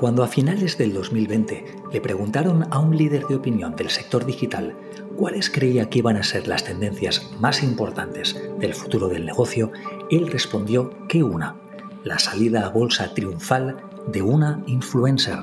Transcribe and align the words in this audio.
Cuando 0.00 0.24
a 0.24 0.28
finales 0.28 0.78
del 0.78 0.94
2020 0.94 1.76
le 1.92 2.00
preguntaron 2.00 2.66
a 2.70 2.78
un 2.78 2.96
líder 2.96 3.26
de 3.26 3.34
opinión 3.34 3.76
del 3.76 3.90
sector 3.90 4.24
digital 4.24 4.74
cuáles 5.14 5.50
creía 5.50 5.90
que 5.90 5.98
iban 5.98 6.16
a 6.16 6.22
ser 6.22 6.48
las 6.48 6.64
tendencias 6.64 7.30
más 7.38 7.62
importantes 7.62 8.34
del 8.58 8.72
futuro 8.72 9.08
del 9.08 9.26
negocio, 9.26 9.72
él 10.10 10.28
respondió 10.28 11.06
que 11.06 11.22
una, 11.22 11.56
la 12.02 12.18
salida 12.18 12.64
a 12.64 12.70
bolsa 12.70 13.12
triunfal 13.12 13.76
de 14.10 14.22
una 14.22 14.62
influencer. 14.66 15.40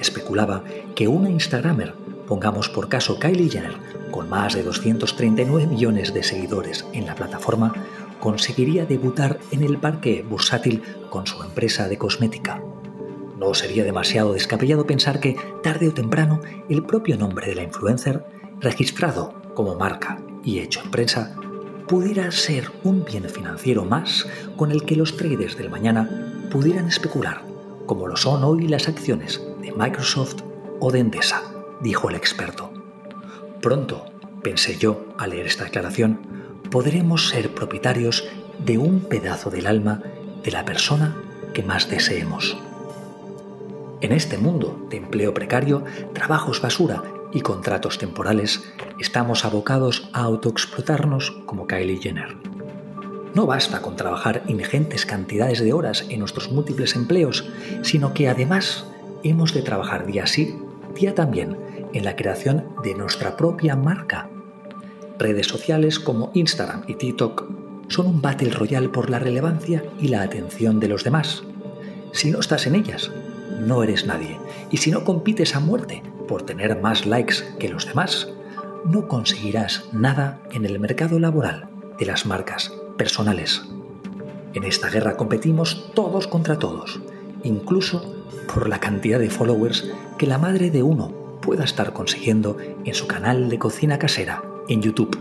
Especulaba 0.00 0.64
que 0.94 1.06
una 1.06 1.28
Instagramer, 1.28 1.92
pongamos 2.26 2.70
por 2.70 2.88
caso 2.88 3.18
Kylie 3.18 3.50
Jenner, 3.50 3.76
con 4.10 4.30
más 4.30 4.54
de 4.54 4.62
239 4.62 5.66
millones 5.66 6.14
de 6.14 6.22
seguidores 6.22 6.86
en 6.94 7.04
la 7.04 7.14
plataforma, 7.14 7.74
conseguiría 8.18 8.86
debutar 8.86 9.40
en 9.50 9.62
el 9.62 9.76
parque 9.76 10.24
bursátil 10.26 10.82
con 11.10 11.26
su 11.26 11.42
empresa 11.42 11.86
de 11.86 11.98
cosmética. 11.98 12.62
No 13.44 13.52
sería 13.52 13.84
demasiado 13.84 14.32
descabellado 14.32 14.86
pensar 14.86 15.20
que, 15.20 15.36
tarde 15.62 15.88
o 15.88 15.92
temprano, 15.92 16.40
el 16.70 16.82
propio 16.82 17.18
nombre 17.18 17.46
de 17.46 17.54
la 17.54 17.62
influencer, 17.62 18.24
registrado 18.58 19.34
como 19.52 19.74
marca 19.74 20.18
y 20.42 20.60
hecho 20.60 20.80
en 20.80 20.90
prensa, 20.90 21.36
pudiera 21.86 22.30
ser 22.32 22.70
un 22.84 23.04
bien 23.04 23.28
financiero 23.28 23.84
más 23.84 24.26
con 24.56 24.72
el 24.72 24.84
que 24.84 24.96
los 24.96 25.18
traders 25.18 25.58
del 25.58 25.68
mañana 25.68 26.48
pudieran 26.50 26.88
especular, 26.88 27.42
como 27.84 28.06
lo 28.06 28.16
son 28.16 28.42
hoy 28.44 28.66
las 28.66 28.88
acciones 28.88 29.42
de 29.60 29.72
Microsoft 29.72 30.40
o 30.80 30.90
de 30.90 31.00
Endesa, 31.00 31.42
dijo 31.82 32.08
el 32.08 32.16
experto. 32.16 32.72
Pronto, 33.60 34.06
pensé 34.42 34.78
yo 34.78 35.04
al 35.18 35.30
leer 35.30 35.46
esta 35.46 35.64
declaración, 35.64 36.18
podremos 36.70 37.28
ser 37.28 37.54
propietarios 37.54 38.24
de 38.58 38.78
un 38.78 39.00
pedazo 39.00 39.50
del 39.50 39.66
alma 39.66 40.02
de 40.42 40.50
la 40.50 40.64
persona 40.64 41.14
que 41.52 41.62
más 41.62 41.90
deseemos. 41.90 42.56
En 44.00 44.12
este 44.12 44.38
mundo 44.38 44.86
de 44.90 44.98
empleo 44.98 45.32
precario, 45.32 45.84
trabajos 46.12 46.60
basura 46.60 47.02
y 47.32 47.40
contratos 47.40 47.98
temporales, 47.98 48.62
estamos 48.98 49.44
abocados 49.44 50.08
a 50.12 50.22
autoexplotarnos 50.22 51.30
como 51.46 51.66
Kylie 51.66 52.00
Jenner. 52.00 52.36
No 53.34 53.46
basta 53.46 53.82
con 53.82 53.96
trabajar 53.96 54.42
ingentes 54.46 55.06
cantidades 55.06 55.60
de 55.60 55.72
horas 55.72 56.06
en 56.08 56.20
nuestros 56.20 56.52
múltiples 56.52 56.94
empleos, 56.94 57.48
sino 57.82 58.14
que 58.14 58.28
además 58.28 58.86
hemos 59.24 59.52
de 59.54 59.62
trabajar 59.62 60.06
día 60.06 60.26
sí, 60.26 60.56
día 60.94 61.14
también, 61.14 61.56
en 61.92 62.04
la 62.04 62.14
creación 62.14 62.68
de 62.82 62.94
nuestra 62.94 63.36
propia 63.36 63.74
marca. 63.74 64.28
Redes 65.18 65.46
sociales 65.46 65.98
como 65.98 66.30
Instagram 66.34 66.84
y 66.86 66.94
TikTok 66.94 67.44
son 67.88 68.06
un 68.06 68.22
battle 68.22 68.50
royal 68.50 68.90
por 68.90 69.10
la 69.10 69.18
relevancia 69.18 69.84
y 70.00 70.08
la 70.08 70.22
atención 70.22 70.78
de 70.78 70.88
los 70.88 71.04
demás. 71.04 71.42
Si 72.12 72.30
no 72.30 72.40
estás 72.40 72.66
en 72.66 72.76
ellas, 72.76 73.10
no 73.60 73.82
eres 73.82 74.06
nadie. 74.06 74.38
Y 74.70 74.78
si 74.78 74.90
no 74.90 75.04
compites 75.04 75.54
a 75.54 75.60
muerte 75.60 76.02
por 76.28 76.42
tener 76.42 76.80
más 76.80 77.06
likes 77.06 77.36
que 77.58 77.68
los 77.68 77.86
demás, 77.86 78.28
no 78.84 79.08
conseguirás 79.08 79.88
nada 79.92 80.40
en 80.52 80.64
el 80.64 80.78
mercado 80.78 81.18
laboral 81.18 81.68
de 81.98 82.06
las 82.06 82.26
marcas 82.26 82.72
personales. 82.96 83.62
En 84.52 84.64
esta 84.64 84.88
guerra 84.88 85.16
competimos 85.16 85.90
todos 85.94 86.26
contra 86.26 86.58
todos, 86.58 87.00
incluso 87.42 88.24
por 88.52 88.68
la 88.68 88.78
cantidad 88.78 89.18
de 89.18 89.30
followers 89.30 89.90
que 90.18 90.26
la 90.26 90.38
madre 90.38 90.70
de 90.70 90.82
uno 90.82 91.38
pueda 91.40 91.64
estar 91.64 91.92
consiguiendo 91.92 92.56
en 92.84 92.94
su 92.94 93.06
canal 93.06 93.48
de 93.48 93.58
cocina 93.58 93.98
casera 93.98 94.42
en 94.68 94.80
YouTube. 94.80 95.18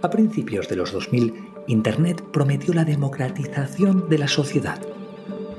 A 0.00 0.10
principios 0.10 0.68
de 0.68 0.76
los 0.76 0.92
2000, 0.92 1.48
Internet 1.66 2.22
prometió 2.32 2.72
la 2.72 2.84
democratización 2.84 4.08
de 4.08 4.18
la 4.18 4.28
sociedad 4.28 4.80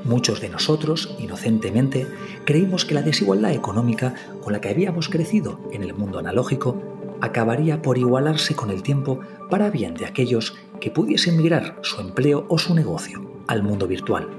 Muchos 0.03 0.41
de 0.41 0.49
nosotros, 0.49 1.15
inocentemente, 1.19 2.07
creímos 2.45 2.85
que 2.85 2.93
la 2.93 3.01
desigualdad 3.01 3.51
económica 3.51 4.15
con 4.41 4.53
la 4.53 4.61
que 4.61 4.69
habíamos 4.69 5.09
crecido 5.09 5.59
en 5.71 5.83
el 5.83 5.93
mundo 5.93 6.19
analógico 6.19 6.81
acabaría 7.21 7.81
por 7.81 7.97
igualarse 7.97 8.55
con 8.55 8.69
el 8.69 8.81
tiempo 8.81 9.19
para 9.49 9.69
bien 9.69 9.93
de 9.93 10.05
aquellos 10.05 10.55
que 10.79 10.91
pudiesen 10.91 11.37
migrar 11.37 11.77
su 11.81 11.99
empleo 11.99 12.45
o 12.47 12.57
su 12.57 12.73
negocio 12.73 13.21
al 13.47 13.63
mundo 13.63 13.87
virtual. 13.87 14.29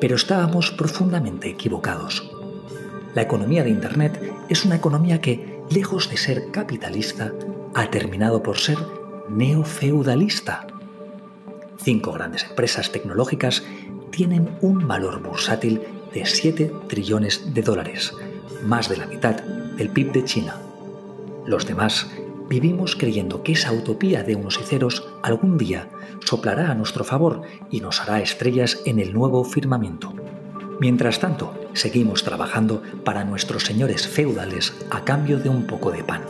Pero 0.00 0.16
estábamos 0.16 0.70
profundamente 0.70 1.48
equivocados. 1.48 2.30
La 3.14 3.22
economía 3.22 3.62
de 3.62 3.70
Internet 3.70 4.20
es 4.48 4.64
una 4.64 4.76
economía 4.76 5.20
que, 5.20 5.60
lejos 5.70 6.10
de 6.10 6.16
ser 6.16 6.50
capitalista, 6.50 7.32
ha 7.74 7.90
terminado 7.90 8.42
por 8.42 8.58
ser 8.58 8.78
neofeudalista. 9.28 10.66
Cinco 11.78 12.12
grandes 12.12 12.44
empresas 12.44 12.92
tecnológicas 12.92 13.62
tienen 14.12 14.56
un 14.60 14.86
valor 14.86 15.20
bursátil 15.20 15.80
de 16.14 16.24
7 16.24 16.70
trillones 16.86 17.52
de 17.52 17.62
dólares, 17.62 18.14
más 18.64 18.88
de 18.88 18.98
la 18.98 19.06
mitad 19.06 19.42
del 19.42 19.88
PIB 19.88 20.12
de 20.12 20.24
China. 20.24 20.56
Los 21.46 21.66
demás 21.66 22.08
vivimos 22.48 22.94
creyendo 22.94 23.42
que 23.42 23.52
esa 23.52 23.72
utopía 23.72 24.22
de 24.22 24.36
unos 24.36 24.60
y 24.60 24.64
ceros 24.64 25.08
algún 25.22 25.58
día 25.58 25.88
soplará 26.20 26.70
a 26.70 26.74
nuestro 26.74 27.02
favor 27.02 27.42
y 27.70 27.80
nos 27.80 28.00
hará 28.00 28.20
estrellas 28.20 28.80
en 28.84 29.00
el 29.00 29.12
nuevo 29.12 29.42
firmamento. 29.42 30.12
Mientras 30.78 31.18
tanto, 31.18 31.54
seguimos 31.72 32.22
trabajando 32.22 32.82
para 33.04 33.24
nuestros 33.24 33.64
señores 33.64 34.06
feudales 34.06 34.74
a 34.90 35.04
cambio 35.04 35.38
de 35.38 35.48
un 35.48 35.66
poco 35.66 35.90
de 35.90 36.04
pan. 36.04 36.22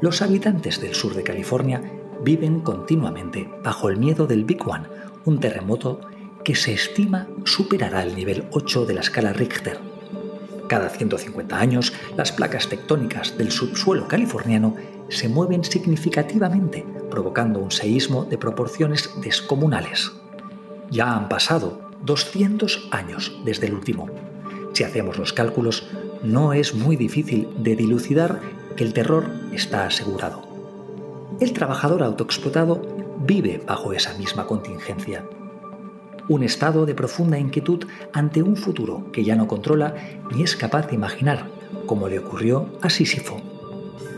Los 0.00 0.20
habitantes 0.20 0.80
del 0.80 0.94
sur 0.94 1.14
de 1.14 1.22
California 1.22 1.80
viven 2.24 2.60
continuamente 2.60 3.48
bajo 3.62 3.88
el 3.88 3.98
miedo 3.98 4.26
del 4.26 4.44
Big 4.44 4.66
One, 4.66 4.88
un 5.24 5.38
terremoto 5.38 6.00
que 6.44 6.54
se 6.54 6.72
estima 6.72 7.28
superará 7.44 8.02
el 8.02 8.14
nivel 8.14 8.44
8 8.50 8.86
de 8.86 8.94
la 8.94 9.00
escala 9.00 9.32
Richter. 9.32 9.78
Cada 10.68 10.88
150 10.88 11.58
años, 11.58 11.92
las 12.16 12.32
placas 12.32 12.68
tectónicas 12.68 13.36
del 13.36 13.52
subsuelo 13.52 14.08
californiano 14.08 14.74
se 15.08 15.28
mueven 15.28 15.64
significativamente, 15.64 16.84
provocando 17.10 17.60
un 17.60 17.70
seísmo 17.70 18.24
de 18.24 18.38
proporciones 18.38 19.10
descomunales. 19.22 20.12
Ya 20.90 21.14
han 21.14 21.28
pasado 21.28 21.90
200 22.04 22.88
años 22.90 23.38
desde 23.44 23.66
el 23.66 23.74
último. 23.74 24.08
Si 24.72 24.84
hacemos 24.84 25.18
los 25.18 25.32
cálculos, 25.32 25.88
no 26.22 26.52
es 26.54 26.74
muy 26.74 26.96
difícil 26.96 27.48
de 27.58 27.76
dilucidar 27.76 28.40
que 28.76 28.84
el 28.84 28.94
terror 28.94 29.26
está 29.52 29.84
asegurado. 29.84 30.42
El 31.40 31.52
trabajador 31.52 32.02
autoexplotado 32.02 32.80
vive 33.26 33.62
bajo 33.66 33.92
esa 33.92 34.16
misma 34.16 34.46
contingencia 34.46 35.24
un 36.28 36.42
estado 36.42 36.86
de 36.86 36.94
profunda 36.94 37.38
inquietud 37.38 37.84
ante 38.12 38.42
un 38.42 38.56
futuro 38.56 39.10
que 39.12 39.24
ya 39.24 39.36
no 39.36 39.48
controla 39.48 39.94
ni 40.34 40.42
es 40.42 40.56
capaz 40.56 40.88
de 40.88 40.94
imaginar, 40.94 41.48
como 41.86 42.08
le 42.08 42.18
ocurrió 42.18 42.66
a 42.80 42.90
Sísifo. 42.90 43.40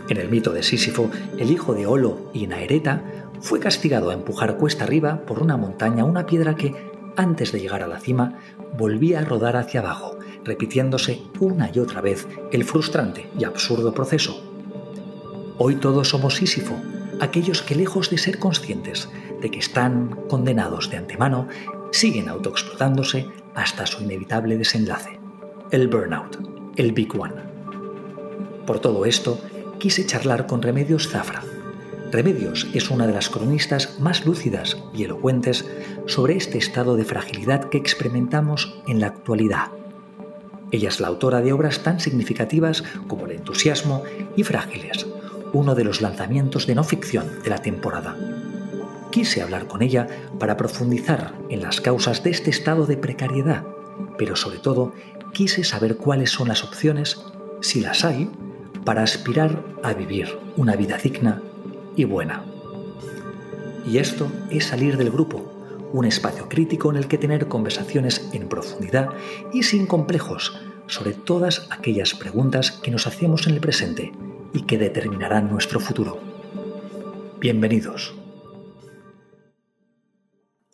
En 0.09 0.19
el 0.19 0.29
mito 0.29 0.53
de 0.53 0.63
Sísifo, 0.63 1.11
el 1.39 1.51
hijo 1.51 1.75
de 1.75 1.87
Olo 1.87 2.31
y 2.35 2.47
Naereta 2.47 3.03
fue 3.41 3.59
castigado 3.59 4.11
a 4.11 4.15
empujar 4.15 4.57
cuesta 4.59 4.85
arriba 4.85 5.23
por 5.27 5.43
una 5.43 5.57
montaña 5.57 6.05
una 6.05 6.27
piedra 6.27 6.57
que, 6.57 6.75
antes 7.17 7.53
de 7.53 7.61
llegar 7.61 7.83
a 7.83 7.87
la 7.87 8.01
cima, 8.01 8.39
volvía 8.77 9.21
a 9.21 9.25
rodar 9.25 9.57
hacia 9.57 9.81
abajo, 9.81 10.19
repitiéndose 10.45 11.23
una 11.41 11.71
y 11.73 11.79
otra 11.79 12.01
vez 12.01 12.27
el 12.53 12.65
frustrante 12.65 13.31
y 13.39 13.45
absurdo 13.45 13.95
proceso. 13.95 14.43
Hoy 15.57 15.77
todos 15.77 16.09
somos 16.09 16.37
Sísifo, 16.37 16.75
aquellos 17.21 17.63
que 17.63 17.75
lejos 17.75 18.11
de 18.11 18.19
ser 18.19 18.39
conscientes 18.39 19.09
de 19.41 19.51
que 19.51 19.59
están 19.59 20.09
condenados 20.29 20.91
de 20.91 20.97
antemano, 20.97 21.49
siguen 21.95 22.29
autoexplotándose 22.29 23.29
hasta 23.55 23.87
su 23.87 24.03
inevitable 24.03 24.59
desenlace, 24.59 25.21
el 25.71 25.89
burnout, 25.89 26.39
el 26.77 26.93
Big 26.93 27.15
One. 27.19 27.35
Por 28.67 28.81
todo 28.81 29.05
esto, 29.05 29.41
quise 29.79 30.05
charlar 30.05 30.47
con 30.47 30.61
Remedios 30.61 31.09
Zafra. 31.09 31.43
Remedios 32.11 32.67
es 32.75 32.91
una 32.91 33.07
de 33.07 33.13
las 33.13 33.29
cronistas 33.29 34.01
más 34.01 34.27
lúcidas 34.27 34.77
y 34.93 35.05
elocuentes 35.05 35.71
sobre 36.07 36.37
este 36.37 36.59
estado 36.59 36.97
de 36.97 37.05
fragilidad 37.05 37.69
que 37.69 37.79
experimentamos 37.79 38.75
en 38.87 39.01
la 39.01 39.09
actualidad. 39.09 39.69
Ella 40.73 40.89
es 40.89 40.99
la 40.99 41.09
autora 41.09 41.43
de 41.43 41.53
obras 41.53 41.85
tan 41.85 42.01
significativas 42.01 42.83
como 43.07 43.27
El 43.27 43.33
entusiasmo 43.33 44.03
y 44.37 44.43
Frágiles, 44.43 45.07
uno 45.53 45.77
de 45.77 45.85
los 45.85 46.01
lanzamientos 46.01 46.67
de 46.67 46.75
no 46.75 46.83
ficción 46.83 47.27
de 47.45 47.51
la 47.51 47.59
temporada 47.59 48.17
quise 49.15 49.43
hablar 49.43 49.69
con 49.69 49.81
ella 49.81 50.09
para 50.41 50.57
profundizar 50.57 51.35
en 51.49 51.63
las 51.63 51.81
causas 51.81 52.25
de 52.25 52.31
este 52.31 52.51
estado 52.51 52.85
de 52.85 52.97
precariedad, 52.97 53.65
pero 54.19 54.35
sobre 54.35 54.59
todo 54.59 54.93
quise 55.33 55.63
saber 55.63 55.99
cuáles 55.99 56.31
son 56.31 56.49
las 56.49 56.65
opciones, 56.65 57.25
si 57.61 57.81
las 57.81 58.05
hay, 58.05 58.29
para 58.85 59.05
aspirar 59.05 59.65
a 59.85 59.93
vivir 59.93 60.37
una 60.57 60.75
vida 60.75 60.99
digna 60.99 61.41
y 61.95 62.03
buena. 62.03 62.45
Y 63.87 63.99
esto 63.99 64.27
es 64.51 64.65
salir 64.65 64.97
del 64.97 65.13
grupo, 65.13 65.45
un 65.93 66.07
espacio 66.07 66.49
crítico 66.49 66.91
en 66.91 66.97
el 66.97 67.07
que 67.07 67.17
tener 67.17 67.47
conversaciones 67.47 68.29
en 68.33 68.49
profundidad 68.49 69.11
y 69.53 69.63
sin 69.63 69.87
complejos 69.87 70.59
sobre 70.89 71.13
todas 71.13 71.69
aquellas 71.71 72.15
preguntas 72.15 72.73
que 72.73 72.91
nos 72.91 73.07
hacemos 73.07 73.47
en 73.47 73.55
el 73.55 73.61
presente 73.61 74.11
y 74.53 74.63
que 74.63 74.77
determinarán 74.77 75.53
nuestro 75.53 75.79
futuro. 75.79 76.19
Bienvenidos. 77.39 78.24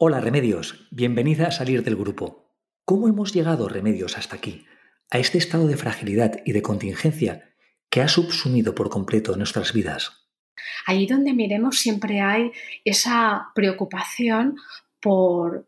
Hola 0.03 0.19
Remedios, 0.23 0.89
bienvenida 0.91 1.49
a 1.49 1.51
salir 1.51 1.83
del 1.83 1.95
grupo. 1.95 2.57
¿Cómo 2.87 3.07
hemos 3.07 3.35
llegado 3.35 3.69
remedios 3.69 4.17
hasta 4.17 4.35
aquí, 4.35 4.65
a 5.11 5.19
este 5.19 5.37
estado 5.37 5.67
de 5.69 5.77
fragilidad 5.77 6.41
y 6.47 6.53
de 6.53 6.63
contingencia 6.63 7.53
que 7.91 8.01
ha 8.01 8.09
subsumido 8.09 8.75
por 8.75 8.89
completo 8.89 9.37
nuestras 9.37 9.75
vidas? 9.75 10.27
Allí 10.87 11.07
donde 11.07 11.35
miremos 11.35 11.81
siempre 11.81 12.23
hay 12.23 12.51
esa 12.83 13.49
preocupación 13.55 14.57
por, 15.01 15.67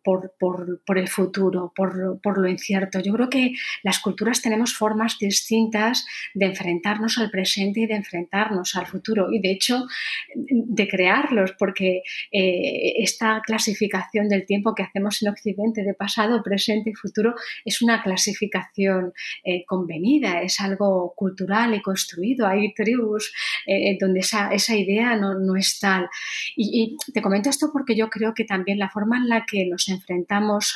el 0.96 1.08
futuro, 1.08 1.72
por, 1.74 2.38
lo 2.38 2.48
incierto. 2.48 3.00
Yo 3.00 3.12
creo 3.14 3.30
que 3.30 3.52
las 3.82 3.98
culturas 4.00 4.42
tenemos 4.42 4.74
formas 4.74 5.18
distintas 5.18 6.06
de 6.34 6.46
enfrentarnos 6.46 7.18
al 7.18 7.30
presente 7.30 7.80
y 7.80 7.86
de 7.86 7.94
enfrentarnos 7.94 8.76
al 8.76 8.86
futuro 8.86 9.32
y 9.32 9.40
de 9.40 9.52
hecho 9.52 9.86
de 10.34 10.88
crearlos, 10.88 11.52
porque 11.58 12.02
eh, 12.30 12.92
esta 12.98 13.40
clasificación 13.44 14.28
del 14.28 14.44
tiempo 14.44 14.74
que 14.74 14.82
hacemos 14.82 15.22
en 15.22 15.30
Occidente 15.30 15.82
de 15.82 15.94
pasado, 15.94 16.42
presente 16.42 16.90
y 16.90 16.94
futuro 16.94 17.34
es 17.64 17.80
una 17.80 18.02
clasificación 18.02 19.12
eh, 19.44 19.64
convenida, 19.64 20.42
es 20.42 20.60
algo 20.60 21.14
cultural 21.16 21.74
y 21.74 21.80
construido. 21.80 22.46
Hay 22.46 22.74
tribus 22.74 23.32
eh, 23.66 23.96
donde 23.98 24.20
esa, 24.20 24.76
idea 24.76 25.16
no, 25.16 25.56
es 25.56 25.78
tal. 25.78 26.08
y 26.56 26.96
te 27.12 27.22
comento 27.22 27.50
esto 27.50 27.70
porque 27.72 27.94
yo 27.94 28.08
creo 28.08 28.34
que 28.34 28.44
también 28.44 28.78
la 28.78 28.88
forma 28.88 29.21
en 29.22 29.28
la 29.28 29.44
que 29.46 29.66
nos 29.66 29.88
enfrentamos 29.88 30.74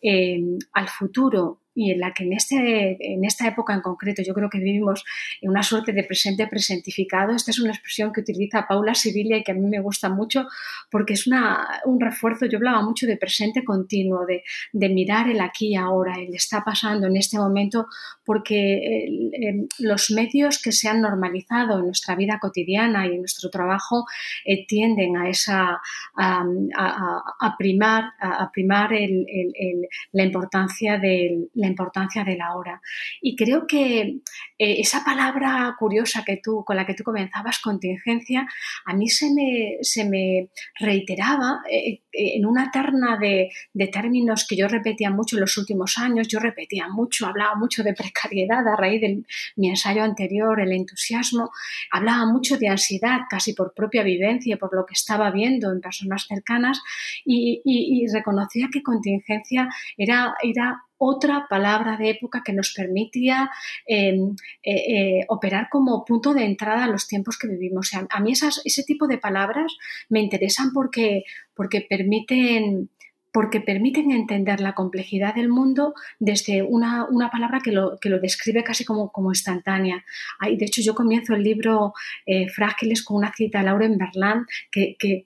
eh, 0.00 0.40
al 0.72 0.88
futuro 0.88 1.60
y 1.76 1.92
en 1.92 2.00
la 2.00 2.12
que 2.12 2.24
en, 2.24 2.32
este, 2.32 2.96
en 3.00 3.24
esta 3.24 3.46
época 3.46 3.74
en 3.74 3.82
concreto 3.82 4.22
yo 4.22 4.34
creo 4.34 4.48
que 4.48 4.58
vivimos 4.58 5.04
en 5.42 5.50
una 5.50 5.62
suerte 5.62 5.92
de 5.92 6.02
presente 6.04 6.46
presentificado. 6.46 7.34
Esta 7.34 7.50
es 7.50 7.60
una 7.60 7.70
expresión 7.70 8.12
que 8.12 8.22
utiliza 8.22 8.66
Paula 8.66 8.94
Sibilia 8.94 9.36
y 9.36 9.44
que 9.44 9.52
a 9.52 9.54
mí 9.54 9.66
me 9.68 9.80
gusta 9.80 10.08
mucho 10.08 10.46
porque 10.90 11.12
es 11.12 11.26
una, 11.26 11.68
un 11.84 12.00
refuerzo. 12.00 12.46
Yo 12.46 12.56
hablaba 12.56 12.82
mucho 12.82 13.06
de 13.06 13.18
presente 13.18 13.62
continuo, 13.62 14.24
de, 14.24 14.42
de 14.72 14.88
mirar 14.88 15.28
el 15.28 15.40
aquí 15.40 15.68
y 15.68 15.76
ahora, 15.76 16.14
el 16.18 16.34
está 16.34 16.64
pasando 16.64 17.06
en 17.06 17.16
este 17.16 17.36
momento, 17.38 17.86
porque 18.24 19.28
los 19.78 20.10
medios 20.10 20.60
que 20.62 20.72
se 20.72 20.88
han 20.88 21.02
normalizado 21.02 21.78
en 21.78 21.86
nuestra 21.86 22.14
vida 22.14 22.38
cotidiana 22.40 23.06
y 23.06 23.10
en 23.10 23.18
nuestro 23.18 23.50
trabajo 23.50 24.06
eh, 24.44 24.66
tienden 24.66 25.16
a, 25.16 25.28
esa, 25.28 25.80
a, 26.16 27.56
primar, 27.58 28.12
a, 28.18 28.50
primar 28.50 28.90
la 30.12 30.24
importancia 30.24 30.98
del 30.98 31.50
importancia 31.66 32.24
de 32.24 32.36
la 32.36 32.54
hora. 32.54 32.80
Y 33.20 33.36
creo 33.36 33.66
que 33.66 34.20
eh, 34.58 34.80
esa 34.80 35.04
palabra 35.04 35.74
curiosa 35.78 36.24
que 36.24 36.40
tú, 36.42 36.64
con 36.64 36.76
la 36.76 36.86
que 36.86 36.94
tú 36.94 37.04
comenzabas, 37.04 37.58
contingencia, 37.58 38.46
a 38.84 38.94
mí 38.94 39.08
se 39.08 39.32
me, 39.32 39.78
se 39.82 40.04
me 40.04 40.48
reiteraba 40.78 41.60
eh, 41.70 42.00
eh, 42.12 42.36
en 42.36 42.46
una 42.46 42.70
terna 42.70 43.18
de, 43.18 43.50
términos 43.92 44.46
que 44.48 44.56
yo 44.56 44.68
repetía 44.68 45.10
mucho 45.10 45.36
en 45.36 45.42
los 45.42 45.56
últimos 45.58 45.98
años. 45.98 46.28
Yo 46.28 46.38
repetía 46.38 46.88
mucho, 46.88 47.26
hablaba 47.26 47.54
mucho 47.54 47.82
de 47.82 47.94
precariedad 47.94 48.66
a 48.66 48.76
raíz 48.76 49.00
de 49.00 49.22
mi 49.56 49.68
ensayo 49.68 50.02
anterior, 50.02 50.60
el 50.60 50.72
entusiasmo. 50.72 51.50
Hablaba 51.90 52.26
mucho 52.26 52.58
de 52.58 52.68
ansiedad, 52.68 53.20
casi 53.28 53.52
por 53.52 53.74
propia 53.74 54.02
vivencia, 54.02 54.56
por 54.56 54.74
lo 54.74 54.84
que 54.86 54.94
estaba 54.94 55.30
viendo 55.30 55.72
en 55.72 55.80
personas 55.80 56.26
cercanas 56.26 56.80
y, 57.24 57.62
y 57.64 58.06
reconocía 58.12 58.68
que 58.72 58.82
contingencia 58.82 59.68
era, 59.96 60.34
era 60.42 60.85
otra 60.98 61.46
palabra 61.48 61.96
de 61.96 62.10
época 62.10 62.42
que 62.44 62.52
nos 62.52 62.72
permitía 62.72 63.50
em, 63.86 64.34
eh, 64.62 65.20
eh, 65.20 65.24
operar 65.28 65.68
como 65.70 66.04
punto 66.04 66.34
de 66.34 66.44
entrada 66.44 66.84
a 66.84 66.88
los 66.88 67.06
tiempos 67.06 67.38
que 67.38 67.48
vivimos. 67.48 67.90
a 67.94 68.20
mí 68.20 68.32
ese 68.32 68.82
tipo 68.84 69.06
de 69.06 69.18
palabras 69.18 69.76
me 70.08 70.20
interesan 70.20 70.72
porque, 70.72 71.24
porque 71.54 71.80
permiten 71.80 72.90
porque 73.36 73.60
permiten 73.60 74.12
entender 74.12 74.62
la 74.62 74.72
complejidad 74.72 75.34
del 75.34 75.50
mundo 75.50 75.92
desde 76.18 76.62
una, 76.62 77.06
palabra 77.30 77.60
que 77.62 77.70
lo, 77.70 77.98
que 78.00 78.08
lo, 78.08 78.18
describe 78.18 78.64
casi 78.64 78.86
como, 78.86 79.12
como 79.12 79.30
instantánea. 79.30 80.06
de 80.40 80.64
hecho, 80.64 80.80
yo 80.80 80.94
comienzo 80.94 81.34
el 81.34 81.42
libro 81.42 81.92
eh, 82.24 82.48
Frágiles 82.48 83.04
con 83.04 83.18
una 83.18 83.34
cita 83.34 83.58
de 83.58 83.66
Lauren 83.66 83.98
Berland 83.98 84.46
que, 84.70 84.96
que, 84.98 85.22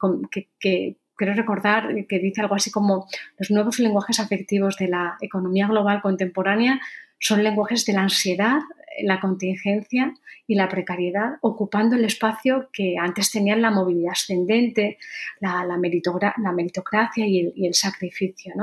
que 0.58 0.96
quiero 1.20 1.34
recordar 1.34 2.06
que 2.08 2.18
dice 2.18 2.40
algo 2.40 2.54
así 2.54 2.70
como 2.70 3.06
los 3.38 3.50
nuevos 3.50 3.78
lenguajes 3.78 4.20
afectivos 4.20 4.78
de 4.78 4.88
la 4.88 5.18
economía 5.20 5.66
global 5.66 6.00
contemporánea 6.00 6.80
son 7.18 7.44
lenguajes 7.44 7.84
de 7.84 7.92
la 7.92 8.00
ansiedad, 8.00 8.60
la 9.02 9.20
contingencia 9.20 10.14
y 10.46 10.54
la 10.54 10.66
precariedad, 10.66 11.34
ocupando 11.42 11.94
el 11.94 12.06
espacio 12.06 12.70
que 12.72 12.94
antes 12.98 13.30
tenían 13.30 13.60
la 13.60 13.70
movilidad 13.70 14.12
ascendente, 14.12 14.96
la, 15.40 15.76
meritocracia 15.76 17.26
y 17.26 17.66
el, 17.66 17.74
sacrificio. 17.74 18.54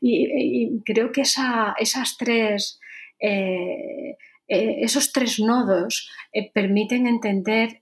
Y, 0.00 0.80
creo 0.84 1.10
que 1.10 1.22
esas 1.22 2.16
tres, 2.16 2.78
eh, 3.18 4.16
eh, 4.46 4.76
esos 4.82 5.10
tres 5.10 5.40
nodos 5.40 6.08
eh, 6.32 6.52
permiten 6.52 7.08
entender 7.08 7.80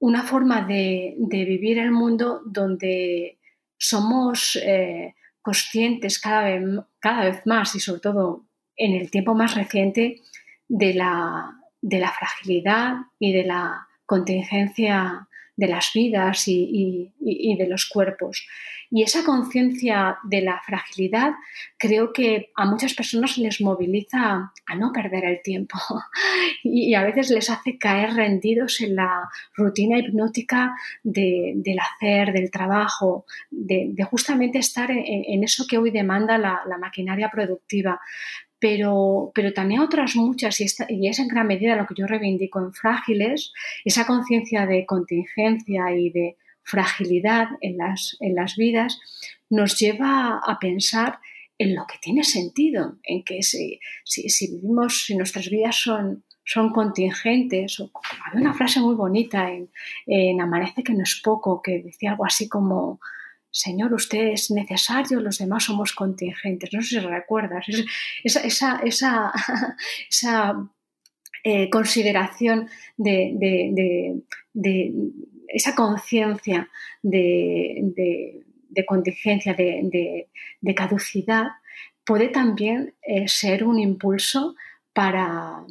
una 0.00 0.24
forma 0.24 0.62
de, 0.62 1.14
vivir 1.18 1.78
el 1.78 1.92
mundo 1.92 2.40
donde 2.44 3.38
somos 3.78 4.56
eh, 4.56 5.14
conscientes 5.40 6.18
cada 6.18 6.44
vez, 6.44 6.62
cada 6.98 7.24
vez, 7.24 7.46
más 7.46 7.74
y 7.74 7.80
sobre 7.80 8.00
todo 8.00 8.46
en 8.76 8.94
el 8.94 9.10
tiempo 9.10 9.34
más 9.34 9.54
reciente 9.54 10.22
de 10.68 10.94
la, 10.94 11.54
de 11.80 12.00
la 12.00 12.10
fragilidad 12.10 12.94
y 13.18 13.32
de 13.32 13.44
la 13.44 13.88
contingencia 14.06 15.28
de 15.60 15.68
las 15.68 15.92
vidas 15.94 16.48
y, 16.48 17.12
de 17.20 17.66
los 17.68 17.84
cuerpos. 17.86 18.46
Y 18.90 19.02
esa 19.02 19.24
conciencia 19.24 20.16
de 20.24 20.40
la 20.40 20.60
fragilidad 20.66 21.32
creo 21.78 22.14
que 22.14 22.50
a 22.56 22.64
muchas 22.64 22.94
personas 22.94 23.36
les 23.36 23.60
moviliza 23.60 24.52
a 24.66 24.74
no 24.74 24.90
perder 24.90 25.26
el 25.26 25.42
tiempo 25.42 25.78
y, 26.64 26.94
a 26.94 27.04
veces 27.04 27.30
les 27.30 27.50
hace 27.50 27.76
caer 27.76 28.14
rendidos 28.14 28.80
en 28.80 28.96
la 28.96 29.28
rutina 29.54 29.98
hipnótica 29.98 30.74
del 31.02 31.78
hacer, 31.78 32.32
del 32.32 32.50
trabajo, 32.50 33.26
de, 33.50 33.94
justamente 34.10 34.58
estar 34.58 34.90
en, 34.90 35.44
eso 35.44 35.66
que 35.68 35.76
hoy 35.76 35.90
demanda 35.90 36.38
la 36.38 36.78
maquinaria 36.80 37.28
productiva 37.30 38.00
pero, 38.60 39.32
pero 39.34 39.52
también 39.52 39.80
otras 39.80 40.14
muchas, 40.14 40.60
y, 40.60 41.08
es 41.08 41.18
en 41.18 41.28
gran 41.28 41.46
medida 41.46 41.76
lo 41.76 41.86
que 41.86 41.94
yo 41.96 42.06
reivindico 42.06 42.60
en 42.60 42.72
Frágiles, 42.72 43.52
esa 43.84 44.06
conciencia 44.06 44.66
de 44.66 44.84
contingencia 44.86 45.92
y 45.96 46.10
de 46.10 46.36
fragilidad 46.62 47.48
en 47.62 47.78
las, 47.78 48.16
en 48.20 48.34
las 48.34 48.56
vidas, 48.56 49.00
nos 49.48 49.78
lleva 49.78 50.40
a 50.46 50.58
pensar 50.60 51.18
en 51.58 51.74
lo 51.74 51.86
que 51.86 51.98
tiene 52.00 52.22
sentido, 52.22 52.98
en 53.02 53.24
que 53.24 53.42
si, 53.42 53.80
si, 54.04 54.28
si 54.28 54.54
vivimos, 54.54 55.04
si 55.06 55.16
nuestras 55.16 55.48
vidas 55.48 55.76
son, 55.76 56.24
son 56.44 56.70
contingentes. 56.70 57.80
O, 57.80 57.90
había 58.26 58.40
una 58.40 58.54
frase 58.54 58.80
muy 58.80 58.94
bonita 58.94 59.50
en, 59.50 59.70
en, 60.06 60.40
Amanece 60.40 60.82
que 60.82 60.92
no 60.92 61.02
es 61.02 61.20
poco, 61.22 61.62
que 61.62 61.82
decía 61.82 62.12
algo 62.12 62.26
así 62.26 62.48
como 62.48 63.00
Señor, 63.50 63.92
usted 63.94 64.28
es 64.28 64.50
necesario, 64.50 65.20
los 65.20 65.38
demás 65.38 65.64
somos 65.64 65.92
contingentes. 65.92 66.72
No 66.72 66.82
sé 66.82 66.88
si 66.88 66.98
recuerdas. 67.00 67.66
Esa, 68.24 68.80
eh, 71.42 71.70
consideración 71.70 72.68
de, 72.96 74.22
esa 75.48 75.74
conciencia 75.74 76.68
de, 77.02 78.44
contingencia, 78.86 79.54
de, 79.54 80.74
caducidad, 80.76 81.46
puede 82.04 82.28
también 82.28 82.94
eh, 83.02 83.26
ser 83.26 83.64
un 83.64 83.78
impulso 83.78 84.54
para 84.92 85.64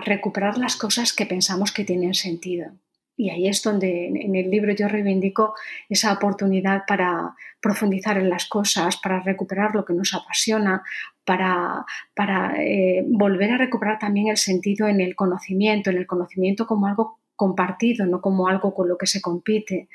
recuperar 0.00 0.58
las 0.58 0.76
cosas 0.76 1.12
que 1.12 1.26
pensamos 1.26 1.72
que 1.72 1.84
tienen 1.84 2.14
sentido. 2.14 2.72
Y 3.16 3.30
ahí 3.30 3.46
es 3.46 3.62
donde 3.62 4.08
en 4.08 4.34
el 4.34 4.50
libro 4.50 4.72
yo 4.74 4.88
reivindico 4.88 5.54
esa 5.88 6.12
oportunidad 6.12 6.82
para 6.86 7.34
profundizar 7.60 8.18
en 8.18 8.28
las 8.28 8.46
cosas, 8.46 8.96
para 8.96 9.20
recuperar 9.20 9.74
lo 9.74 9.84
que 9.84 9.94
nos 9.94 10.14
apasiona, 10.14 10.82
para, 11.24 11.84
para 12.14 12.54
eh, 12.62 13.04
volver 13.06 13.52
a 13.52 13.58
recuperar 13.58 13.98
también 13.98 14.28
el 14.28 14.36
sentido 14.36 14.88
en 14.88 15.00
el 15.00 15.14
conocimiento, 15.14 15.90
en 15.90 15.98
el 15.98 16.06
conocimiento 16.06 16.66
como 16.66 16.86
algo 16.86 17.20
compartido, 17.36 18.06
no 18.06 18.20
como 18.20 18.48
algo 18.48 18.74
con 18.74 18.88
lo 18.88 18.96
que 18.96 19.06
se 19.06 19.20
compite, 19.20 19.88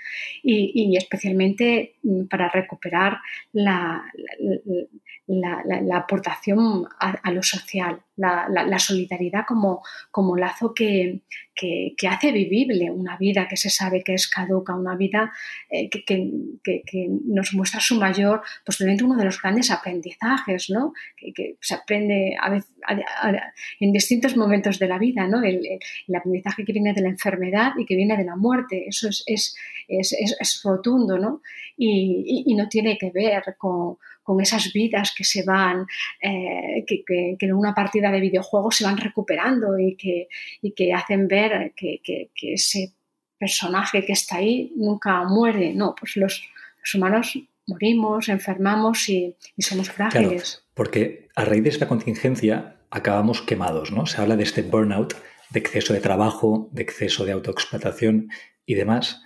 y, 0.43 0.96
especialmente 0.98 1.96
mm, 2.03 2.25
para 2.25 2.50
recuperar 2.50 3.17
la, 3.53 4.03
la, 5.27 5.98
aportación 5.98 6.88
a, 7.00 7.31
lo 7.31 7.43
social, 7.43 8.01
la, 8.15 8.79
solidaridad 8.79 9.46
como, 9.48 9.84
como 10.12 10.36
lazo 10.36 10.74
que, 10.74 11.22
que, 11.55 12.08
hace 12.08 12.31
vivible 12.31 12.89
una 12.89 13.17
vida 13.17 13.48
que 13.48 13.58
se 13.58 13.69
sabe 13.69 14.03
que 14.03 14.15
es 14.15 14.27
caduca, 14.27 14.75
una 14.75 14.96
vida 14.96 15.31
eh, 15.69 15.89
que, 15.89 16.03
que, 16.03 17.08
nos 17.25 17.53
muestra 17.53 17.79
su 17.79 17.96
mayor, 17.96 18.41
posiblemente 18.65 19.03
uno 19.03 19.17
de 19.17 19.25
los 19.25 19.41
grandes 19.41 19.69
aprendizajes, 19.72 20.69
¿no? 20.69 20.93
que, 21.15 21.58
se 21.60 21.75
aprende 21.75 22.36
a 22.39 22.50
veces, 22.50 22.72
en 23.79 23.91
distintos 23.91 24.36
momentos 24.36 24.79
de 24.79 24.88
la 24.88 24.98
vida, 24.98 25.27
¿no? 25.27 25.43
el, 25.43 25.62
el 26.08 26.15
aprendizaje 26.15 26.65
que 26.65 26.74
viene 26.74 26.93
de 26.93 27.01
la 27.01 27.10
enfermedad 27.10 27.28
enfermedad 27.29 27.74
y 27.77 27.86
que 27.86 27.95
viene 27.95 28.17
de 28.17 28.24
la 28.24 28.36
muerte. 28.36 28.86
Eso 28.88 29.09
es, 29.09 29.24
es, 29.25 29.55
es, 29.88 30.62
rotundo, 30.63 31.17
¿no? 31.17 31.41
Y, 31.77 32.53
no 32.55 32.67
tiene 32.67 32.98
que 32.98 33.12
ver 33.12 33.55
con, 33.57 33.98
esas 34.41 34.71
vidas 34.74 35.13
que 35.17 35.24
se 35.24 35.43
van, 35.43 35.88
eh, 36.21 36.83
que, 36.86 37.36
en 37.39 37.53
una 37.53 37.74
partida 37.74 38.12
de 38.12 38.19
videojuegos 38.19 38.75
se 38.75 38.83
van 38.83 38.98
recuperando 38.98 39.79
y 39.79 39.95
que, 39.95 40.27
que 40.75 40.93
hacen 40.93 41.27
ver 41.27 41.74
que, 41.75 42.29
ese 42.41 42.93
personaje 43.39 44.05
que 44.05 44.13
está 44.13 44.38
ahí 44.38 44.71
nunca 44.75 45.24
muere. 45.24 45.74
No, 45.74 45.95
pues 45.95 46.15
los, 46.15 46.43
humanos 46.93 47.39
morimos, 47.65 48.29
enfermamos 48.29 49.09
y, 49.09 49.36
somos 49.57 49.89
frágiles. 49.89 50.63
porque 50.74 51.27
a 51.36 51.45
raíz 51.45 51.63
de 51.63 51.69
esta 51.69 51.88
contingencia 51.88 52.75
acabamos 52.91 53.41
quemados, 53.41 53.91
¿no? 53.91 54.05
Se 54.05 54.21
habla 54.21 54.36
de 54.36 54.43
este 54.43 54.62
burnout, 54.62 55.15
de 55.51 55.60
exceso 55.60 55.94
de 55.94 56.01
trabajo, 56.01 56.70
de 56.72 56.84
exceso 56.84 57.25
de 57.25 57.32
autoexplotación 57.32 58.29
y 58.65 58.75
demás. 58.75 59.22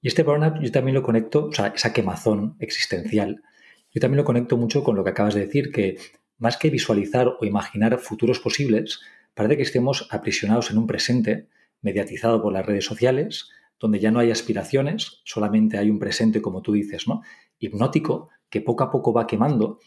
Y 0.00 0.08
este 0.08 0.22
burnout 0.22 0.60
yo 0.60 0.70
también 0.70 0.94
lo 0.94 1.02
conecto, 1.02 1.46
o 1.46 1.52
sea, 1.52 1.68
esa 1.68 1.92
quemazón 1.92 2.56
existencial, 2.60 3.42
yo 3.90 4.00
también 4.00 4.18
lo 4.18 4.24
conecto 4.24 4.56
mucho 4.56 4.84
con 4.84 4.96
lo 4.96 5.04
que 5.04 5.10
acabas 5.10 5.34
de 5.34 5.40
decir, 5.40 5.72
que 5.72 5.98
más 6.38 6.56
que 6.56 6.70
visualizar 6.70 7.28
o 7.40 7.44
imaginar 7.44 7.98
futuros 7.98 8.38
posibles, 8.38 9.00
parece 9.34 9.56
que 9.56 9.62
estemos 9.62 10.08
aprisionados 10.10 10.70
en 10.70 10.78
un 10.78 10.86
presente 10.86 11.48
mediatizado 11.80 12.42
por 12.42 12.52
las 12.52 12.66
redes 12.66 12.84
sociales, 12.84 13.48
donde 13.78 14.00
ya 14.00 14.10
no 14.10 14.18
hay 14.18 14.30
aspiraciones, 14.30 15.20
solamente 15.24 15.78
hay 15.78 15.90
un 15.90 15.98
presente, 15.98 16.42
como 16.42 16.62
tú 16.62 16.72
dices, 16.72 17.06
¿no? 17.06 17.22
Hipnótico, 17.58 18.28
que 18.50 18.60
poco 18.60 18.84
a 18.84 18.90
poco 18.90 19.12
va 19.12 19.26
quemando, 19.26 19.78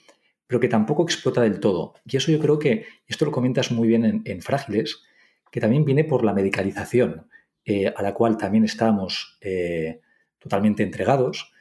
pero 0.47 0.59
que 0.59 0.67
tampoco 0.67 1.03
explota 1.03 1.41
del 1.41 1.59
todo. 1.59 1.93
Y 2.05 2.17
eso 2.17 2.31
yo 2.31 2.39
creo 2.39 2.59
que, 2.59 2.85
esto 3.07 3.25
lo 3.25 3.31
comentas 3.31 3.71
muy 3.71 3.87
bien 3.87 4.23
en, 4.25 4.41
Frágiles, 4.41 5.03
que 5.51 5.61
también 5.61 5.85
viene 5.85 6.03
por 6.03 6.23
la 6.23 6.33
medicalización, 6.33 7.27
eh, 7.65 7.93
a 7.95 8.01
la 8.01 8.13
cual 8.13 8.37
también 8.37 8.63
estamos 8.63 9.37
eh, 9.41 10.01
totalmente 10.39 10.81
entregados, 10.81 11.53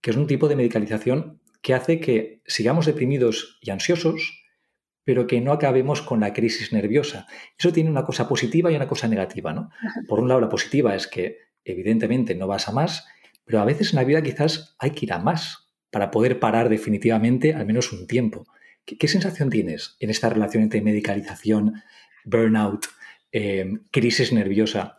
que 0.00 0.10
es 0.10 0.16
un 0.16 0.26
tipo 0.26 0.48
de 0.48 0.56
medicalización 0.56 1.40
que 1.62 1.74
hace 1.74 1.98
que 1.98 2.42
sigamos 2.46 2.86
deprimidos 2.86 3.58
y 3.60 3.70
ansiosos, 3.70 4.44
pero 5.04 5.26
que 5.26 5.40
no 5.40 5.52
acabemos 5.52 6.02
con 6.02 6.20
la 6.20 6.32
crisis 6.32 6.72
nerviosa. 6.72 7.26
Eso 7.58 7.72
tiene 7.72 7.90
una 7.90 8.04
cosa 8.04 8.28
positiva 8.28 8.70
y 8.70 8.76
una 8.76 8.86
cosa 8.86 9.08
negativa. 9.08 9.52
¿no? 9.52 9.70
Por 10.06 10.20
un 10.20 10.28
lado, 10.28 10.40
la 10.40 10.48
positiva 10.48 10.94
es 10.94 11.06
que 11.06 11.38
evidentemente 11.64 12.34
no 12.34 12.46
vas 12.46 12.68
a 12.68 12.72
más, 12.72 13.06
pero 13.44 13.60
a 13.60 13.64
veces 13.64 13.92
en 13.92 13.96
la 13.96 14.04
vida 14.04 14.22
quizás 14.22 14.76
hay 14.78 14.90
que 14.90 15.06
ir 15.06 15.12
a 15.12 15.18
más 15.18 15.68
para 15.90 16.10
poder 16.10 16.38
parar 16.38 16.68
definitivamente 16.68 17.54
al 17.54 17.66
menos 17.66 17.92
un 17.92 18.06
tiempo. 18.06 18.46
¿Qué, 18.84 19.08
sensación 19.08 19.50
tienes 19.50 19.96
en 20.00 20.10
esta 20.10 20.30
relación 20.30 20.62
entre 20.62 20.80
medicalización, 20.80 21.82
burnout, 22.24 22.86
eh, 23.32 23.64
crisis 23.90 24.32
nerviosa? 24.32 24.97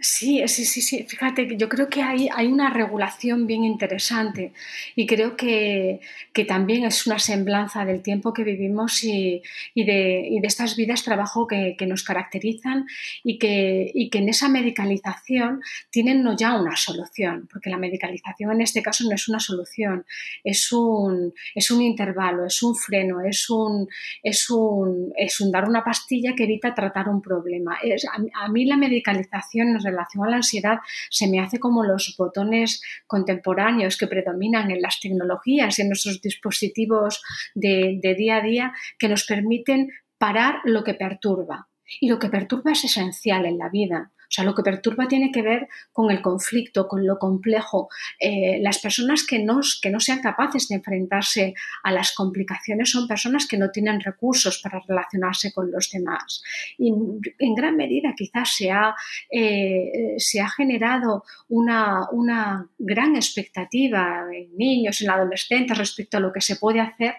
Sí, 0.00 0.46
sí, 0.46 0.64
sí, 0.64 0.80
sí. 0.80 1.04
Fíjate, 1.08 1.56
yo 1.56 1.68
creo 1.68 1.88
que 1.88 2.02
hay, 2.02 2.28
hay 2.32 2.46
una 2.46 2.70
regulación 2.70 3.48
bien 3.48 3.64
interesante 3.64 4.52
y 4.94 5.06
creo 5.06 5.36
que, 5.36 6.00
también 6.46 6.84
es 6.84 7.04
una 7.08 7.18
semblanza 7.18 7.84
del 7.84 8.00
tiempo 8.00 8.32
que 8.32 8.44
vivimos 8.44 9.02
y, 9.02 9.42
de, 9.74 10.40
estas 10.44 10.76
vidas 10.76 11.02
trabajo 11.02 11.48
que, 11.48 11.76
nos 11.88 12.04
caracterizan 12.04 12.86
y 13.24 13.38
que, 13.38 13.92
que 14.12 14.18
en 14.18 14.28
esa 14.28 14.48
medicalización 14.48 15.62
tienen 15.90 16.22
no 16.22 16.36
ya 16.36 16.54
una 16.60 16.76
solución, 16.76 17.48
porque 17.52 17.70
la 17.70 17.76
medicalización 17.76 18.52
en 18.52 18.60
este 18.60 18.82
caso 18.82 19.02
no 19.04 19.16
es 19.16 19.28
una 19.28 19.40
solución, 19.40 20.06
es 20.44 20.70
un, 20.70 21.34
es 21.56 21.72
un 21.72 21.82
intervalo, 21.82 22.46
es 22.46 22.62
un 22.62 22.76
freno, 22.76 23.20
es 23.22 23.50
un, 23.50 23.88
es 24.22 24.48
un, 24.48 25.12
es 25.16 25.40
un 25.40 25.50
dar 25.50 25.68
una 25.68 25.82
pastilla 25.82 26.34
que 26.36 26.44
evita 26.44 26.72
tratar 26.72 27.08
un 27.08 27.20
problema. 27.20 27.78
Es, 27.82 28.06
a, 28.06 28.48
mí 28.48 28.64
la 28.64 28.76
medicalización 28.76 29.72
relación 29.90 30.24
a 30.24 30.30
la 30.30 30.36
ansiedad 30.36 30.78
se 31.10 31.28
me 31.28 31.40
hace 31.40 31.58
como 31.58 31.84
los 31.84 32.14
botones 32.18 32.82
contemporáneos 33.06 33.96
que 33.96 34.06
predominan 34.06 34.70
en 34.70 34.82
las 34.82 35.00
tecnologías, 35.00 35.78
en 35.78 35.88
nuestros 35.88 36.20
dispositivos 36.20 37.22
de, 37.54 37.98
de 38.02 38.14
día 38.14 38.36
a 38.36 38.42
día, 38.42 38.72
que 38.98 39.08
nos 39.08 39.24
permiten 39.24 39.88
parar 40.18 40.60
lo 40.64 40.84
que 40.84 40.94
perturba. 40.94 41.68
Y 42.00 42.08
lo 42.08 42.18
que 42.18 42.28
perturba 42.28 42.72
es 42.72 42.84
esencial 42.84 43.46
en 43.46 43.58
la 43.58 43.70
vida. 43.70 44.12
O 44.28 44.30
sea, 44.30 44.44
lo 44.44 44.54
que 44.54 44.62
perturba 44.62 45.08
tiene 45.08 45.32
que 45.32 45.40
ver 45.40 45.68
con 45.90 46.10
el 46.10 46.20
conflicto, 46.20 46.86
con 46.86 47.06
lo 47.06 47.18
complejo. 47.18 47.88
Eh, 48.20 48.58
las 48.60 48.78
personas 48.78 49.24
que 49.26 49.38
no, 49.38 49.60
que 49.80 49.90
no 49.90 50.00
sean 50.00 50.20
capaces 50.20 50.68
de 50.68 50.76
enfrentarse 50.76 51.54
a 51.82 51.92
las 51.92 52.14
complicaciones 52.14 52.90
son 52.90 53.08
personas 53.08 53.46
que 53.48 53.56
no 53.56 53.70
tienen 53.70 54.00
recursos 54.00 54.60
para 54.62 54.82
relacionarse 54.86 55.52
con 55.52 55.70
los 55.70 55.90
demás. 55.90 56.42
Y 56.76 56.92
en 57.38 57.54
gran 57.54 57.76
medida 57.76 58.14
quizás 58.14 58.54
se 58.54 58.70
ha, 58.70 58.94
eh, 59.30 60.14
se 60.18 60.40
ha 60.40 60.48
generado 60.48 61.24
una, 61.48 62.08
una, 62.12 62.68
gran 62.78 63.16
expectativa 63.16 64.24
en 64.32 64.56
niños, 64.56 65.00
en 65.00 65.10
adolescentes 65.10 65.76
respecto 65.76 66.16
a 66.16 66.20
lo 66.20 66.32
que 66.32 66.40
se 66.40 66.56
puede 66.56 66.80
hacer, 66.80 67.14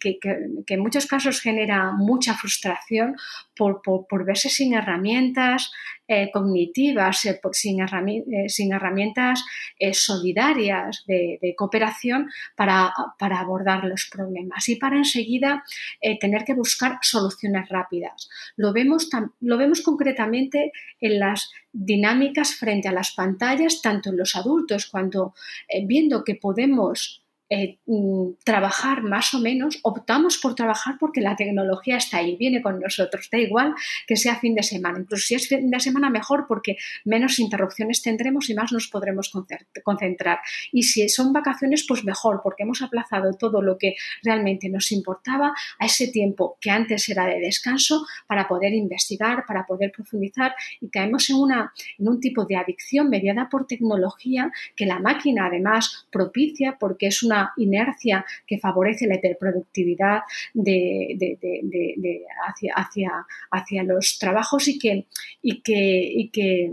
que, 0.00 0.18
que, 0.18 0.74
en 0.74 0.80
muchos 0.80 1.06
casos 1.06 1.40
genera 1.40 1.92
mucha 1.92 2.34
frustración 2.34 3.16
por, 3.56 3.82
por, 3.82 4.06
por 4.06 4.24
verse 4.24 4.48
sin 4.48 4.74
herramientas, 4.74 5.70
eh, 6.06 6.30
cognitivas, 6.30 7.24
eh, 7.24 7.40
sin, 7.52 7.80
eh, 7.80 8.48
sin, 8.48 8.74
herramientas 8.74 9.42
solidarias 9.92 11.02
de, 11.06 11.54
cooperación 11.56 12.28
para, 12.54 12.92
abordar 13.18 13.84
los 13.84 14.10
problemas 14.12 14.68
y 14.68 14.76
para 14.76 14.98
enseguida 14.98 15.64
tener 16.20 16.44
que 16.44 16.52
buscar 16.52 16.98
soluciones 17.00 17.70
rápidas. 17.70 18.28
Lo 18.56 18.74
vemos, 18.74 19.08
lo 19.40 19.56
vemos 19.56 19.80
concretamente 19.80 20.72
en 21.00 21.18
las 21.18 21.50
dinámicas 21.72 22.54
frente 22.54 22.88
a 22.88 22.92
las 22.92 23.12
pantallas, 23.12 23.80
tanto 23.80 24.10
en 24.10 24.18
los 24.18 24.36
adultos, 24.36 24.86
cuando 24.86 25.34
viendo 25.86 26.22
que 26.22 26.34
podemos 26.34 27.23
eh, 27.54 27.78
mm, 27.86 28.42
trabajar 28.42 29.02
más 29.02 29.32
o 29.32 29.38
menos, 29.38 29.78
optamos 29.82 30.38
por 30.38 30.56
trabajar 30.56 30.96
porque 30.98 31.20
la 31.20 31.36
tecnología 31.36 31.96
está 31.98 32.18
ahí, 32.18 32.36
viene 32.36 32.60
con 32.60 32.80
nosotros, 32.80 33.28
da 33.30 33.38
igual 33.38 33.74
que 34.08 34.16
sea 34.16 34.34
fin 34.36 34.56
de 34.56 34.64
semana, 34.64 34.98
incluso 34.98 35.26
si 35.26 35.34
es 35.36 35.46
fin 35.46 35.70
de 35.70 35.78
semana 35.78 36.10
mejor 36.10 36.46
porque 36.48 36.76
menos 37.04 37.38
interrupciones 37.38 38.02
tendremos 38.02 38.50
y 38.50 38.54
más 38.54 38.72
nos 38.72 38.88
podremos 38.88 39.30
concentrar. 39.84 40.40
Y 40.72 40.82
si 40.82 41.08
son 41.08 41.32
vacaciones, 41.32 41.84
pues 41.86 42.02
mejor 42.04 42.40
porque 42.42 42.64
hemos 42.64 42.82
aplazado 42.82 43.34
todo 43.34 43.62
lo 43.62 43.78
que 43.78 43.94
realmente 44.24 44.68
nos 44.68 44.90
importaba 44.90 45.54
a 45.78 45.86
ese 45.86 46.08
tiempo 46.08 46.58
que 46.60 46.70
antes 46.70 47.08
era 47.08 47.26
de 47.26 47.38
descanso 47.38 48.04
para 48.26 48.48
poder 48.48 48.72
investigar, 48.74 49.44
para 49.46 49.64
poder 49.64 49.92
profundizar 49.92 50.54
y 50.80 50.88
caemos 50.88 51.30
en, 51.30 51.36
una, 51.36 51.72
en 51.98 52.08
un 52.08 52.18
tipo 52.18 52.44
de 52.44 52.56
adicción 52.56 53.08
mediada 53.08 53.48
por 53.48 53.68
tecnología 53.68 54.50
que 54.74 54.86
la 54.86 54.98
máquina 54.98 55.46
además 55.46 56.06
propicia 56.10 56.78
porque 56.80 57.06
es 57.06 57.22
una 57.22 57.43
inercia 57.56 58.24
que 58.46 58.58
favorece 58.58 59.06
la 59.06 59.16
hiperproductividad 59.16 60.22
de, 60.52 61.16
hacia, 62.46 63.26
hacia, 63.50 63.82
los 63.82 64.18
trabajos 64.18 64.68
y 64.68 64.78
que, 64.78 65.06
y 65.42 65.60
que, 65.60 66.30
que 66.32 66.72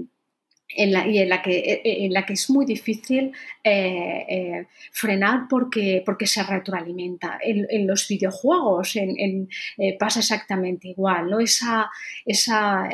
en 0.75 0.91
la, 0.91 1.07
y 1.07 1.19
en 1.19 1.29
la, 1.29 1.41
que, 1.41 1.81
en 1.83 2.13
la 2.13 2.25
que 2.25 2.33
es 2.33 2.49
muy 2.49 2.65
difícil 2.65 3.31
eh, 3.63 4.25
eh, 4.29 4.67
frenar 4.91 5.47
porque, 5.49 6.01
porque 6.05 6.27
se 6.27 6.43
retroalimenta. 6.43 7.39
En, 7.41 7.87
los 7.87 8.07
videojuegos 8.07 8.95
en, 8.95 9.49
eh, 9.77 9.97
pasa 9.97 10.19
exactamente 10.19 10.89
igual, 10.89 11.29
¿no? 11.29 11.39
esa, 11.39 11.89
esa 12.25 12.87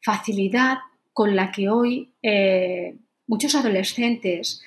facilidad 0.00 0.78
con 1.12 1.36
la 1.36 1.50
que 1.50 1.68
hoy 1.68 2.12
muchos 3.26 3.54
adolescentes 3.54 4.62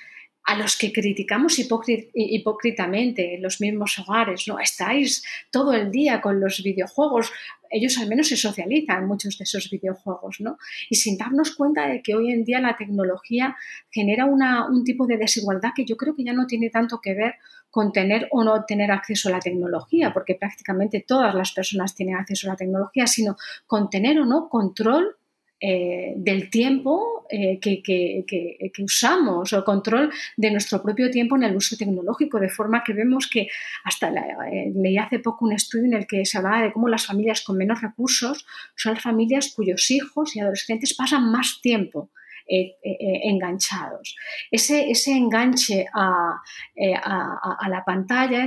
a 0.46 0.56
los 0.56 0.76
que 0.78 0.92
criticamos 0.92 1.58
hipócritamente 1.58 3.34
en 3.34 3.42
los 3.42 3.60
mismos 3.60 3.98
hogares, 3.98 4.46
¿no? 4.46 4.60
Estáis 4.60 5.24
todo 5.50 5.72
el 5.72 5.90
día 5.90 6.20
con 6.20 6.40
los 6.40 6.62
videojuegos, 6.62 7.32
ellos 7.68 7.98
al 7.98 8.08
menos 8.08 8.28
se 8.28 8.36
socializan 8.36 9.08
muchos 9.08 9.38
de 9.38 9.42
esos 9.42 9.68
videojuegos, 9.68 10.36
¿no? 10.38 10.56
Y 10.88 10.94
sin 10.94 11.18
darnos 11.18 11.56
cuenta 11.56 11.88
de 11.88 12.00
que 12.00 12.14
hoy 12.14 12.30
en 12.30 12.44
día 12.44 12.60
la 12.60 12.76
tecnología 12.76 13.56
genera 13.90 14.24
un 14.26 14.84
tipo 14.84 15.08
de 15.08 15.16
desigualdad 15.16 15.72
que 15.74 15.84
yo 15.84 15.96
creo 15.96 16.14
que 16.14 16.22
ya 16.22 16.32
no 16.32 16.46
tiene 16.46 16.70
tanto 16.70 17.00
que 17.00 17.14
ver 17.14 17.34
con 17.68 17.92
tener 17.92 18.28
o 18.30 18.44
no 18.44 18.64
tener 18.64 18.92
acceso 18.92 19.28
a 19.28 19.32
la 19.32 19.40
tecnología, 19.40 20.12
porque 20.12 20.36
prácticamente 20.36 21.04
todas 21.06 21.34
las 21.34 21.50
personas 21.52 21.96
tienen 21.96 22.14
acceso 22.14 22.46
a 22.46 22.52
la 22.52 22.56
tecnología, 22.56 23.08
sino 23.08 23.36
con 23.66 23.90
tener 23.90 24.20
o 24.20 24.24
no 24.24 24.48
control 24.48 25.16
eh, 25.58 26.12
del 26.16 26.50
tiempo 26.50 27.24
eh, 27.30 27.58
que, 27.58 28.82
usamos 28.84 29.54
o 29.54 29.64
control 29.64 30.12
de 30.36 30.50
nuestro 30.50 30.82
propio 30.82 31.10
tiempo 31.10 31.34
en 31.36 31.44
el 31.44 31.56
uso 31.56 31.78
tecnológico, 31.78 32.38
de 32.38 32.50
forma 32.50 32.84
que 32.84 32.92
vemos 32.92 33.26
que 33.26 33.48
hasta 33.84 34.08
eh, 34.08 34.70
leí 34.74 34.98
hace 34.98 35.18
poco 35.18 35.46
un 35.46 35.54
estudio 35.54 35.86
en 35.86 35.94
el 35.94 36.06
que 36.06 36.26
se 36.26 36.36
hablaba 36.36 36.60
de 36.60 36.72
cómo 36.72 36.88
las 36.88 37.06
familias 37.06 37.40
con 37.42 37.56
menos 37.56 37.80
recursos 37.80 38.46
son 38.74 38.94
las 38.94 39.02
familias 39.02 39.54
cuyos 39.56 39.90
hijos 39.90 40.36
y 40.36 40.40
adolescentes 40.40 40.92
pasan 40.92 41.32
más 41.32 41.58
tiempo 41.62 42.10
enganchados. 42.48 44.14
Ese, 44.52 44.88
ese 44.88 45.16
enganche 45.16 45.86
a, 45.92 46.40
la 46.76 47.82
pantalla 47.84 48.44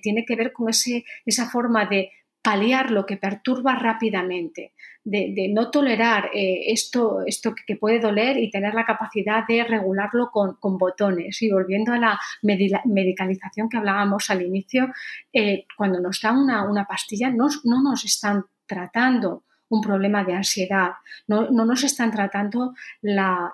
tiene 0.00 0.24
que 0.24 0.36
ver 0.36 0.52
con 0.52 0.68
ese, 0.68 1.04
esa 1.24 1.50
forma 1.50 1.86
de 1.86 2.12
paliar 2.42 2.90
lo 2.90 3.06
que 3.06 3.16
perturba 3.16 3.76
rápidamente, 3.76 4.72
de, 5.04 5.50
no 5.52 5.70
tolerar 5.70 6.30
eh, 6.32 6.72
esto, 6.72 7.22
esto 7.26 7.54
que 7.66 7.76
puede 7.76 7.98
doler 7.98 8.38
y 8.38 8.50
tener 8.50 8.74
la 8.74 8.84
capacidad 8.84 9.46
de 9.46 9.64
regularlo 9.64 10.30
con, 10.30 10.78
botones. 10.78 11.40
Y 11.42 11.50
volviendo 11.50 11.92
a 11.92 11.98
la 11.98 12.20
medicalización 12.42 13.68
que 13.68 13.76
hablábamos 13.76 14.30
al 14.30 14.42
inicio, 14.42 14.88
eh, 15.32 15.66
cuando 15.76 16.00
nos 16.00 16.20
dan 16.20 16.38
una, 16.38 16.86
pastilla 16.86 17.30
no, 17.30 17.48
no 17.64 17.82
nos 17.82 18.04
están 18.04 18.44
tratando 18.66 19.44
un 19.72 19.80
problema 19.80 20.22
de 20.22 20.34
ansiedad, 20.34 20.90
no, 21.26 21.50
nos 21.50 21.82
están 21.82 22.10
tratando 22.10 22.74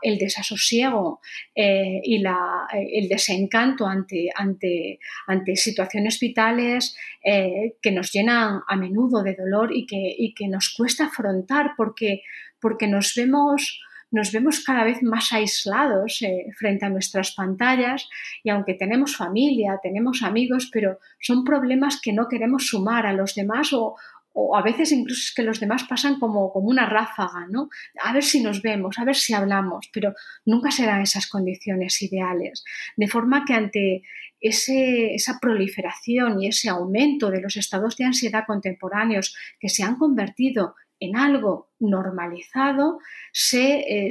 el 0.02 0.18
desasosiego 0.18 1.20
eh, 1.54 2.00
y 2.02 2.16
el 2.16 3.08
desencanto 3.08 3.87
ante, 3.87 4.28
ante, 4.34 4.98
ante 5.28 5.54
situaciones 5.54 6.18
vitales 6.18 6.96
eh, 7.25 7.76
que 7.80 7.92
nos 7.92 8.10
llenan 8.10 8.62
a 8.66 8.75
menudo 8.75 9.22
de 9.22 9.37
dolor 9.37 9.70
y 9.72 9.87
que, 9.87 10.16
que 10.34 10.48
nos 10.48 10.75
cuesta 10.76 11.04
afrontar 11.04 11.75
porque, 11.76 12.22
porque 12.60 12.88
nos 12.88 13.14
vemos 13.14 13.80
nos 14.10 14.32
vemos 14.32 14.64
cada 14.64 14.84
vez 14.84 15.02
más 15.02 15.34
aislados 15.34 16.22
eh, 16.22 16.46
frente 16.58 16.87
a 16.87 16.88
nuestras 16.88 17.32
pantallas 17.32 18.08
y 18.42 18.48
aunque 18.48 18.72
tenemos 18.72 19.14
familia, 19.14 19.78
tenemos 19.82 20.22
amigos, 20.22 20.70
pero 20.72 20.98
son 21.20 21.44
problemas 21.44 22.00
que 22.00 22.14
no 22.14 22.26
queremos 22.26 22.68
sumar 22.68 23.06
a 23.06 23.12
los 23.12 23.34
demás 23.34 23.75
o, 23.75 23.96
o 24.32 24.56
a 24.56 24.62
veces 24.62 24.92
incluso 24.92 25.20
es 25.20 25.35
que 25.35 25.42
los 25.42 25.61
demás 25.61 25.85
pasan 25.85 26.18
como, 26.18 26.52
como 26.52 26.68
una 26.68 26.87
ráfaga, 26.87 27.47
¿no? 27.50 27.68
A 28.02 28.12
ver 28.12 28.23
si 28.23 28.42
nos 28.42 28.62
vemos, 28.62 28.99
a 28.99 29.04
ver 29.04 29.16
si 29.16 29.35
hablamos, 29.35 29.88
pero 29.92 30.14
nunca 30.44 30.70
serán 30.70 31.02
esas 31.02 31.28
condiciones 31.28 32.00
ideales. 32.02 32.64
De 32.97 33.08
forma 33.08 33.44
que 33.44 33.54
ante 33.54 34.02
ese, 34.40 35.14
esa 35.14 35.38
proliferación 35.40 36.40
y 36.40 36.49
ese 36.49 36.68
aumento 36.68 37.30
de 37.30 37.40
los 37.40 37.56
estados 37.56 37.97
de 37.97 38.04
ansiedad 38.04 38.44
contemporáneos 38.47 39.35
que 39.58 39.68
se 39.68 39.82
han 39.82 39.97
convertido 39.97 40.75
en 41.00 41.17
algo 41.17 41.69
normalizado 41.81 42.99
se, 43.33 44.07
eh, 44.07 44.09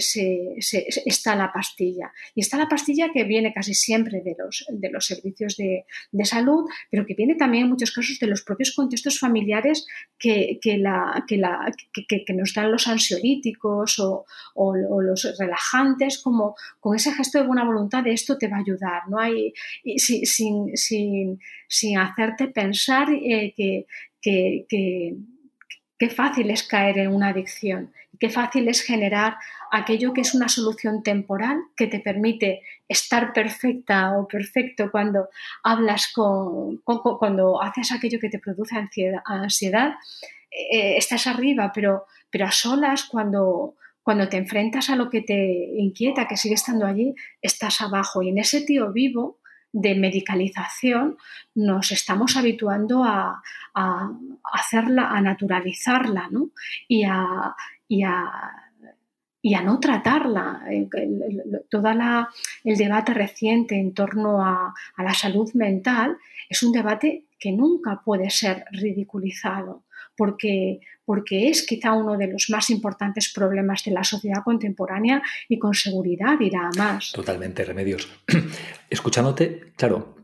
está 1.06 1.36
la 1.36 1.52
pastilla. 1.52 2.12
Y 2.34 2.42
está 2.42 2.58
la 2.58 2.70
pastilla 2.70 3.12
que 3.12 3.26
viene 3.26 3.54
casi 3.54 3.74
siempre 3.74 4.22
de 4.22 4.36
los, 4.38 4.66
de 4.70 4.90
los 4.90 5.06
servicios 5.06 5.58
de, 5.58 5.86
salud, 6.24 6.66
pero 6.90 7.06
que 7.06 7.14
viene 7.14 7.36
también 7.36 7.66
en 7.66 7.70
muchos 7.70 7.92
casos 7.92 8.20
de 8.20 8.28
los 8.28 8.42
propios 8.42 8.74
contextos 8.76 9.20
familiares 9.20 9.86
que, 10.18 10.60
la, 10.78 11.24
la, 11.30 11.72
que 12.08 12.34
nos 12.34 12.54
dan 12.54 12.72
los 12.72 12.88
ansiolíticos 12.88 14.00
o, 14.00 14.26
los 15.02 15.36
relajantes, 15.38 16.20
como 16.20 16.56
con 16.80 16.96
ese 16.96 17.14
gesto 17.14 17.40
de 17.40 17.48
buena 17.48 17.66
voluntad 17.66 18.04
de 18.04 18.14
esto 18.14 18.38
te 18.38 18.48
va 18.48 18.58
a 18.58 18.62
ayudar, 18.62 19.04
¿no? 19.10 19.20
Hay, 19.20 19.54
sin, 19.98 20.76
sin, 20.76 21.98
hacerte 21.98 22.48
pensar 22.48 23.08
eh, 23.12 23.54
que 23.56 23.86
Qué 25.98 26.10
fácil 26.10 26.52
es 26.52 26.64
caer 26.64 27.00
en 27.00 27.14
una 27.14 27.30
adicción, 27.30 27.92
qué 28.20 28.30
fácil 28.30 28.68
es 28.68 28.82
generar 28.82 29.38
aquello 29.72 30.14
que 30.14 30.22
es 30.22 30.34
una 30.34 30.48
solución 30.48 31.04
temporal 31.04 31.58
que 31.76 31.88
te 31.88 32.00
permite 32.00 32.62
estar 32.88 33.34
perfecta 33.34 34.18
o 34.18 34.28
perfecto 34.28 34.92
cuando 34.92 35.30
hablas 35.64 36.12
con, 36.14 36.78
cuando 36.78 37.62
haces 37.62 37.92
aquello 37.92 38.20
que 38.20 38.30
te 38.30 38.40
produce 38.40 38.76
ansiedad, 38.76 39.96
eh, 40.52 40.98
estás 40.98 41.28
arriba, 41.28 41.72
pero, 41.74 42.06
pero 42.30 42.46
a 42.46 42.52
solas 42.52 43.06
cuando, 43.06 43.76
cuando 44.02 44.30
te 44.30 44.38
enfrentas 44.38 44.90
a 44.90 44.96
lo 44.96 45.10
que 45.10 45.22
te 45.22 45.70
inquieta, 45.78 46.28
que 46.28 46.38
sigue 46.38 46.56
estando 46.56 46.86
allí, 46.86 47.14
estás 47.42 47.82
abajo. 47.82 48.22
Y 48.22 48.30
en 48.30 48.38
ese 48.38 48.62
tío 48.62 48.92
vivo 48.92 49.40
de 49.80 49.94
medicalización 49.96 51.18
nos 51.54 51.92
estamos 51.92 52.36
habituando 52.36 53.04
a, 53.04 53.42
hacerla, 54.54 55.10
a 55.12 55.22
naturalizarla 55.22 56.30
y, 56.88 57.04
a, 57.04 57.56
y, 57.88 58.04
a, 58.04 59.62
no 59.64 59.80
tratarla. 59.80 60.64
Todo 61.70 61.90
el 62.64 62.78
debate 62.78 63.14
reciente 63.14 63.76
en 63.80 63.94
torno 63.94 64.44
a 64.44 64.74
la 64.98 65.14
salud 65.14 65.52
mental 65.54 66.18
es 66.50 66.64
un 66.64 66.72
debate 66.72 67.26
que 67.40 67.52
nunca 67.52 68.02
puede 68.04 68.32
ser 68.32 68.66
ridiculizado 68.72 69.84
porque, 70.18 70.80
porque 71.06 71.48
es 71.48 71.66
quizá 71.66 71.94
uno 71.94 72.18
de 72.18 72.28
los 72.28 72.50
más 72.50 72.70
importantes 72.70 73.32
problemas 73.34 73.84
de 73.84 73.92
la 73.92 74.04
sociedad 74.04 74.44
contemporánea 74.44 75.22
y 75.48 75.60
con 75.60 75.74
seguridad 75.74 76.40
irá 76.40 76.68
a 76.68 76.78
más. 76.78 77.12
Totalmente, 77.14 77.64
remedios. 77.64 78.10
Escuchándote, 78.90 79.72
claro, 79.78 80.18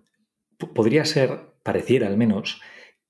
podría 0.74 1.06
ser, 1.06 1.40
pareciera 1.64 2.08
al 2.08 2.18
menos, 2.18 2.60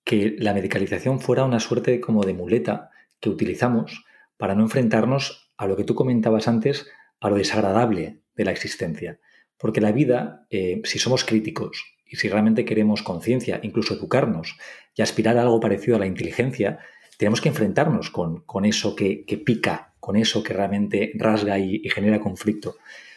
que 0.04 0.36
la 0.38 0.54
medicalización 0.54 1.20
fuera 1.20 1.46
una 1.46 1.60
suerte 1.60 2.02
como 2.02 2.24
de 2.24 2.34
muleta 2.34 2.92
que 3.20 3.30
utilizamos 3.30 4.04
para 4.38 4.54
no 4.54 4.64
enfrentarnos 4.64 5.54
a 5.58 5.68
lo 5.68 5.78
que 5.78 5.86
tú 5.86 5.96
comentabas 5.96 6.48
antes, 6.48 6.88
a 7.22 7.30
lo 7.30 7.38
desagradable 7.38 8.20
de 8.36 8.46
la 8.46 8.52
existencia. 8.52 9.20
Porque 9.58 9.80
la 9.80 9.94
vida, 9.94 10.46
eh, 10.50 10.82
si 10.84 11.00
somos 11.00 11.24
críticos 11.24 11.86
y 12.06 12.18
si 12.18 12.28
realmente 12.28 12.66
queremos 12.66 13.02
conciencia, 13.02 13.62
incluso 13.64 13.94
educarnos 13.94 14.58
y 14.96 15.02
aspirar 15.02 15.38
a 15.38 15.42
algo 15.42 15.60
parecido 15.60 15.98
a 15.98 16.00
la 16.00 16.06
inteligencia, 16.06 16.80
tenemos 17.18 17.42
que 17.42 17.50
enfrentarnos 17.50 18.10
con, 18.10 18.66
eso 18.66 18.96
que, 18.96 19.26
pica, 19.46 19.94
con 20.00 20.16
eso 20.16 20.44
que 20.44 20.54
realmente 20.54 21.12
rasga 21.16 21.58
y, 21.60 21.88
genera 21.90 22.20
conflicto. 22.20 22.76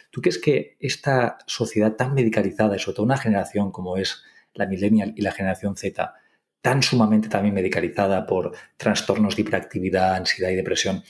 ¿Tú 0.09 0.21
crees 0.21 0.37
que 0.37 0.77
esta 0.79 1.37
sociedad 1.45 1.95
tan 1.95 2.13
medicalizada, 2.13 2.75
y 2.75 2.79
sobre 2.79 2.95
todo 2.95 3.05
una 3.05 3.17
generación 3.17 3.71
como 3.71 3.97
es 3.97 4.23
la 4.53 4.65
millennial 4.65 5.13
y 5.15 5.21
la 5.21 5.31
generación 5.31 5.75
Z, 5.75 6.13
tan 6.61 6.81
sumamente 6.81 7.29
también 7.29 7.53
medicalizada 7.53 8.25
por 8.25 8.53
trastornos 8.77 9.35
de 9.35 9.41
hiperactividad, 9.43 10.15
ansiedad 10.15 10.51
y 10.51 10.55
depresión, 10.55 11.03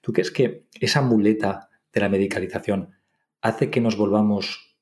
¿tú 0.00 0.12
crees 0.12 0.30
que 0.30 0.66
esa 0.80 1.02
muleta 1.02 1.68
de 1.92 2.00
la 2.00 2.08
medicalización 2.08 2.94
hace 3.42 3.70
que 3.70 3.80
nos 3.80 3.96
volvamos 3.96 4.76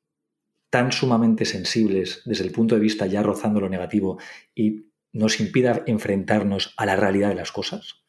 tan 0.70 0.92
sumamente 0.92 1.44
sensibles 1.44 2.22
desde 2.24 2.44
el 2.44 2.52
punto 2.52 2.74
de 2.74 2.80
vista 2.80 3.06
ya 3.06 3.22
rozando 3.22 3.60
lo 3.60 3.68
negativo 3.68 4.18
y 4.54 4.91
nos 5.12 5.40
impida 5.40 5.82
enfrentarnos 5.86 6.74
a 6.76 6.86
la 6.86 6.96
realidad 6.96 7.28
de 7.28 7.34
las 7.34 7.52
cosas? 7.52 8.02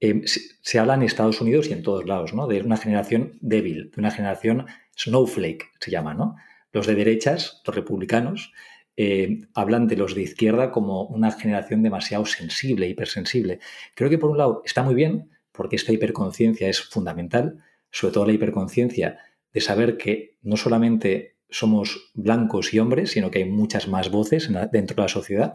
Eh, 0.00 0.22
se, 0.26 0.78
habla 0.78 0.94
en 0.94 1.02
Estados 1.02 1.40
Unidos 1.40 1.68
y 1.68 1.72
en 1.72 1.82
todos 1.82 2.06
lados, 2.06 2.34
¿no? 2.34 2.48
De 2.48 2.60
una 2.60 2.76
generación 2.76 3.38
débil, 3.40 3.92
de 3.92 4.00
una 4.00 4.10
generación 4.10 4.66
snowflake, 4.96 5.70
se 5.78 5.90
llama, 5.92 6.12
¿no? 6.12 6.34
Los 6.72 6.86
de 6.86 6.96
derechas, 6.96 7.62
los 7.64 7.76
republicanos, 7.76 8.52
eh, 8.96 9.46
hablan 9.54 9.86
de 9.86 9.96
los 9.96 10.14
de 10.14 10.22
izquierda 10.22 10.70
como 10.70 11.04
una 11.04 11.30
generación 11.30 11.82
demasiado 11.82 12.26
sensible, 12.26 12.88
hipersensible. 12.88 13.60
Creo 13.94 14.10
que 14.10 14.18
por 14.18 14.30
un 14.30 14.38
lado 14.38 14.62
está 14.64 14.82
muy 14.82 14.94
bien, 14.94 15.30
porque 15.52 15.76
esta 15.76 15.92
hiperconciencia 15.92 16.68
es 16.68 16.80
fundamental, 16.80 17.62
sobre 17.90 18.14
todo 18.14 18.26
la 18.26 18.32
hiperconciencia 18.32 19.18
de 19.52 19.60
saber 19.60 19.96
que 19.96 20.36
no 20.42 20.56
solamente 20.56 21.36
somos 21.48 22.10
blancos 22.14 22.74
y 22.74 22.78
hombres, 22.78 23.12
sino 23.12 23.30
que 23.30 23.38
hay 23.38 23.44
muchas 23.44 23.86
más 23.86 24.10
voces 24.10 24.50
dentro 24.72 24.96
de 24.96 25.02
la 25.02 25.08
sociedad. 25.08 25.54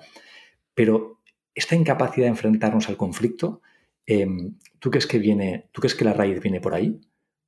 Pero 0.77 1.23
esta 1.55 1.75
incapacidad 1.75 2.27
de 2.27 2.29
enfrentarnos 2.29 2.87
al 2.87 2.97
conflicto, 2.97 3.63
em, 4.05 4.59
¿tú 4.77 4.91
crees 4.91 5.07
que 5.07 5.17
viene, 5.17 5.69
tú 5.71 5.81
que 5.95 6.05
la 6.05 6.13
raíz 6.13 6.39
viene 6.39 6.61
por 6.61 6.75
ahí? 6.75 7.01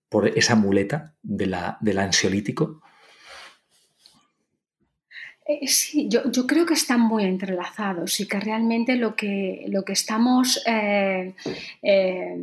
¿Por 0.10 0.28
esa 0.30 0.56
muleta 0.56 1.16
de 1.22 1.46
la, 1.46 1.78
del 1.80 2.00
ansiolítico? 2.00 2.82
Eh, 5.52 5.68
sí, 5.68 6.08
yo, 6.08 6.46
creo 6.46 6.64
que 6.68 6.76
están 6.76 7.02
muy 7.02 7.24
entrelazados 7.24 8.20
y 8.20 8.28
que 8.28 8.40
realmente 8.40 8.96
lo 8.96 9.16
que, 9.16 9.66
lo 9.70 9.84
que, 9.84 9.94
estamos, 9.94 10.62
eh, 10.68 11.34
eh, 11.82 12.38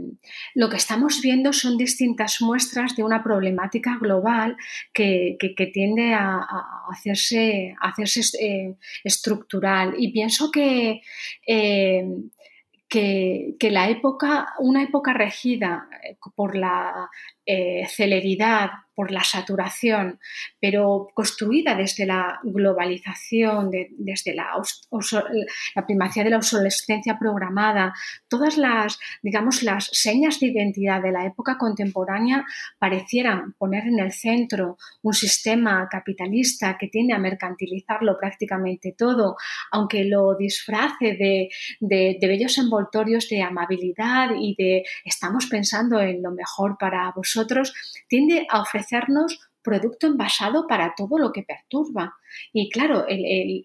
lo 0.56 0.68
que 0.68 0.76
estamos 0.76 1.20
viendo 1.22 1.52
son 1.52 1.76
distintas 1.78 2.40
muestras 2.40 2.96
de 2.96 3.04
una 3.04 3.22
problemática 3.22 3.96
global 4.00 4.56
que, 4.92 5.36
tiende 5.72 6.14
a, 6.14 6.44
hacerse, 6.90 7.76
a 7.80 7.90
hacerse 7.90 8.76
estructural. 9.04 9.94
Y 9.96 10.10
pienso 10.10 10.50
que, 10.50 11.00
que, 12.88 13.70
la 13.70 13.88
época, 13.88 14.48
una 14.58 14.82
época 14.82 15.12
regida 15.12 15.88
por 16.34 16.56
la 16.56 17.08
celeridad, 17.88 18.70
por 18.96 19.12
la 19.12 19.22
saturación, 19.22 20.18
pero 20.58 21.08
construida 21.12 21.74
desde 21.74 22.06
la 22.06 22.40
globalización, 22.42 23.70
desde 23.70 24.34
la, 24.34 24.52
la, 25.74 25.86
primacía 25.86 26.24
de 26.24 26.30
la 26.30 26.38
obsolescencia 26.38 27.18
programada, 27.18 27.92
todas 28.26 28.56
las, 28.56 28.98
digamos, 29.22 29.62
las 29.62 29.90
señas 29.92 30.40
de 30.40 30.46
identidad 30.46 31.02
de 31.02 31.12
la 31.12 31.26
época 31.26 31.58
contemporánea 31.58 32.46
parecieran 32.78 33.52
poner 33.58 33.86
en 33.86 33.98
el 33.98 34.12
centro 34.12 34.78
un 35.02 35.12
sistema 35.12 35.86
capitalista 35.90 36.78
que 36.78 36.88
tiende 36.88 37.12
a 37.12 37.18
mercantilizarlo 37.18 38.16
prácticamente 38.18 38.94
todo, 38.96 39.36
aunque 39.72 40.04
lo 40.04 40.34
disfrace 40.36 41.16
de, 41.18 41.50
de 41.80 42.18
bellos 42.22 42.56
envoltorios 42.56 43.28
de 43.28 43.42
amabilidad 43.42 44.30
y 44.40 44.54
de 44.56 44.84
estamos 45.04 45.48
pensando 45.50 46.00
en 46.00 46.22
lo 46.22 46.30
mejor 46.30 46.78
para 46.78 47.12
vosotros, 47.14 47.35
tiende 48.08 48.46
a 48.50 48.62
ofrecer 48.62 48.86
ofrecernos 48.86 49.40
producto 49.62 50.06
envasado 50.06 50.66
para 50.68 50.94
todo 50.96 51.18
lo 51.18 51.32
que 51.32 51.42
perturba. 51.42 52.14
Y 52.52 52.70
claro, 52.70 53.04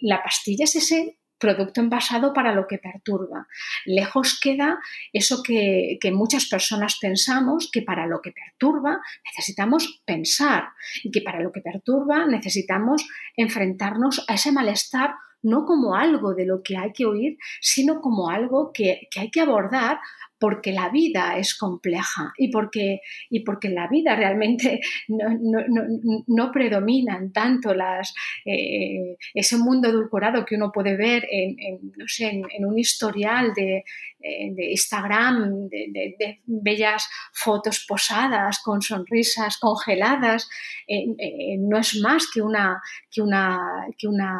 la 0.02 0.24
pastilla 0.24 0.64
es 0.64 0.76
ese 0.76 1.18
producto 1.38 1.82
envasado 1.82 2.34
para 2.34 2.54
lo 2.54 2.68
que 2.68 2.78
perturba. 2.78 3.48
Lejos 3.86 4.40
queda 4.40 4.80
eso 5.14 5.42
que, 5.44 6.00
muchas 6.12 6.48
personas 6.48 6.98
pensamos, 7.00 7.70
que 7.72 7.82
para 7.82 8.08
lo 8.08 8.22
que 8.22 8.32
perturba 8.32 9.00
necesitamos 9.26 10.02
pensar 10.06 10.70
y 11.04 11.12
que 11.12 11.22
para 11.22 11.42
lo 11.42 11.52
que 11.52 11.62
perturba 11.62 12.26
necesitamos 12.26 13.08
enfrentarnos 13.36 14.26
a 14.28 14.36
ese 14.36 14.52
malestar 14.52 15.16
no 15.44 15.66
como 15.66 15.96
algo 15.96 16.36
de 16.36 16.46
lo 16.46 16.62
que 16.62 16.78
hay 16.78 16.94
que 16.94 17.08
oír, 17.08 17.38
sino 17.62 18.00
como 18.00 18.30
algo 18.30 18.72
que 18.72 19.08
hay 19.18 19.32
que 19.32 19.42
abordar 19.42 20.00
porque 20.42 20.72
la 20.72 20.90
vida 20.90 21.38
es 21.38 21.56
compleja 21.56 22.34
y 22.36 22.50
porque, 22.50 23.02
y 23.30 23.42
porque 23.42 23.70
la 23.70 23.88
vida 23.88 24.16
realmente 24.16 24.82
no, 25.08 26.52
predominan 26.52 27.32
tanto 27.32 27.76
las, 27.76 28.16
eh, 28.44 29.18
ese 29.36 29.58
mundo 29.58 29.90
edulcorado 29.90 30.44
que 30.44 30.56
uno 30.56 30.72
puede 30.72 30.98
ver 30.98 31.28
en, 31.30 31.56
en, 31.60 32.66
un 32.66 32.80
historial 32.80 33.54
de, 33.54 33.84
eh, 34.24 34.54
Instagram, 34.72 35.68
de, 35.70 36.40
bellas 36.46 37.10
fotos 37.34 37.86
posadas 37.88 38.60
con 38.64 38.82
sonrisas 38.82 39.58
congeladas, 39.58 40.50
eh, 40.88 41.58
no 41.60 41.78
es 41.78 42.00
más 42.02 42.28
que 42.34 42.42
una, 42.42 42.82
que 43.10 43.22
una, 43.22 43.88
que 43.98 44.08
una 44.08 44.40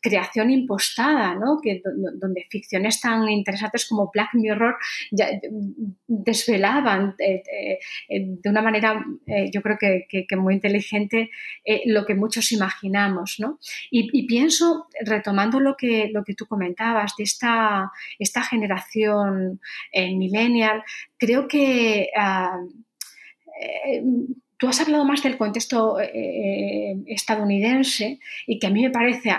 creación 0.00 0.50
impostada, 0.50 1.34
¿no? 1.34 1.58
que, 1.62 1.82
donde 1.84 2.46
ficciones 2.48 3.00
tan 3.00 3.28
interesantes 3.28 3.86
como 3.88 4.10
Black 4.12 4.30
Mirror 4.34 4.76
desvelaban 6.06 7.14
eh, 7.18 7.42
eh, 8.08 8.24
de 8.42 8.50
una 8.50 8.62
manera, 8.62 9.04
eh, 9.26 9.50
yo 9.52 9.62
creo 9.62 9.76
que, 9.78 10.26
muy 10.36 10.54
inteligente, 10.54 11.30
lo 11.86 12.04
que 12.06 12.14
muchos 12.14 12.52
imaginamos. 12.52 13.38
Y, 13.90 14.26
pienso, 14.26 14.86
retomando 15.04 15.60
lo 15.60 15.76
que, 15.76 16.10
lo 16.12 16.24
que 16.24 16.34
tú 16.34 16.46
comentabas, 16.46 17.14
de 17.16 17.24
esta, 17.24 17.90
esta 18.18 18.42
generación 18.42 19.07
millennial, 19.94 20.82
creo 21.18 21.48
que... 21.48 22.10
Ah, 22.16 22.58
tú 24.58 24.68
has 24.68 24.80
hablado 24.80 25.04
más 25.04 25.22
del 25.22 25.38
contexto 25.38 25.98
estadounidense 26.00 28.18
y 28.46 28.58
que 28.58 28.66
a 28.66 28.70
mí 28.70 28.82
me 28.82 28.90
parece, 28.90 29.30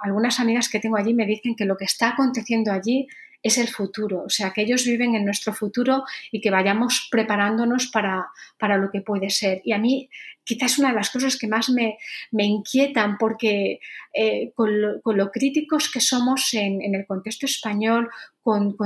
algunas 0.00 0.40
amigas 0.40 0.68
que 0.68 0.80
tengo 0.80 0.96
allí 0.96 1.14
me 1.14 1.26
dicen 1.26 1.56
que 1.56 1.64
lo 1.64 1.76
que 1.76 1.84
está 1.84 2.10
aconteciendo 2.10 2.72
allí 2.72 3.08
es 3.46 3.58
el 3.58 3.68
futuro, 3.68 4.24
o 4.24 4.30
sea, 4.30 4.52
que 4.52 4.62
ellos 4.62 4.84
viven 4.84 5.14
en 5.14 5.24
nuestro 5.24 5.52
futuro 5.52 6.04
y 6.32 6.40
que 6.40 6.50
vayamos 6.50 7.08
preparándonos 7.10 7.88
para, 7.88 8.26
para 8.58 8.76
lo 8.76 8.90
que 8.90 9.00
puede 9.00 9.30
ser. 9.30 9.60
Y 9.64 9.72
a 9.72 9.78
mí 9.78 10.08
quizás 10.46 10.78
una 10.78 10.90
de 10.90 10.94
las 10.94 11.10
cosas 11.10 11.36
que 11.36 11.48
más 11.48 11.68
me, 11.68 11.98
inquietan, 12.32 13.18
porque 13.18 13.80
eh, 14.14 14.52
con, 14.54 14.70
lo, 14.80 15.30
críticos 15.30 15.90
que 15.90 16.00
somos 16.00 16.54
en, 16.54 16.94
el 16.94 17.04
contexto 17.04 17.46
español, 17.46 18.08
con, 18.40 18.76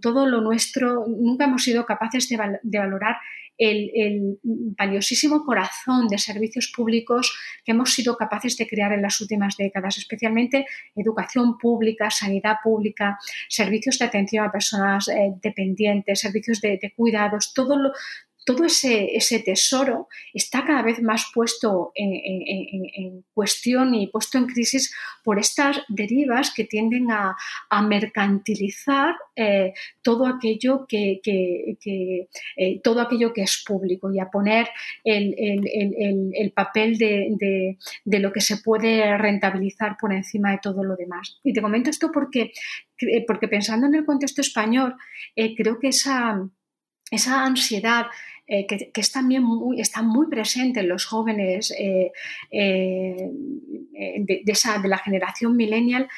todo 0.00 0.26
lo 0.26 0.40
nuestro, 0.40 1.06
nunca 1.06 1.44
hemos 1.44 1.62
sido 1.62 1.86
capaces 1.86 2.28
de, 2.28 2.78
valorar 2.78 3.16
el, 3.58 4.38
valiosísimo 4.42 5.44
corazón 5.44 6.08
de 6.08 6.18
servicios 6.18 6.72
públicos 6.74 7.36
que 7.64 7.72
hemos 7.72 7.92
sido 7.92 8.16
capaces 8.16 8.56
de 8.56 8.66
crear 8.66 8.92
en 8.92 9.02
las 9.02 9.20
últimas 9.20 9.56
décadas, 9.56 9.98
especialmente 9.98 10.66
educación 10.94 11.58
pública, 11.58 12.10
sanidad 12.10 12.56
pública, 12.62 13.18
servicios 13.48 13.98
de 13.98 14.04
atención 14.04 14.44
a 14.44 14.52
personas 14.52 15.08
eh, 15.08 15.32
dependientes, 15.42 16.20
servicios 16.20 16.60
de, 16.60 16.78
de 16.80 16.92
cuidados, 16.94 17.52
todo 17.54 17.76
lo, 17.76 17.92
todo 18.46 18.64
ese, 18.64 19.42
tesoro 19.44 20.06
está 20.32 20.64
cada 20.64 20.82
vez 20.82 21.02
más 21.02 21.26
puesto 21.34 21.90
en, 21.96 23.24
cuestión 23.34 23.92
y 23.92 24.06
puesto 24.06 24.38
en 24.38 24.46
crisis 24.46 24.94
por 25.24 25.40
estas 25.40 25.82
derivas 25.88 26.54
que 26.54 26.64
tienden 26.64 27.10
a, 27.10 27.36
mercantilizar 27.82 29.16
eh, 29.34 29.74
todo, 30.00 30.26
aquello 30.26 30.86
que, 30.88 31.20
eh, 31.24 32.80
todo 32.84 33.00
aquello 33.00 33.32
que 33.32 33.42
es 33.42 33.64
público 33.66 34.12
y 34.12 34.20
a 34.20 34.30
poner 34.30 34.68
el, 35.02 36.52
papel 36.54 36.98
de, 36.98 37.76
lo 38.04 38.32
que 38.32 38.40
se 38.40 38.58
puede 38.58 39.18
rentabilizar 39.18 39.96
por 40.00 40.12
encima 40.12 40.52
de 40.52 40.60
todo 40.62 40.84
lo 40.84 40.94
demás. 40.94 41.40
Y 41.42 41.52
te 41.52 41.60
comento 41.60 41.90
esto 41.90 42.12
porque, 42.12 42.52
porque 43.26 43.48
pensando 43.48 43.88
en 43.88 43.96
el 43.96 44.04
contexto 44.04 44.40
español, 44.40 44.94
eh, 45.34 45.52
creo 45.56 45.80
que 45.80 45.88
esa, 45.88 46.48
esa 47.10 47.44
ansiedad 47.44 48.06
eh, 48.48 48.66
que, 48.66 48.90
es 48.94 49.10
también 49.10 49.42
muy, 49.42 49.80
está 49.80 50.02
muy 50.02 50.28
presente 50.28 50.80
en 50.80 50.88
los 50.88 51.04
jóvenes 51.04 51.74
eh, 51.76 52.12
eh, 52.52 53.28
de, 53.32 54.42
esa, 54.46 54.78
de 54.78 54.88
la 54.88 54.98
generación 54.98 55.56
millennial, 55.56 56.08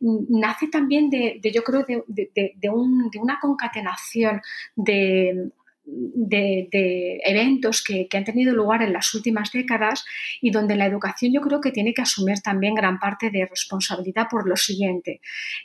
nace 0.00 0.68
también 0.68 1.10
de, 1.10 1.40
yo 1.52 1.62
creo, 1.62 1.84
de, 2.06 2.70
una 2.70 3.38
concatenación 3.40 4.40
de 4.76 5.50
de, 5.90 7.20
eventos 7.24 7.82
que, 7.82 8.08
han 8.12 8.24
tenido 8.24 8.54
lugar 8.54 8.82
en 8.82 8.92
las 8.92 9.14
últimas 9.14 9.50
décadas 9.52 10.04
y 10.40 10.50
donde 10.50 10.76
la 10.76 10.86
educación 10.86 11.32
yo 11.32 11.40
creo 11.40 11.60
que 11.60 11.70
tiene 11.70 11.94
que 11.94 12.02
asumir 12.02 12.40
también 12.40 12.74
gran 12.74 12.98
parte 12.98 13.30
de 13.30 13.46
responsabilidad 13.46 14.26
por 14.30 14.48
lo 14.48 14.56
siguiente. 14.56 15.20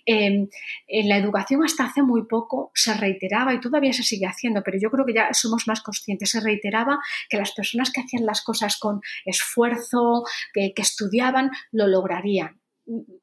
Em, 0.05 0.47
en 0.88 1.09
la 1.09 1.17
educación 1.17 1.63
hasta 1.63 1.86
hace 1.86 2.03
muy 2.03 2.25
poco 2.25 2.71
se 2.73 2.93
reiteraba 2.93 3.53
y 3.53 3.59
todavía 3.59 3.93
se 3.93 4.03
sigue 4.03 4.25
haciendo, 4.25 4.63
pero 4.63 4.77
yo 4.79 4.89
creo 4.89 5.05
que 5.05 5.13
ya 5.13 5.33
somos 5.33 5.67
más 5.67 5.81
conscientes, 5.81 6.31
se 6.31 6.39
reiteraba 6.39 6.99
que 7.29 7.38
las 7.38 7.51
personas 7.51 7.91
que 7.91 8.01
hacían 8.01 8.25
las 8.25 8.41
cosas 8.41 8.77
con 8.77 9.01
esfuerzo, 9.25 10.23
que 10.53 10.73
estudiaban, 10.77 11.51
lo 11.71 11.88
lograrían 11.88 12.62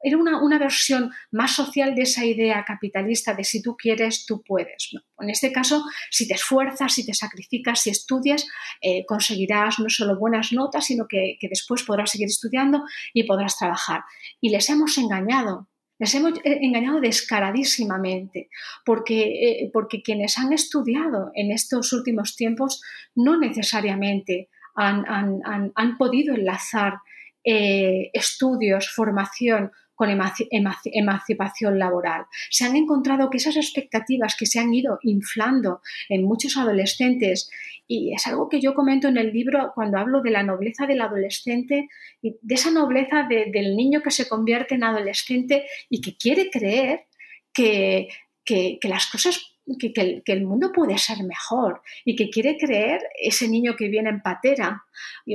era 0.01 0.17
una, 0.17 0.59
versión 0.59 1.11
más 1.31 1.55
social 1.55 1.93
de 1.95 2.03
esa 2.03 2.25
idea 2.25 2.63
capitalista 2.65 3.33
de 3.33 3.43
si 3.43 3.61
tú 3.61 3.75
quieres, 3.77 4.25
tú 4.25 4.43
puedes. 4.43 4.91
En 5.19 5.29
este 5.29 5.51
caso, 5.51 5.83
si 6.09 6.27
te 6.27 6.33
esfuerzas, 6.33 6.93
si 6.93 7.05
te 7.05 7.13
sacrificas, 7.13 7.81
si 7.81 7.91
estudias, 7.91 8.47
eh, 8.81 9.05
conseguirás 9.05 9.79
no 9.79 9.89
solo 9.89 10.17
buenas 10.17 10.51
notas, 10.51 10.85
sino 10.85 11.07
que, 11.07 11.37
después 11.41 11.83
podrás 11.83 12.11
seguir 12.11 12.27
estudiando 12.27 12.83
y 13.13 13.23
podrás 13.23 13.57
trabajar. 13.57 14.01
Y 14.39 14.49
les 14.49 14.69
hemos 14.69 14.97
engañado. 14.97 15.67
Les 15.99 16.15
hemos 16.15 16.39
eh, 16.39 16.59
engañado 16.61 16.99
descaradísimamente, 16.99 18.49
porque, 18.83 19.21
eh, 19.21 19.69
porque 19.71 20.01
quienes 20.01 20.39
han 20.39 20.53
estudiado 20.53 21.31
en 21.35 21.51
estos 21.51 21.93
últimos 21.93 22.35
tiempos 22.35 22.81
no 23.13 23.37
necesariamente 23.37 24.49
han, 24.73 25.05
han 25.75 25.97
podido 25.97 26.33
enlazar 26.33 27.01
eh, 27.43 28.09
estudios, 28.13 28.89
formación 28.89 29.71
con 29.95 30.09
emancipación 30.09 31.77
laboral. 31.77 32.25
Se 32.49 32.65
han 32.65 32.75
encontrado 32.75 33.29
que 33.29 33.37
esas 33.37 33.55
expectativas 33.55 34.35
que 34.35 34.47
se 34.47 34.59
han 34.59 34.73
ido 34.73 34.97
inflando 35.03 35.81
en 36.09 36.23
muchos 36.23 36.57
adolescentes, 36.57 37.51
y 37.87 38.11
es 38.15 38.25
algo 38.25 38.49
que 38.49 38.59
yo 38.59 38.73
comento 38.73 39.09
en 39.09 39.17
el 39.17 39.31
libro 39.31 39.71
cuando 39.75 39.99
hablo 39.99 40.21
de 40.21 40.31
la 40.31 40.41
nobleza 40.41 40.87
del 40.87 41.01
adolescente, 41.01 41.87
y 42.19 42.35
de 42.41 42.55
esa 42.55 42.71
nobleza 42.71 43.27
del 43.29 43.75
niño 43.75 44.01
que 44.01 44.09
se 44.09 44.27
convierte 44.27 44.73
en 44.73 44.85
adolescente 44.85 45.67
y 45.87 46.01
que 46.01 46.17
quiere 46.17 46.49
creer 46.49 47.01
que, 47.53 48.07
que 48.43 48.79
las 48.85 49.05
cosas 49.05 49.50
que, 49.79 50.21
el, 50.25 50.45
mundo 50.45 50.71
puede 50.73 50.97
ser 50.97 51.23
mejor 51.23 51.81
y 52.03 52.15
que 52.15 52.29
quiere 52.29 52.57
creer 52.57 53.01
ese 53.21 53.47
niño 53.47 53.75
que 53.75 53.87
viene 53.87 54.09
en 54.09 54.21
patera 54.21 54.83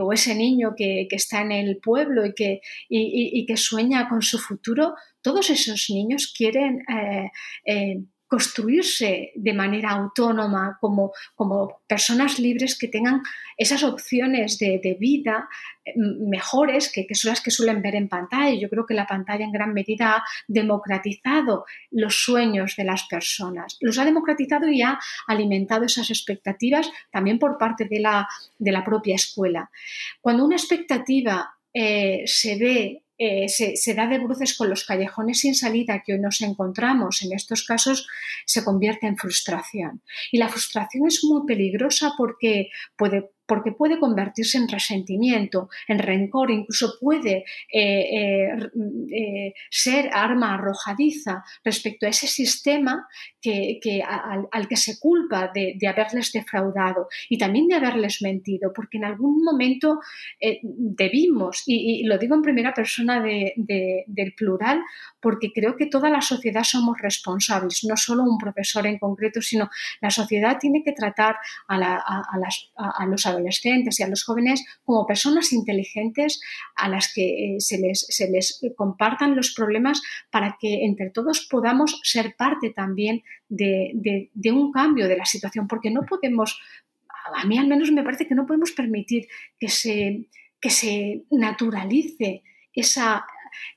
o 0.01 0.12
ese 0.12 0.35
niño 0.35 0.75
que, 0.77 1.07
está 1.11 1.41
en 1.41 1.53
el 1.53 1.79
pueblo 1.79 2.27
y 2.27 2.35
que, 2.35 2.61
y, 2.89 3.47
que 3.47 3.57
sueña 3.57 4.09
con 4.09 4.23
su 4.23 4.39
futuro, 4.39 4.95
todos 5.23 5.51
esos 5.51 5.87
niños 5.91 6.33
quieren 6.37 6.83
eh, 6.89 7.31
eh, 7.65 8.05
construirse 8.27 9.33
de 9.35 9.53
manera 9.53 9.91
autónoma 9.91 10.79
como, 10.81 11.12
como 11.35 11.81
personas 11.87 12.39
libres 12.39 12.77
que 12.79 12.89
tengan 12.89 13.23
esas 13.57 13.83
opciones 13.85 14.59
de, 14.59 14.97
vida 14.99 15.49
eh, 15.85 15.93
mejores 15.97 16.91
que, 16.93 17.07
son 17.15 17.31
las 17.31 17.41
que 17.41 17.51
suelen 17.51 17.83
ver 17.83 17.95
en 17.95 18.09
pantalla. 18.09 18.55
Yo 18.55 18.69
creo 18.69 18.87
que 18.87 18.95
la 18.95 19.07
pantalla 19.07 19.45
en 19.45 19.53
gran 19.53 19.73
medida 19.73 20.17
ha 20.17 20.25
democratizado 20.49 21.67
los 21.91 22.17
sueños 22.17 22.75
de 22.77 22.85
las 22.85 23.05
personas, 23.05 23.77
los 23.81 23.99
ha 23.99 24.05
democratizado 24.05 24.69
y 24.69 24.83
ha 24.83 24.99
alimentado 25.27 25.85
esas 25.85 26.11
expectativas 26.11 26.91
también 27.11 27.39
por 27.39 27.59
parte 27.59 27.85
de 27.85 28.01
la, 28.01 28.29
de 28.59 28.73
la 28.73 28.85
propia 28.85 29.15
escuela. 29.15 29.71
Cuando 30.21 30.45
una 30.45 30.57
expectativa 30.57 31.57
eh, 31.73 32.23
se 32.27 32.57
ve 32.57 33.03
eh, 33.18 33.48
se, 33.48 33.94
da 33.94 34.07
de 34.07 34.18
bruces 34.18 34.57
con 34.57 34.68
los 34.68 34.85
callejones 34.85 35.40
sin 35.40 35.55
salida 35.55 36.02
que 36.05 36.12
hoy 36.12 36.20
nos 36.20 36.40
encontramos, 36.42 37.22
en 37.22 37.33
estos 37.33 37.64
casos 37.64 38.07
se 38.44 38.62
convierte 38.62 39.07
en 39.07 39.16
frustración. 39.16 40.02
Y 40.31 40.38
la 40.38 40.48
frustración 40.48 41.07
es 41.07 41.24
muy 41.24 41.46
peligrosa 41.46 42.12
porque 42.18 42.68
puede, 42.96 43.31
porque 43.46 43.72
puede 43.72 43.98
convertirse 43.98 44.59
en 44.59 44.68
resentimiento, 44.68 45.70
en 45.88 45.98
rencor, 45.98 46.50
incluso 46.50 46.98
puede 47.00 47.44
eh, 47.72 48.50
eh, 49.11 49.55
ser 49.70 50.11
arma 50.12 50.55
arrojadiza 50.55 51.42
respecto 51.64 52.07
a 52.07 52.11
ese 52.11 52.26
sistema 52.26 53.07
al, 54.03 54.69
que 54.69 54.77
se 54.77 54.99
culpa 54.99 55.51
de, 55.55 55.77
haberles 55.87 56.33
defraudado 56.33 57.09
y 57.29 57.39
también 57.39 57.69
de 57.69 57.77
haberles 57.77 58.23
mentido, 58.23 58.73
porque 58.75 58.99
en 58.99 59.05
algún 59.05 59.43
momento 59.45 60.01
debimos, 60.63 61.63
y, 61.67 62.05
lo 62.05 62.19
digo 62.19 62.35
en 62.35 62.43
primera 62.43 62.75
persona 62.75 63.23
del 63.23 64.35
plural, 64.37 64.83
porque 65.21 65.53
creo 65.53 65.77
que 65.77 65.87
toda 65.87 66.11
la 66.11 66.21
sociedad 66.21 66.63
somos 66.63 66.99
responsables, 67.01 67.85
no 67.85 67.97
solo 67.97 68.23
un 68.23 68.39
profesor 68.39 68.87
en 68.87 68.99
concreto, 68.99 69.41
sino 69.43 69.71
la 70.01 70.11
sociedad 70.11 70.59
tiene 70.61 70.83
que 70.85 70.93
tratar 70.93 71.37
a, 71.69 73.07
los 73.07 73.27
adolescentes 73.27 74.01
y 74.01 74.03
a 74.03 74.09
los 74.09 74.25
jóvenes 74.25 74.65
como 74.85 75.07
personas 75.07 75.53
inteligentes 75.53 76.41
a 76.75 76.89
las 76.89 77.13
que 77.13 77.57
eh, 77.57 77.61
se 77.61 77.79
les, 77.79 78.07
se 78.09 78.31
les 78.31 78.61
compartan 78.77 79.37
los 79.37 79.53
problemas 79.55 80.03
para 80.31 80.57
que 80.61 80.85
entre 80.85 81.11
todos 81.11 81.47
podamos 81.51 82.01
ser 82.03 82.35
parte 82.37 82.71
también 82.71 83.23
de, 83.49 84.31
un 84.53 84.72
cambio 84.72 85.09
de 85.09 85.16
la 85.16 85.25
situación, 85.25 85.66
porque 85.68 85.90
no 85.90 86.03
podemos, 86.03 86.61
a 87.35 87.44
mí 87.46 87.59
al 87.59 87.68
menos 87.68 87.90
me 87.92 88.03
parece 88.03 88.27
que 88.27 88.35
no 88.35 88.46
podemos 88.46 88.72
permitir 88.72 89.29
que 89.59 89.68
se, 89.68 90.29
que 90.61 90.70
se 90.70 91.25
naturalice 91.31 92.42
esa, 92.72 93.25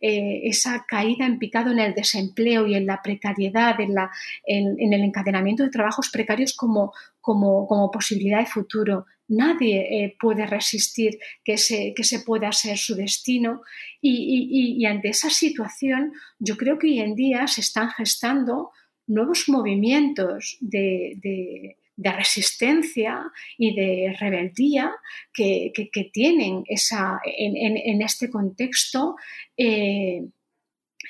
eh, 0.01 0.41
esa 0.43 0.85
caída 0.87 1.25
en 1.25 1.39
picado 1.39 1.71
en 1.71 1.79
el 1.79 1.93
desempleo 1.93 2.67
y 2.67 2.75
en 2.75 2.85
la 2.85 3.01
precariedad, 3.01 3.79
en, 3.79 3.93
la, 3.93 4.11
en, 4.45 4.93
el 4.93 5.01
encadenamiento 5.01 5.63
de 5.63 5.69
trabajos 5.69 6.09
precarios 6.09 6.53
como, 6.53 6.93
como, 7.21 7.67
como 7.67 7.91
posibilidad 7.91 8.39
de 8.39 8.45
futuro. 8.45 9.05
Nadie 9.27 10.05
eh, 10.05 10.17
puede 10.19 10.47
resistir 10.47 11.19
que 11.43 11.57
se, 11.57 11.93
que 11.95 12.03
se 12.03 12.21
pueda 12.21 12.51
ser 12.51 12.77
su 12.77 12.95
destino 12.95 13.61
y 14.01 14.83
ante 14.85 15.09
esa 15.09 15.29
situación 15.29 16.13
yo 16.39 16.57
creo 16.57 16.79
que 16.79 16.87
hoy 16.87 16.99
en 16.99 17.13
día 17.13 17.45
se 17.47 17.61
están 17.61 17.91
gestando 17.91 18.71
nuevos 19.09 19.49
movimientos 19.49 20.57
de, 20.61 21.75
resistencia 21.97 23.29
y 23.57 23.75
de 23.75 24.15
rebeldía 24.17 24.91
que, 25.33 25.71
tienen 26.13 26.63
esa, 26.67 27.19
en, 27.25 28.01
este 28.01 28.29
contexto 28.29 29.17
eh, 29.57 30.23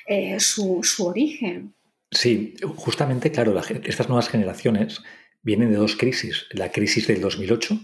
eh, 0.06 0.40
su, 0.40 0.82
origen. 0.98 1.74
Sí, 2.10 2.54
justamente, 2.74 3.30
claro, 3.30 3.60
estas 3.84 4.08
nuevas 4.08 4.28
generaciones 4.28 5.00
vienen 5.42 5.70
de 5.70 5.76
dos 5.76 5.94
crisis. 5.94 6.46
La 6.50 6.72
crisis 6.72 7.06
del 7.06 7.20
2008, 7.20 7.78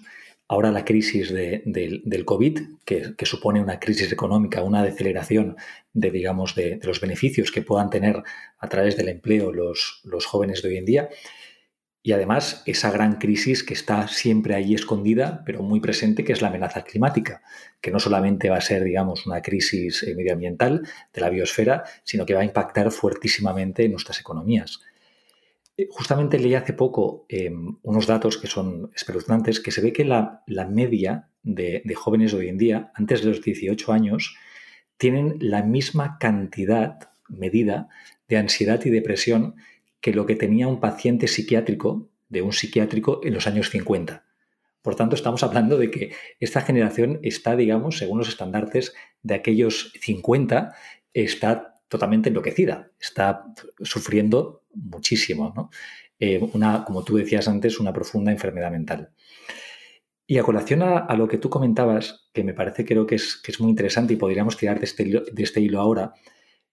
ahora 0.49 0.71
la 0.71 0.85
crisis 0.85 1.33
del 1.33 2.25
COVID, 2.25 2.61
que, 2.85 3.15
supone 3.23 3.61
una 3.61 3.81
crisis 3.81 4.13
económica, 4.13 4.63
una 4.63 4.83
deceleración 4.83 5.57
de, 5.93 6.11
digamos, 6.11 6.55
de, 6.55 6.79
los 6.83 7.01
beneficios 7.01 7.51
que 7.51 7.63
puedan 7.63 7.91
tener 7.91 8.23
a 8.59 8.69
través 8.69 8.97
del 8.97 9.09
empleo 9.09 9.53
los, 9.53 10.01
los 10.05 10.27
jóvenes 10.27 10.63
de 10.63 10.69
hoy 10.69 10.77
en 10.79 10.85
día. 10.85 11.09
Y 12.03 12.13
además 12.13 12.63
esa 12.67 12.93
gran 12.93 13.19
crisis 13.19 13.65
que 13.65 13.75
está 13.75 14.07
siempre 14.07 14.55
allí 14.55 14.77
escondida, 14.77 15.43
pero 15.45 15.65
muy 15.65 15.81
presente, 15.81 16.23
que 16.23 16.33
es 16.33 16.41
la 16.41 16.49
amenaza 16.49 16.85
climática, 16.85 17.43
que 17.81 17.91
no 17.91 17.99
solamente 17.99 18.49
va 18.49 18.59
a 18.59 18.61
ser, 18.61 18.85
digamos, 18.85 19.27
una 19.27 19.43
crisis 19.43 20.05
eh, 20.05 20.15
medioambiental 20.15 20.87
de 21.13 21.21
la 21.21 21.31
biosfera, 21.31 21.83
sino 22.05 22.25
que 22.25 22.35
va 22.35 22.43
a 22.43 22.45
impactar 22.45 22.93
fuertísimamente 22.93 23.85
en 23.85 23.91
nuestras 23.91 24.21
economías. 24.21 24.83
Eh, 25.77 25.89
justamente 25.91 26.39
leí 26.39 26.55
hace 26.55 26.73
poco 26.73 27.27
em, 27.29 27.77
unos 27.83 28.07
datos 28.07 28.39
que 28.39 28.47
son 28.47 28.91
espeluznantes, 28.95 29.61
que 29.61 29.71
se 29.71 29.83
ve 29.83 29.93
que 29.93 30.05
la, 30.05 30.43
media 30.71 31.29
de, 31.43 31.83
de, 31.85 31.95
jóvenes 31.95 32.33
hoy 32.35 32.49
en 32.49 32.59
día, 32.59 32.93
antes 32.95 33.23
de 33.23 33.29
los 33.29 33.43
18 33.43 33.93
años, 33.93 34.37
tienen 34.97 35.37
la 35.41 35.63
misma 35.63 36.19
cantidad 36.19 37.11
medida 37.29 37.89
de 38.29 38.39
ansiedad 38.39 38.85
y 38.85 38.91
depresión 38.91 39.57
que 40.01 40.13
lo 40.13 40.27
que 40.27 40.37
tenía 40.37 40.69
un 40.69 40.81
paciente 40.81 41.29
psiquiátrico 41.29 42.09
de 42.29 42.43
un 42.43 42.53
psiquiátrico 42.53 43.21
en 43.23 43.35
los 43.35 43.47
años 43.47 43.71
50. 43.71 44.25
Por 44.83 44.95
tanto, 44.95 45.17
estamos 45.17 45.43
hablando 45.43 45.79
de 45.79 45.91
que 45.91 46.13
esta 46.39 46.61
generación 46.61 47.19
está, 47.23 47.57
digamos, 47.57 47.99
según 47.99 48.19
los 48.19 48.29
estandartes 48.29 48.95
de 49.23 49.35
aquellos 49.35 49.93
50, 50.01 50.75
está 51.13 51.76
totalmente 51.89 52.29
enloquecida, 52.29 52.91
está 53.01 53.45
sufriendo 53.83 54.65
muchísimo, 54.75 55.53
¿no? 55.55 55.71
Eh, 56.19 56.41
una, 56.55 56.85
como 56.85 57.05
tú 57.05 57.17
decías 57.17 57.47
antes, 57.47 57.79
una 57.79 57.93
profunda 57.93 58.33
enfermedad 58.33 58.71
mental. 58.71 59.11
Y 60.27 60.39
a 60.39 60.43
colación 60.43 60.83
a, 60.83 61.15
lo 61.15 61.29
que 61.29 61.39
tú 61.39 61.51
comentabas, 61.51 62.29
que 62.33 62.43
me 62.43 62.55
parece 62.55 62.85
creo 62.85 63.07
que 63.07 63.15
es, 63.15 63.37
que 63.37 63.53
es 63.53 63.61
muy 63.61 63.71
interesante 63.71 64.15
y 64.15 64.17
podríamos 64.17 64.57
tirar 64.57 64.79
de 64.81 64.87
este, 64.87 65.05
de 65.05 65.43
este 65.43 65.61
hilo 65.61 65.81
ahora, 65.81 66.15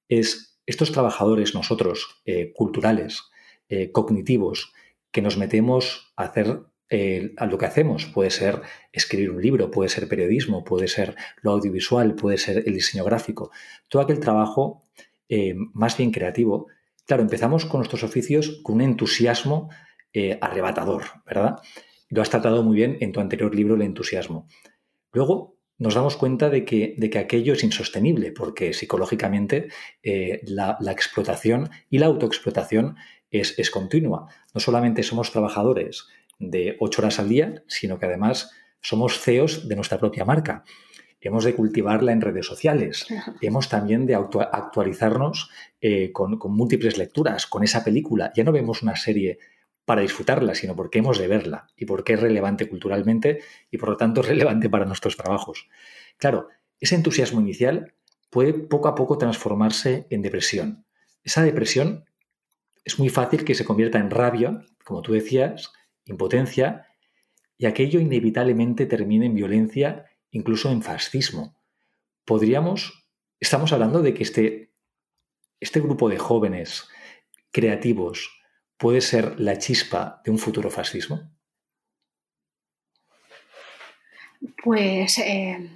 es 0.07 0.59
estos 0.65 0.91
trabajadores 0.91 1.53
nosotros, 1.53 2.21
eh, 2.25 2.51
culturales, 2.55 3.21
eh, 3.69 3.91
cognitivos, 3.91 4.73
que 5.11 5.21
nos 5.21 5.37
metemos 5.37 6.13
a 6.15 6.23
hacer 6.23 6.61
a 7.37 7.47
lo 7.47 7.57
que 7.57 7.65
hacemos, 7.65 8.05
puede 8.05 8.29
ser 8.29 8.61
escribir 8.91 9.31
un 9.31 9.41
libro, 9.41 9.71
puede 9.71 9.89
ser 9.89 10.07
periodismo, 10.07 10.63
puede 10.63 10.87
ser 10.87 11.15
lo 11.41 11.49
audiovisual, 11.49 12.13
puede 12.13 12.37
ser 12.37 12.61
el 12.67 12.75
diseño 12.75 13.03
gráfico, 13.03 13.49
todo 13.89 14.03
aquel 14.03 14.19
trabajo 14.19 14.82
más 15.73 15.97
bien 15.97 16.11
creativo. 16.11 16.67
Claro, 17.05 17.23
empezamos 17.23 17.65
con 17.65 17.79
nuestros 17.79 18.03
oficios 18.03 18.61
con 18.63 18.75
un 18.75 18.81
entusiasmo 18.81 19.69
arrebatador, 20.41 21.03
¿verdad? 21.25 21.57
Lo 22.09 22.21
has 22.21 22.29
tratado 22.29 22.61
muy 22.61 22.75
bien 22.75 22.97
en 23.01 23.11
tu 23.11 23.19
anterior 23.19 23.55
libro, 23.55 23.73
El 23.73 23.81
entusiasmo. 23.81 24.47
Luego 25.11 25.57
nos 25.77 25.95
damos 25.95 26.15
cuenta 26.15 26.49
de 26.49 26.63
que, 26.63 26.95
de 26.97 27.09
que 27.09 27.19
aquello 27.19 27.53
es 27.53 27.63
insostenible, 27.63 28.31
porque 28.31 28.73
psicológicamente 28.73 29.69
eh, 30.03 30.41
la, 30.45 30.77
explotación 30.91 31.69
y 31.89 31.97
la 31.97 32.05
autoexplotación 32.05 32.97
es, 33.31 33.57
es 33.57 33.71
continua. 33.71 34.27
No 34.53 34.61
solamente 34.61 35.01
somos 35.03 35.31
trabajadores 35.31 36.07
de 36.39 36.77
ocho 36.79 37.01
horas 37.01 37.19
al 37.19 37.29
día, 37.29 37.63
sino 37.67 37.97
que 37.97 38.05
además 38.05 38.51
somos 38.79 39.19
CEOs 39.19 39.67
de 39.67 39.75
nuestra 39.75 39.97
propia 39.97 40.25
marca. 40.25 40.63
Hemos 41.23 41.43
de 41.45 41.55
cultivarla 41.55 42.11
en 42.11 42.21
redes 42.21 42.45
sociales. 42.45 43.07
Hemos 43.41 43.69
también 43.69 44.05
de 44.05 44.15
actualizarnos 44.15 45.49
eh, 45.81 46.11
con, 46.11 46.37
con, 46.37 46.53
múltiples 46.53 46.97
lecturas, 46.97 47.47
con 47.47 47.63
esa 47.63 47.83
película. 47.83 48.31
Ya 48.35 48.43
no 48.43 48.51
vemos 48.51 48.83
una 48.83 48.95
serie 48.95 49.39
para 49.85 50.01
disfrutarla, 50.01 50.55
sino 50.55 50.75
porque 50.75 50.99
hemos 50.99 51.17
de 51.17 51.27
verla 51.27 51.67
y 51.75 51.85
porque 51.85 52.13
es 52.13 52.19
relevante 52.19 52.69
culturalmente 52.69 53.41
y 53.69 53.77
por 53.77 53.89
lo 53.89 53.97
tanto 53.97 54.21
es 54.21 54.27
relevante 54.29 54.69
para 54.69 54.85
nuestros 54.85 55.17
trabajos. 55.17 55.67
Claro, 56.17 56.47
ese 56.79 56.95
entusiasmo 56.95 57.41
inicial 57.41 57.93
puede 58.29 58.53
poco 58.53 58.87
a 58.87 58.95
poco 58.95 59.17
transformarse 59.17 60.07
en 60.09 60.21
depresión. 60.21 60.85
Esa 61.23 61.43
depresión 61.43 62.05
es 62.83 62.99
muy 62.99 63.09
fácil 63.09 63.45
que 63.45 63.55
se 63.55 63.65
convierta 63.65 63.99
en 63.99 64.09
rabia, 64.09 64.65
como 64.83 65.01
tú 65.01 65.13
decías, 65.13 65.71
impotencia, 66.05 66.87
y 67.57 67.65
aquello 67.65 67.99
inevitablemente 67.99 68.85
termine 68.85 69.27
en 69.27 69.35
violencia, 69.35 70.05
incluso 70.33 70.69
en 70.69 70.81
fascismo. 70.81 71.57
Podríamos, 72.25 73.07
estamos 73.39 73.71
hablando 73.71 74.01
de 74.01 74.13
que 74.13 74.23
este, 74.23 74.73
este 75.61 75.79
grupo 75.79 76.09
de 76.09 76.17
jóvenes 76.17 76.89
creativos, 77.53 78.29
puede 78.77 78.99
ser 78.99 79.39
la 79.39 79.57
chispa 79.57 80.21
de 80.25 80.31
un 80.31 80.37
futuro 80.37 80.69
fascismo? 80.69 81.31
Pues 84.61 85.19
eh, 85.19 85.69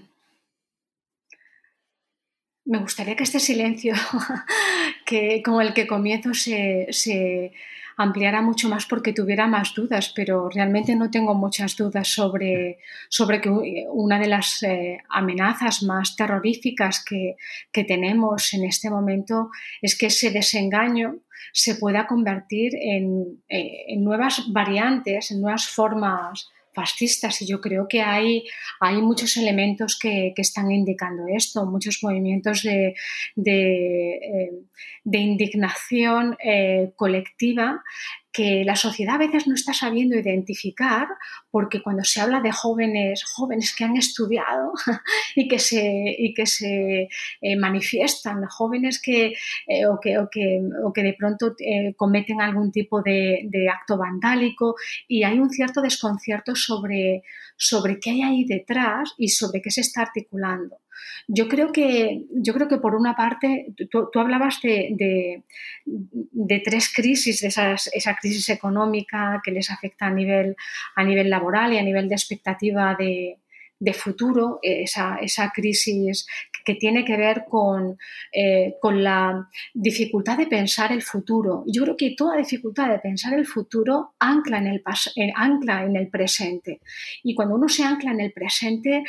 me 2.66 2.80
gustaría 2.80 3.16
que 3.16 3.24
este 3.24 3.40
silencio, 3.40 3.94
que, 5.06 5.42
como 5.46 5.62
el 5.62 5.74
que 5.74 5.88
comienzo, 5.88 6.34
se, 6.34 7.54
ampliara 7.98 8.42
mucho 8.44 8.70
más 8.70 8.86
porque 8.86 9.12
tuviera 9.12 9.48
más 9.48 9.74
dudas, 9.74 10.14
pero 10.16 10.50
realmente 10.50 10.96
no 10.96 11.10
tengo 11.10 11.34
muchas 11.34 11.76
dudas 11.76 12.08
sobre, 12.08 12.78
sobre 13.10 13.42
que 13.42 13.50
una 13.90 14.20
de 14.20 14.28
las 14.28 14.62
eh, 14.64 15.00
amenazas 15.10 15.82
más 15.84 16.16
terroríficas 16.16 17.04
que, 17.04 17.36
tenemos 17.88 18.54
en 18.54 18.66
este 18.66 18.90
momento 18.90 19.50
es 19.82 19.98
que 19.98 20.08
ese 20.08 20.32
desengaño 20.32 21.20
se 21.54 21.76
pueda 21.76 22.08
convertir 22.08 22.72
en, 22.76 23.44
eh, 23.50 23.86
en 23.88 24.04
nuevas 24.04 24.52
variantes, 24.52 25.32
en 25.32 25.42
nuevas 25.42 25.68
formas 25.68 26.50
y 27.42 27.48
yo 27.48 27.60
creo 27.60 27.88
que 27.88 28.02
hay, 28.02 28.46
hay 28.80 29.02
muchos 29.02 29.38
elementos 29.38 29.98
que, 30.00 30.34
están 30.38 30.72
indicando 30.72 31.24
esto, 31.28 31.66
muchos 31.66 32.00
movimientos 32.04 32.62
de, 32.62 32.94
de, 33.36 34.14
eh, 34.16 34.52
indignación 35.12 36.38
eh, 36.44 36.92
colectiva 36.96 37.84
que 38.38 38.64
la 38.64 38.76
sociedad 38.76 39.16
a 39.16 39.18
veces 39.18 39.48
no 39.48 39.56
está 39.56 39.74
sabiendo 39.74 40.16
identificar, 40.16 41.08
porque 41.50 41.82
cuando 41.82 42.04
se 42.04 42.22
habla 42.22 42.40
de 42.40 42.52
jóvenes, 42.52 43.24
jóvenes 43.24 43.74
que 43.76 43.84
han 43.84 43.98
estudiado 43.98 44.74
y 45.36 45.48
que 45.48 45.58
se, 45.58 46.16
y 46.20 46.36
que 46.36 46.46
se 46.46 47.10
eh, 47.42 47.56
manifiestan, 47.58 48.46
jóvenes 48.46 49.02
que, 49.02 49.34
eh, 49.66 49.88
o, 49.88 50.00
que, 50.00 50.20
o, 50.20 50.30
que, 50.30 50.62
o, 50.84 50.94
que, 50.94 51.02
de 51.02 51.16
pronto 51.18 51.56
eh, 51.60 51.96
cometen 51.96 52.40
algún 52.40 52.72
tipo 52.72 53.02
de, 53.02 53.42
de, 53.46 53.70
acto 53.70 53.98
vandálico 53.98 54.76
y 55.08 55.24
hay 55.24 55.40
un 55.40 55.50
cierto 55.50 55.82
desconcierto 55.82 56.56
sobre, 56.56 57.24
sobre 57.58 58.00
qué 58.00 58.12
hay 58.12 58.22
ahí 58.22 58.46
detrás 58.46 59.14
y 59.18 59.30
sobre 59.30 59.62
qué 59.62 59.72
se 59.72 59.82
está 59.82 60.02
articulando. 60.04 60.78
Yo 61.28 61.48
creo 61.48 61.72
que, 61.72 62.24
yo 62.32 62.54
creo 62.54 62.68
que 62.68 62.78
por 62.78 62.96
una 62.96 63.16
parte, 63.16 63.68
tú, 63.90 64.10
hablabas 64.16 64.62
de, 64.62 65.44
de, 65.86 66.60
tres 66.64 66.92
crisis, 66.94 67.42
de 67.42 67.48
esa 67.48 68.16
crisis 68.16 68.50
económica 68.50 69.42
que 69.44 69.52
les 69.52 69.70
afecta 69.70 70.08
a 70.08 70.12
nivel, 70.12 70.56
a 70.96 71.04
nivel 71.04 71.30
laboral 71.30 71.74
y 71.74 71.78
a 71.78 71.84
nivel 71.84 72.08
de 72.08 72.16
expectativa 72.16 72.96
de, 72.98 73.38
de 73.80 73.94
futuro, 73.94 74.60
esa, 74.62 75.18
esa, 75.18 75.52
crisis 75.54 76.26
que 76.66 76.76
tiene 76.76 77.06
que 77.06 77.16
ver 77.16 77.44
con, 77.48 77.98
eh, 78.34 78.74
con, 78.82 79.04
la 79.04 79.48
dificultad 79.74 80.38
de 80.38 80.48
pensar 80.48 80.92
el 80.92 81.02
futuro. 81.02 81.64
Yo 81.68 81.84
creo 81.84 81.98
que 81.98 82.16
toda 82.18 82.38
dificultad 82.38 82.90
de 82.90 83.00
pensar 83.00 83.34
el 83.34 83.46
futuro 83.46 84.16
ancla 84.20 84.58
en 84.58 84.68
el, 84.68 84.84
eh, 85.16 85.32
ancla 85.36 85.84
en 85.84 85.96
el 85.96 86.10
presente. 86.10 86.82
Y 87.24 87.36
cuando 87.36 87.56
uno 87.56 87.70
se 87.70 87.84
ancla 87.84 88.12
en 88.12 88.22
el 88.22 88.34
presente, 88.34 89.04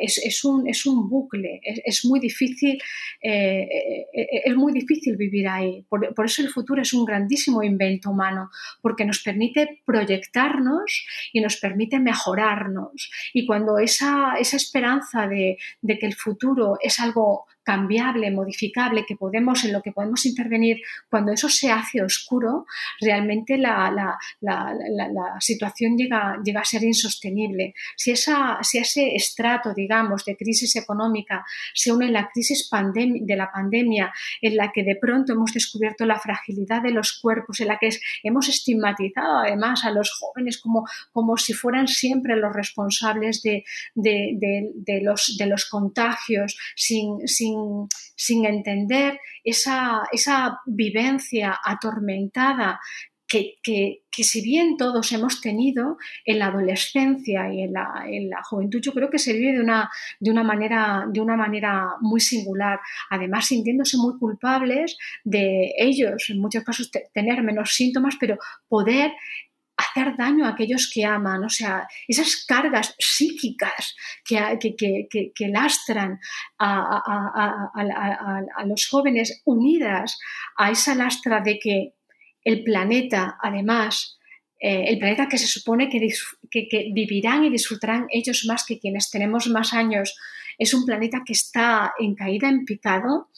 es, 0.00 0.18
es, 0.18 0.44
un, 0.44 0.68
es, 0.68 0.84
un, 0.86 1.08
bucle, 1.08 1.60
es, 1.62 2.04
muy 2.04 2.20
difícil, 2.20 2.78
eh, 3.22 3.68
es 4.12 4.54
muy 4.54 4.72
difícil 4.72 5.16
vivir 5.16 5.48
ahí. 5.48 5.84
Por, 5.88 6.14
por 6.14 6.26
eso 6.26 6.42
el 6.42 6.48
futuro 6.48 6.82
es 6.82 6.92
un 6.92 7.04
grandísimo 7.04 7.62
invento 7.62 8.10
humano, 8.10 8.50
porque 8.82 9.04
nos 9.04 9.22
permite 9.22 9.80
proyectarnos 9.84 11.06
y 11.32 11.40
nos 11.40 11.56
permite 11.56 11.98
mejorarnos. 11.98 13.10
Y 13.32 13.46
cuando 13.46 13.61
cuando 13.62 13.78
esa, 13.78 14.34
esa 14.38 14.56
esperanza 14.56 15.28
de, 15.28 15.56
de, 15.80 15.98
que 15.98 16.06
el 16.06 16.14
futuro 16.14 16.78
es 16.80 16.98
algo 16.98 17.46
cambiable, 17.62 18.30
modificable, 18.30 19.04
que 19.06 19.16
podemos, 19.16 19.64
en 19.64 19.72
lo 19.72 19.82
que 19.82 19.92
podemos 19.92 20.26
intervenir, 20.26 20.78
cuando 21.08 21.32
eso 21.32 21.48
se 21.48 21.70
hace 21.70 22.02
oscuro, 22.02 22.66
realmente 23.00 23.56
la, 23.58 23.90
la, 23.90 24.18
la, 24.40 25.40
situación 25.40 25.96
llega, 25.96 26.38
llega, 26.44 26.60
a 26.60 26.64
ser 26.64 26.82
insostenible. 26.82 27.74
Si, 27.96 28.10
esa, 28.10 28.58
si 28.62 28.78
ese 28.78 29.14
estrato, 29.14 29.74
digamos, 29.74 30.24
de 30.24 30.36
crisis 30.36 30.76
económica 30.76 31.44
se 31.74 31.92
une 31.92 32.06
a 32.06 32.10
la 32.10 32.28
crisis 32.28 32.68
de 32.70 33.36
la 33.36 33.50
pandemia, 33.50 34.12
en 34.40 34.56
la 34.56 34.72
que 34.72 34.82
de 34.82 34.96
pronto 34.96 35.32
hemos 35.32 35.52
descubierto 35.52 36.04
la 36.04 36.18
fragilidad 36.18 36.82
de 36.82 36.90
los 36.90 37.18
cuerpos, 37.20 37.60
en 37.60 37.68
la 37.68 37.78
que 37.78 37.90
hemos 38.22 38.48
estigmatizado 38.48 39.38
además 39.38 39.84
a 39.84 39.90
los 39.90 40.10
jóvenes 40.18 40.58
como, 40.58 40.86
como 41.12 41.36
si 41.36 41.52
fueran 41.52 41.86
siempre 41.86 42.36
los 42.36 42.52
responsables 42.52 43.42
de, 43.42 43.64
de, 43.94 44.70
de, 44.74 45.00
los, 45.02 45.36
de 45.38 45.46
los 45.46 45.66
contagios, 45.66 46.56
sin, 46.76 47.26
sin 47.26 47.51
sin, 48.16 48.44
entender 48.46 49.18
esa, 49.44 50.02
esa, 50.12 50.60
vivencia 50.66 51.58
atormentada 51.64 52.80
que, 53.26 53.54
que, 53.62 54.02
que, 54.10 54.24
si 54.24 54.42
bien 54.42 54.76
todos 54.76 55.10
hemos 55.12 55.40
tenido 55.40 55.96
en 56.26 56.38
la 56.38 56.48
adolescencia 56.48 57.52
y 57.52 57.62
en 57.62 57.72
la, 57.72 58.04
en 58.06 58.28
la, 58.28 58.42
juventud, 58.42 58.80
yo 58.82 58.92
creo 58.92 59.08
que 59.08 59.18
se 59.18 59.32
vive 59.32 59.52
de 59.52 59.60
una, 59.60 59.90
de, 60.20 60.30
una 60.30 60.42
manera, 60.42 61.06
de 61.10 61.20
una 61.20 61.36
manera 61.36 61.96
muy 62.00 62.20
singular, 62.20 62.80
además 63.08 63.46
sintiéndose 63.46 63.96
muy 63.96 64.18
culpables 64.18 64.98
de 65.24 65.72
ellos, 65.78 66.28
en 66.28 66.40
muchos 66.40 66.62
casos 66.62 66.90
tener 67.14 67.42
menos 67.42 67.74
síntomas, 67.74 68.16
pero 68.20 68.36
poder 68.68 69.12
hacer 69.82 70.16
daño 70.16 70.46
a 70.46 70.50
aquellos 70.50 70.90
que 70.92 71.04
aman, 71.04 71.44
o 71.44 71.48
sea, 71.48 71.86
esas 72.08 72.44
cargas 72.46 72.94
psíquicas 72.98 73.94
que, 74.24 74.58
que, 75.34 75.48
lastran 75.48 76.18
a, 76.58 77.72
los 78.66 78.88
jóvenes 78.88 79.42
unidas 79.44 80.18
a 80.56 80.70
esa 80.70 80.94
lastra 80.94 81.40
de 81.40 81.58
que 81.58 81.94
el 82.44 82.64
planeta, 82.64 83.36
además, 83.40 84.18
eh, 84.58 84.84
el 84.88 84.98
planeta 84.98 85.28
que 85.28 85.38
se 85.38 85.46
supone 85.46 85.88
que, 85.88 85.98
vivirán 86.92 87.44
y 87.44 87.50
disfrutarán 87.50 88.06
ellos 88.10 88.44
más 88.48 88.64
que 88.64 88.78
quienes 88.78 89.10
tenemos 89.10 89.48
más 89.48 89.72
años, 89.72 90.16
es 90.58 90.74
un 90.74 90.84
planeta 90.84 91.22
que 91.24 91.32
está 91.32 91.92
en 91.98 92.14
caída 92.14 92.48
en 92.48 92.64
picado, 92.64 93.30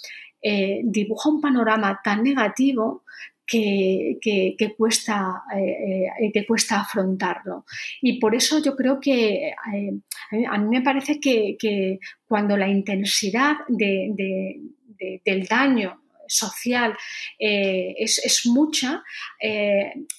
eh, 0.43 0.81
dibuja 0.85 1.31
un 1.31 1.41
panorama 1.41 2.01
tan 2.05 2.23
negativo 2.23 3.05
que, 3.47 4.19
que, 4.21 4.75
cuesta, 4.77 5.43
eh, 5.55 6.07
eh, 6.21 6.31
que 6.33 6.47
cuesta 6.47 6.81
afrontarlo. 6.81 7.65
Y 8.01 8.19
por 8.19 8.35
eso 8.35 8.63
yo 8.63 8.75
creo 8.75 9.01
que 9.01 9.49
eh, 9.49 10.47
a 10.49 10.59
mí 10.59 10.69
me 10.69 10.83
parece 10.83 11.21
que, 11.21 11.57
que 11.59 11.99
cuando 12.27 12.57
la 12.57 12.69
intensidad 12.69 13.57
de, 13.69 14.11
de, 14.15 15.21
del 15.25 15.47
daño 15.47 16.01
social 16.27 16.97
eh, 17.39 17.95
es, 17.99 18.43
mucha, 18.47 19.03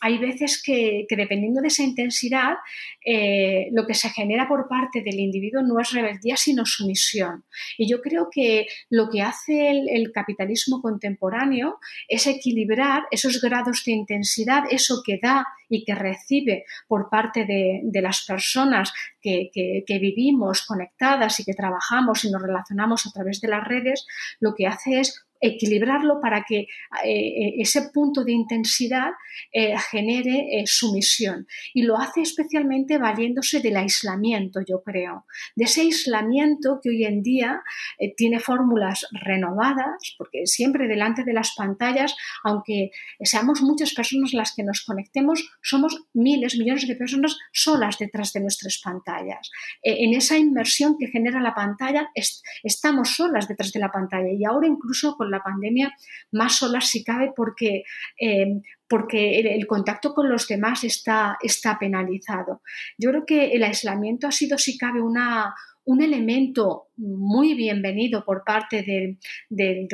hay 0.01 0.17
veces 0.19 0.61
que, 0.63 1.05
dependiendo 1.09 1.61
de 1.61 1.69
esa 1.69 1.83
intensidad, 1.83 2.53
eh, 3.07 3.69
lo 3.71 3.85
que 3.85 3.93
se 3.93 4.09
genera 4.09 4.47
por 4.47 4.67
parte 4.67 5.03
del 5.03 5.19
individuo 5.19 5.61
no 5.61 5.79
es 5.79 5.91
rebeldía, 5.91 6.35
sino 6.37 6.65
sumisión. 6.65 7.45
Y 7.77 7.87
yo 7.87 8.01
creo 8.01 8.29
que 8.31 8.65
lo 8.89 9.09
que 9.09 9.21
hace 9.21 9.69
el, 9.69 10.11
capitalismo 10.11 10.81
contemporáneo 10.81 11.77
es 12.07 12.25
equilibrar 12.25 13.03
esos 13.11 13.39
grados 13.41 13.83
de 13.85 13.91
intensidad, 13.91 14.63
eso 14.71 15.03
que 15.05 15.19
da 15.21 15.45
y 15.69 15.83
que 15.83 15.93
recibe 15.93 16.65
por 16.87 17.09
parte 17.09 17.45
de, 17.45 18.01
las 18.01 18.25
personas 18.25 18.91
que, 19.21 19.51
vivimos 19.87 20.65
conectadas 20.65 21.39
y 21.39 21.43
que 21.43 21.53
trabajamos 21.53 22.23
y 22.25 22.31
nos 22.31 22.41
relacionamos 22.41 23.05
a 23.05 23.11
través 23.11 23.39
de 23.41 23.49
las 23.49 23.67
redes, 23.67 24.05
lo 24.39 24.55
que 24.55 24.67
hace 24.67 24.99
es 24.99 25.25
equilibrarlo 25.41 26.21
para 26.21 26.43
que 26.43 26.67
eh, 27.03 27.55
ese 27.57 27.89
punto 27.93 28.23
de 28.23 28.31
intensidad 28.31 29.11
eh, 29.51 29.75
genere 29.91 30.63
sumisión. 30.65 31.47
Y 31.73 31.83
lo 31.83 31.97
hace 31.97 32.21
especialmente 32.21 32.94
valiéndose 32.97 33.59
del 33.59 33.77
aislamiento, 33.77 34.61
yo 34.67 34.81
creo, 34.83 35.25
de 35.55 35.65
ese 35.65 35.81
aislamiento 35.81 36.79
que 36.81 36.89
hoy 36.89 37.05
en 37.05 37.21
día 37.21 37.61
tiene 38.17 38.39
fórmulas 38.39 39.07
renovadas, 39.11 40.15
porque 40.17 40.45
siempre 40.45 40.87
delante 40.87 41.23
de 41.23 41.33
las 41.33 41.53
pantallas, 41.55 42.15
aunque 42.43 42.91
seamos 43.21 43.61
muchas 43.61 43.93
personas 43.93 44.33
las 44.33 44.53
que 44.55 44.63
nos 44.63 44.83
conectemos, 44.85 45.49
somos 45.61 46.05
miles, 46.13 46.57
millones 46.57 46.87
de 46.87 46.95
personas 46.95 47.37
solas 47.51 47.97
detrás 47.97 48.33
de 48.33 48.41
nuestras 48.41 48.79
pantallas. 48.83 49.49
en 49.81 50.13
esa 50.13 50.37
inmersión 50.37 50.97
que 50.97 51.07
genera 51.07 51.41
la 51.41 51.53
pantalla, 51.53 52.09
estamos 52.63 53.15
solas 53.15 53.47
detrás 53.47 53.71
de 53.71 53.79
la 53.79 53.91
pantalla 53.91 54.29
y 54.31 54.43
ahora 54.45 54.67
incluso 54.67 55.15
con 55.15 55.31
la 55.31 55.41
pandemia 55.41 55.93
más 56.31 56.57
solas 56.57 56.87
si 56.87 57.03
cabe 57.03 57.31
porque, 57.35 57.83
eh, 58.19 58.61
porque 58.87 59.39
el, 59.39 59.65
contacto 59.67 60.13
con 60.13 60.29
los 60.29 60.47
demás 60.47 60.83
está, 60.83 61.37
está 61.41 61.77
penalizado. 61.79 62.61
Yo 62.97 63.09
creo 63.09 63.25
que 63.25 63.51
el 63.51 63.63
aislamiento 63.63 64.27
ha 64.27 64.31
sido 64.31 64.57
si 64.57 64.77
cabe 64.77 65.01
una, 65.01 65.55
un 65.85 66.01
elemento 66.01 66.87
muy 66.97 67.53
bienvenido 67.53 68.25
por 68.25 68.43
parte 68.43 68.83
del, 68.83 69.17
del, 69.49 69.87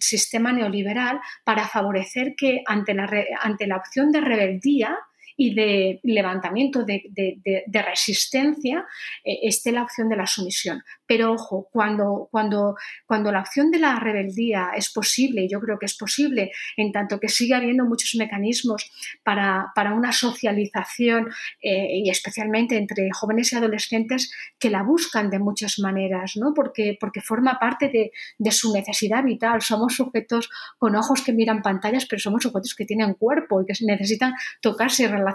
sistema 0.00 0.52
neoliberal 0.52 1.20
para 1.44 1.66
favorecer 1.66 2.34
que 2.36 2.62
ante 2.66 2.94
la, 2.94 3.08
ante 3.40 3.66
la 3.66 3.76
opción 3.76 4.10
de 4.12 4.20
rebeldía 4.20 4.96
y 5.36 5.54
de 5.54 6.00
levantamiento 6.02 6.82
de, 6.84 7.02
de, 7.10 7.82
resistencia 7.82 8.86
eh, 9.22 9.40
esté 9.42 9.70
la 9.70 9.82
opción 9.82 10.08
de 10.08 10.16
la 10.16 10.26
sumisión. 10.26 10.82
Pero 11.06 11.32
ojo, 11.32 11.68
cuando, 11.70 12.28
cuando, 12.30 12.74
cuando 13.04 13.30
la 13.30 13.40
opción 13.40 13.70
de 13.70 13.78
la 13.78 14.00
rebeldía 14.00 14.70
es 14.74 14.90
posible, 14.90 15.42
y 15.42 15.48
yo 15.48 15.60
creo 15.60 15.78
que 15.78 15.86
es 15.86 15.96
posible, 15.96 16.52
en 16.76 16.90
tanto 16.90 17.20
que 17.20 17.28
sigue 17.28 17.54
habiendo 17.54 17.84
muchos 17.84 18.14
mecanismos 18.16 18.90
para, 19.22 19.72
para 19.74 19.92
una 19.92 20.12
socialización, 20.12 21.28
eh, 21.62 22.00
y 22.04 22.10
especialmente 22.10 22.76
entre 22.76 23.10
jóvenes 23.12 23.52
y 23.52 23.56
adolescentes, 23.56 24.32
que 24.58 24.70
la 24.70 24.82
buscan 24.82 25.28
de 25.28 25.38
muchas 25.38 25.78
maneras, 25.78 26.36
¿no? 26.36 26.54
porque, 26.54 26.96
porque 26.98 27.20
forma 27.20 27.58
parte 27.58 27.88
de, 27.90 28.10
de 28.38 28.50
su 28.52 28.72
necesidad 28.72 29.22
vital. 29.22 29.60
Somos 29.60 29.96
sujetos 29.96 30.48
con 30.78 30.96
ojos 30.96 31.22
que 31.22 31.32
miran 31.32 31.60
pantallas, 31.60 32.06
pero 32.06 32.20
somos 32.20 32.42
sujetos 32.42 32.74
que 32.74 32.86
tienen 32.86 33.14
cuerpo 33.14 33.60
y 33.60 33.66
que 33.66 33.74
necesitan 33.84 34.32
tocarse 34.62 35.02
y 35.02 35.06
relacionarse 35.06 35.25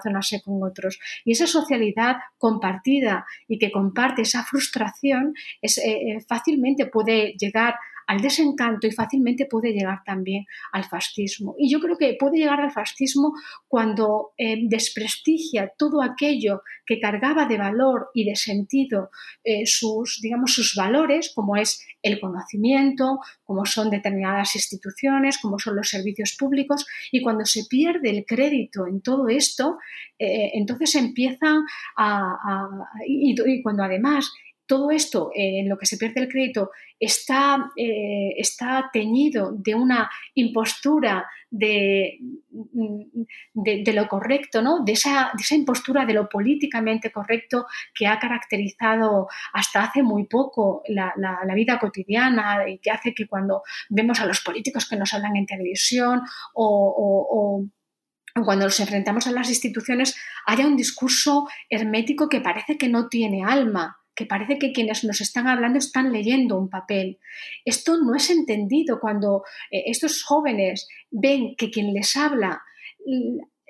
con 0.41 0.63
otros. 0.63 0.99
Y 1.25 1.31
esa 1.31 1.47
socialidad 1.47 2.17
compartida 2.37 3.25
y 3.47 3.57
que 3.57 3.71
comparte 3.71 4.21
esa 4.21 4.43
frustración 4.43 5.33
es, 5.61 5.77
eh, 5.77 5.91
eh, 5.91 6.17
fácilmente 6.27 6.85
puede 6.85 7.33
llegar 7.37 7.75
al 8.11 8.19
desencanto 8.19 8.87
y 8.87 8.91
fácilmente 8.91 9.45
puede 9.45 9.71
llegar 9.71 10.03
también 10.05 10.45
al 10.73 10.83
fascismo. 10.83 11.55
Y 11.57 11.71
yo 11.71 11.79
creo 11.79 11.97
que 11.97 12.17
puede 12.19 12.39
llegar 12.39 12.59
al 12.59 12.69
fascismo 12.69 13.31
cuando 13.69 14.33
eh, 14.37 14.57
desprestigia 14.67 15.71
todo 15.77 16.01
aquello 16.01 16.61
que 16.85 16.99
cargaba 16.99 17.45
de 17.45 17.57
valor 17.57 18.09
y 18.13 18.25
de 18.25 18.35
sentido 18.35 19.11
eh, 19.45 19.65
sus, 19.65 20.19
digamos, 20.21 20.53
sus 20.53 20.75
valores, 20.75 21.31
como 21.33 21.55
es 21.55 21.87
el 22.01 22.19
conocimiento, 22.19 23.19
como 23.45 23.65
son 23.65 23.89
determinadas 23.89 24.55
instituciones, 24.57 25.37
como 25.37 25.57
son 25.57 25.77
los 25.77 25.87
servicios 25.87 26.35
públicos, 26.37 26.85
y 27.13 27.21
cuando 27.21 27.45
se 27.45 27.63
pierde 27.69 28.09
el 28.09 28.25
crédito 28.25 28.87
en 28.87 28.99
todo 28.99 29.29
esto, 29.29 29.77
eh, 30.19 30.51
entonces 30.55 30.95
empiezan 30.95 31.63
a, 31.95 32.67
y, 33.07 33.61
cuando 33.61 33.83
además 33.83 34.33
todo 34.71 34.89
esto 34.89 35.31
eh, 35.35 35.59
en 35.59 35.67
lo 35.67 35.77
que 35.77 35.85
se 35.85 35.97
pierde 35.97 36.21
el 36.21 36.29
crédito 36.29 36.71
está, 36.97 37.71
eh, 37.75 38.35
está 38.37 38.89
teñido 38.93 39.51
de 39.51 39.75
una 39.75 40.09
impostura 40.33 41.29
de, 41.49 42.17
de, 43.53 43.93
lo 43.93 44.07
correcto, 44.07 44.61
¿no? 44.61 44.85
de, 44.85 44.93
esa, 44.93 45.31
de 45.35 45.41
esa 45.41 45.55
impostura 45.55 46.05
de 46.05 46.13
lo 46.13 46.29
políticamente 46.29 47.11
correcto 47.11 47.65
que 47.93 48.07
ha 48.07 48.17
caracterizado 48.17 49.27
hasta 49.51 49.83
hace 49.83 50.03
muy 50.03 50.23
poco 50.27 50.83
la, 50.87 51.13
vida 51.53 51.77
cotidiana 51.77 52.69
y 52.69 52.77
que 52.77 52.91
hace 52.91 53.13
que 53.13 53.27
cuando 53.27 53.63
vemos 53.89 54.21
a 54.21 54.25
los 54.25 54.39
políticos 54.39 54.87
que 54.87 54.95
nos 54.95 55.13
hablan 55.13 55.35
en 55.35 55.45
televisión 55.45 56.21
o, 56.53 57.67
o 58.33 58.45
cuando 58.45 58.63
nos 58.63 58.79
enfrentamos 58.79 59.27
a 59.27 59.31
las 59.33 59.49
instituciones 59.49 60.15
haya 60.45 60.65
un 60.65 60.77
discurso 60.77 61.49
hermético 61.69 62.29
que 62.29 62.39
parece 62.39 62.77
que 62.77 62.87
no 62.87 63.09
tiene 63.09 63.43
alma 63.43 63.97
que 64.15 64.25
parece 64.25 64.57
que 64.57 64.71
quienes 64.71 65.03
nos 65.03 65.21
están 65.21 65.47
hablando 65.47 65.79
están 65.79 66.11
leyendo 66.11 66.57
un 66.57 66.69
papel. 66.69 67.19
Esto 67.65 67.97
no 67.97 68.15
es 68.15 68.29
entendido 68.29 68.99
cuando 68.99 69.43
eh, 69.71 69.83
estos 69.87 70.23
jóvenes 70.23 70.87
ven 71.09 71.55
que 71.57 71.69
quien 71.69 71.93
les 71.93 72.15
habla 72.15 72.61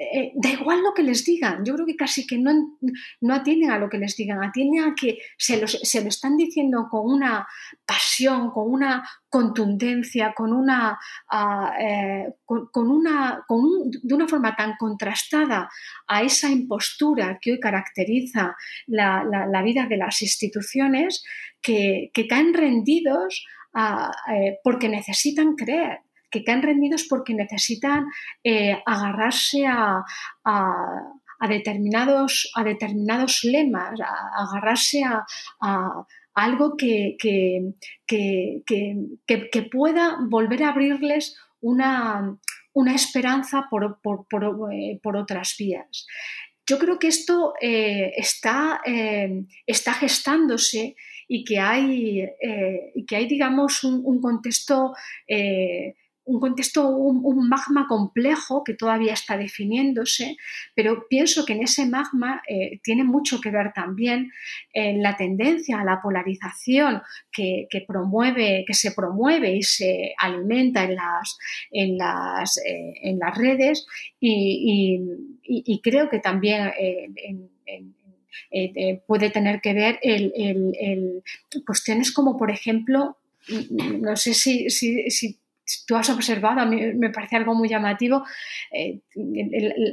eh, 0.01 0.31
da 0.35 0.49
igual 0.49 0.81
lo 0.81 0.93
que 0.93 1.03
les 1.03 1.23
digan. 1.23 1.63
Yo 1.63 1.75
creo 1.75 1.85
que 1.85 1.95
casi 1.95 2.25
que 2.25 2.37
no, 2.39 2.51
no 3.21 3.33
atienden 3.35 3.69
a 3.69 3.77
lo 3.77 3.87
que 3.87 3.99
les 3.99 4.15
digan, 4.15 4.43
atienden 4.43 4.83
a 4.83 4.95
que 4.95 5.19
se, 5.37 5.67
se 5.67 6.01
lo 6.01 6.09
están 6.09 6.37
diciendo 6.37 6.87
con 6.89 7.05
una 7.05 7.47
pasión, 7.85 8.49
con 8.49 8.71
una 8.71 9.07
contundencia, 9.29 10.33
con 10.33 10.53
una, 10.53 10.97
ah, 11.29 11.73
eh, 11.79 12.33
con, 12.45 12.89
una 12.89 13.45
de 13.47 14.15
una 14.15 14.27
forma 14.27 14.55
tan 14.55 14.73
contrastada 14.79 15.69
a 16.07 16.23
esa 16.23 16.49
impostura 16.49 17.37
que 17.39 17.51
hoy 17.53 17.59
caracteriza 17.59 18.55
la, 18.87 19.61
vida 19.63 19.85
de 19.87 19.97
las 19.97 20.21
instituciones, 20.23 21.23
que, 21.61 22.11
caen 22.27 22.55
rendidos 22.55 23.45
eh, 23.75 24.57
porque 24.63 24.89
necesitan 24.89 25.55
creer 25.55 25.99
que 26.31 26.43
caen 26.43 26.63
rendidos 26.63 27.05
porque 27.07 27.33
necesitan 27.33 28.05
eh, 28.43 28.81
agarrarse 28.85 29.67
a, 29.67 30.03
determinados, 31.47 32.49
a 32.55 32.63
determinados 32.63 33.43
lemas, 33.43 33.99
a, 33.99 34.43
agarrarse 34.43 35.03
a, 35.03 35.25
algo 36.33 36.77
que, 36.77 37.17
que, 37.19 37.73
pueda 39.71 40.17
volver 40.29 40.63
a 40.63 40.69
abrirles 40.69 41.35
una, 41.59 42.37
una 42.73 42.95
esperanza 42.95 43.67
por, 43.69 43.99
eh, 44.71 44.99
por, 45.03 45.17
otras 45.17 45.55
vías. 45.59 46.07
Yo 46.65 46.79
creo 46.79 46.99
que 46.99 47.07
esto 47.07 47.53
eh, 47.61 48.13
está, 48.15 48.79
está 49.67 49.93
gestándose 49.93 50.95
y 51.27 51.43
que 51.43 51.59
hay, 51.59 52.29
que 53.07 53.15
hay 53.15 53.27
digamos, 53.27 53.83
un 53.83 54.21
contexto 54.21 54.93
un 56.23 56.39
contexto, 56.39 56.87
un, 56.87 57.49
magma 57.49 57.87
complejo 57.87 58.63
que 58.63 58.73
todavía 58.73 59.13
está 59.13 59.37
definiéndose, 59.37 60.37
pero 60.75 61.07
pienso 61.09 61.45
que 61.45 61.53
en 61.53 61.63
ese 61.63 61.85
magma 61.85 62.41
eh, 62.47 62.79
tiene 62.83 63.03
mucho 63.03 63.41
que 63.41 63.49
ver 63.49 63.73
también 63.73 64.31
en 64.73 64.97
eh, 64.97 65.01
la 65.01 65.17
tendencia 65.17 65.79
a 65.79 65.83
la 65.83 66.01
polarización 66.01 67.01
que, 67.31 67.67
promueve, 67.87 68.63
que 68.65 68.73
se 68.73 68.91
promueve 68.91 69.55
y 69.55 69.63
se 69.63 70.13
alimenta 70.17 70.83
en 70.83 70.95
las, 70.95 71.37
en 71.71 71.97
las, 71.97 72.57
eh, 72.57 72.93
en 73.01 73.19
las 73.19 73.37
redes 73.37 73.85
y, 74.19 75.01
creo 75.83 76.09
que 76.09 76.19
también 76.19 76.71
puede 79.07 79.29
tener 79.31 79.59
que 79.61 79.73
ver 79.73 79.99
cuestiones 81.65 82.11
como, 82.13 82.37
por 82.37 82.51
ejemplo, 82.51 83.17
no 83.99 84.15
sé 84.15 84.33
si 84.33 84.69
tú 85.85 85.95
has 85.95 86.09
observado, 86.09 86.59
a 86.59 86.65
mí 86.65 86.93
me 86.93 87.09
parece 87.09 87.35
algo 87.35 87.53
muy 87.53 87.69
llamativo, 87.69 88.23
eh, 88.71 89.01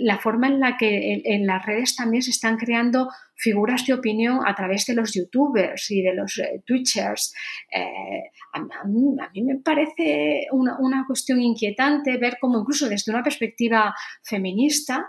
la 0.00 0.18
forma 0.18 0.48
en 0.48 0.60
la 0.60 0.76
que 0.76 1.22
en, 1.24 1.46
las 1.46 1.64
redes 1.64 1.96
también 1.96 2.22
se 2.22 2.30
están 2.30 2.56
creando 2.56 3.08
figuras 3.34 3.86
de 3.86 3.94
opinión 3.94 4.40
a 4.46 4.54
través 4.54 4.86
de 4.86 4.94
los 4.94 5.14
youtubers 5.14 5.90
y 5.90 6.02
de 6.02 6.14
los 6.14 6.38
eh, 6.38 6.62
twitchers. 6.66 7.34
Eh, 7.72 8.30
a, 8.52 8.84
mí, 8.86 9.42
me 9.42 9.56
parece 9.56 10.46
una, 10.52 11.04
cuestión 11.06 11.40
inquietante 11.40 12.16
ver 12.16 12.38
cómo 12.40 12.60
incluso 12.60 12.88
desde 12.88 13.12
una 13.12 13.22
perspectiva 13.22 13.94
feminista, 14.22 15.08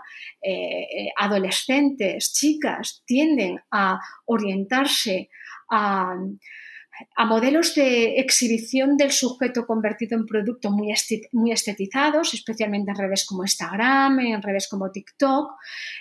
adolescentes, 1.18 2.32
chicas, 2.32 3.02
tienden 3.06 3.60
a 3.70 3.98
orientarse 4.26 5.30
a 5.70 6.14
a 7.16 7.24
modelos 7.24 7.74
de 7.74 8.16
exhibición 8.16 8.96
del 8.96 9.12
sujeto 9.12 9.66
convertido 9.66 10.18
en 10.18 10.26
producto 10.26 10.70
muy, 10.70 10.92
estetizados, 11.52 12.34
especialmente 12.34 12.90
en 12.90 12.96
redes 12.96 13.24
como 13.26 13.44
Instagram, 13.44 14.20
en 14.20 14.42
redes 14.42 14.68
como 14.68 14.90
TikTok, 14.90 15.52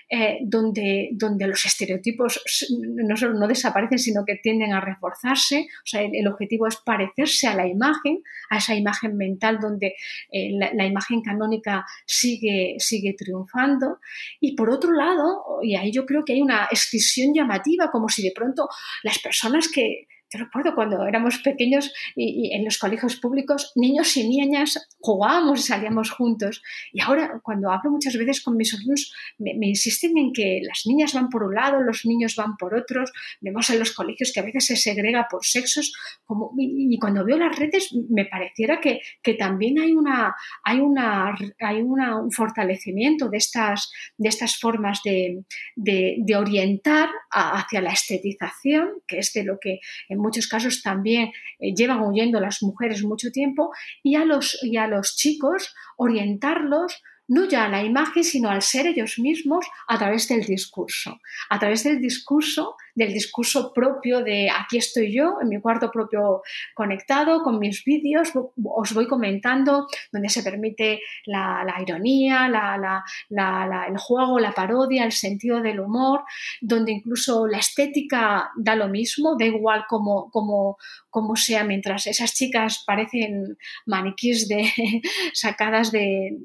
eh, 0.10 0.40
donde, 0.44 1.10
donde 1.12 1.48
los 1.48 1.66
estereotipos 1.66 2.42
no 2.70 3.18
solo 3.18 3.40
no 3.40 3.48
desaparecen, 3.48 4.00
sino 4.00 4.26
que 4.26 4.36
tienden 4.36 4.74
a 4.74 4.82
reforzarse. 4.82 5.68
O 5.84 5.88
sea, 5.88 6.02
el, 6.02 6.28
objetivo 6.28 6.68
es 6.68 6.78
parecerse 6.78 7.48
a 7.48 7.56
la 7.56 7.68
imagen, 7.68 8.22
a 8.50 8.58
esa 8.58 8.76
imagen 8.76 9.18
mental 9.18 9.60
donde 9.60 9.96
eh, 10.32 10.52
la, 10.52 10.86
imagen 10.86 11.22
canónica 11.22 11.86
sigue, 12.06 12.76
sigue 12.80 13.14
triunfando. 13.18 14.00
Y 14.40 14.56
por 14.56 14.70
otro 14.70 14.92
lado, 14.92 15.60
y 15.62 15.76
ahí 15.76 15.92
yo 15.92 16.06
creo 16.06 16.24
que 16.24 16.34
hay 16.34 16.42
una 16.42 16.66
escisión 16.72 17.34
llamativa, 17.34 17.92
como 17.92 18.10
si 18.10 18.24
de 18.24 18.34
pronto 18.36 18.68
las 19.04 19.20
personas 19.20 19.68
que 19.68 20.08
yo 20.32 20.40
recuerdo 20.40 20.76
cuando 20.76 21.06
éramos 21.08 21.40
pequeños 21.40 21.92
y, 22.16 22.54
en 22.54 22.64
los 22.64 22.78
colegios 22.78 23.16
públicos, 23.16 23.72
niños 23.76 24.16
y 24.16 24.28
niñas 24.28 24.88
jugábamos 25.00 25.62
y 25.62 25.64
salíamos 25.64 26.12
juntos. 26.12 26.62
Y 26.94 27.02
ahora, 27.02 27.40
cuando 27.42 27.72
hablo 27.72 27.92
muchas 27.92 28.16
veces 28.16 28.42
con 28.42 28.56
mis 28.56 28.74
alumnos, 28.74 29.12
me, 29.40 29.54
insisten 29.68 30.18
en 30.18 30.32
que 30.32 30.62
las 30.64 30.84
niñas 30.86 31.14
van 31.14 31.30
por 31.30 31.44
un 31.44 31.56
lado, 31.56 31.82
los 31.82 32.06
niños 32.06 32.36
van 32.36 32.58
por 32.58 32.76
otros. 32.76 33.12
Vemos 33.42 33.70
en 33.72 33.80
los 33.80 33.92
colegios 33.92 34.32
que 34.32 34.40
a 34.40 34.44
veces 34.44 34.66
se 34.68 34.76
segrega 34.76 35.28
por 35.30 35.46
sexos. 35.46 35.94
Como, 36.26 36.54
y, 36.58 36.98
cuando 37.00 37.26
veo 37.26 37.38
las 37.38 37.58
redes, 37.58 37.90
me 38.10 38.26
pareciera 38.26 38.80
que, 38.80 39.02
que 39.24 39.34
también 39.34 39.80
hay, 39.80 39.94
una, 39.94 40.36
hay, 40.64 40.80
una, 40.80 41.36
hay 41.60 41.82
una, 41.82 42.18
un 42.18 42.32
fortalecimiento 42.32 43.30
de 43.30 43.38
estas, 43.38 43.92
de 44.18 44.30
estas 44.30 44.60
formas 44.60 45.02
de, 45.04 45.44
de, 45.76 46.18
de 46.20 46.36
orientar 46.36 47.10
hacia 47.32 47.82
la 47.82 47.94
estetización, 47.94 49.02
que 49.08 49.20
es 49.20 49.34
de 49.34 49.44
lo 49.44 49.60
que 49.60 49.80
muchos 50.20 50.48
casos 50.48 50.82
también 50.82 51.32
eh, 51.60 51.74
llevan 51.74 52.02
huyendo 52.02 52.40
las 52.40 52.62
mujeres 52.62 53.04
mucho 53.04 53.32
tiempo, 53.32 53.72
y 54.04 54.16
a 54.16 54.26
los, 54.26 54.58
y 54.64 54.78
a 54.78 54.88
los 54.88 55.16
chicos 55.16 55.74
orientarlos 55.98 57.02
no 57.30 57.46
ya 57.46 57.66
a 57.66 57.70
la 57.70 57.84
imagen, 57.84 58.24
sino 58.24 58.50
al 58.50 58.62
ser 58.62 58.88
ellos 58.88 59.20
mismos 59.20 59.66
a 59.88 59.98
través 59.98 60.28
del 60.28 60.44
discurso, 60.44 61.20
a 61.50 61.60
través 61.60 61.84
del 61.84 62.02
discurso, 62.02 62.76
del 62.96 63.14
discurso 63.14 63.72
propio 63.72 64.24
de 64.24 64.50
aquí 64.50 64.78
estoy 64.78 65.14
yo, 65.14 65.38
en 65.42 65.50
mi 65.50 65.62
cuarto 65.62 65.92
propio 65.92 66.42
conectado, 66.74 67.44
con 67.44 67.60
mis 67.60 67.84
vídeos, 67.84 68.32
os 68.64 68.94
voy 68.94 69.08
comentando, 69.08 69.88
donde 70.12 70.30
se 70.30 70.42
permite 70.42 71.02
la, 71.26 71.64
ironía, 71.82 72.48
el 72.48 73.98
juego, 73.98 74.40
la 74.40 74.52
parodia, 74.52 75.06
el 75.06 75.12
sentido 75.12 75.62
del 75.62 75.80
humor, 75.80 76.24
donde 76.62 76.92
incluso 76.94 77.46
la 77.46 77.60
estética 77.60 78.50
da 78.58 78.76
lo 78.76 78.88
mismo, 78.88 79.36
da 79.38 79.46
igual 79.46 79.86
como, 79.88 80.32
como, 80.32 80.78
como 81.12 81.36
sea, 81.36 81.64
mientras 81.64 82.08
esas 82.08 82.34
chicas 82.34 82.84
parecen 82.86 83.58
maniquís 83.86 84.48
de, 84.48 84.68
sacadas 85.34 85.92
de 85.92 86.40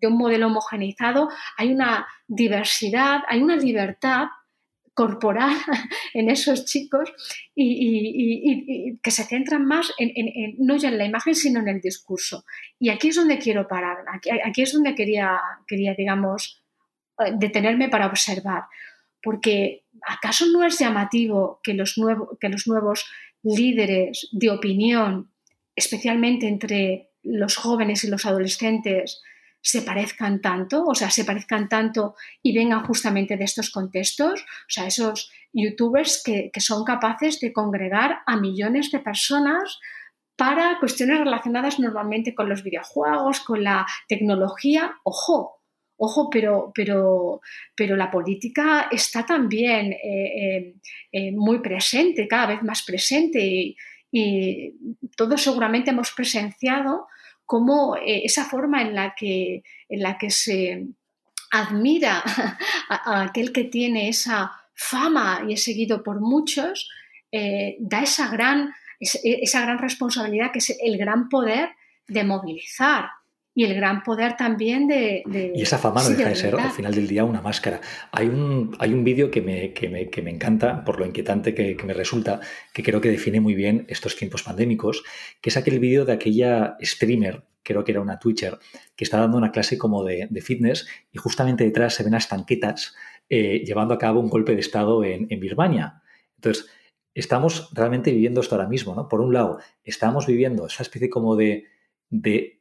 de 0.00 0.08
un 0.08 0.18
modelo 0.18 0.46
homogeneizado, 0.46 1.28
hay 1.56 1.72
una 1.72 2.06
diversidad, 2.26 3.20
hay 3.28 3.42
una 3.42 3.56
libertad 3.56 4.26
corporal 4.94 5.54
en 6.14 6.30
esos 6.30 6.64
chicos 6.64 7.12
y, 7.54 8.98
que 9.02 9.10
se 9.10 9.24
centran 9.24 9.66
más 9.66 9.92
en, 9.98 10.56
no 10.58 10.76
ya 10.76 10.88
en 10.88 10.98
la 10.98 11.04
imagen, 11.04 11.34
sino 11.34 11.60
en 11.60 11.68
el 11.68 11.80
discurso. 11.80 12.44
Y 12.78 12.88
aquí 12.88 13.08
es 13.08 13.16
donde 13.16 13.38
quiero 13.38 13.68
parar, 13.68 13.98
aquí, 14.44 14.62
es 14.62 14.72
donde 14.72 14.94
quería, 14.94 15.38
quería, 15.66 15.94
digamos, 15.94 16.62
eh, 17.18 17.32
detenerme 17.34 17.88
para 17.88 18.06
observar. 18.06 18.64
Porque 19.22 19.84
¿acaso 20.06 20.46
no 20.46 20.64
es 20.64 20.78
llamativo 20.78 21.60
que 21.62 21.74
los, 21.74 21.94
que 22.40 22.48
los 22.48 22.66
nuevos 22.66 23.04
líderes 23.42 24.28
de 24.32 24.50
opinión 24.50 25.30
especialmente 25.76 26.48
entre 26.48 27.10
los 27.22 27.56
jóvenes 27.56 28.02
y 28.02 28.08
los 28.08 28.24
adolescentes, 28.24 29.22
se 29.60 29.82
parezcan 29.82 30.40
tanto, 30.40 30.84
o 30.84 30.94
sea, 30.94 31.10
se 31.10 31.24
parezcan 31.24 31.68
tanto 31.68 32.14
y 32.42 32.56
vengan 32.56 32.84
justamente 32.84 33.36
de 33.36 33.44
estos 33.44 33.70
contextos, 33.70 34.42
o 34.42 34.68
sea, 34.68 34.86
esos 34.86 35.30
youtubers 35.52 36.22
que, 36.22 36.50
son 36.60 36.84
capaces 36.84 37.40
de 37.40 37.52
congregar 37.52 38.18
a 38.26 38.36
millones 38.36 38.90
de 38.90 39.00
personas 39.00 39.78
para 40.36 40.78
cuestiones 40.78 41.18
relacionadas 41.18 41.80
normalmente 41.80 42.34
con 42.34 42.48
los 42.48 42.62
videojuegos, 42.62 43.40
con 43.40 43.64
la 43.64 43.86
tecnología. 44.06 44.94
Ojo, 45.02 45.62
ojo, 45.96 46.28
pero, 46.30 46.70
pero, 46.74 47.40
pero 47.74 47.96
la 47.96 48.10
política 48.10 48.88
está 48.92 49.24
también 49.24 49.92
eh, 49.92 49.98
eh, 50.04 50.74
eh, 51.10 51.32
muy 51.32 51.60
presente, 51.60 52.28
cada 52.28 52.46
vez 52.46 52.62
más 52.62 52.84
presente 52.84 53.40
y 53.42 53.76
todos 55.16 55.42
seguramente 55.42 55.90
hemos 55.90 56.12
presenciado 56.12 57.08
cómo 57.46 57.96
eh, 57.96 58.22
esa 58.24 58.44
forma 58.44 58.82
en 58.82 58.94
la 58.94 59.14
que, 59.14 59.62
en 59.88 60.02
la 60.02 60.18
que 60.18 60.30
se 60.30 60.86
admira 61.50 62.22
a, 62.88 63.22
aquel 63.22 63.52
que 63.52 63.64
tiene 63.64 64.08
esa 64.08 64.52
fama 64.74 65.44
y 65.48 65.54
es 65.54 65.64
seguido 65.64 66.02
por 66.02 66.20
muchos, 66.20 66.90
eh, 67.32 67.76
da 67.80 68.02
esa 68.02 68.28
gran, 68.28 68.74
esa 69.00 69.62
gran 69.62 69.78
responsabilidad 69.78 70.52
que 70.52 70.58
es 70.58 70.76
el 70.80 70.98
gran 70.98 71.28
poder 71.28 71.70
de 72.08 72.24
movilizar, 72.24 73.10
y 73.56 73.64
el 73.64 73.74
gran 73.74 74.02
poder 74.02 74.36
también 74.36 74.86
de... 74.86 75.22
y 75.54 75.62
esa 75.62 75.78
fama 75.78 76.02
no 76.02 76.10
deja 76.10 76.28
de, 76.28 76.36
ser 76.36 76.54
al 76.54 76.72
final 76.72 76.94
del 76.94 77.08
día 77.08 77.24
una 77.24 77.40
máscara. 77.40 77.80
Hay 78.12 78.26
un, 78.26 78.76
hay 78.78 78.92
un 78.92 79.02
vídeo 79.02 79.30
que 79.30 79.40
me, 79.40 79.72
que, 79.72 79.88
me, 79.88 80.10
que 80.10 80.20
me, 80.20 80.30
encanta, 80.30 80.84
por 80.84 81.00
lo 81.00 81.06
inquietante 81.06 81.54
que, 81.54 81.74
me 81.82 81.94
resulta, 81.94 82.38
que 82.74 82.82
creo 82.82 83.00
que 83.00 83.10
define 83.10 83.40
muy 83.40 83.54
bien 83.54 83.86
estos 83.88 84.14
tiempos 84.14 84.42
pandémicos, 84.42 85.04
que 85.40 85.48
es 85.48 85.56
aquel 85.56 85.78
vídeo 85.78 86.04
de 86.04 86.12
aquella 86.12 86.76
streamer, 86.82 87.44
creo 87.62 87.82
que 87.82 87.92
era 87.92 88.02
una 88.02 88.18
Twitcher, 88.18 88.58
que 88.94 89.04
está 89.04 89.20
dando 89.20 89.38
una 89.38 89.52
clase 89.52 89.78
como 89.78 90.04
de, 90.04 90.28
de 90.28 90.40
fitness 90.42 90.86
y 91.10 91.16
justamente 91.16 91.64
detrás 91.64 91.94
se 91.94 92.02
ven 92.02 92.12
las 92.12 92.28
tanquetas 92.28 92.94
eh, 93.30 93.64
llevando 93.64 93.94
a 93.94 93.98
cabo 93.98 94.20
un 94.20 94.28
golpe 94.28 94.54
de 94.54 94.60
Estado 94.60 95.02
en, 95.02 95.28
en 95.30 95.40
Birmania. 95.40 96.02
Entonces, 96.34 96.66
estamos 97.14 97.70
realmente 97.72 98.12
viviendo 98.12 98.42
esto 98.42 98.54
ahora 98.54 98.68
mismo, 98.68 98.94
¿no? 98.94 99.08
Por 99.08 99.22
un 99.22 99.32
lado, 99.32 99.60
estamos 99.82 100.26
viviendo 100.26 100.66
esa 100.66 100.82
especie 100.82 101.08
como 101.08 101.36
de, 101.36 101.64
de 102.10 102.55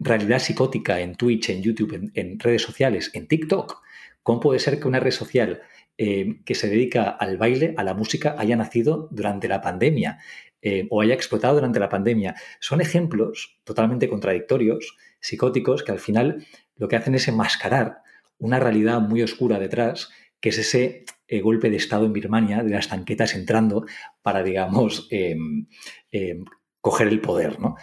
realidad 0.00 0.38
psicótica 0.38 1.00
en 1.00 1.14
Twitch, 1.14 1.50
en 1.50 1.62
YouTube, 1.62 2.10
en, 2.14 2.38
redes 2.40 2.62
sociales, 2.62 3.10
en 3.14 3.28
TikTok. 3.28 3.82
¿Cómo 4.22 4.40
puede 4.40 4.58
ser 4.58 4.80
que 4.80 4.88
una 4.88 5.00
red 5.00 5.12
social 5.12 5.62
eh, 5.98 6.40
que 6.44 6.54
se 6.54 6.68
dedica 6.68 7.04
al 7.10 7.36
baile, 7.36 7.74
a 7.76 7.84
la 7.84 7.94
música, 7.94 8.34
haya 8.38 8.56
nacido 8.56 9.08
durante 9.12 9.46
la 9.46 9.60
pandemia 9.60 10.18
eh, 10.62 10.86
o 10.90 11.02
haya 11.02 11.14
explotado 11.14 11.54
durante 11.54 11.78
la 11.78 11.88
pandemia? 11.88 12.34
Son 12.58 12.80
ejemplos 12.80 13.60
totalmente 13.64 14.08
contradictorios, 14.08 14.96
psicóticos, 15.20 15.82
que 15.82 15.92
al 15.92 16.00
final 16.00 16.46
lo 16.76 16.88
que 16.88 16.96
hacen 16.96 17.14
es 17.14 17.28
enmascarar 17.28 17.98
una 18.38 18.58
realidad 18.58 19.00
muy 19.00 19.22
oscura 19.22 19.58
detrás, 19.58 20.08
que 20.40 20.48
es 20.48 20.58
ese 20.58 21.04
eh, 21.28 21.40
golpe 21.42 21.68
de 21.68 21.76
Estado 21.76 22.06
en 22.06 22.14
Birmania, 22.14 22.62
de 22.62 22.70
las 22.70 22.88
tanquetas 22.88 23.34
entrando 23.34 23.84
para, 24.22 24.42
digamos, 24.42 25.06
em, 25.10 25.66
em, 26.10 26.44
coger 26.80 27.08
el 27.08 27.20
poder. 27.20 27.60
¿no? 27.60 27.76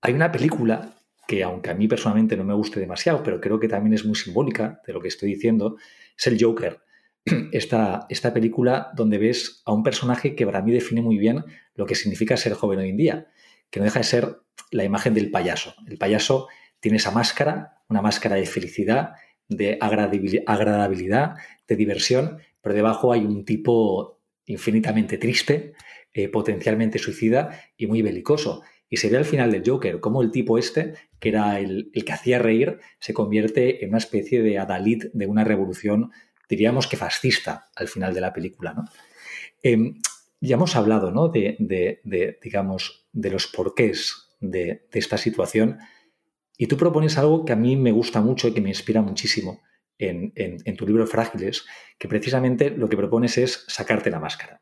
Hay 0.00 0.14
una 0.14 0.30
película 0.30 0.91
que 1.26 1.42
aunque 1.42 1.70
a 1.70 1.74
mí 1.74 1.88
personalmente 1.88 2.36
no 2.36 2.44
me 2.44 2.54
guste 2.54 2.80
demasiado, 2.80 3.22
pero 3.22 3.40
creo 3.40 3.60
que 3.60 3.68
también 3.68 3.94
es 3.94 4.04
muy 4.04 4.14
simbólica 4.14 4.80
de 4.86 4.92
lo 4.92 5.00
que 5.00 5.08
estoy 5.08 5.34
diciendo, 5.34 5.76
es 6.16 6.26
el 6.26 6.42
Joker. 6.42 6.80
Esta, 7.52 8.06
esta 8.08 8.34
película 8.34 8.90
donde 8.96 9.16
ves 9.16 9.62
a 9.64 9.72
un 9.72 9.84
personaje 9.84 10.34
que 10.34 10.44
para 10.44 10.60
mí 10.60 10.72
define 10.72 11.02
muy 11.02 11.18
bien 11.18 11.44
lo 11.76 11.86
que 11.86 11.94
significa 11.94 12.36
ser 12.36 12.54
joven 12.54 12.80
hoy 12.80 12.88
en 12.88 12.96
día, 12.96 13.26
que 13.70 13.78
no 13.78 13.84
deja 13.84 14.00
de 14.00 14.04
ser 14.04 14.38
la 14.72 14.82
imagen 14.82 15.14
del 15.14 15.30
payaso. 15.30 15.74
El 15.86 15.98
payaso 15.98 16.48
tiene 16.80 16.96
esa 16.96 17.12
máscara, 17.12 17.78
una 17.88 18.02
máscara 18.02 18.34
de 18.34 18.46
felicidad, 18.46 19.12
de 19.48 19.78
agradabilidad, 19.80 21.34
de 21.68 21.76
diversión, 21.76 22.38
pero 22.60 22.74
debajo 22.74 23.12
hay 23.12 23.24
un 23.24 23.44
tipo 23.44 24.20
infinitamente 24.46 25.18
triste, 25.18 25.74
eh, 26.12 26.28
potencialmente 26.28 26.98
suicida 26.98 27.60
y 27.76 27.86
muy 27.86 28.02
belicoso. 28.02 28.62
Y 28.92 28.98
se 28.98 29.08
ve 29.08 29.16
al 29.16 29.24
final 29.24 29.50
del 29.50 29.62
Joker 29.66 30.00
cómo 30.00 30.20
el 30.20 30.30
tipo 30.30 30.58
este, 30.58 30.92
que 31.18 31.30
era 31.30 31.58
el, 31.58 31.90
que 31.92 32.12
hacía 32.12 32.38
reír, 32.38 32.78
se 33.00 33.14
convierte 33.14 33.82
en 33.82 33.88
una 33.88 33.96
especie 33.96 34.42
de 34.42 34.58
adalid 34.58 35.04
de 35.14 35.26
una 35.26 35.44
revolución, 35.44 36.10
diríamos 36.46 36.86
que 36.86 36.98
fascista 36.98 37.70
al 37.74 37.88
final 37.88 38.12
de 38.12 38.20
la 38.20 38.34
película. 38.34 38.74
¿no? 38.74 38.84
Em, 39.62 39.94
ya 40.42 40.56
hemos 40.56 40.76
hablado 40.76 41.10
¿no? 41.10 41.28
de, 41.28 41.56
digamos, 42.42 43.08
de 43.12 43.30
los 43.30 43.46
porqués 43.46 44.36
de, 44.40 44.86
esta 44.92 45.16
situación 45.16 45.78
y 46.58 46.66
tú 46.66 46.76
propones 46.76 47.16
algo 47.16 47.46
que 47.46 47.54
a 47.54 47.56
mí 47.56 47.76
me 47.76 47.92
gusta 47.92 48.20
mucho 48.20 48.48
y 48.48 48.52
que 48.52 48.60
me 48.60 48.68
inspira 48.68 49.00
muchísimo 49.00 49.62
en, 49.96 50.76
tu 50.76 50.86
libro 50.86 51.06
Frágiles, 51.06 51.64
que 51.98 52.08
precisamente 52.08 52.68
lo 52.68 52.90
que 52.90 52.98
propones 52.98 53.38
es 53.38 53.64
sacarte 53.68 54.10
la 54.10 54.20
máscara. 54.20 54.60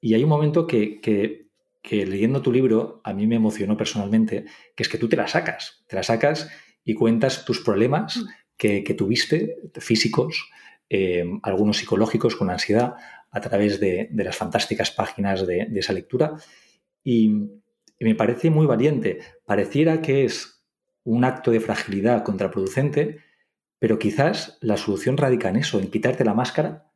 Y 0.00 0.14
hay 0.14 0.22
un 0.22 0.30
momento 0.30 0.64
que 0.64 1.47
que 1.82 2.06
leyendo 2.06 2.42
tu 2.42 2.52
libro 2.52 3.00
a 3.04 3.12
mí 3.12 3.26
me 3.26 3.36
emocionó 3.36 3.76
personalmente, 3.76 4.44
que 4.74 4.82
es 4.82 4.88
que 4.88 4.98
tú 4.98 5.08
te 5.08 5.16
la 5.16 5.28
sacas, 5.28 5.84
te 5.86 5.96
la 5.96 6.02
sacas 6.02 6.50
y 6.84 6.94
cuentas 6.94 7.44
tus 7.44 7.60
problemas 7.60 8.16
mm. 8.16 8.28
que, 8.56 8.94
tuviste, 8.96 9.56
físicos, 9.76 10.50
eh, 10.90 11.24
algunos 11.42 11.78
psicológicos 11.78 12.36
con 12.36 12.50
ansiedad, 12.50 12.94
a 13.30 13.40
través 13.40 13.78
de, 13.78 14.08
las 14.12 14.36
fantásticas 14.36 14.90
páginas 14.90 15.46
de, 15.46 15.68
esa 15.74 15.92
lectura. 15.92 16.34
Y, 17.04 17.50
me 18.00 18.14
parece 18.14 18.48
muy 18.48 18.64
valiente. 18.64 19.18
Pareciera 19.44 20.00
que 20.00 20.24
es 20.24 20.64
un 21.02 21.24
acto 21.24 21.50
de 21.50 21.58
fragilidad 21.58 22.22
contraproducente, 22.22 23.18
pero 23.80 23.98
quizás 23.98 24.56
la 24.60 24.76
solución 24.76 25.16
radica 25.16 25.48
en 25.48 25.56
eso, 25.56 25.80
en 25.80 25.90
quitarte 25.90 26.24
la 26.24 26.32
máscara 26.32 26.92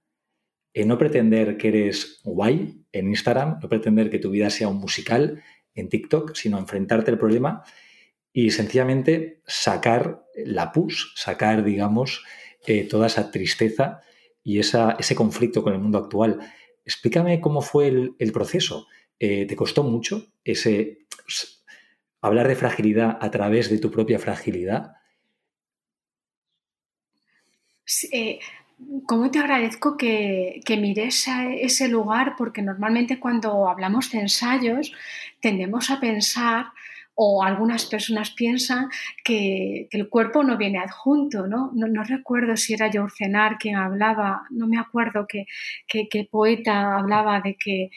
en 0.75 0.89
no 0.89 0.99
pretender 0.99 1.57
que 1.57 1.69
eres 1.69 2.21
guay 2.25 2.82
en 2.93 3.09
Instagram, 3.09 3.59
no 3.61 3.69
pretender 3.69 4.11
que 4.11 4.19
tu 4.19 4.31
vida 4.31 4.51
sea 4.51 4.69
un 4.69 4.79
musical 4.79 5.43
en 5.75 5.89
TikTok, 5.89 6.35
sino 6.35 6.59
enfrentarte 6.59 7.11
al 7.11 7.19
problema 7.19 7.65
y 8.33 8.51
sencillamente 8.51 9.43
sacar 9.47 10.25
la 10.37 10.73
pus, 10.73 11.13
sacar, 11.17 11.65
digamos, 11.65 12.25
eh, 12.67 12.85
toda 12.85 13.07
esa 13.07 13.31
tristeza 13.31 14.01
y 14.43 14.59
esa, 14.59 14.97
ese 14.99 15.15
conflicto 15.15 15.63
con 15.63 15.73
el 15.73 15.79
mundo 15.79 15.99
actual. 15.99 16.41
Explícame 16.85 17.41
cómo 17.41 17.63
fue 17.63 17.89
el, 17.89 18.33
proceso. 18.33 18.87
Eh, 19.19 19.47
¿Te 19.47 19.57
costó 19.57 19.83
mucho 19.83 20.33
ese 20.45 21.07
hablar 22.21 22.49
de 22.49 22.57
fragilidad 22.57 23.19
a 23.21 23.31
través 23.31 23.71
de 23.71 23.79
tu 23.79 23.91
propia 23.91 24.19
fragilidad? 24.19 24.93
Sí, 27.85 28.09
eh, 28.13 28.41
¿Cómo 29.07 29.31
te 29.31 29.39
agradezco 29.39 29.97
que, 29.97 30.61
mires 30.81 31.27
ese 31.61 31.89
lugar? 31.89 32.35
Porque 32.37 32.63
normalmente 32.63 33.21
cuando 33.21 33.69
hablamos 33.69 34.11
de 34.11 34.21
ensayos 34.21 34.93
tendemos 35.41 35.91
a 35.91 36.01
pensar 36.01 36.67
o 37.15 37.43
algunas 37.43 37.85
personas 37.87 38.31
piensan 38.31 38.89
que, 39.23 39.89
el 39.91 40.09
cuerpo 40.09 40.43
no 40.43 40.57
viene 40.57 40.79
adjunto, 40.79 41.47
¿no? 41.47 41.71
No, 41.75 42.03
recuerdo 42.05 42.57
si 42.57 42.75
era 42.75 42.91
Cenar 43.17 43.59
quien 43.59 43.77
hablaba, 43.77 44.43
no 44.51 44.67
me 44.67 44.79
acuerdo 44.79 45.27
qué 45.29 45.47
que, 45.87 46.29
poeta 46.31 46.97
hablaba 46.97 47.41
de 47.41 47.57
que, 47.57 47.91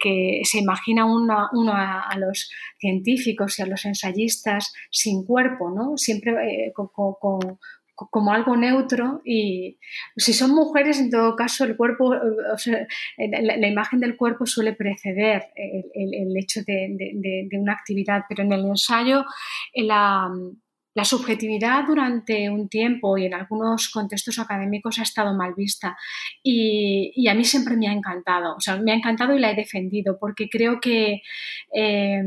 que 0.00 0.42
se 0.44 0.58
imagina 0.58 1.04
uno, 1.04 1.48
a, 1.74 2.16
los 2.18 2.50
científicos 2.78 3.58
y 3.58 3.62
a 3.62 3.66
los 3.66 3.84
ensayistas 3.84 4.72
sin 4.90 5.24
cuerpo, 5.24 5.70
¿no? 5.70 5.96
Siempre 5.96 6.66
eh, 6.68 6.72
con, 6.72 7.58
como 7.94 8.32
algo 8.32 8.56
neutro 8.56 9.20
y 9.24 9.78
si 10.16 10.32
son 10.32 10.54
mujeres, 10.54 10.98
en 10.98 11.10
todo 11.10 11.36
caso, 11.36 11.64
el 11.64 11.76
cuerpo, 11.76 12.14
la, 12.14 13.68
imagen 13.68 14.00
del 14.00 14.16
cuerpo 14.16 14.46
suele 14.46 14.72
preceder 14.72 15.48
el, 15.54 16.36
hecho 16.36 16.62
de, 16.66 17.48
una 17.52 17.72
actividad, 17.72 18.22
pero 18.28 18.42
en 18.42 18.52
el 18.52 18.64
ensayo 18.64 19.24
la, 19.74 20.30
subjetividad 21.04 21.84
durante 21.86 22.50
un 22.50 22.68
tiempo 22.68 23.16
y 23.16 23.26
en 23.26 23.34
algunos 23.34 23.88
contextos 23.88 24.38
académicos 24.38 24.98
ha 24.98 25.02
estado 25.02 25.34
mal 25.34 25.54
vista 25.54 25.96
y, 26.42 27.28
a 27.28 27.34
mí 27.34 27.44
siempre 27.44 27.76
me 27.76 27.88
ha 27.88 27.92
encantado, 27.92 28.56
me 28.82 28.92
ha 28.92 28.96
encantado 28.96 29.34
y 29.34 29.40
la 29.40 29.50
he 29.50 29.54
defendido 29.54 30.18
porque 30.18 30.48
creo 30.48 30.80
que 30.80 31.22
eh, 31.74 32.22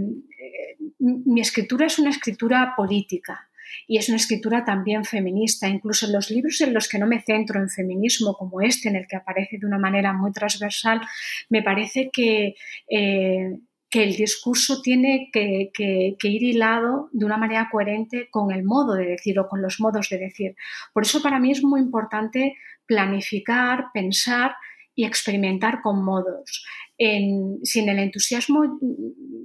mi 0.99 1.41
escritura 1.41 1.87
es 1.87 1.99
una 1.99 2.09
escritura 2.11 2.73
política 2.75 3.49
y 3.87 3.97
es 3.97 4.09
una 4.09 4.17
escritura 4.17 4.63
también 4.63 5.05
feminista. 5.05 5.67
Incluso 5.67 6.05
en 6.05 6.13
los 6.13 6.29
libros 6.29 6.61
en 6.61 6.73
los 6.73 6.87
que 6.87 6.99
no 6.99 7.07
me 7.07 7.21
centro 7.21 7.59
en 7.59 7.69
feminismo, 7.69 8.33
como 8.33 8.61
este, 8.61 8.89
en 8.89 8.95
el 8.95 9.07
que 9.07 9.15
aparece 9.15 9.57
de 9.57 9.65
una 9.65 9.79
manera 9.79 10.13
muy 10.13 10.31
transversal, 10.31 11.01
me 11.49 11.61
parece 11.61 12.09
que... 12.11 12.55
Eh, 12.89 13.57
que 13.95 14.03
el 14.03 14.17
discurso 14.17 14.81
tiene 14.81 15.29
que, 15.31 15.71
ir 16.21 16.43
hilado 16.43 17.07
de 17.13 17.23
una 17.23 17.37
manera 17.37 17.69
coherente 17.71 18.27
con 18.29 18.51
el 18.51 18.65
modo 18.65 18.95
de 18.95 19.05
decir 19.05 19.39
o 19.39 19.47
con 19.47 19.61
los 19.61 19.79
modos 19.79 20.09
de 20.09 20.17
decir. 20.17 20.55
Por 20.93 21.03
eso 21.03 21.21
para 21.21 21.39
mí 21.39 21.51
es 21.51 21.63
muy 21.63 21.79
importante 21.79 22.57
planificar, 22.85 23.85
pensar 23.93 24.55
y 24.95 25.05
experimentar 25.05 25.81
con 25.81 26.03
modos. 26.03 26.65
en 26.97 27.59
el 27.89 27.99
entusiasmo 27.99 28.79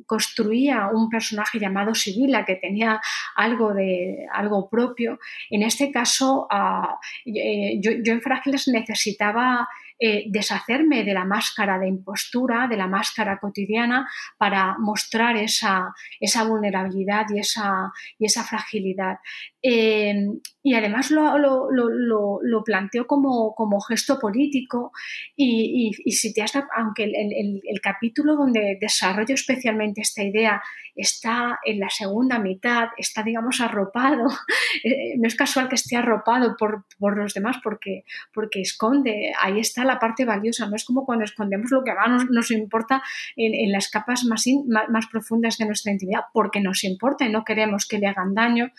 construía 0.07 0.88
un 0.92 1.09
personaje 1.09 1.61
llamado 1.61 1.94
Sibila 1.94 2.44
que 2.44 2.57
tenía 2.57 3.01
algo, 3.36 3.72
de, 3.74 4.26
algo 4.32 4.68
propio, 4.68 5.20
en 5.51 5.62
este 5.62 5.92
caso 5.92 6.48
ah, 6.51 6.98
eh, 7.24 7.78
yo, 7.80 7.92
yo, 8.03 8.12
en 8.12 8.20
Frágiles 8.20 8.66
necesitaba 8.66 9.68
eh, 10.03 10.24
deshacerme 10.28 11.05
de 11.05 11.12
la 11.12 11.26
máscara 11.26 11.78
de 11.78 11.86
impostura, 11.86 12.66
de 12.66 12.76
la 12.78 12.86
máscara 12.86 13.38
cotidiana, 13.38 14.09
para 14.38 14.78
mostrar 14.78 15.36
esa, 15.36 15.94
esa 16.18 16.44
vulnerabilidad 16.44 17.26
y 17.28 17.38
esa, 17.38 17.92
y 18.18 18.24
esa 18.24 18.42
fragilidad. 18.42 19.18
Eh, 19.62 20.14
y 20.62 20.74
además 20.74 21.11
lo, 21.11 21.38
lo, 21.38 21.70
lo, 21.70 22.38
lo, 22.42 22.64
planteo 22.64 23.06
como, 23.06 23.54
como 23.54 23.80
gesto 23.80 24.18
político 24.18 24.92
y, 25.36 25.90
y, 26.02 26.12
si 26.12 26.32
te 26.32 26.42
has 26.42 26.52
aunque 26.76 27.04
el, 27.04 27.61
el, 27.62 27.80
capítulo 27.82 28.36
donde 28.36 28.78
desarrollo 28.80 29.34
especialmente 29.34 30.00
esta 30.00 30.22
idea 30.22 30.62
está 30.94 31.58
en 31.64 31.80
la 31.80 31.88
segunda 31.88 32.38
mitad, 32.38 32.88
está 32.96 33.22
digamos 33.22 33.61
arropado, 33.61 34.26
eh, 34.84 35.14
no 35.18 35.26
es 35.26 35.34
casual 35.34 35.68
que 35.68 35.76
esté 35.76 35.96
arropado 35.96 36.56
por, 36.58 36.84
por 36.98 37.16
los 37.16 37.34
demás 37.34 37.56
porque, 37.62 38.04
porque 38.34 38.61
esconde, 38.61 39.32
ahí 39.40 39.61
está 39.61 39.84
la 39.84 39.98
parte 39.98 40.24
valiosa, 40.24 40.68
no 40.68 40.76
es 40.76 40.84
como 40.84 41.04
cuando 41.04 41.24
escondemos 41.24 41.70
lo 41.70 41.84
que 41.84 41.94
más 41.94 42.26
nos, 42.30 42.50
importa 42.50 43.02
en, 43.36 43.72
las 43.72 43.88
capas 43.88 44.24
más, 44.24 44.44
más, 44.66 45.06
profundas 45.06 45.58
de 45.58 45.66
nuestra 45.66 45.92
intimidad, 45.92 46.22
porque 46.32 46.61
nos 46.61 46.84
importa 46.84 47.24
y 47.24 47.30
no 47.30 47.44
queremos 47.44 47.86
que 47.86 47.98
le 47.98 48.06
hagan 48.06 48.34
daño. 48.34 48.70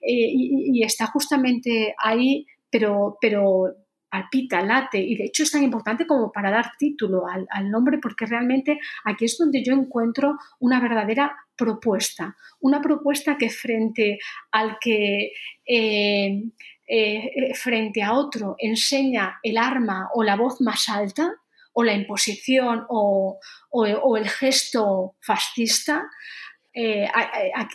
Eh, 0.00 0.30
y, 0.32 0.82
está 0.82 1.06
justamente 1.06 1.94
ahí, 1.98 2.46
pero, 2.70 3.18
pero 3.20 3.74
palpita, 4.10 4.62
late, 4.62 4.98
y 4.98 5.16
de 5.16 5.26
hecho 5.26 5.44
es 5.44 5.52
tan 5.52 5.62
importante 5.62 6.06
como 6.06 6.32
para 6.32 6.50
dar 6.50 6.72
título 6.78 7.24
al, 7.28 7.70
nombre, 7.70 7.98
porque 7.98 8.26
realmente 8.26 8.78
aquí 9.04 9.26
es 9.26 9.38
donde 9.38 9.62
yo 9.62 9.72
encuentro 9.72 10.36
una 10.58 10.80
verdadera 10.80 11.36
propuesta, 11.56 12.36
una 12.60 12.80
propuesta 12.80 13.36
que 13.38 13.50
frente 13.50 14.18
al 14.50 14.78
que 14.80 15.32
eh, 15.64 16.42
eh, 16.88 17.54
frente 17.54 18.02
a 18.02 18.14
otro 18.14 18.56
enseña 18.58 19.38
el 19.44 19.58
arma 19.58 20.08
o 20.12 20.24
la 20.24 20.34
voz 20.34 20.60
más 20.60 20.88
alta, 20.88 21.32
o 21.72 21.84
la 21.84 21.94
imposición 21.94 22.84
o, 22.88 23.38
el 24.16 24.28
gesto 24.28 25.16
fascista, 25.20 26.04
eh, 26.72 27.08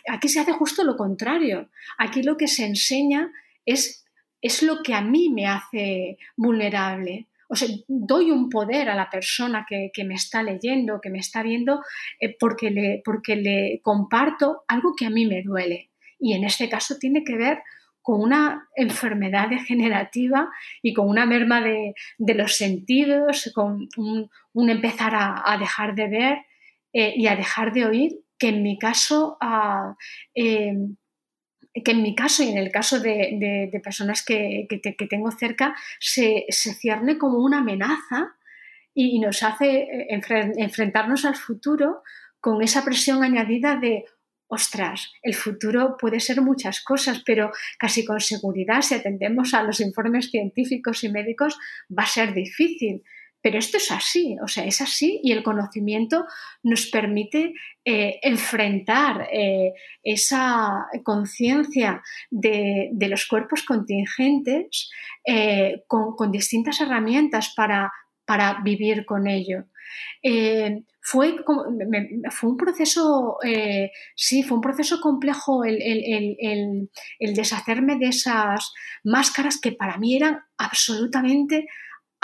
aquí 0.10 0.30
se 0.30 0.40
hace 0.40 0.52
justo 0.52 0.84
lo 0.84 0.96
contrario. 0.96 1.70
Aquí 1.98 2.24
lo 2.24 2.38
que 2.38 2.48
se 2.48 2.66
enseña 2.66 3.32
es, 3.66 4.06
es 4.42 4.64
lo 4.64 4.82
que 4.84 4.94
a 4.94 5.02
mí 5.02 5.30
me 5.30 5.48
hace 5.48 6.18
vulnerable. 6.36 7.28
O 7.48 7.56
sea, 7.56 7.68
doy 7.88 8.32
un 8.32 8.50
poder 8.50 8.90
a 8.90 8.96
la 8.96 9.10
persona 9.10 9.66
que, 9.68 9.92
me 10.04 10.16
está 10.16 10.42
leyendo, 10.42 11.00
que 11.02 11.10
me 11.10 11.20
está 11.20 11.44
viendo, 11.44 11.82
eh, 12.20 12.36
porque, 12.40 12.72
le, 12.72 13.02
porque 13.06 13.36
le 13.36 13.82
comparto 13.84 14.64
algo 14.68 14.96
que 14.96 15.06
a 15.06 15.10
mí 15.10 15.26
me 15.26 15.44
duele. 15.44 15.92
Y 16.20 16.34
en 16.34 16.44
este 16.44 16.70
caso 16.70 16.98
tiene 16.98 17.24
que 17.24 17.36
ver 17.36 17.60
con 18.02 18.22
una 18.22 18.68
enfermedad 18.76 19.50
degenerativa 19.50 20.50
y 20.82 20.94
con 20.94 21.10
una 21.10 21.26
merma 21.26 21.62
de, 21.62 21.96
los 22.20 22.56
sentidos, 22.56 23.52
con 23.54 23.90
un, 23.98 24.70
empezar 24.70 25.14
a, 25.16 25.58
dejar 25.60 25.96
de 25.96 26.08
ver 26.08 26.38
eh, 26.94 27.14
y 27.16 27.26
a 27.26 27.36
dejar 27.36 27.74
de 27.74 27.86
oír, 27.86 28.25
que 28.38 28.50
en 28.50 28.64
mi 28.64 28.78
caso, 28.78 29.38
ah, 29.42 29.96
em, 30.34 30.96
que 31.74 31.92
en 31.92 32.02
mi 32.02 32.16
caso 32.16 32.44
y 32.44 32.50
en 32.50 32.58
el 32.58 32.72
caso 32.72 33.00
de, 33.00 33.70
personas 33.84 34.24
que, 34.24 34.68
tengo 35.10 35.32
cerca, 35.32 35.76
se, 36.00 36.46
cierne 36.50 37.18
como 37.18 37.40
una 37.40 37.60
amenaza 37.60 38.36
y, 38.94 39.20
nos 39.20 39.44
hace 39.44 39.82
eh, 39.82 40.08
enfrentarnos 40.58 41.26
al 41.26 41.36
futuro 41.36 42.04
con 42.40 42.62
esa 42.62 42.86
presión 42.86 43.24
añadida 43.24 43.76
de 43.76 44.06
ostras, 44.48 45.12
el 45.24 45.34
futuro 45.34 45.98
puede 45.98 46.20
ser 46.20 46.42
muchas 46.42 46.82
cosas, 46.82 47.24
pero 47.26 47.52
casi 47.80 48.06
con 48.06 48.20
seguridad, 48.20 48.82
si 48.82 48.94
atendemos 48.96 49.54
a 49.54 49.64
los 49.64 49.80
informes 49.80 50.30
científicos 50.30 51.04
y 51.04 51.10
médicos, 51.10 51.58
va 51.90 52.04
a 52.04 52.08
ser 52.08 52.34
difícil. 52.34 53.04
Pero 53.46 53.60
esto 53.60 53.78
es 53.78 53.92
así, 53.92 54.38
o 54.44 54.48
sea, 54.48 54.66
es 54.66 54.82
así 54.82 55.20
y 55.22 55.32
el 55.32 55.44
conocimiento 55.44 56.26
nos 56.64 56.88
permite 56.88 57.54
eh, 57.86 58.20
enfrentar 58.24 59.30
eh, 59.32 59.74
esa 60.02 60.88
conciencia 61.04 62.02
de, 62.32 62.90
los 63.02 63.28
cuerpos 63.28 63.62
contingentes 63.62 64.90
eh, 65.24 65.84
con, 65.86 66.32
distintas 66.32 66.82
herramientas 66.82 67.54
para, 67.56 67.92
vivir 68.64 69.06
con 69.06 69.28
ello. 69.28 69.66
Fue, 71.02 71.36
un 72.42 72.58
proceso, 72.58 73.38
sí, 74.16 74.42
fue 74.42 74.58
un 74.58 74.64
proceso 74.64 75.00
complejo 75.00 75.64
el, 75.66 76.90
deshacerme 77.20 77.98
de 78.00 78.08
esas 78.08 78.74
máscaras 79.04 79.62
que 79.62 79.72
para 79.72 80.00
mí 80.00 80.16
eran 80.16 80.40
absolutamente 80.58 81.68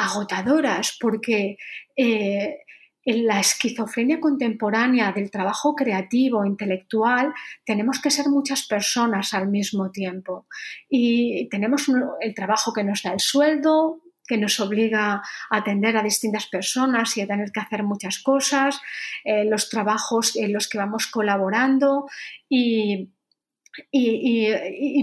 agotadoras, 0.05 0.97
porque 0.99 1.57
eh, 1.95 2.57
en 3.03 3.25
la 3.25 3.39
esquizofrenia 3.39 4.19
contemporánea 4.19 5.11
del 5.11 5.31
trabajo 5.31 5.75
creativo, 5.75 6.45
intelectual, 6.45 7.33
tenemos 7.65 7.99
que 7.99 8.11
ser 8.11 8.27
muchas 8.29 8.67
personas 8.67 9.33
al 9.33 9.47
mismo 9.47 9.91
tiempo. 9.91 10.45
Y 10.89 11.49
tenemos 11.49 11.87
el 12.19 12.35
trabajo 12.35 12.73
que 12.73 12.83
nos 12.83 13.01
da 13.01 13.13
el 13.13 13.19
sueldo, 13.19 14.01
que 14.27 14.37
nos 14.37 14.59
obliga 14.59 15.15
a 15.15 15.21
atender 15.49 15.97
a 15.97 16.03
distintas 16.03 16.45
personas 16.45 17.17
y 17.17 17.21
a 17.21 17.27
tener 17.27 17.51
que 17.51 17.59
hacer 17.59 17.83
muchas 17.83 18.19
cosas, 18.19 18.79
eh, 19.25 19.45
los 19.45 19.69
trabajos 19.69 20.35
en 20.35 20.53
los 20.53 20.69
que 20.69 20.77
vamos 20.77 21.07
colaborando 21.07 22.07
y, 22.47 23.09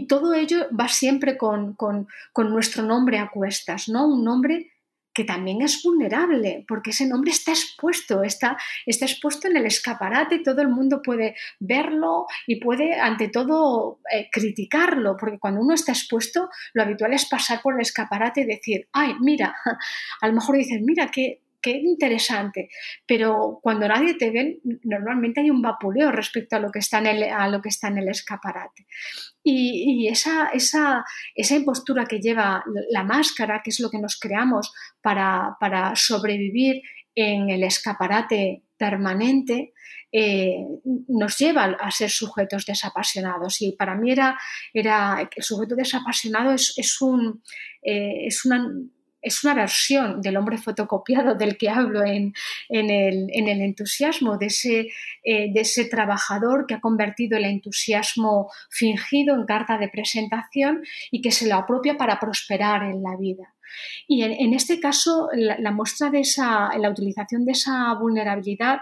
todo 0.08 0.34
ello 0.34 0.66
va 0.78 0.88
siempre 0.88 1.36
con, 1.36 1.74
con, 1.74 2.06
con, 2.32 2.50
nuestro 2.50 2.82
nombre 2.82 3.18
a 3.18 3.30
cuestas, 3.30 3.88
¿no? 3.88 4.06
Un 4.06 4.24
nombre 4.24 4.72
que 5.18 5.24
también 5.24 5.62
es 5.62 5.82
vulnerable, 5.82 6.64
porque 6.68 6.90
ese 6.90 7.04
nombre 7.04 7.32
está 7.32 7.50
expuesto, 7.50 8.22
está, 8.22 8.56
está 8.86 9.04
expuesto 9.04 9.48
en 9.48 9.56
el 9.56 9.66
escaparate, 9.66 10.38
todo 10.38 10.62
el 10.62 10.68
mundo 10.68 11.02
puede 11.02 11.34
verlo 11.58 12.26
y 12.46 12.60
puede, 12.60 12.94
ante 13.00 13.26
todo, 13.26 13.98
eh, 14.14 14.28
criticarlo, 14.30 15.16
porque 15.18 15.40
cuando 15.40 15.60
uno 15.60 15.74
está 15.74 15.90
expuesto, 15.90 16.50
lo 16.72 16.84
habitual 16.84 17.14
es 17.14 17.28
pasar 17.28 17.60
por 17.62 17.74
el 17.74 17.80
escaparate 17.80 18.42
y 18.42 18.46
decir, 18.46 18.88
ay, 18.92 19.14
mira, 19.18 19.56
a 20.20 20.28
lo 20.28 20.34
mejor 20.34 20.56
dicen, 20.56 20.84
mira, 20.84 21.10
qué, 21.10 21.42
qué 21.68 21.78
interesante. 21.78 22.68
Pero 23.06 23.58
cuando 23.62 23.86
nadie 23.88 24.14
te 24.14 24.30
ve, 24.30 24.60
normalmente 24.84 25.40
hay 25.40 25.50
un 25.50 25.62
vapuleo 25.62 26.10
respecto 26.10 26.56
a 26.56 26.60
lo 26.60 26.70
que 26.70 26.78
está 26.78 26.98
en 26.98 27.06
el, 27.06 27.22
a 27.24 27.48
lo 27.48 27.60
que 27.60 27.68
está 27.68 27.88
en 27.88 27.98
el 27.98 28.08
escaparate. 28.08 28.86
Y, 29.42 30.08
esa, 30.08 30.48
esa, 30.52 31.04
esa, 31.34 31.56
impostura 31.56 32.04
que 32.04 32.20
lleva 32.20 32.64
la 32.90 33.02
máscara, 33.02 33.62
que 33.62 33.70
es 33.70 33.80
lo 33.80 33.90
que 33.90 33.98
nos 33.98 34.18
creamos 34.18 34.72
para, 35.00 35.56
para 35.60 35.94
sobrevivir 35.96 36.82
en 37.14 37.48
el 37.48 37.62
escaparate 37.64 38.64
permanente, 38.76 39.72
eh, 40.12 40.64
nos 41.08 41.38
lleva 41.38 41.64
a 41.64 41.90
ser 41.90 42.10
sujetos 42.10 42.66
desapasionados. 42.66 43.62
Y 43.62 43.72
para 43.72 43.94
mí 43.94 44.12
era, 44.12 44.38
era 44.72 45.20
el 45.20 45.42
sujeto 45.42 45.74
desapasionado 45.74 46.52
es, 46.52 46.74
es, 46.76 47.00
un, 47.00 47.42
eh, 47.82 48.26
es 48.26 48.44
una 48.44 48.66
es 49.20 49.44
una 49.44 49.54
versión 49.54 50.20
del 50.20 50.36
hombre 50.36 50.58
fotocopiado 50.58 51.34
del 51.34 51.56
que 51.56 51.68
hablo 51.68 52.04
en, 52.04 52.32
el, 52.68 53.30
entusiasmo, 53.30 54.38
de 54.38 54.46
ese, 54.46 54.88
eh, 55.24 55.52
de 55.52 55.60
ese, 55.60 55.86
trabajador 55.86 56.66
que 56.66 56.74
ha 56.74 56.80
convertido 56.80 57.36
el 57.36 57.44
entusiasmo 57.44 58.50
fingido 58.70 59.34
en 59.34 59.44
carta 59.44 59.78
de 59.78 59.88
presentación 59.88 60.82
y 61.10 61.20
que 61.20 61.30
se 61.30 61.48
lo 61.48 61.56
apropia 61.56 61.96
para 61.96 62.20
prosperar 62.20 62.84
en 62.84 63.02
la 63.02 63.16
vida. 63.16 63.54
Y 64.06 64.22
en, 64.22 64.54
este 64.54 64.80
caso, 64.80 65.28
la, 65.34 65.70
muestra 65.70 66.10
de 66.10 66.20
esa, 66.20 66.70
la 66.78 66.90
utilización 66.90 67.44
de 67.44 67.52
esa 67.52 67.92
vulnerabilidad 67.94 68.78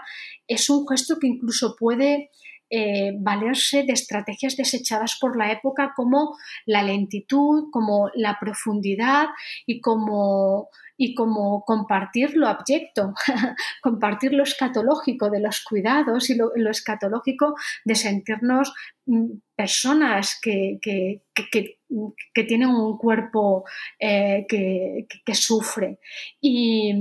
es 0.47 0.69
un 0.69 0.87
gesto 0.87 1.17
que 1.19 1.27
incluso 1.27 1.75
puede 1.77 2.29
eh, 2.69 3.13
valerse 3.17 3.83
de 3.83 3.93
estrategias 3.93 4.57
desechadas 4.57 5.17
por 5.19 5.37
la 5.37 5.51
época 5.51 5.93
como 5.95 6.37
la 6.65 6.83
lentitud, 6.83 7.69
como 7.71 8.09
la 8.15 8.37
profundidad 8.39 9.27
y 9.65 9.79
como, 9.79 10.69
y 10.97 11.15
como 11.15 11.63
compartir 11.63 12.35
lo 12.35 12.47
abyecto, 12.47 13.13
compartir 13.81 14.33
lo 14.33 14.43
escatológico 14.43 15.29
de 15.29 15.39
los 15.39 15.63
cuidados 15.63 16.29
y 16.29 16.35
lo, 16.35 16.51
escatológico 16.69 17.55
de 17.85 17.95
sentirnos 17.95 18.73
mm, 19.05 19.31
personas 19.57 20.39
que, 20.39 20.77
que, 20.81 21.23
que, 21.33 22.43
tienen 22.43 22.69
un 22.69 22.95
cuerpo 22.97 23.65
eh, 23.99 24.45
que, 24.47 25.33
sufre. 25.33 25.97
Y 26.39 26.91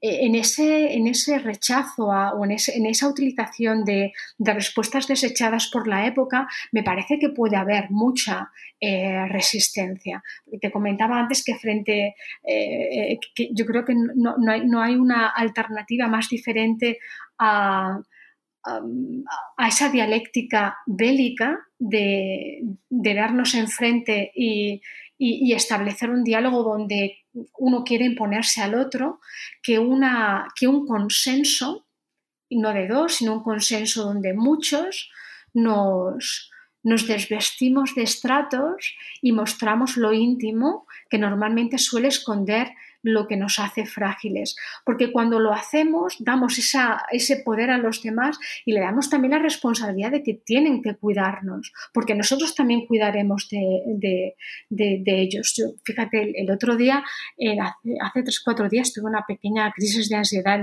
eh, 0.00 0.18
en 0.26 0.36
ese, 0.36 0.94
en 0.94 1.08
ese 1.08 1.40
rechazo 1.40 2.06
o 2.06 2.44
en, 2.44 2.52
en, 2.52 2.86
esa 2.86 3.08
utilización 3.08 3.84
de, 3.84 4.12
respuestas 4.38 5.08
desechadas 5.08 5.68
por 5.72 5.88
la 5.88 6.06
época, 6.06 6.46
me 6.70 6.84
parece 6.84 7.18
que 7.18 7.30
puede 7.30 7.56
haber 7.56 7.90
mucha 7.90 8.52
eh, 8.80 9.26
resistencia. 9.28 10.22
Te 10.60 10.70
comentaba 10.70 11.18
antes 11.18 11.44
que 11.44 11.56
frente, 11.56 12.14
yo 13.50 13.66
creo 13.66 13.84
que 13.84 13.94
no, 13.94 14.36
no, 14.38 14.82
hay, 14.82 14.94
una 14.94 15.30
alternativa 15.30 16.06
más 16.06 16.28
diferente 16.28 16.98
a, 17.38 17.98
a, 18.64 19.68
esa 19.68 19.90
dialéctica 19.90 20.78
bélica 20.86 21.58
de, 21.78 22.62
de 22.88 23.14
darnos 23.14 23.54
enfrente 23.54 24.32
y, 24.34 24.80
y, 25.18 25.52
establecer 25.52 26.10
un 26.10 26.24
diálogo 26.24 26.62
donde 26.62 27.18
uno 27.58 27.84
quiere 27.84 28.04
imponerse 28.04 28.62
al 28.62 28.74
otro, 28.74 29.20
que, 29.62 29.78
una, 29.78 30.48
que 30.58 30.66
un 30.66 30.86
consenso, 30.86 31.86
no 32.50 32.72
de 32.72 32.86
dos, 32.86 33.16
sino 33.16 33.34
un 33.34 33.42
consenso 33.42 34.04
donde 34.04 34.34
muchos 34.34 35.10
nos, 35.52 36.50
nos 36.82 37.06
desvestimos 37.06 37.94
de 37.94 38.02
estratos 38.02 38.94
y 39.22 39.32
mostramos 39.32 39.96
lo 39.96 40.12
íntimo 40.12 40.86
que 41.08 41.18
normalmente 41.18 41.78
suele 41.78 42.08
esconder 42.08 42.68
lo 43.04 43.26
que 43.28 43.36
nos 43.36 43.58
hace 43.58 43.86
frágiles. 43.86 44.56
Porque 44.84 45.12
cuando 45.12 45.38
lo 45.38 45.52
hacemos, 45.52 46.16
damos 46.18 46.58
ese 46.58 47.36
poder 47.44 47.70
a 47.70 47.78
los 47.78 48.02
demás 48.02 48.38
y 48.64 48.72
le 48.72 48.80
damos 48.80 49.10
también 49.10 49.32
la 49.32 49.38
responsabilidad 49.38 50.10
de 50.10 50.22
que 50.22 50.34
tienen 50.34 50.82
que 50.82 50.96
cuidarnos, 50.96 51.72
porque 51.92 52.14
nosotros 52.14 52.54
también 52.54 52.86
cuidaremos 52.86 53.48
de, 53.50 54.34
ellos. 54.70 55.54
fíjate, 55.84 56.32
el, 56.40 56.50
otro 56.50 56.76
día, 56.76 57.04
hace, 58.00 58.22
tres 58.22 58.40
o 58.40 58.44
cuatro 58.44 58.68
días, 58.68 58.92
tuve 58.92 59.10
una 59.10 59.24
pequeña 59.28 59.70
crisis 59.72 60.08
de 60.08 60.16
ansiedad 60.16 60.58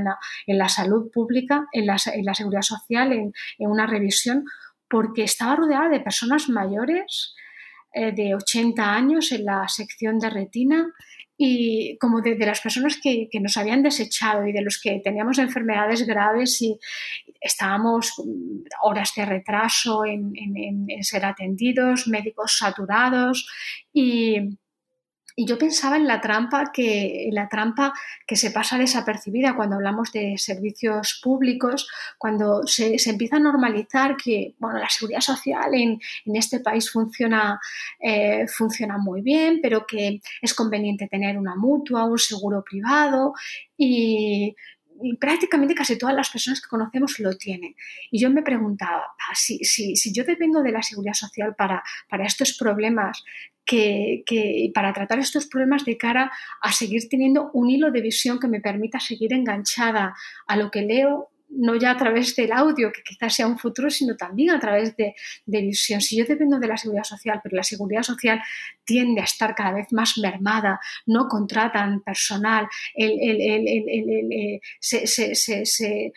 en 0.47 0.57
la, 0.57 0.67
salud 0.67 1.11
pública, 1.11 1.67
en 1.71 1.85
la, 1.85 1.97
seguridad 1.99 2.63
social, 2.63 3.11
en, 3.13 3.33
una 3.59 3.85
revisión, 3.85 4.45
porque 4.89 5.23
estaba 5.23 5.55
rodeada 5.55 5.89
de 5.89 5.99
personas 5.99 6.49
mayores 6.49 7.35
eh, 7.93 8.11
de 8.11 8.35
80 8.35 8.93
años 8.93 9.31
en 9.31 9.45
la 9.45 9.67
sección 9.67 10.17
de 10.17 10.29
retina 10.29 10.87
y 11.43 11.97
como 11.97 12.21
de, 12.21 12.37
las 12.37 12.61
personas 12.61 12.99
que, 13.01 13.27
nos 13.41 13.57
habían 13.57 13.81
desechado 13.81 14.45
y 14.45 14.51
de 14.51 14.61
los 14.61 14.79
que 14.79 15.01
teníamos 15.03 15.39
enfermedades 15.39 16.05
graves 16.05 16.61
y 16.61 16.77
estábamos 17.39 18.13
mm, 18.23 18.61
horas 18.83 19.11
de 19.15 19.25
retraso 19.25 20.05
en 20.05 20.85
ser 21.01 21.25
atendidos, 21.25 22.07
médicos 22.07 22.57
saturados 22.59 23.47
y, 23.91 24.59
y 25.35 25.45
yo 25.45 25.57
pensaba 25.57 25.97
en 25.97 26.07
la 26.07 26.21
trampa 26.21 26.71
que, 26.73 27.29
la 27.31 27.47
trampa 27.47 27.93
que 28.27 28.35
se 28.35 28.51
pasa 28.51 28.77
desapercibida 28.77 29.55
cuando 29.55 29.75
hablamos 29.75 30.11
de 30.11 30.37
servicios 30.37 31.19
públicos, 31.23 31.87
cuando 32.17 32.65
se, 32.65 32.97
empieza 33.05 33.37
a 33.37 33.39
normalizar 33.39 34.17
que 34.17 34.55
bueno, 34.59 34.79
la 34.79 34.89
seguridad 34.89 35.21
social 35.21 35.73
en, 35.73 35.99
este 36.25 36.59
país 36.59 36.89
funciona, 36.89 37.59
eh, 37.99 38.47
funciona 38.47 38.97
muy 38.97 39.21
bien, 39.21 39.59
pero 39.61 39.85
que 39.85 40.21
es 40.41 40.53
conveniente 40.53 41.07
tener 41.07 41.37
una 41.37 41.55
mutua, 41.55 42.05
un 42.05 42.17
seguro 42.17 42.63
privado 42.63 43.33
y 43.77 44.55
prácticamente 45.19 45.75
casi 45.75 45.97
todas 45.97 46.15
las 46.15 46.29
personas 46.29 46.61
que 46.61 46.67
conocemos 46.67 47.19
lo 47.19 47.35
tienen. 47.37 47.75
Y 48.09 48.19
yo 48.19 48.29
me 48.29 48.41
preguntaba, 48.41 49.03
ah, 49.03 49.35
si, 49.35 49.59
si, 49.59 49.95
si 49.95 50.13
yo 50.13 50.23
dependo 50.23 50.61
de 50.61 50.71
la 50.71 50.81
seguridad 50.81 51.13
social 51.13 51.55
para, 51.55 51.83
para 52.09 52.25
estos 52.25 52.57
problemas, 52.57 53.23
que, 53.65 54.23
que, 54.25 54.71
para 54.73 54.91
tratar 54.91 55.19
estos 55.19 55.45
problemas 55.45 55.85
de 55.85 55.97
cara 55.97 56.31
a 56.61 56.71
seguir 56.71 57.07
teniendo 57.09 57.51
un 57.53 57.69
hilo 57.69 57.91
de 57.91 58.01
visión 58.01 58.39
que 58.39 58.47
me 58.47 58.59
permita 58.59 58.99
seguir 58.99 59.33
enganchada 59.33 60.15
a 60.47 60.55
lo 60.55 60.71
que 60.71 60.81
leo, 60.81 61.29
no 61.51 61.75
ya 61.75 61.91
a 61.91 61.97
través 61.97 62.35
del 62.35 62.51
audio, 62.51 62.91
que 62.91 63.03
quizás 63.03 63.35
sea 63.35 63.47
un 63.47 63.57
futuro, 63.57 63.89
sino 63.89 64.15
también 64.15 64.51
a 64.51 64.59
través 64.59 64.95
de, 64.95 65.13
visión. 65.45 66.01
Si 66.01 66.17
yo 66.17 66.25
dependo 66.25 66.59
de 66.59 66.67
la 66.67 66.77
seguridad 66.77 67.03
social, 67.03 67.39
pero 67.43 67.55
la 67.55 67.63
seguridad 67.63 68.03
social 68.03 68.41
tiende 68.83 69.21
a 69.21 69.25
estar 69.25 69.53
cada 69.53 69.73
vez 69.73 69.91
más 69.91 70.17
mermada, 70.17 70.79
no 71.05 71.27
contratan 71.27 72.01
personal, 72.01 72.67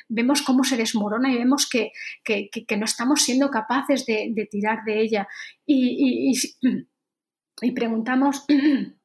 vemos 0.08 0.42
cómo 0.42 0.64
se 0.64 0.76
desmorona 0.76 1.32
y 1.32 1.38
vemos 1.38 1.68
que, 1.68 1.92
no 2.76 2.84
estamos 2.84 3.22
siendo 3.22 3.50
capaces 3.50 4.06
de, 4.06 4.48
tirar 4.50 4.84
de 4.84 5.00
ella. 5.00 5.28
y, 5.66 6.32
y 7.60 7.70
preguntamos 7.72 8.44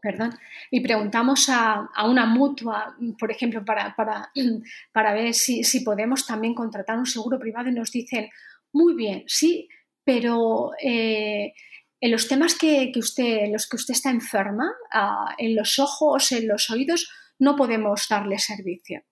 perdón, 0.00 0.38
y 0.70 0.80
preguntamos 0.80 1.48
a, 1.48 1.88
una 2.04 2.26
mutua, 2.26 2.96
por 3.18 3.30
ejemplo, 3.30 3.64
para, 3.64 3.94
para, 3.94 4.30
ver 5.14 5.34
si, 5.34 5.80
podemos 5.84 6.26
también 6.26 6.54
contratar 6.54 6.98
un 6.98 7.06
seguro 7.06 7.38
privado 7.38 7.68
y 7.68 7.72
nos 7.72 7.90
dicen, 7.90 8.28
muy 8.72 8.94
bien, 8.94 9.24
sí, 9.26 9.68
pero 10.04 10.70
eh, 10.82 11.52
en 12.00 12.10
los 12.10 12.28
temas 12.28 12.54
que, 12.56 12.92
usted, 12.96 13.44
en 13.44 13.52
los 13.52 13.68
que 13.68 13.76
usted 13.76 13.94
está 13.94 14.10
enferma, 14.10 14.70
ah, 14.92 15.34
en 15.38 15.54
los 15.54 15.78
ojos, 15.78 16.32
en 16.32 16.48
los 16.48 16.70
oídos, 16.70 17.10
no 17.38 17.56
podemos 17.56 18.06
darle 18.08 18.38
servicio 18.38 19.02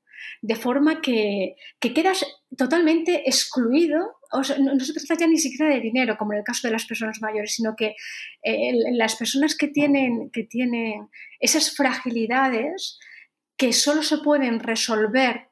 de 0.43 0.57
forma 0.57 1.01
que, 1.01 1.57
quedas 1.81 2.25
totalmente 2.57 3.23
excluido. 3.29 4.16
O 4.31 4.39
no, 4.39 4.79
se 4.81 4.93
trata 4.93 5.21
ya 5.21 5.27
ni 5.27 5.39
siquiera 5.39 5.75
de 5.75 5.81
dinero, 5.81 6.16
como 6.16 6.33
en 6.33 6.39
el 6.39 6.45
caso 6.45 6.69
de 6.69 6.73
las 6.73 6.87
personas 6.87 7.21
mayores, 7.21 7.55
sino 7.55 7.75
que 7.77 7.95
eh, 8.43 8.73
las 8.93 9.16
personas 9.16 9.57
que 9.57 9.69
tienen, 9.69 10.31
que 10.31 10.45
tienen 10.45 11.09
esas 11.41 11.75
fragilidades 11.75 12.99
que 13.57 13.73
solo 13.73 14.03
se 14.03 14.19
pueden 14.19 14.61
resolver 14.61 15.49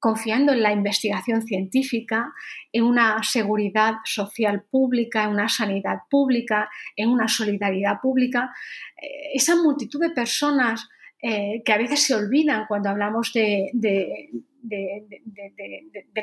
confiando 0.00 0.52
en 0.52 0.62
la 0.62 0.72
investigación 0.72 1.42
científica, 1.42 2.32
en 2.72 2.84
una 2.84 3.22
seguridad 3.22 3.94
social 4.04 4.64
pública, 4.70 5.24
en 5.24 5.30
una 5.30 5.48
sanidad 5.48 5.98
pública, 6.08 6.68
en 6.96 7.10
una 7.10 7.28
solidaridad 7.28 8.00
pública, 8.00 8.54
eh, 8.96 9.32
esa 9.34 9.56
multitud 9.56 10.00
de 10.00 10.10
personas 10.10 10.88
eh, 11.20 11.62
que 11.64 11.72
a 11.72 11.78
veces 11.78 12.02
se 12.02 12.14
olvidan 12.14 12.66
cuando 12.68 12.90
hablamos 12.90 13.32
de, 13.32 13.70
del, 13.72 14.30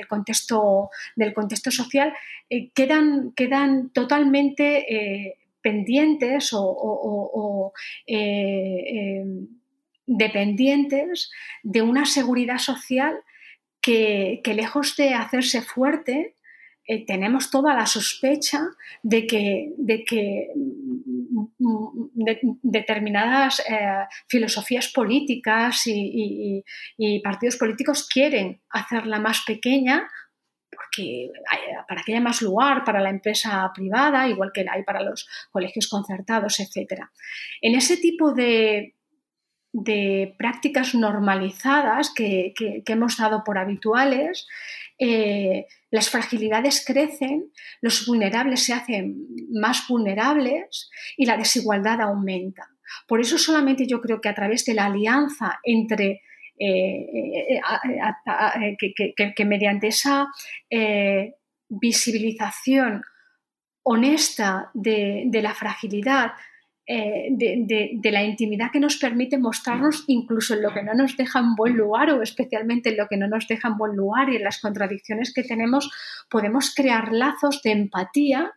contexto, 0.07 0.89
del 1.17 1.33
contexto 1.33 1.69
social, 1.69 2.13
eh, 2.49 2.69
quedan, 2.71 3.33
quedan 3.35 3.89
totalmente 3.89 4.85
eh, 4.93 5.37
pendientes 5.61 6.51
o, 6.53 7.73
dependientes 10.07 11.31
de 11.63 11.81
una 11.81 12.05
seguridad 12.05 12.59
social 12.59 13.19
que, 13.81 14.39
que 14.43 14.53
lejos 14.53 14.95
de 14.95 15.13
hacerse 15.13 15.61
fuerte, 15.61 16.34
tenemos 17.07 17.49
toda 17.49 17.73
la 17.73 17.85
sospecha 17.85 18.61
de 19.01 19.25
que, 19.25 19.73
de 19.77 20.03
que 20.03 20.49
determinadas 22.61 23.59
eh, 23.67 24.05
filosofías 24.27 24.89
políticas 24.89 25.83
y, 25.85 26.63
partidos 27.23 27.57
políticos 27.57 28.07
quieren 28.07 28.61
hacerla 28.69 29.19
más 29.19 29.41
pequeña 29.45 30.07
porque 30.69 31.31
para 31.87 32.03
que 32.03 32.11
haya 32.11 32.21
más 32.21 32.41
lugar 32.41 32.83
para 32.83 32.99
la 32.99 33.09
empresa 33.09 33.71
privada, 33.73 34.27
igual 34.27 34.51
que 34.53 34.63
la 34.63 34.73
hay 34.73 34.83
para 34.83 35.01
los 35.01 35.27
colegios 35.51 35.87
concertados, 35.87 36.59
etc. 36.59 37.03
En 37.61 37.75
ese 37.75 37.97
tipo 37.97 38.33
de, 38.33 38.93
prácticas 40.37 40.93
normalizadas 40.95 42.13
que, 42.13 42.53
hemos 42.85 43.17
dado 43.17 43.43
por 43.43 43.57
habituales, 43.57 44.47
eh, 44.97 45.65
las 45.91 46.09
fragilidades 46.09 46.83
crecen, 46.85 47.51
los 47.81 48.05
vulnerables 48.05 48.63
se 48.63 48.73
hacen 48.73 49.27
más 49.51 49.87
vulnerables 49.87 50.89
y 51.17 51.25
la 51.25 51.37
desigualdad 51.37 52.01
aumenta. 52.01 52.69
Por 53.07 53.19
eso 53.19 53.37
solamente 53.37 53.87
yo 53.87 53.99
creo 53.99 54.21
que 54.21 54.29
a 54.29 54.35
través 54.35 54.63
de 54.65 54.73
la 54.73 54.85
alianza 54.85 55.59
entre 55.63 56.21
eh, 56.57 57.59
eh, 57.59 58.77
que, 59.35 59.45
mediante 59.45 59.87
esa 59.87 60.27
visibilización 61.67 63.01
honesta 63.83 64.71
de, 64.73 65.29
la 65.31 65.53
fragilidad 65.53 66.31
eh, 66.87 67.29
de, 67.31 68.11
la 68.11 68.23
intimidad 68.23 68.69
que 68.71 68.79
nos 68.79 68.97
permite 68.97 69.39
mostrarnos 69.39 70.03
incluso 70.05 70.53
en 70.53 70.61
lo 70.61 70.71
que 70.71 70.83
no 70.83 70.93
nos 70.93 71.17
deja 71.17 71.39
en 71.39 71.55
buen 71.55 71.75
lugar 71.75 72.11
o 72.11 72.21
especialmente 72.21 72.89
en 72.89 72.97
lo 72.97 73.07
que 73.07 73.17
no 73.17 73.27
nos 73.27 73.47
deja 73.47 73.69
en 73.69 73.77
buen 73.77 73.95
lugar 73.95 74.29
y 74.29 74.35
en 74.35 74.43
las 74.43 74.59
contradicciones 74.61 75.33
que 75.33 75.41
tenemos, 75.41 75.89
podemos 76.29 76.75
crear 76.75 77.11
lazos 77.11 77.63
de 77.63 77.71
empatía 77.71 78.51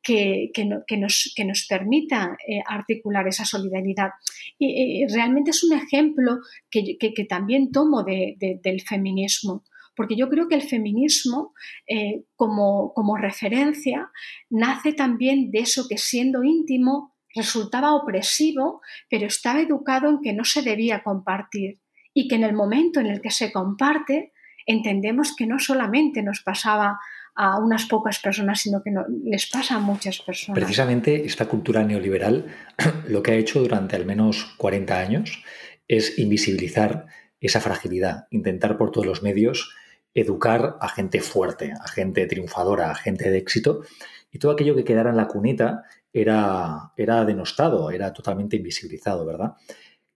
que, 0.00 0.52
nos, 0.64 1.32
que 1.34 1.44
nos, 1.44 1.66
permitan 1.68 2.36
eh, 2.46 2.62
articular 2.66 3.26
esa 3.26 3.44
solidaridad. 3.44 4.10
Y, 4.58 5.04
realmente 5.12 5.50
es 5.50 5.64
un 5.64 5.76
ejemplo 5.76 6.38
que, 6.70 6.96
también 7.28 7.72
tomo 7.72 8.04
del 8.04 8.80
feminismo 8.82 9.64
porque 9.94 10.16
yo 10.16 10.28
creo 10.30 10.48
que 10.48 10.54
el 10.54 10.62
feminismo 10.62 11.52
eh, 11.86 12.22
como, 12.34 12.94
como, 12.94 13.16
referencia 13.16 14.10
nace 14.48 14.94
también 14.94 15.50
de 15.50 15.60
eso 15.60 15.86
que 15.86 15.98
siendo 15.98 16.42
íntimo 16.42 17.11
resultaba 17.34 17.94
opresivo, 17.94 18.80
pero 19.08 19.26
estaba 19.26 19.60
educado 19.60 20.08
en 20.08 20.20
que 20.20 20.32
no 20.32 20.44
se 20.44 20.62
debía 20.62 21.02
compartir 21.02 21.80
y 22.14 22.28
que 22.28 22.36
en 22.36 22.44
el 22.44 22.52
momento 22.52 23.00
en 23.00 23.06
el 23.06 23.20
que 23.20 23.30
se 23.30 23.52
comparte 23.52 24.32
entendemos 24.66 25.34
que 25.36 25.46
no 25.46 25.58
solamente 25.58 26.22
nos 26.22 26.40
pasaba 26.40 26.98
a 27.34 27.58
unas 27.58 27.86
pocas 27.86 28.18
personas, 28.18 28.60
sino 28.60 28.82
que 28.82 28.92
les 29.24 29.46
pasa 29.46 29.76
a 29.76 29.80
muchas 29.80 30.20
personas. 30.20 30.54
Precisamente 30.54 31.24
esta 31.24 31.46
cultura 31.46 31.82
neoliberal 31.82 32.46
lo 33.08 33.22
que 33.22 33.32
ha 33.32 33.36
hecho 33.36 33.60
durante 33.60 33.96
al 33.96 34.04
menos 34.04 34.54
40 34.58 34.98
años 34.98 35.42
es 35.88 36.18
invisibilizar 36.18 37.06
esa 37.40 37.60
fragilidad, 37.60 38.26
intentar 38.30 38.76
por 38.76 38.92
todos 38.92 39.06
los 39.06 39.22
medios 39.22 39.74
educar 40.14 40.76
a 40.80 40.88
gente 40.88 41.20
fuerte, 41.20 41.72
a 41.72 41.88
gente 41.88 42.26
triunfadora, 42.26 42.90
a 42.90 42.94
gente 42.94 43.30
de 43.30 43.38
éxito, 43.38 43.82
y 44.30 44.38
todo 44.38 44.52
aquello 44.52 44.76
que 44.76 44.84
quedara 44.84 45.10
en 45.10 45.16
la 45.16 45.26
cuneta 45.26 45.84
era, 46.12 46.92
era 46.96 47.24
denostado, 47.24 47.90
era 47.90 48.12
totalmente 48.12 48.56
invisibilizado, 48.56 49.24
¿verdad? 49.24 49.54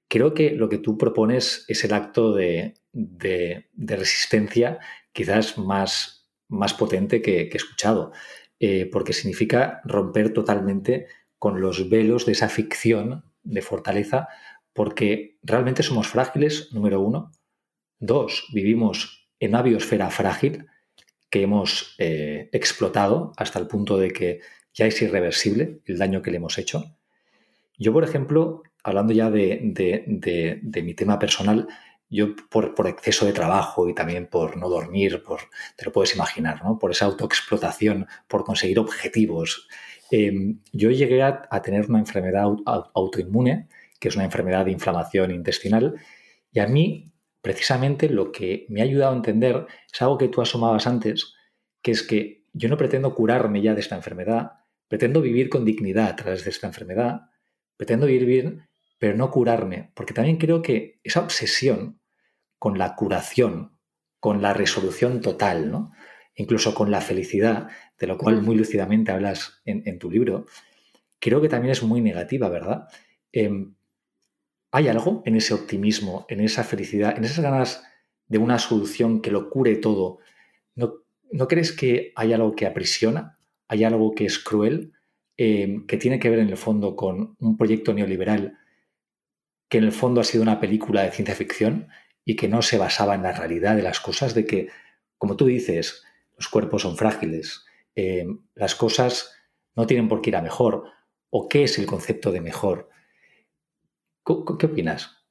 Creo 0.09 0.35
que 0.35 0.51
lo 0.53 0.69
que 0.69 0.79
tú 0.79 0.97
propones 0.97 1.65
es 1.69 1.85
el 1.85 1.93
acto 1.93 2.33
de, 2.33 2.75
resistencia 3.75 4.79
quizás 5.13 5.59
más, 5.59 6.29
más 6.49 6.75
potente 6.75 7.23
que, 7.23 7.43
he 7.43 7.57
escuchado, 7.57 8.13
eh, 8.61 8.89
porque 8.93 9.13
significa 9.13 9.81
romper 9.85 10.33
totalmente 10.33 11.07
con 11.39 11.61
los 11.61 11.89
velos 11.89 12.27
de 12.27 12.33
esa 12.33 12.49
ficción 12.49 13.25
de 13.43 13.63
fortaleza, 13.63 14.29
porque 14.73 15.39
realmente 15.43 15.83
somos 15.83 16.09
frágiles, 16.09 16.73
número 16.73 17.01
uno. 17.01 17.33
Dos, 17.99 18.47
vivimos 18.53 19.29
en 19.41 19.51
una 19.51 19.63
biosfera 19.63 20.11
frágil 20.11 20.67
que 21.31 21.43
hemos 21.43 21.95
eh, 21.99 22.49
explotado 22.53 23.33
hasta 23.37 23.59
el 23.59 23.67
punto 23.67 23.99
de 23.99 24.11
que 24.11 24.41
ya 24.77 24.87
es 24.87 25.03
irreversible 25.03 25.81
el 25.87 25.99
daño 25.99 26.22
que 26.22 26.31
le 26.31 26.37
hemos 26.37 26.59
hecho. 26.59 26.85
Yo, 27.79 27.93
por 27.93 28.05
ejemplo, 28.05 28.62
hablando 28.85 29.12
ya 29.12 29.31
de, 29.31 30.03
mi 30.85 30.95
tema 30.95 31.18
personal, 31.18 31.66
yo 32.09 32.37
por, 32.51 32.87
exceso 32.87 33.27
de 33.27 33.33
trabajo 33.33 33.89
y 33.89 33.95
también 33.95 34.29
por 34.29 34.57
no 34.57 34.68
dormir, 34.68 35.22
por, 35.24 35.41
te 35.77 35.87
lo 35.87 35.93
puedes 35.93 36.14
imaginar, 36.14 36.62
¿no? 36.62 36.79
por 36.79 36.91
esa 36.91 37.07
autoexplotación, 37.07 38.07
por 38.29 38.45
conseguir 38.45 38.79
objetivos, 38.79 39.66
em, 40.11 40.61
yo 40.72 40.91
llegué 40.91 41.22
a, 41.22 41.49
tener 41.62 41.89
una 41.89 41.99
enfermedad 41.99 42.45
autoinmune, 42.95 43.68
que 43.99 44.09
es 44.09 44.14
una 44.14 44.24
enfermedad 44.24 44.66
de 44.66 44.72
inflamación 44.72 45.33
intestinal, 45.33 45.95
y 46.53 46.61
a 46.61 46.66
mí 46.66 47.12
precisamente 47.41 48.09
lo 48.09 48.31
que 48.31 48.66
me 48.68 48.81
ha 48.81 48.85
ayudado 48.85 49.12
a 49.12 49.16
entender 49.16 49.66
es 49.93 50.03
algo 50.03 50.18
que 50.18 50.29
tú 50.29 50.43
asomabas 50.43 50.87
antes, 50.87 51.35
que 51.83 51.93
es 51.93 52.03
que 52.03 52.45
yo 52.53 52.68
no 52.68 52.77
pretendo 52.77 53.14
curarme 53.14 53.62
ya 53.62 53.74
de 53.74 53.81
esta 53.81 53.97
enfermedad, 53.97 54.53
pretendo 54.89 55.20
vivir 55.20 55.49
con 55.49 55.64
dignidad 55.64 56.09
a 56.09 56.16
través 56.16 56.45
de 56.45 56.51
esta 56.51 56.66
enfermedad, 56.66 57.22
pretendo 57.76 58.07
vivir 58.07 58.68
pero 58.99 59.16
no 59.16 59.30
curarme, 59.30 59.93
porque 59.95 60.14
también 60.14 60.39
creo 60.39 60.62
que 60.62 61.01
esa 61.05 61.20
obsesión 61.20 62.01
con 62.59 62.78
la 62.78 62.95
curación, 62.95 63.78
con 64.20 64.41
la 64.41 64.55
resolución 64.55 65.20
total, 65.20 65.70
¿no? 65.70 65.93
incluso 66.37 66.74
con 66.74 66.91
la 66.91 67.01
felicidad, 67.01 67.68
de 67.99 68.07
lo 68.07 68.18
cual 68.18 68.43
muy 68.43 68.57
lúcidamente 68.57 69.11
hablas 69.11 69.61
en, 69.64 69.99
tu 69.99 70.11
libro, 70.11 70.47
creo 71.18 71.41
que 71.41 71.49
también 71.49 71.72
es 71.72 71.82
muy 71.82 72.01
negativa, 72.01 72.49
¿verdad? 72.49 72.89
Em, 73.32 73.74
¿Hay 74.70 74.89
algo 74.89 75.22
en 75.24 75.37
ese 75.37 75.55
optimismo, 75.55 76.26
en 76.28 76.41
esa 76.41 76.62
felicidad, 76.62 77.16
en 77.16 77.24
esas 77.24 77.41
ganas 77.41 77.84
de 78.26 78.39
una 78.39 78.59
solución 78.59 79.22
que 79.22 79.30
lo 79.30 79.49
cure 79.49 79.76
todo? 79.76 80.18
¿No, 80.74 80.97
¿no 81.32 81.49
crees 81.49 81.72
que 81.72 82.12
hay 82.14 82.34
algo 82.34 82.55
que 82.55 82.66
aprisiona? 82.66 83.36
¿Hay 83.69 83.85
algo 83.85 84.14
que 84.14 84.27
es 84.27 84.39
cruel? 84.39 84.93
Em, 85.37 85.87
que 85.87 85.99
tiene 85.99 86.19
que 86.19 86.31
ver 86.31 86.39
en 86.39 86.49
el 86.49 86.57
fondo 86.57 86.97
con 86.97 87.37
un 87.41 87.57
proyecto 87.59 87.93
neoliberal 87.93 88.59
que 89.69 89.79
en 89.79 89.85
el 89.85 89.93
fondo 89.93 90.21
ha 90.21 90.25
sido 90.25 90.43
una 90.43 90.61
película 90.61 91.03
de 91.03 91.11
ciencia 91.11 91.35
ficción 91.35 91.89
y 92.25 92.37
que 92.37 92.49
no 92.49 92.62
se 92.62 92.79
basaba 92.79 93.14
en 93.14 93.23
la 93.23 93.33
realidad 93.33 93.77
de 93.77 93.83
las 93.83 94.01
cosas, 94.01 94.35
de 94.35 94.47
que, 94.47 94.69
como 95.19 95.37
tú 95.37 95.47
dices, 95.47 96.05
los 96.37 96.49
cuerpos 96.49 96.83
son 96.83 96.97
frágiles, 96.97 97.67
em, 97.95 98.41
las 98.55 98.75
cosas 98.75 99.33
no 99.75 99.87
tienen 99.87 100.09
por 100.09 100.23
qué 100.23 100.31
ir 100.31 100.37
a 100.37 100.43
mejor, 100.43 100.85
o 101.31 101.49
qué 101.49 101.64
es 101.64 101.79
el 101.79 101.87
concepto 101.87 102.33
de 102.33 102.41
mejor. 102.41 102.89
¿Qué 104.25 104.67
opinas? 104.67 105.26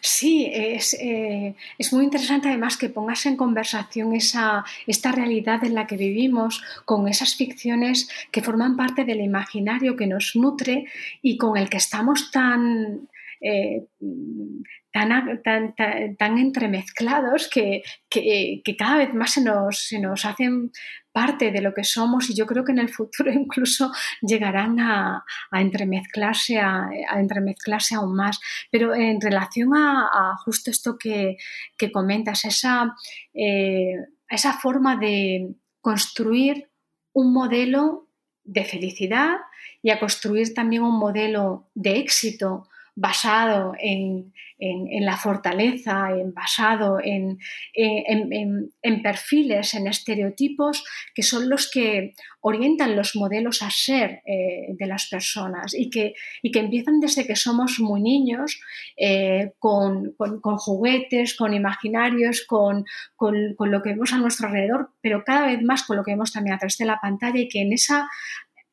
Sí, 0.00 0.46
eh, 0.46 1.54
es, 1.78 1.92
muy 1.92 2.04
interesante 2.04 2.48
además 2.48 2.76
que 2.76 2.88
pongas 2.88 3.26
en 3.26 3.36
conversación 3.36 4.14
esa, 4.14 4.64
esta 4.86 5.12
realidad 5.12 5.64
en 5.64 5.74
la 5.74 5.86
que 5.86 5.96
vivimos 5.96 6.62
con 6.84 7.08
esas 7.08 7.34
ficciones 7.36 8.08
que 8.30 8.42
forman 8.42 8.76
parte 8.76 9.04
del 9.04 9.20
imaginario 9.20 9.96
que 9.96 10.06
nos 10.06 10.36
nutre 10.36 10.86
y 11.22 11.36
con 11.36 11.56
el 11.56 11.68
que 11.68 11.78
estamos 11.78 12.30
tan, 12.30 13.08
eh, 13.40 13.86
tan, 14.92 15.74
tan, 16.16 16.38
entremezclados 16.38 17.48
que, 17.48 17.82
cada 18.78 18.96
vez 18.98 19.14
más 19.14 19.32
se 19.32 19.42
nos, 19.42 19.86
se 19.88 19.98
nos 19.98 20.24
hacen 20.24 20.72
parte 21.16 21.50
de 21.50 21.62
lo 21.62 21.72
que 21.72 21.82
somos 21.82 22.28
y 22.28 22.34
yo 22.34 22.44
creo 22.44 22.62
que 22.62 22.72
en 22.72 22.78
el 22.78 22.90
futuro 22.90 23.32
incluso 23.44 23.90
llegarán 24.20 24.78
a, 24.80 25.24
entremezclarse, 25.50 26.58
a, 26.58 26.90
entremezclarse 27.14 27.94
aún 27.94 28.14
más. 28.14 28.38
Pero 28.70 28.94
en 28.94 29.18
relación 29.18 29.70
a, 29.74 30.36
justo 30.44 30.70
esto 30.70 30.98
que, 30.98 31.38
comentas, 31.90 32.44
esa, 32.44 32.94
eh, 33.32 33.94
esa 34.28 34.52
forma 34.58 34.96
de 34.96 35.54
construir 35.80 36.68
un 37.14 37.32
modelo 37.32 38.10
de 38.44 38.64
felicidad 38.64 39.36
y 39.82 39.88
a 39.88 39.98
construir 39.98 40.52
también 40.52 40.82
un 40.82 40.98
modelo 40.98 41.70
de 41.74 41.96
éxito 41.96 42.68
basado 42.96 43.74
en, 43.78 44.32
la 44.58 45.18
fortaleza, 45.18 46.12
en, 46.12 46.32
basado 46.32 46.98
en, 47.02 47.38
perfiles, 49.02 49.74
en 49.74 49.86
estereotipos, 49.86 50.82
que 51.14 51.22
son 51.22 51.50
los 51.50 51.70
que 51.70 52.14
orientan 52.40 52.96
los 52.96 53.14
modelos 53.14 53.60
a 53.60 53.70
ser 53.70 54.22
eh, 54.24 54.68
de 54.70 54.86
las 54.86 55.08
personas 55.08 55.74
y 55.74 55.90
que, 55.90 56.14
que, 56.42 56.58
empiezan 56.58 57.00
desde 57.00 57.26
que 57.26 57.36
somos 57.36 57.78
muy 57.80 58.00
niños 58.00 58.58
eh, 58.96 59.52
con, 59.58 60.14
juguetes, 60.58 61.36
con 61.36 61.52
imaginarios, 61.52 62.46
con, 62.46 62.84
con 63.16 63.56
lo 63.58 63.82
que 63.82 63.90
vemos 63.90 64.14
a 64.14 64.18
nuestro 64.18 64.48
alrededor, 64.48 64.90
pero 65.02 65.22
cada 65.22 65.46
vez 65.46 65.62
más 65.62 65.82
con 65.82 65.98
lo 65.98 66.02
que 66.02 66.12
vemos 66.12 66.32
también 66.32 66.54
a 66.54 66.58
través 66.58 66.78
de 66.78 66.86
la 66.86 66.98
pantalla 67.00 67.40
y 67.40 67.48
que 67.48 67.60
en 67.60 67.74
esa 67.74 68.08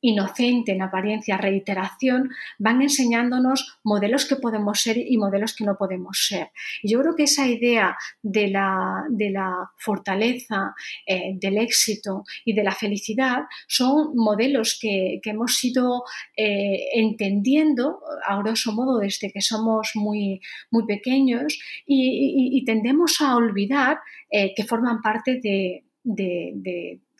inocente 0.03 0.73
en 0.73 0.81
apariencia, 0.81 1.37
reiteración, 1.37 2.29
van 2.59 2.81
enseñándonos 2.81 3.79
modelos 3.83 4.25
que 4.25 4.35
podemos 4.35 4.81
ser 4.81 4.97
y 4.97 5.17
modelos 5.17 5.55
que 5.55 5.63
no 5.63 5.77
podemos 5.77 6.25
ser. 6.27 6.49
Y 6.83 6.91
yo 6.91 6.99
creo 6.99 7.15
que 7.15 7.23
esa 7.23 7.47
idea 7.47 7.95
de 8.21 8.49
la, 8.49 9.05
de 9.09 9.31
la 9.31 9.71
fortaleza, 9.77 10.75
eh, 11.07 11.31
del 11.35 11.57
éxito 11.57 12.25
y 12.43 12.53
de 12.53 12.63
la 12.63 12.73
felicidad 12.73 13.43
son 13.67 14.13
modelos 14.15 14.77
que, 14.79 15.21
hemos 15.23 15.63
ido 15.63 16.03
eh, 16.37 16.89
entendiendo, 16.93 18.01
a 18.27 18.37
grosso 18.37 18.73
modo, 18.73 18.99
desde 18.99 19.31
que 19.31 19.41
somos 19.41 19.91
muy, 19.95 20.41
muy 20.69 20.85
pequeños 20.85 21.57
y, 21.87 22.63
tendemos 22.65 23.19
a 23.19 23.35
olvidar 23.35 23.99
eh, 24.29 24.53
que 24.55 24.63
forman 24.63 25.01
parte 25.01 25.39
de 25.41 25.83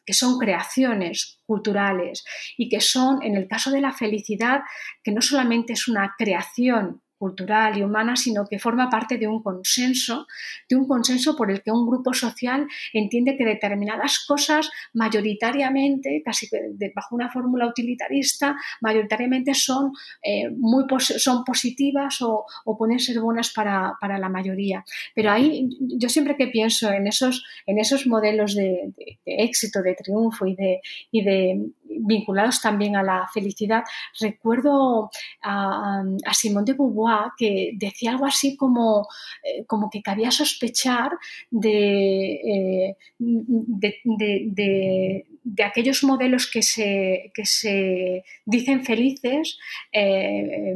que 0.06 0.14
son 0.14 0.40
creaciones 0.40 1.40
culturales 1.46 2.24
y 2.58 2.70
que 2.70 2.82
son, 2.82 3.22
en 3.22 3.36
el 3.36 3.48
caso 3.48 3.72
de 3.72 3.82
la 3.82 3.94
felicidad, 3.94 4.62
que 5.04 5.12
no 5.12 5.22
solamente 5.22 5.74
es 5.74 5.88
una 5.88 6.16
creación 6.18 7.03
cultural 7.24 7.78
y 7.78 7.84
humana, 7.84 8.18
sino 8.18 8.46
que 8.46 8.60
forma 8.60 8.90
parte 8.90 9.18
de 9.18 9.28
un 9.28 9.42
consenso, 9.42 10.28
de 10.68 10.76
un 10.76 10.86
consenso 10.86 11.38
por 11.38 11.50
el 11.50 11.62
que 11.64 11.72
un 11.72 11.88
grupo 11.88 12.14
social 12.14 12.68
entiende 12.92 13.38
que 13.38 13.46
determinadas 13.46 14.26
cosas 14.28 14.70
mayoritariamente, 14.94 16.22
casi 16.26 16.50
bajo 16.94 17.16
una 17.16 17.32
fórmula 17.32 17.66
utilitarista, 17.66 18.58
mayoritariamente 18.82 19.54
son, 19.54 19.94
eh, 20.22 20.50
muy 20.50 20.84
son 21.00 21.46
positivas 21.46 22.22
o, 22.22 22.46
pueden 22.78 23.00
ser 23.00 23.22
buenas 23.22 23.54
para, 23.54 23.96
la 24.02 24.30
mayoría. 24.30 24.84
Pero 25.16 25.32
ahí 25.32 25.70
yo 25.80 26.10
siempre 26.10 26.36
que 26.36 26.48
pienso 26.48 26.92
en 26.92 27.08
esos, 27.08 27.46
en 27.66 27.80
esos 27.80 28.06
modelos 28.06 28.54
de, 28.54 28.92
éxito, 29.26 29.82
de 29.82 29.96
triunfo 29.96 30.46
y 30.46 30.56
de, 30.56 30.82
y 31.10 31.24
de 31.24 31.72
vinculados 31.86 32.60
también 32.60 32.98
a 32.98 33.04
la 33.04 33.30
felicidad, 33.34 33.84
recuerdo 34.20 35.10
a, 35.42 36.04
a 36.26 36.34
Simone 36.34 36.66
de 36.66 36.74
Beauvoir 36.74 37.13
que 37.38 37.72
decía 37.76 38.12
algo 38.12 38.26
así 38.26 38.58
como, 38.58 39.08
eh, 39.44 39.64
como 39.66 39.90
que 39.90 40.02
cabía 40.02 40.32
sospechar 40.32 41.12
de, 41.50 42.34
eh, 42.54 42.98
de, 43.20 45.24
aquellos 45.64 46.04
modelos 46.04 46.50
que 46.50 46.62
se, 46.62 47.32
se 47.44 48.24
dicen 48.46 48.86
felices 48.86 49.58
eh, 49.92 50.76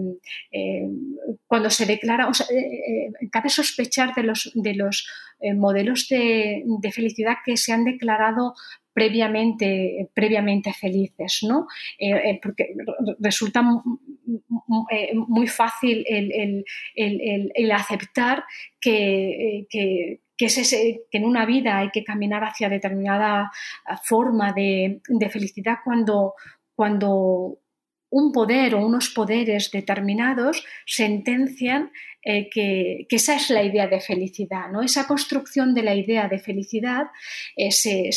cuando 1.48 1.70
se 1.70 1.86
declara, 1.86 2.30
cabe 3.32 3.50
sospechar 3.50 4.14
de 4.16 4.24
los, 4.24 4.52
de 4.56 4.76
los 4.76 5.08
modelos 5.56 6.08
de, 6.10 6.64
felicidad 6.92 7.38
que 7.46 7.58
se 7.58 7.74
han 7.74 7.84
declarado 7.84 8.56
previamente, 8.98 10.10
previamente 10.12 10.74
felices, 10.74 11.42
¿no? 11.44 11.68
Eh, 12.00 12.10
eh, 12.10 12.40
porque 12.42 12.74
resulta 13.20 13.62
eh, 14.90 15.14
muy 15.14 15.46
fácil 15.46 16.04
el, 16.08 17.72
aceptar 17.72 18.44
que, 18.82 19.68
que, 19.70 20.20
en 21.12 21.26
una 21.26 21.46
vida 21.46 21.78
hay 21.78 21.92
que 21.92 22.04
caminar 22.04 22.44
hacia 22.44 22.70
determinada 22.70 23.52
forma 24.04 24.52
de, 24.54 25.00
felicidad 25.30 25.76
cuando, 25.86 26.34
cuando 26.74 27.60
un 28.18 28.32
poder 28.32 28.74
o 28.74 28.84
unos 28.84 29.10
poderes 29.10 29.70
determinados 29.70 30.66
sentencian 30.88 31.92
eh, 32.24 32.50
que, 32.50 33.06
esa 33.10 33.36
es 33.36 33.52
la 33.52 33.64
idea 33.64 33.88
de 33.88 34.00
felicidad, 34.00 34.72
¿no? 34.72 34.82
Esa 34.82 35.06
construcción 35.06 35.76
de 35.76 35.84
la 35.84 35.94
idea 35.94 36.28
de 36.28 36.40
felicidad 36.40 37.06
eh, 37.56 37.72
se, 37.72 38.10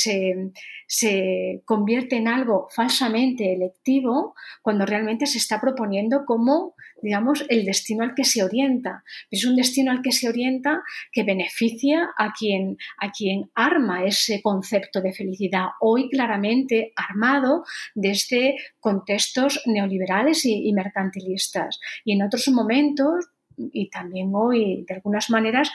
se, 0.86 1.62
convierte 1.66 2.16
en 2.16 2.28
algo 2.28 2.68
falsamente 2.74 3.53
electivo 3.53 4.34
cuando 4.62 4.86
realmente 4.86 5.26
se 5.26 5.36
está 5.36 5.61
proponiendo 5.61 6.24
como, 6.24 6.74
digamos, 7.03 7.44
el 7.48 7.64
destino 7.64 8.05
al 8.05 8.14
que 8.14 8.24
se 8.24 8.42
orienta. 8.42 9.03
Es 9.30 9.44
un 9.44 9.57
destino 9.57 9.90
al 9.90 10.03
que 10.03 10.12
se 10.12 10.28
orienta 10.28 10.82
que 11.12 11.22
beneficia 11.22 12.11
a 12.16 12.32
quien, 12.32 12.76
a 12.98 13.11
quien 13.11 13.51
arma 13.55 14.05
ese 14.05 14.42
concepto 14.42 15.01
de 15.01 15.12
felicidad, 15.12 15.66
hoy 15.80 16.09
claramente 16.09 16.92
armado 16.96 17.64
desde 17.94 18.57
contextos 18.78 19.61
neoliberales 19.66 20.44
y 20.44 20.72
mercantilistas. 20.72 21.80
Y 22.05 22.12
en 22.12 22.22
otros 22.22 22.48
momentos, 22.48 23.26
y 23.72 23.90
también 23.90 24.30
hoy, 24.34 24.84
de 24.88 24.94
algunas 24.94 25.30
maneras, 25.30 25.70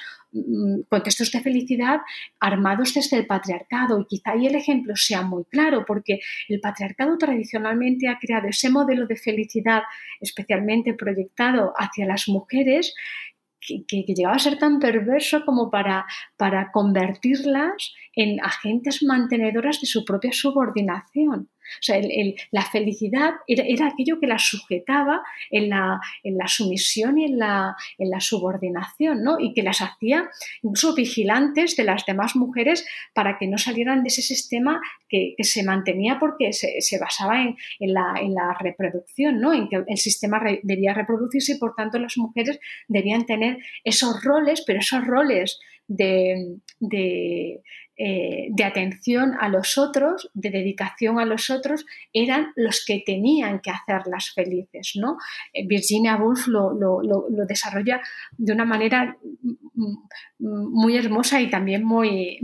contextos 0.90 1.32
de 1.32 1.42
felicidad 1.42 2.02
armados 2.40 2.94
desde 2.94 3.18
el 3.18 3.26
patriarcado. 3.26 4.00
Y 4.00 4.06
quizá 4.06 4.32
ahí 4.32 4.48
el 4.48 4.56
ejemplo 4.56 4.96
sea 4.96 5.22
muy 5.22 5.46
claro, 5.46 5.84
porque 5.86 6.20
el 6.50 6.60
patriarcado 6.60 7.18
tradicionalmente 7.18 8.08
ha 8.08 8.20
creado 8.20 8.48
ese 8.48 8.70
modelo 8.70 9.08
de 9.08 9.16
felicidad 9.16 9.84
especialmente 10.20 10.94
proyectado 10.94 11.74
hacia 11.78 12.06
las 12.06 12.28
mujeres 12.28 12.94
que, 13.60 13.84
que, 13.88 14.14
llegaba 14.14 14.36
a 14.36 14.40
ser 14.40 14.60
tan 14.60 14.80
perverso 14.80 15.44
como 15.44 15.72
para, 15.72 16.06
para 16.38 16.72
convertirlas 16.72 17.94
en 18.14 18.40
agentes 18.44 19.02
mantenedoras 19.02 19.82
de 19.82 19.88
su 19.88 20.06
propia 20.06 20.32
subordinación. 20.32 21.50
O 21.80 21.84
sea, 21.84 21.99
la 22.51 22.61
felicidad 22.63 23.34
era, 23.47 23.88
aquello 23.88 24.20
que 24.20 24.28
la 24.28 24.39
sujetaba 24.39 25.22
en 25.49 25.70
la, 25.70 25.99
en 26.24 26.38
la 26.38 26.47
sumisión 26.47 27.18
y 27.18 27.26
en 27.26 27.39
la, 27.39 27.76
en 27.97 28.09
la, 28.09 28.20
subordinación, 28.20 29.24
¿no? 29.24 29.39
Y 29.39 29.53
que 29.53 29.63
las 29.63 29.82
hacía 29.82 30.30
incluso 30.61 30.95
vigilantes 30.95 31.76
de 31.76 31.84
las 31.84 32.05
demás 32.05 32.36
mujeres 32.36 32.86
para 33.13 33.38
que 33.38 33.47
no 33.47 33.57
salieran 33.57 34.03
de 34.03 34.07
ese 34.07 34.22
sistema 34.22 34.82
que, 35.09 35.36
se 35.39 35.63
mantenía 35.63 36.18
porque 36.20 36.53
se, 36.53 36.99
basaba 36.99 37.43
en, 37.43 37.55
la, 37.93 38.57
reproducción, 38.59 39.39
¿no? 39.39 39.53
En 39.53 39.70
que 39.70 39.84
el 39.88 39.97
sistema 39.97 40.41
debía 40.63 40.93
reproducirse 40.93 41.53
y 41.53 41.57
por 41.57 41.76
tanto 41.76 41.99
las 41.99 42.18
mujeres 42.18 42.59
debían 42.88 43.26
tener 43.26 43.57
esos 43.84 44.24
roles, 44.24 44.63
pero 44.66 44.80
esos 44.80 45.05
roles 45.05 45.59
de 45.88 46.59
eh, 47.98 48.48
de 48.50 48.64
atención 48.66 49.36
a 49.39 49.48
los 49.48 49.78
otros, 49.78 50.30
de 50.34 50.50
dedicación 50.50 51.18
a 51.18 51.26
los 51.26 51.50
otros, 51.50 51.86
eran 52.12 52.52
los 52.56 52.84
que 52.86 53.02
tenían 53.06 53.62
que 53.62 53.72
hacerlas 53.72 54.32
felices. 54.34 54.93
¿no? 54.96 55.18
Eh, 55.54 55.66
Virginia 55.66 56.18
Woolf 56.18 56.48
lo, 56.48 56.76
desarrolla 57.48 58.02
de 58.38 58.52
una 58.52 58.66
manera 58.66 59.18
muy 60.39 60.98
hermosa 60.98 61.41
y 61.41 61.50
también 61.50 61.86
muy, 61.86 62.39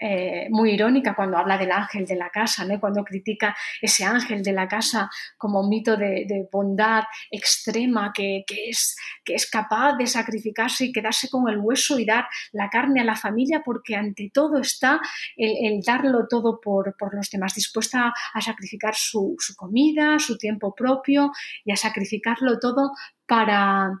eh, 0.00 0.46
muy 0.50 0.72
irónica 0.72 1.14
cuando 1.14 1.38
habla 1.38 1.58
del 1.58 1.72
ángel 1.72 2.06
de 2.06 2.14
la 2.14 2.30
casa, 2.30 2.64
¿no? 2.64 2.78
cuando 2.78 3.02
critica 3.04 3.56
ese 3.82 4.04
ángel 4.04 4.42
de 4.42 4.52
la 4.52 4.68
casa 4.68 5.10
como 5.36 5.68
mito 5.68 5.96
de, 5.96 6.48
bondad 6.52 7.04
extrema 7.30 8.12
que, 8.14 8.44
es, 8.48 8.96
que 9.24 9.34
es 9.34 9.50
capaz 9.50 9.96
de 9.96 10.06
sacrificarse 10.06 10.84
y 10.84 10.92
quedarse 10.92 11.28
con 11.28 11.48
el 11.48 11.58
hueso 11.58 11.98
y 11.98 12.04
dar 12.04 12.26
la 12.52 12.68
carne 12.68 13.00
a 13.00 13.04
la 13.04 13.16
familia 13.16 13.62
porque 13.64 13.96
ante 13.96 14.30
todo 14.32 14.58
está 14.58 15.00
el, 15.36 15.80
darlo 15.82 16.28
todo 16.28 16.60
por, 16.60 16.94
los 17.12 17.30
demás, 17.30 17.54
dispuesta 17.54 18.12
a 18.34 18.40
sacrificar 18.40 18.94
su, 18.94 19.34
su 19.38 19.56
comida, 19.56 20.18
su 20.18 20.38
tiempo 20.38 20.74
propio 20.74 21.32
y 21.64 21.72
a 21.72 21.76
sacrificarlo 21.76 22.58
todo 22.58 22.92
para 23.28 23.92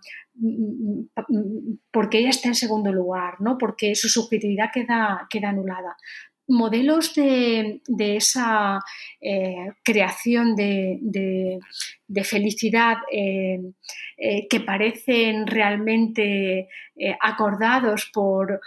porque 1.90 2.18
ella 2.18 2.30
está 2.30 2.48
en 2.48 2.54
segundo 2.54 2.92
lugar, 2.92 3.40
¿no? 3.40 3.58
porque 3.58 3.94
su 3.94 4.08
subjetividad 4.08 4.70
queda, 4.72 5.26
queda 5.28 5.50
anulada. 5.50 5.96
Modelos 6.46 7.14
de, 7.14 7.80
esa 7.98 8.78
eh, 9.20 9.72
creación 9.84 10.54
de, 10.54 11.58
felicidad 12.24 12.96
eh, 13.12 13.58
eh, 14.16 14.48
que 14.48 14.60
parecen 14.60 15.46
realmente 15.46 16.68
acordados 17.20 18.10
por 18.14 18.60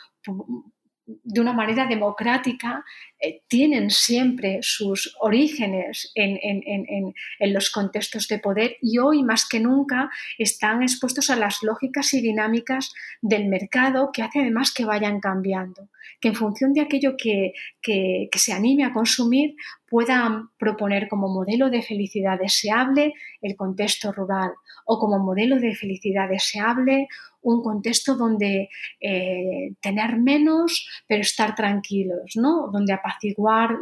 de 1.24 1.42
una 1.42 1.54
manera 1.54 1.86
democrática, 1.88 2.84
eh, 3.20 3.42
tienen 3.48 3.90
siempre 3.90 4.60
sus 4.62 5.16
orígenes 5.20 6.12
en, 6.16 7.14
los 7.54 7.70
contextos 7.70 8.28
de 8.28 8.40
poder 8.40 8.78
y 8.82 8.98
hoy 8.98 9.24
más 9.24 9.48
que 9.48 9.60
nunca 9.60 10.10
están 10.38 10.82
expuestos 10.82 11.30
a 11.30 11.36
las 11.36 11.62
lógicas 11.62 12.14
y 12.14 12.22
dinámicas 12.22 12.94
del 13.22 13.48
mercado 13.48 14.12
que 14.12 14.24
hace 14.24 14.40
además 14.40 14.74
que 14.74 14.86
vayan 14.86 15.20
cambiando, 15.20 15.90
que 16.20 16.30
en 16.30 16.36
función 16.36 16.74
de 16.74 16.82
aquello 16.82 17.16
que, 17.18 17.54
que 17.82 18.30
se 18.36 18.54
anime 18.54 18.86
a 18.86 18.94
consumir 18.94 19.56
puedan 19.88 20.50
proponer 20.58 21.08
como 21.10 21.28
modelo 21.28 21.70
de 21.70 21.82
felicidad 21.82 22.40
deseable 22.40 23.14
el 23.42 23.56
contexto 23.56 24.12
rural 24.12 24.52
o 24.86 24.98
como 24.98 25.20
modelo 25.20 25.60
de 25.60 25.76
felicidad 25.76 26.30
deseable 26.30 27.08
un 27.42 27.62
contexto 27.62 28.16
donde 28.16 28.70
eh, 29.00 29.74
tener 29.82 30.18
menos 30.20 30.88
pero 31.08 31.22
estar 31.22 31.56
tranquilos, 31.56 32.34
¿no? 32.36 32.70
donde 32.72 32.94
apaciguar 32.94 33.78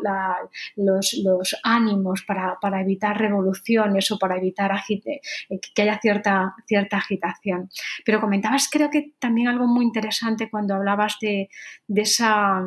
los, 0.75 1.55
ánimos 1.63 2.23
para, 2.23 2.81
evitar 2.81 3.17
revoluciones 3.17 4.11
o 4.11 4.19
para 4.19 4.37
evitar 4.37 4.71
eh, 4.89 5.19
que 5.73 5.81
haya 5.81 5.99
cierta, 6.01 6.55
cierta 6.67 6.97
agitación. 6.97 7.69
Pero 8.05 8.21
comentabas 8.21 8.69
creo 8.71 8.89
que 8.89 9.13
también 9.19 9.47
algo 9.47 9.67
muy 9.67 9.85
interesante 9.85 10.49
cuando 10.49 10.75
hablabas 10.75 11.17
de, 11.21 11.49
esa... 11.87 12.61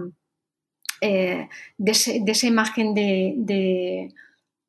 Eh, 1.01 1.49
de, 1.79 1.91
esa 1.91 2.47
imagen 2.47 2.95
de, 2.95 3.35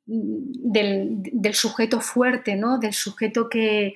del, 0.05 1.53
sujeto 1.53 2.01
fuerte, 2.01 2.55
¿no? 2.55 2.80
del 2.80 2.93
sujeto 2.93 3.49
que, 3.49 3.93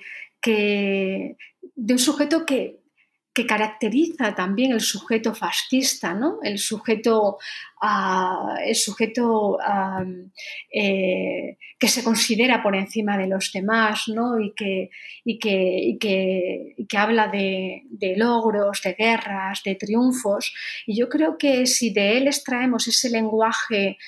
de 0.52 1.92
un 1.92 1.98
sujeto 1.98 2.44
que, 2.44 2.80
que 3.38 3.46
caracteriza 3.46 4.34
también 4.34 4.72
el 4.72 4.80
sujeto 4.80 5.32
fascista, 5.32 6.12
¿no? 6.12 6.40
el 6.42 6.58
sujeto, 6.58 7.38
ah, 7.80 8.56
el 8.66 8.74
sujeto 8.74 9.58
ah, 9.62 10.04
eh, 10.72 11.56
que 11.78 11.86
se 11.86 12.02
considera 12.02 12.60
por 12.64 12.74
encima 12.74 13.16
de 13.16 13.28
los 13.28 13.52
demás 13.52 14.08
¿no? 14.08 14.40
y, 14.40 14.54
que, 14.54 14.90
y, 15.24 15.38
que, 15.38 16.74
que, 16.88 16.98
habla 16.98 17.28
de, 17.28 17.84
logros, 18.16 18.82
de 18.82 18.94
guerras, 18.94 19.62
de 19.64 19.76
triunfos. 19.76 20.52
Y 20.84 20.98
yo 20.98 21.08
creo 21.08 21.38
que 21.38 21.66
si 21.66 21.92
de 21.92 22.16
él 22.18 22.26
extraemos 22.26 22.88
ese 22.88 23.08
lenguaje 23.08 23.98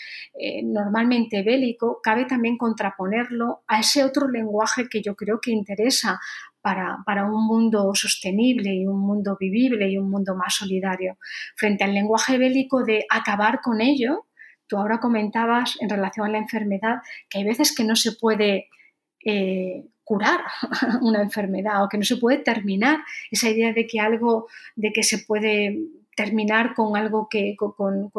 eh, 0.40 0.62
normalmente 0.64 1.44
bélico, 1.44 2.00
cabe 2.02 2.24
también 2.24 2.56
contraponerlo 2.56 3.62
a 3.68 3.78
ese 3.78 4.02
otro 4.02 4.28
lenguaje 4.28 4.88
que 4.88 5.02
yo 5.02 5.14
creo 5.14 5.40
que 5.40 5.52
interesa 5.52 6.18
para, 6.62 7.24
un 7.24 7.46
mundo 7.46 7.92
sostenible 7.94 8.74
y 8.74 8.86
un 8.86 9.00
mundo 9.00 9.36
vivible 9.38 9.88
y 9.90 9.98
un 9.98 10.10
mundo 10.10 10.34
más 10.34 10.54
solidario. 10.54 11.16
Frente 11.56 11.84
al 11.84 11.94
lenguaje 11.94 12.38
bélico 12.38 12.84
de 12.84 13.06
acabar 13.10 13.60
con 13.60 13.80
ello, 13.80 14.26
tú 14.66 14.76
ahora 14.76 15.00
comentabas 15.00 15.76
en 15.80 15.88
relación 15.88 16.26
a 16.26 16.30
la 16.30 16.38
enfermedad 16.38 16.98
que 17.28 17.38
hay 17.38 17.44
veces 17.44 17.74
que 17.74 17.84
no 17.84 17.96
se 17.96 18.12
puede 18.12 18.68
eh, 19.24 19.84
curar 20.04 20.40
una 21.02 21.22
enfermedad 21.22 21.84
o 21.84 21.88
que 21.88 21.98
no 21.98 22.04
se 22.04 22.16
puede 22.16 22.38
terminar 22.38 22.98
esa 23.30 23.48
idea 23.48 23.72
de 23.72 23.86
que 23.86 24.00
algo, 24.00 24.48
de 24.76 24.92
que 24.92 25.02
se 25.02 25.18
puede 25.18 25.78
terminar 26.16 26.74
con 26.74 26.96
algo 26.96 27.28
que 27.30 27.54
con, 27.56 28.10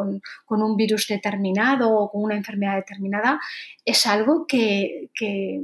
un 0.47 0.75
virus 0.77 1.07
determinado 1.07 1.93
o 1.93 2.09
con 2.09 2.23
una 2.23 2.35
enfermedad 2.35 2.77
determinada 2.77 3.39
es 3.85 4.05
algo 4.05 4.47
que, 4.47 5.09
que 5.13 5.61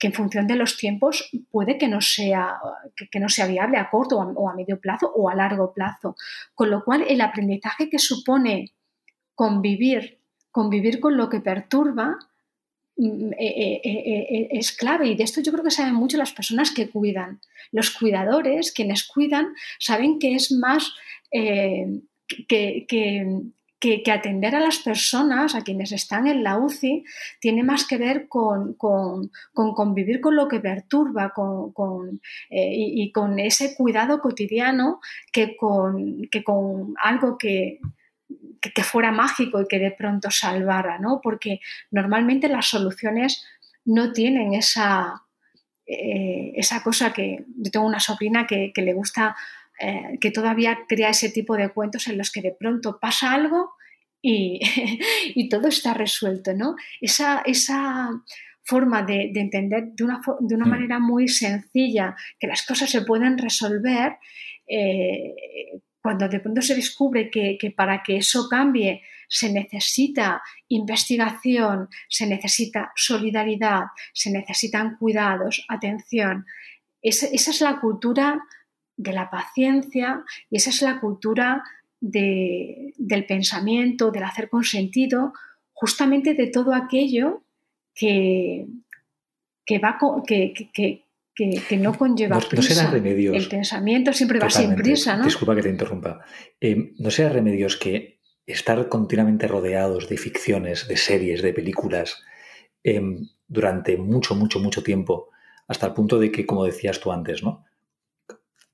en 0.00 0.12
función 0.12 0.46
de 0.46 0.56
los 0.56 0.76
tiempos 0.76 1.30
puede 1.50 1.78
que 1.78 1.88
no 1.88 2.00
sea, 2.00 2.56
que, 3.10 3.20
no 3.20 3.28
sea 3.28 3.46
viable 3.46 3.78
a 3.78 3.90
corto 3.90 4.18
o 4.18 4.48
a, 4.48 4.54
medio 4.54 4.78
plazo 4.80 5.10
o 5.14 5.28
a 5.28 5.34
largo 5.34 5.72
plazo. 5.72 6.16
Con 6.54 6.70
lo 6.70 6.84
cual, 6.84 7.04
el 7.08 7.20
aprendizaje 7.20 7.88
que 7.88 7.98
supone 7.98 8.72
convivir, 9.34 10.20
convivir 10.50 11.00
con 11.00 11.16
lo 11.16 11.28
que 11.28 11.40
perturba, 11.40 12.18
mm, 12.96 13.32
eh, 13.32 13.80
eh, 13.84 14.26
eh, 14.30 14.48
es 14.50 14.72
clave 14.72 15.08
y 15.08 15.16
de 15.16 15.24
esto 15.24 15.40
yo 15.40 15.52
creo 15.52 15.64
que 15.64 15.70
saben 15.70 15.94
mucho 15.94 16.18
las 16.18 16.32
personas 16.32 16.72
que 16.72 16.90
cuidan. 16.90 17.40
Los 17.72 17.90
cuidadores, 17.90 18.72
quienes 18.72 19.04
cuidan, 19.04 19.54
saben 19.78 20.18
que 20.18 20.34
es 20.34 20.52
más 20.52 20.92
que, 21.30 22.00
que, 22.88 23.26
atender 24.12 24.54
a 24.54 24.60
las 24.60 24.78
personas, 24.78 25.54
a 25.54 25.62
quienes 25.62 25.92
están 25.92 26.26
en 26.26 26.42
la 26.42 26.58
UCI, 26.58 27.04
tiene 27.40 27.62
más 27.62 27.86
que 27.86 27.98
ver 27.98 28.28
con, 28.28 28.76
convivir 29.54 30.20
con 30.20 30.36
lo 30.36 30.48
que 30.48 30.60
perturba 30.60 31.32
con, 31.32 32.20
eh, 32.50 32.72
y, 32.72 33.12
con 33.12 33.38
ese 33.38 33.74
cuidado 33.76 34.20
cotidiano 34.20 35.00
que 35.32 35.56
con, 35.56 36.22
que 36.30 36.42
con 36.42 36.94
algo 37.02 37.38
que, 37.38 37.80
que, 38.60 38.82
fuera 38.82 39.12
mágico 39.12 39.60
y 39.60 39.68
que 39.68 39.78
de 39.78 39.92
pronto 39.92 40.30
salvara, 40.30 40.98
¿no? 40.98 41.20
Porque 41.22 41.60
normalmente 41.90 42.48
las 42.48 42.66
soluciones 42.66 43.44
no 43.84 44.12
tienen 44.12 44.54
esa, 44.54 45.22
eh, 45.86 46.52
esa 46.56 46.82
cosa 46.82 47.12
que 47.12 47.44
yo 47.56 47.70
tengo 47.70 47.86
una 47.86 48.00
sobrina 48.00 48.46
que, 48.46 48.72
le 48.74 48.92
gusta, 48.92 49.36
eh, 49.78 50.18
que 50.20 50.30
todavía 50.30 50.78
crea 50.88 51.10
ese 51.10 51.30
tipo 51.30 51.54
de 51.56 51.68
cuentos 51.68 52.08
en 52.08 52.16
los 52.16 52.30
que 52.32 52.40
de 52.40 52.56
pronto 52.58 52.98
pasa 52.98 53.32
algo 53.32 53.72
y, 54.22 54.60
todo 55.50 55.68
está 55.68 55.92
resuelto, 55.92 56.54
¿no? 56.54 56.76
Esa, 57.00 57.42
esa 57.44 58.10
forma 58.62 59.02
de, 59.02 59.30
entender 59.34 59.88
de 59.92 60.04
una, 60.04 60.20
de 60.40 60.54
una, 60.54 60.64
mm. 60.64 60.70
manera 60.70 60.98
muy 60.98 61.28
sencilla 61.28 62.16
que 62.40 62.46
las 62.46 62.64
cosas 62.64 62.90
se 62.90 63.02
pueden 63.02 63.36
resolver, 63.36 64.16
eh, 64.66 65.34
cuando 66.02 66.28
de 66.28 66.40
pronto 66.40 66.62
se 66.62 66.74
descubre 66.74 67.30
que, 67.30 67.58
para 67.76 68.02
que 68.02 68.16
eso 68.16 68.48
cambie 68.48 69.02
se 69.28 69.52
necesita 69.52 70.40
investigación, 70.68 71.88
se 72.08 72.26
necesita 72.26 72.92
solidaridad, 72.94 73.86
se 74.14 74.30
necesitan 74.30 74.96
cuidados, 74.98 75.64
atención. 75.68 76.46
esa 77.02 77.50
es 77.50 77.60
la 77.60 77.80
cultura 77.80 78.40
de 78.96 79.12
la 79.12 79.30
paciencia 79.30 80.24
y 80.50 80.56
esa 80.56 80.70
es 80.70 80.82
la 80.82 81.00
cultura 81.00 81.62
del 82.00 83.26
pensamiento, 83.26 84.10
del 84.10 84.24
hacer 84.24 84.48
con 84.48 84.64
sentido, 84.64 85.32
justamente 85.72 86.34
de 86.34 86.46
todo 86.46 86.74
aquello 86.74 87.42
que, 87.94 88.66
que, 89.64 89.78
va, 89.78 89.98
que, 90.26 90.54
que, 90.72 91.76
no 91.76 91.96
conlleva 91.96 92.38
no, 92.38 92.48
prisa. 92.48 92.90
remedios. 92.90 93.36
El 93.36 93.48
pensamiento 93.48 94.12
siempre 94.12 94.38
va 94.38 94.48
sin 94.48 94.74
prisa, 94.74 95.16
¿no? 95.16 95.24
Disculpa 95.24 95.54
que 95.54 95.62
te 95.62 95.68
interrumpa. 95.68 96.24
Eh, 96.60 96.92
no 96.98 97.10
será 97.10 97.28
remedios 97.28 97.76
que 97.76 98.20
estar 98.46 98.88
continuamente 98.88 99.46
rodeados 99.48 100.08
de 100.08 100.16
ficciones, 100.16 100.88
de 100.88 100.96
series, 100.96 101.42
de 101.42 101.52
películas, 101.52 102.22
em, 102.82 103.28
durante 103.46 103.96
mucho, 103.98 104.34
mucho, 104.34 104.60
mucho 104.60 104.82
tiempo, 104.82 105.30
hasta 105.68 105.86
el 105.86 105.92
punto 105.92 106.18
de 106.18 106.30
que, 106.30 106.46
como 106.46 106.64
decías 106.64 107.00
tú 107.00 107.12
antes, 107.12 107.42
¿no? 107.42 107.65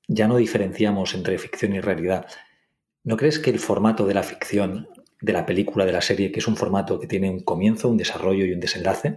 Ya 0.07 0.27
no 0.27 0.37
diferenciamos 0.37 1.13
entre 1.13 1.37
ficción 1.37 1.73
y 1.73 1.81
realidad. 1.81 2.27
¿No 3.03 3.17
crees 3.17 3.39
que 3.39 3.49
el 3.49 3.59
formato 3.59 4.05
de 4.05 4.13
la 4.13 4.23
ficción, 4.23 4.87
de 5.21 5.33
la 5.33 5.45
película, 5.45 5.85
de 5.85 5.93
la 5.93 6.01
serie, 6.01 6.31
que 6.31 6.39
es 6.39 6.47
un 6.47 6.57
formato 6.57 6.99
que 6.99 7.07
tiene 7.07 7.29
un 7.29 7.41
comienzo, 7.41 7.89
un 7.89 7.97
desarrollo 7.97 8.45
y 8.45 8.53
un 8.53 8.59
desenlace, 8.59 9.15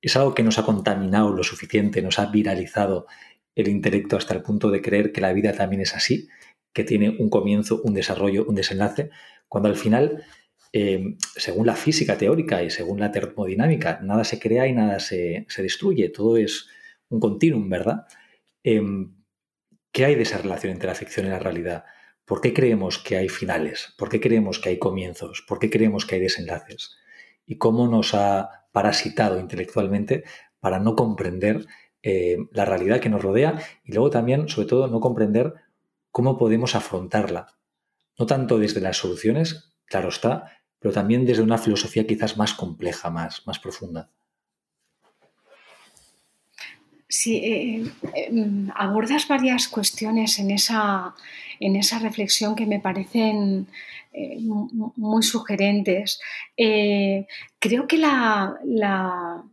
es 0.00 0.16
algo 0.16 0.34
que 0.34 0.42
nos 0.42 0.58
ha 0.58 0.64
contaminado 0.64 1.32
lo 1.32 1.44
suficiente, 1.44 2.02
nos 2.02 2.18
ha 2.18 2.26
viralizado 2.26 3.06
el 3.54 3.68
intelecto 3.68 4.16
hasta 4.16 4.34
el 4.34 4.42
punto 4.42 4.70
de 4.70 4.82
creer 4.82 5.12
que 5.12 5.20
la 5.20 5.32
vida 5.32 5.52
también 5.52 5.82
es 5.82 5.94
así, 5.94 6.28
que 6.72 6.84
tiene 6.84 7.16
un 7.18 7.30
comienzo, 7.30 7.80
un 7.84 7.94
desarrollo, 7.94 8.44
un 8.46 8.54
desenlace, 8.54 9.10
cuando 9.48 9.68
al 9.68 9.76
final, 9.76 10.24
eh, 10.72 11.16
según 11.36 11.66
la 11.66 11.76
física 11.76 12.16
teórica 12.16 12.62
y 12.62 12.70
según 12.70 13.00
la 13.00 13.12
termodinámica, 13.12 14.00
nada 14.02 14.24
se 14.24 14.38
crea 14.38 14.66
y 14.66 14.72
nada 14.72 14.98
se, 14.98 15.46
destruye, 15.58 16.08
todo 16.08 16.36
es 16.36 16.68
un 17.08 17.20
continuum, 17.20 17.68
¿verdad? 17.68 18.06
Em, 18.64 19.14
¿Qué 19.92 20.06
hay 20.06 20.14
de 20.14 20.22
esa 20.22 20.38
relación 20.38 20.72
entre 20.72 20.88
la 20.88 20.94
ficción 20.94 21.26
y 21.26 21.28
la 21.28 21.38
realidad? 21.38 21.84
¿Por 22.24 22.40
qué 22.40 22.54
creemos 22.54 22.96
que 22.98 23.18
hay 23.18 23.28
finales? 23.28 23.92
¿Por 23.98 24.08
qué 24.08 24.22
creemos 24.22 24.58
que 24.58 24.70
hay 24.70 24.78
comienzos? 24.78 25.44
¿Por 25.46 25.58
qué 25.58 25.68
creemos 25.68 26.06
que 26.06 26.14
hay 26.14 26.22
desenlaces? 26.22 26.96
¿Y 27.44 27.58
cómo 27.58 27.86
nos 27.86 28.14
ha 28.14 28.66
parasitado 28.72 29.38
intelectualmente 29.38 30.24
para 30.60 30.78
no 30.78 30.96
comprender 30.96 31.66
eh, 32.02 32.38
la 32.52 32.64
realidad 32.64 33.00
que 33.00 33.10
nos 33.10 33.20
rodea 33.20 33.62
y 33.84 33.92
luego 33.92 34.08
también, 34.08 34.48
sobre 34.48 34.66
todo, 34.66 34.88
no 34.88 35.00
comprender 35.00 35.52
cómo 36.10 36.38
podemos 36.38 36.74
afrontarla? 36.74 37.48
No 38.18 38.24
tanto 38.24 38.58
desde 38.58 38.80
las 38.80 38.96
soluciones, 38.96 39.74
claro 39.84 40.08
está, 40.08 40.52
pero 40.78 40.94
también 40.94 41.26
desde 41.26 41.42
una 41.42 41.58
filosofía 41.58 42.06
quizás 42.06 42.38
más 42.38 42.54
compleja, 42.54 43.10
más, 43.10 43.46
más 43.46 43.58
profunda. 43.58 44.10
Sí, 47.12 47.36
eh, 47.44 47.84
em, 48.14 48.70
abordas 48.74 49.28
varias 49.28 49.68
cuestiones 49.68 50.38
en 50.38 50.50
esa, 50.50 51.14
en 51.60 51.76
esa 51.76 51.98
reflexión 51.98 52.56
que 52.56 52.64
me 52.64 52.80
parecen 52.80 53.66
eh, 54.14 54.38
muy 54.96 55.22
sugerentes. 55.22 56.18
Eh, 56.56 57.26
creo 57.58 57.86
que 57.86 57.98
la, 57.98 58.54
la, 58.64 59.44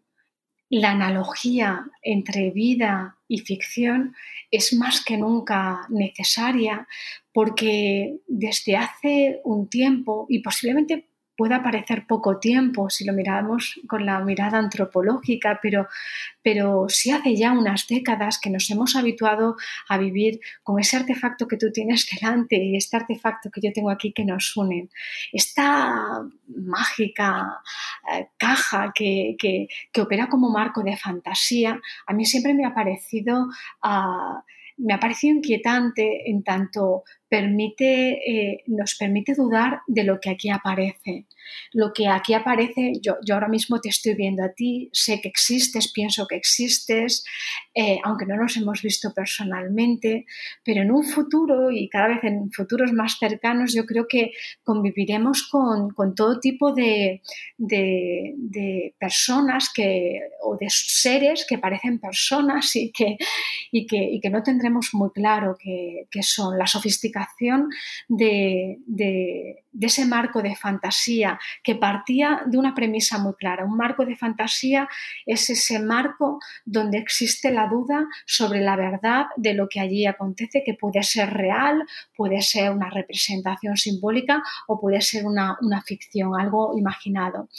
analogía 0.90 1.86
entre 2.02 2.52
vida 2.52 3.18
y 3.28 3.40
ficción 3.40 4.16
es 4.52 4.72
más 4.74 5.04
que 5.04 5.18
nunca 5.18 5.82
necesaria 5.90 6.88
porque 7.34 8.20
desde 8.28 8.78
hace 8.78 9.42
un 9.44 9.68
tiempo 9.68 10.28
y 10.30 10.40
posiblemente 10.40 11.09
pueda 11.40 11.64
parecer 11.64 12.06
poco 12.06 12.38
tiempo 12.38 12.90
si 12.90 13.06
lo 13.06 13.14
miramos 13.14 13.80
con 13.88 14.06
la 14.06 14.20
mirada 14.20 14.58
antropológica, 14.58 15.58
pero, 15.64 15.88
pero 16.44 16.90
sí 16.90 17.12
hace 17.12 17.34
ya 17.38 17.54
unas 17.54 17.88
décadas 17.88 18.40
que 18.42 18.50
nos 18.50 18.70
hemos 18.70 18.98
habituado 18.98 19.56
a 19.88 19.98
vivir 19.98 20.42
con 20.64 20.82
ese 20.82 20.98
artefacto 20.98 21.48
que 21.48 21.56
tú 21.56 21.72
tienes 21.72 22.06
delante 22.12 22.58
y 22.58 22.76
este 22.76 22.98
artefacto 22.98 23.50
que 23.52 23.62
yo 23.62 23.72
tengo 23.72 23.90
aquí 23.90 24.12
que 24.12 24.26
nos 24.26 24.58
unen. 24.58 24.90
Esta 25.32 26.28
mágica 26.50 27.62
eh, 28.12 28.28
caja 28.38 28.92
que, 28.94 29.38
opera 29.98 30.28
como 30.28 30.50
marco 30.50 30.84
de 30.84 30.98
fantasía, 30.98 31.80
a 32.06 32.14
mí 32.14 32.26
siempre 32.26 32.54
me 32.54 32.66
ha 32.66 32.74
parecido... 32.74 33.48
Ah, 33.82 34.44
me 34.82 34.94
ha 34.94 35.00
parecido 35.00 35.36
inquietante 35.36 36.30
en 36.30 36.42
tanto 36.42 37.04
permite, 37.30 38.20
eh, 38.28 38.64
nos 38.68 38.96
permite 38.96 39.36
dudar 39.36 39.82
de 39.88 40.04
lo 40.04 40.20
que 40.20 40.32
aquí 40.32 40.50
aparece. 40.50 41.28
Lo 41.74 41.94
que 41.94 42.08
aquí 42.08 42.34
aparece, 42.34 42.94
yo, 43.02 43.18
yo, 43.26 43.36
ahora 43.36 43.48
mismo 43.48 43.80
te 43.80 43.90
estoy 43.90 44.16
viendo 44.16 44.44
a 44.44 44.50
ti, 44.50 44.90
sé 44.92 45.22
que 45.22 45.30
existes, 45.30 45.92
pienso 45.92 46.28
que 46.28 46.36
existes, 46.36 47.24
eh, 47.74 48.00
aunque 48.04 48.26
no 48.26 48.36
nos 48.36 48.58
hemos 48.58 48.82
visto 48.82 49.14
personalmente, 49.14 50.26
pero 50.64 50.82
en 50.82 50.92
un 50.92 51.04
futuro 51.04 51.72
y 51.72 51.88
cada 51.88 52.08
vez 52.08 52.24
en 52.24 52.52
futuros 52.52 52.92
más 52.94 53.18
cercanos 53.20 53.74
yo 53.74 53.86
creo 53.86 54.08
que 54.08 54.32
conviviremos 54.64 55.48
con, 55.50 55.92
con 55.92 56.16
todo 56.16 56.40
tipo 56.40 56.74
de, 56.74 57.22
de, 57.58 58.96
personas 59.00 59.72
que, 59.74 60.20
o 60.44 60.58
de 60.58 60.68
seres 60.70 61.46
que 61.48 61.58
parecen 61.58 62.00
personas 62.00 62.76
y 62.76 62.92
que, 62.92 63.18
y 63.72 63.86
que, 63.86 63.98
y 63.98 64.20
que 64.20 64.30
no 64.30 64.42
tendremos 64.42 64.90
muy 64.94 65.12
claro 65.12 65.58
qué 65.60 66.24
son. 66.24 66.58
La 66.58 66.68
sofisticación 66.68 67.19
de, 68.08 68.78
de 68.88 69.64
ese 69.80 70.06
marco 70.06 70.42
de 70.42 70.56
fantasía 70.56 71.40
que 71.64 71.76
partía 71.76 72.42
de 72.46 72.58
una 72.58 72.74
premisa 72.74 73.18
muy 73.18 73.34
clara. 73.34 73.66
Un 73.66 73.78
marco 73.78 74.06
de 74.06 74.16
fantasía 74.16 74.88
es 75.26 75.50
ese 75.50 75.80
marco 75.80 76.40
donde 76.66 76.98
existe 76.98 77.52
la 77.52 77.68
duda 77.68 78.08
sobre 78.26 78.62
la 78.62 78.76
verdad 78.76 79.26
de 79.38 79.54
lo 79.54 79.68
que 79.70 79.80
allí 79.80 80.06
acontece, 80.06 80.64
que 80.66 80.74
puede 80.74 81.04
ser 81.04 81.30
real, 81.32 81.84
puede 82.16 82.42
ser 82.42 82.72
una 82.72 82.90
representación 82.90 83.78
simbólica 83.78 84.42
o 84.68 84.80
puede 84.80 85.02
ser 85.02 85.26
una, 85.26 85.58
ficción, 85.86 86.40
algo 86.40 86.78
imaginado. 86.78 87.50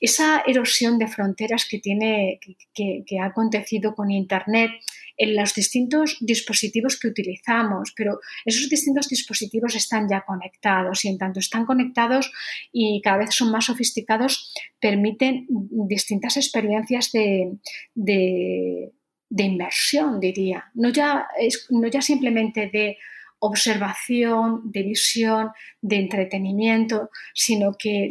Esa 0.00 0.42
erosión 0.46 0.98
de 0.98 1.06
fronteras 1.06 1.66
que, 1.68 1.78
tiene, 1.78 2.38
que 2.74 3.18
ha 3.20 3.26
acontecido 3.26 3.94
con 3.94 4.10
Internet, 4.10 4.70
en 5.16 5.36
los 5.36 5.54
distintos 5.54 6.16
dispositivos 6.20 6.98
que 6.98 7.08
utilizamos, 7.08 7.92
pero 7.96 8.20
esos 8.44 8.68
distintos 8.68 9.08
dispositivos 9.08 9.74
están 9.74 10.08
ya 10.08 10.22
conectados 10.22 11.04
y 11.04 11.08
en 11.08 11.18
tanto 11.18 11.38
conectados 11.66 12.32
y 12.72 13.00
cada 13.02 13.18
vez 13.18 13.34
son 13.34 13.50
más 13.50 13.66
sofisticados, 13.66 14.52
permiten 14.80 15.46
distintas 15.48 16.36
experiencias 16.36 17.12
de, 17.12 17.58
de, 17.94 18.92
inversión, 19.44 20.20
diría. 20.20 20.64
No 20.74 20.88
ya, 20.90 21.26
no 21.70 21.88
ya 21.88 22.02
simplemente 22.02 22.68
de 22.72 22.98
observación, 23.46 24.62
de 24.72 24.82
visión, 24.82 25.50
de 25.82 25.96
entretenimiento, 25.96 27.10
sino 27.34 27.74
que 27.78 28.08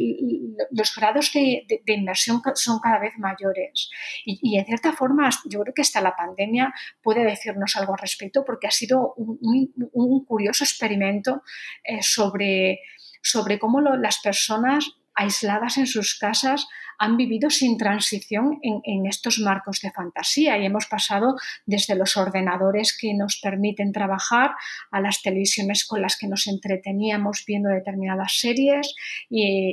los 0.70 0.94
grados 0.94 1.32
de, 1.32 1.66
inversión 1.86 2.40
son 2.54 2.78
cada 2.78 3.00
vez 3.00 3.14
mayores. 3.18 3.90
Y, 4.24 4.56
en 4.56 4.64
cierta 4.64 4.92
forma, 4.92 5.28
yo 5.50 5.60
creo 5.60 5.74
que 5.74 5.82
hasta 5.82 6.00
la 6.00 6.14
pandemia 6.14 6.72
puede 7.02 7.24
decirnos 7.24 7.74
algo 7.74 7.94
al 7.94 7.98
respecto, 7.98 8.44
porque 8.44 8.68
ha 8.68 8.70
sido 8.70 9.14
un, 9.16 10.24
curioso 10.24 10.62
experimento 10.62 11.42
eh, 11.82 11.98
sobre, 12.00 12.80
sobre 13.24 13.58
cómo 13.58 13.80
las 13.80 14.20
personas 14.20 14.92
aisladas 15.14 15.78
en 15.78 15.86
sus 15.86 16.16
casas 16.18 16.66
han 16.98 17.16
vivido 17.16 17.50
sin 17.50 17.76
transición 17.76 18.58
en, 18.62 19.06
estos 19.06 19.38
marcos 19.38 19.80
de 19.80 19.90
fantasía. 19.90 20.58
Y 20.58 20.66
hemos 20.66 20.86
pasado 20.86 21.36
desde 21.66 21.96
los 21.96 22.16
ordenadores 22.16 22.96
que 22.96 23.14
nos 23.14 23.38
permiten 23.42 23.92
trabajar 23.92 24.52
a 24.90 25.00
las 25.00 25.22
televisiones 25.22 25.84
con 25.86 26.02
las 26.02 26.16
que 26.16 26.28
nos 26.28 26.46
entreteníamos 26.46 27.44
viendo 27.46 27.68
determinadas 27.68 28.38
series 28.38 28.94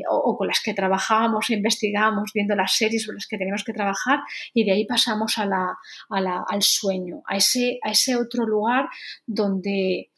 o, 0.09 0.37
con 0.37 0.47
las 0.47 0.61
que 0.61 0.73
trabajábamos 0.73 1.49
e 1.49 1.55
investigábamos 1.55 2.31
viendo 2.33 2.55
las 2.55 2.73
series 2.73 3.05
con 3.05 3.15
las 3.15 3.27
que 3.27 3.37
teníamos 3.37 3.63
que 3.63 3.73
trabajar 3.73 4.19
y 4.53 4.63
de 4.63 4.71
ahí 4.71 4.85
pasamos 4.85 5.37
al 5.37 6.61
sueño, 6.61 7.21
a 7.27 7.37
ese 7.37 8.15
otro 8.15 8.45
lugar 8.45 8.89
donde 9.25 10.10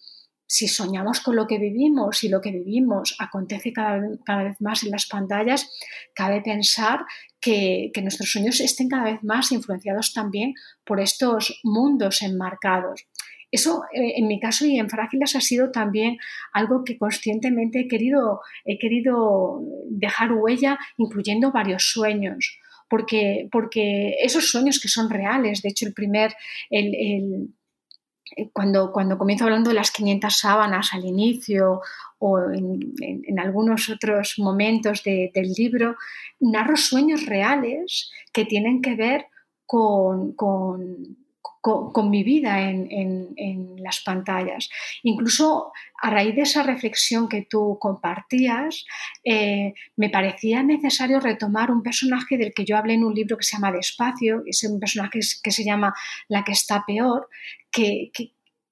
si 0.53 0.67
soñamos 0.67 1.19
con 1.19 1.35
lo 1.35 1.47
que 1.47 1.57
vivimos 1.57 2.23
y 2.23 2.30
lo 2.30 2.39
que 2.39 2.51
vivimos 2.51 3.15
acontece 3.17 3.73
cada, 3.73 3.97
vez 3.97 4.61
más 4.61 4.84
en 4.84 4.91
las 4.91 5.07
pantallas, 5.07 5.67
cabe 6.13 6.43
pensar 6.43 6.99
que, 7.41 7.91
nuestros 8.03 8.31
sueños 8.31 8.59
estén 8.59 8.88
cada 8.88 9.05
vez 9.05 9.23
más 9.23 9.51
influenciados 9.51 10.13
también 10.13 10.53
por 10.85 10.99
estos 10.99 11.59
mundos 11.63 12.21
enmarcados. 12.21 13.07
Eso, 13.49 13.81
eh, 13.95 14.13
en 14.17 14.27
mi 14.27 14.39
caso 14.39 14.67
y 14.67 14.77
en 14.77 14.91
Frágiles, 14.91 15.35
ha 15.35 15.41
sido 15.41 15.71
también 15.71 16.17
algo 16.51 16.84
que 16.84 16.99
conscientemente 16.99 17.80
he 17.80 17.88
querido, 17.88 18.41
he 18.63 18.77
querido 18.77 19.59
dejar 19.89 20.34
huella, 20.34 20.77
incluyendo 20.97 21.51
varios 21.51 21.89
sueños. 21.91 22.59
Porque, 22.88 23.49
porque 23.51 24.17
esos 24.21 24.51
sueños 24.51 24.80
que 24.80 24.88
son 24.88 25.09
reales, 25.09 25.63
de 25.63 25.69
hecho, 25.69 25.88
el 25.88 25.95
primer, 25.95 26.35
el, 26.69 27.55
cuando, 28.51 28.91
cuando 28.91 29.18
comienzo 29.18 29.45
hablando 29.45 29.69
de 29.69 29.76
las 29.76 29.91
500 29.91 30.35
sábanas 30.35 30.93
al 30.93 31.05
inicio 31.05 31.81
o 32.19 32.39
en, 32.51 33.39
algunos 33.39 33.89
otros 33.89 34.35
momentos 34.38 35.03
del 35.03 35.53
libro, 35.57 35.95
narro 36.39 36.77
sueños 36.77 37.26
reales 37.26 38.11
que 38.31 38.45
tienen 38.45 38.81
que 38.81 38.95
ver 38.95 39.27
con, 39.65 40.34
con, 40.34 42.10
mi 42.10 42.23
vida 42.23 42.61
en, 42.61 43.76
las 43.77 44.01
pantallas. 44.01 44.69
Incluso 45.03 45.72
a 46.01 46.10
raíz 46.10 46.35
de 46.35 46.43
esa 46.43 46.64
reflexión 46.64 47.27
que 47.27 47.45
tú 47.49 47.77
compartías, 47.80 48.85
eh, 49.23 49.73
me 49.97 50.10
parecía 50.10 50.64
necesario 50.64 51.19
retomar 51.19 51.72
un 51.72 51.84
personaje 51.84 52.38
del 52.38 52.53
que 52.53 52.65
yo 52.65 52.77
hablé 52.77 52.93
en 52.93 53.03
un 53.03 53.14
libro 53.14 53.38
que 53.38 53.43
se 53.43 53.57
llama 53.57 53.72
Despacio, 53.72 54.43
es 54.45 54.64
un 54.64 54.80
personaje 54.80 55.19
que 55.43 55.51
se 55.51 55.65
llama 55.65 55.93
La 56.30 56.43
que 56.43 56.53
está 56.53 56.85
peor, 56.85 57.27
que, 57.73 58.11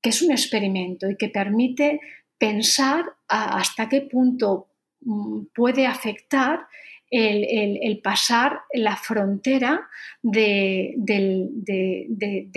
es 0.03 0.21
un 0.21 0.31
experimento 0.31 1.09
y 1.09 1.17
que 1.17 1.29
permite 1.29 1.99
pensar 2.37 3.05
hasta 3.27 3.89
qué 3.89 4.01
punto 4.01 4.67
mm, 5.01 5.45
puede 5.53 5.85
afectar 5.85 6.67
el, 7.11 7.99
pasar 8.01 8.61
la 8.73 8.95
frontera 8.95 9.89
de, 10.23 10.95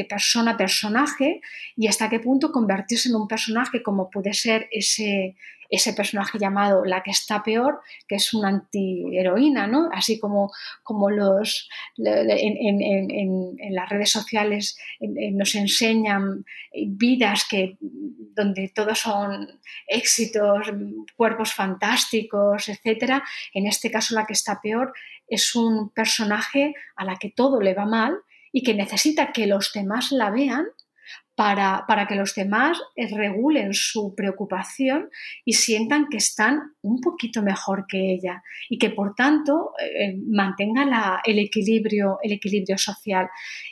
persona 0.08 0.52
a 0.52 0.56
personaje 0.56 1.40
y 1.76 1.88
hasta 1.88 2.08
qué 2.08 2.20
punto 2.20 2.52
convertirse 2.52 3.08
en 3.08 3.16
un 3.16 3.26
personaje 3.26 3.82
como 3.82 4.10
puede 4.10 4.32
ser 4.32 4.68
ese, 4.70 5.34
ese 5.74 5.92
personaje 5.92 6.38
llamado 6.38 6.84
la 6.84 7.02
que 7.02 7.10
está 7.10 7.42
peor, 7.42 7.80
que 8.08 8.16
es 8.16 8.34
una 8.34 8.48
antiheroína, 8.48 9.66
¿no? 9.66 9.88
Así 9.92 10.18
como, 10.18 10.52
como 10.82 11.10
los, 11.10 11.68
en, 11.96 13.56
las 13.70 13.88
redes 13.88 14.10
sociales 14.10 14.78
nos 15.00 15.54
enseñan 15.54 16.44
vidas 16.86 17.46
que, 17.48 17.76
donde 17.80 18.68
todos 18.74 18.98
son 18.98 19.60
éxitos, 19.86 20.72
cuerpos 21.16 21.52
fantásticos, 21.54 22.68
etc. 22.68 23.22
En 23.52 23.66
este 23.66 23.90
caso 23.90 24.14
la 24.14 24.26
que 24.26 24.32
está 24.32 24.60
peor 24.60 24.92
es 25.28 25.54
un 25.54 25.90
personaje 25.90 26.74
a 26.96 27.04
la 27.04 27.16
que 27.16 27.30
todo 27.30 27.60
le 27.60 27.74
va 27.74 27.86
mal 27.86 28.18
y 28.52 28.62
que 28.62 28.74
necesita 28.74 29.32
que 29.32 29.46
los 29.46 29.72
demás 29.72 30.12
la 30.12 30.30
vean 30.30 30.66
para, 31.34 32.06
que 32.08 32.14
los 32.14 32.34
demás 32.34 32.78
eh, 32.94 33.08
regulen 33.14 33.74
su 33.74 34.14
preocupación 34.16 35.10
y 35.44 35.54
sientan 35.54 36.06
que 36.08 36.18
están 36.18 36.60
un 36.82 37.00
poquito 37.00 37.42
mejor 37.42 37.86
que 37.88 38.12
ella 38.12 38.42
y 38.68 38.78
que 38.78 38.90
por 38.90 39.14
tanto 39.14 39.72
eh, 39.80 40.16
mantenga 40.30 41.20
el, 41.24 41.38
equilibrio, 41.38 42.18
el 42.22 42.32
equilibrio 42.32 42.78
social. 42.78 43.28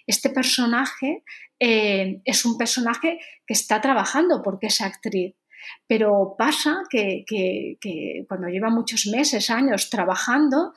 Este 0.07 0.31
personaje 0.31 1.23
eh, 1.61 2.21
es 2.25 2.45
un 2.45 2.59
personaje 2.59 3.21
que 3.47 3.55
está 3.55 3.81
trabajando 3.81 4.43
porque 4.43 4.67
es 4.67 4.81
actriz. 4.81 5.37
Pero 5.87 6.35
pasa 6.37 6.83
que, 6.91 7.25
cuando 8.27 8.49
lleva 8.49 8.69
muchos 8.69 9.07
meses, 9.07 9.49
años 9.49 9.91
trabajando, 9.91 10.73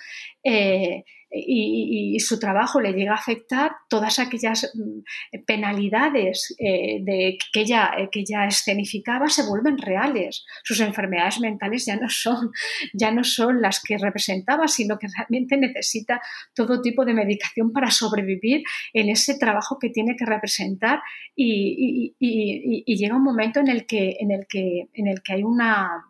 y, 1.32 2.20
su 2.20 2.40
trabajo 2.40 2.80
le 2.82 2.94
llega 2.94 3.12
a 3.12 3.16
afectar, 3.16 3.72
todas 3.90 4.20
aquellas 4.20 4.72
mm, 4.74 5.42
penalidades 5.46 6.56
eh, 6.60 7.04
que, 7.52 7.62
ella, 7.62 7.92
eh, 7.98 8.10
que 8.12 8.24
escenificaba 8.48 9.28
se 9.28 9.46
vuelven 9.46 9.78
reales. 9.78 10.46
Sus 10.64 10.80
enfermedades 10.80 11.40
mentales 11.40 11.86
ya 11.86 11.98
no, 11.98 12.10
son, 12.10 12.52
ya 12.94 13.12
no 13.12 13.24
son 13.24 13.62
las 13.62 13.82
que 13.84 13.98
representaba, 13.98 14.68
sino 14.68 14.98
que 14.98 15.08
realmente 15.16 15.58
necesita 15.58 16.22
todo 16.54 16.82
tipo 16.82 17.06
de 17.06 17.14
medicación 17.14 17.72
para 17.72 17.92
sobrevivir 17.92 18.64
en 18.94 19.10
ese 19.10 19.38
trabajo 19.38 19.78
que 19.80 19.90
tiene 19.90 20.16
que 20.16 20.26
representar 20.26 21.02
y, 21.36 22.16
y 22.20 22.98
llega 22.98 23.16
un 23.16 23.24
momento 23.24 23.60
en 23.60 23.68
el 23.68 23.86
que, 23.86 24.18
en 24.20 24.32
el 24.32 24.48
que, 24.48 24.88
en 24.94 25.08
el 25.08 25.22
que 25.22 25.34
hay 25.34 25.44
una 25.44 26.06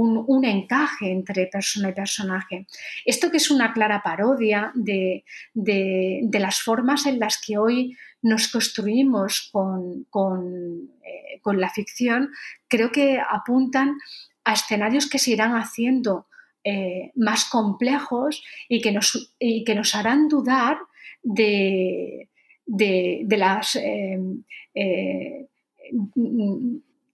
un, 0.00 0.44
encaje 0.44 1.10
entre 1.10 1.46
persona 1.46 1.90
y 1.90 1.92
personaje. 1.92 2.66
Esto 3.04 3.30
que 3.30 3.36
es 3.36 3.50
una 3.50 3.72
clara 3.72 4.02
parodia 4.02 4.72
de, 4.74 5.24
las 5.54 6.60
formas 6.62 7.06
en 7.06 7.18
las 7.18 7.40
que 7.44 7.58
hoy 7.58 7.96
nos 8.22 8.48
construimos 8.48 9.50
eh, 9.54 10.04
con, 11.42 11.60
la 11.60 11.70
ficción, 11.70 12.30
creo 12.68 12.90
que 12.92 13.18
apuntan 13.18 13.98
a 14.44 14.52
escenarios 14.54 15.08
que 15.08 15.18
se 15.18 15.32
irán 15.32 15.52
haciendo 15.52 16.26
eh, 16.64 17.12
más 17.14 17.46
complejos 17.46 18.42
y 18.68 18.80
que 18.80 18.92
nos, 18.92 19.34
que 19.38 19.74
nos 19.74 19.94
harán 19.94 20.28
dudar 20.28 20.78
de, 21.22 22.28
las... 23.28 23.76
Eh, 23.76 24.18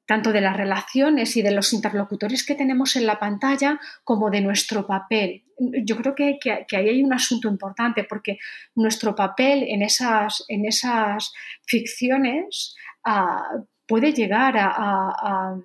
tanto 0.06 0.32
de 0.32 0.40
las 0.40 0.56
relaciones 0.56 1.36
y 1.36 1.42
de 1.42 1.50
los 1.50 1.72
interlocutores 1.72 2.46
que 2.46 2.54
tenemos 2.54 2.96
en 2.96 3.06
la 3.06 3.18
pantalla 3.18 3.80
como 4.04 4.30
de 4.30 4.40
nuestro 4.40 4.86
papel. 4.86 5.44
Yo 5.58 5.96
creo 5.96 6.14
que, 6.14 6.38
ahí 6.76 6.88
hay 6.88 7.02
un 7.02 7.12
asunto 7.12 7.48
importante 7.48 8.04
porque 8.04 8.38
nuestro 8.74 9.14
papel 9.14 9.64
en 9.68 9.82
esas, 9.82 10.44
en 10.48 10.64
esas 10.64 11.32
ficciones 11.66 12.76
ah, 13.04 13.48
puede 13.86 14.12
llegar 14.12 14.54
a, 14.58 15.56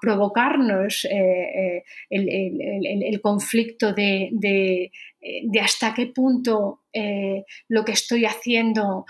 provocarnos 0.00 1.04
eh, 1.04 1.78
eh, 1.78 1.82
el, 2.10 3.20
conflicto 3.20 3.92
de, 3.92 4.90
hasta 5.60 5.94
qué 5.94 6.06
punto 6.06 6.80
eh, 6.92 7.44
lo 7.68 7.84
que 7.84 7.92
estoy 7.92 8.24
haciendo 8.24 9.06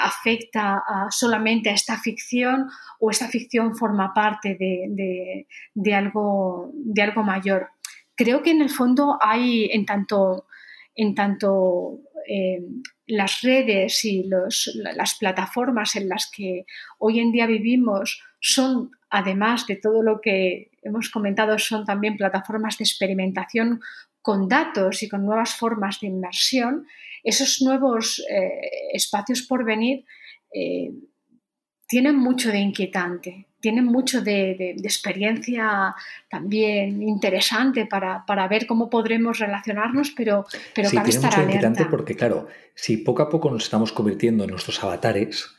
afecta 0.00 0.82
solamente 1.10 1.70
a 1.70 1.74
esta 1.74 1.98
ficción 1.98 2.68
o 3.00 3.10
esta 3.10 3.28
ficción 3.28 3.76
forma 3.76 4.12
parte 4.14 4.56
de, 4.58 5.94
algo, 5.94 6.70
de 6.74 7.02
algo 7.02 7.22
mayor. 7.22 7.70
Creo 8.14 8.42
que 8.42 8.50
en 8.50 8.62
el 8.62 8.70
fondo 8.70 9.18
hay, 9.20 9.70
en 9.72 9.86
tanto, 9.86 10.46
en 10.94 11.14
tanto 11.14 12.00
las 13.06 13.40
redes 13.40 14.04
y 14.04 14.24
las 14.24 15.16
plataformas 15.18 15.96
en 15.96 16.08
las 16.08 16.30
que 16.34 16.66
hoy 16.98 17.20
en 17.20 17.32
día 17.32 17.46
vivimos 17.46 18.22
son, 18.40 18.90
además 19.10 19.66
de 19.66 19.76
todo 19.76 20.02
lo 20.02 20.20
que 20.20 20.70
hemos 20.82 21.10
comentado, 21.10 21.58
son 21.58 21.84
también 21.84 22.16
plataformas 22.16 22.78
de 22.78 22.84
experimentación 22.84 23.80
con 24.22 24.48
datos 24.48 25.02
y 25.02 25.08
con 25.08 25.24
nuevas 25.24 25.54
formas 25.54 26.00
de 26.00 26.08
inmersión, 26.08 26.86
esos 27.24 27.62
nuevos 27.62 28.22
eh, 28.30 28.60
espacios 28.92 29.42
por 29.42 29.64
venir 29.64 30.04
eh, 30.52 30.90
tienen 31.86 32.16
mucho 32.16 32.50
de 32.50 32.58
inquietante, 32.58 33.46
tienen 33.60 33.86
mucho 33.86 34.20
de, 34.20 34.76
experiencia 34.82 35.94
también 36.30 37.02
interesante 37.02 37.86
para, 37.86 38.48
ver 38.48 38.66
cómo 38.66 38.90
podremos 38.90 39.38
relacionarnos, 39.38 40.10
pero, 40.10 40.46
pero 40.74 40.90
sí, 40.90 40.98
tiene 40.98 41.18
mucho 41.18 41.38
de 41.38 41.44
inquietante 41.44 41.84
porque, 41.86 42.14
claro, 42.14 42.48
si 42.74 42.98
poco 42.98 43.22
a 43.22 43.28
poco 43.28 43.50
nos 43.50 43.64
estamos 43.64 43.92
convirtiendo 43.92 44.44
en 44.44 44.50
nuestros 44.50 44.82
avatares, 44.84 45.57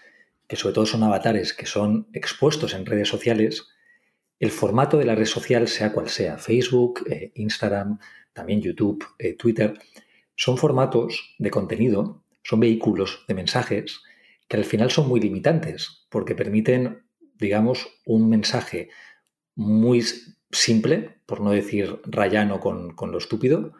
que 0.50 0.56
sobre 0.56 0.74
todo 0.74 0.88
son 0.88 1.04
avatares 1.04 1.54
que 1.54 1.68
son 1.68 2.10
expuestos 2.12 2.74
en 2.74 2.88
redes 2.88 3.08
sociales, 3.08 3.68
el 4.40 4.50
formato 4.50 4.98
de 4.98 5.06
la 5.06 5.14
red 5.14 5.26
social, 5.26 5.68
sea 5.68 5.94
cual 5.94 6.10
sea, 6.10 6.40
Facebook, 6.40 7.06
eh, 7.08 7.32
Instagram, 7.36 8.00
también 8.34 8.60
YouTube, 8.60 9.06
eh, 9.20 9.36
Twitter, 9.36 9.78
son 10.36 10.58
formatos 10.58 11.36
de 11.38 11.52
contenido, 11.52 12.24
son 12.42 12.62
vehículos 12.62 13.26
de 13.28 13.36
mensajes 13.36 14.02
que 14.48 14.58
al 14.58 14.66
final 14.66 14.90
son 14.90 15.08
muy 15.08 15.20
limitantes 15.20 16.08
porque 16.10 16.34
permiten, 16.34 17.04
digamos, 17.36 17.88
un 18.06 18.28
mensaje 18.28 18.90
muy 19.56 20.04
simple, 20.52 21.22
por 21.28 21.42
no 21.42 21.52
decir 21.52 22.00
rayano 22.06 22.60
con, 22.60 22.96
lo 23.00 23.18
estúpido, 23.20 23.74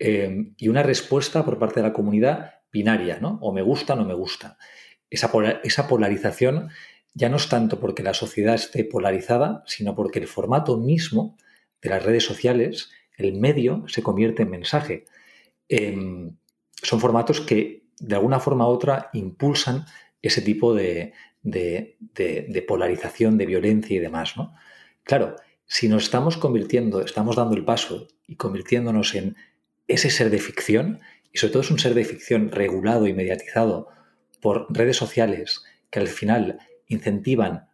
eh, 0.00 0.52
y 0.56 0.68
una 0.68 0.82
respuesta 0.82 1.44
por 1.44 1.60
parte 1.60 1.80
de 1.80 1.86
la 1.86 1.92
comunidad 1.92 2.54
binaria, 2.72 3.20
¿no? 3.20 3.38
O 3.42 3.52
me 3.52 3.62
gusta 3.62 3.94
no 3.94 4.04
me 4.04 4.14
gusta. 4.14 4.58
Esa, 5.10 5.30
esa 5.62 5.88
polarización 5.88 6.70
ya 7.14 7.28
no 7.28 7.36
es 7.36 7.48
tanto 7.48 7.80
porque 7.80 8.02
la 8.02 8.14
sociedad 8.14 8.54
esté 8.54 8.84
polarizada, 8.84 9.62
sino 9.66 9.94
porque 9.94 10.18
el 10.18 10.26
formato 10.26 10.76
mismo 10.76 11.36
de 11.80 11.88
las 11.88 12.04
redes 12.04 12.24
sociales, 12.24 12.90
el 13.16 13.32
medio, 13.32 13.84
se 13.88 14.02
convierte 14.02 14.42
en 14.42 14.50
mensaje. 14.50 15.04
Em, 15.68 16.36
son 16.82 17.00
formatos 17.00 17.40
que 17.40 17.84
de 17.98 18.14
alguna 18.14 18.38
forma 18.38 18.68
u 18.68 18.70
otra 18.70 19.08
impulsan 19.14 19.86
ese 20.20 20.42
tipo 20.42 20.74
de, 20.74 21.14
de, 21.42 22.64
polarización, 22.66 23.38
de 23.38 23.46
violencia 23.46 23.96
y 23.96 24.00
demás. 24.00 24.36
¿no? 24.36 24.54
Claro, 25.02 25.36
si 25.64 25.88
nos 25.88 26.04
estamos 26.04 26.36
convirtiendo, 26.36 27.00
estamos 27.00 27.36
dando 27.36 27.56
el 27.56 27.64
paso 27.64 28.08
y 28.26 28.36
convirtiéndonos 28.36 29.14
en 29.14 29.36
ese 29.88 30.10
ser 30.10 30.30
de 30.30 30.38
ficción, 30.38 31.00
y 31.32 31.38
sobre 31.38 31.52
todo 31.52 31.62
es 31.62 31.70
un 31.70 31.78
ser 31.78 31.94
de 31.94 32.04
ficción 32.04 32.50
regulado 32.50 33.06
y 33.06 33.14
mediatizado 33.14 33.88
por 34.40 34.66
redes 34.70 34.96
sociales 34.96 35.64
que 35.90 36.00
al 36.00 36.08
final 36.08 36.58
incentivan 36.88 37.68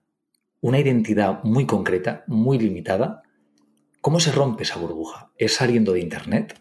una 0.60 0.78
identidad 0.78 1.43
muy 1.43 1.66
concreta, 1.66 2.24
muy 2.28 2.59
limitada, 2.59 3.22
¿cómo 4.01 4.20
se 4.20 4.32
rompe 4.32 4.62
esa 4.62 4.78
burbuja? 4.78 5.32
¿Es 5.36 5.55
saliendo 5.55 5.93
de 5.93 6.01
Internet? 6.01 6.60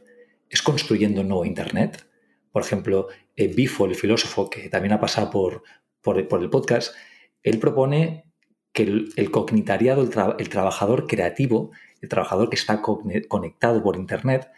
¿Es 0.50 0.62
construyendo 0.62 1.22
un 1.22 1.28
nuevo 1.28 1.46
Internet? 1.46 2.08
Por 2.52 2.64
ejemplo, 2.64 3.08
eh, 3.36 3.48
Bifo, 3.48 3.86
el 3.86 3.96
filósofo 3.96 4.50
que 4.50 4.70
también 4.70 4.94
ha 4.94 5.00
pasado 5.00 5.30
por, 5.30 5.64
por, 6.02 6.18
el 6.18 6.50
podcast, 6.50 6.96
él 7.44 7.60
propone 7.60 8.26
que 8.74 8.84
el, 8.84 9.32
cognitariado, 9.32 10.02
el, 10.02 10.50
trabajador 10.50 11.08
creativo, 11.08 11.72
el 12.02 12.10
trabajador 12.10 12.50
que 12.50 12.56
está 12.56 12.82
conectado 12.82 13.84
por 13.84 13.98
Internet, 13.98 14.50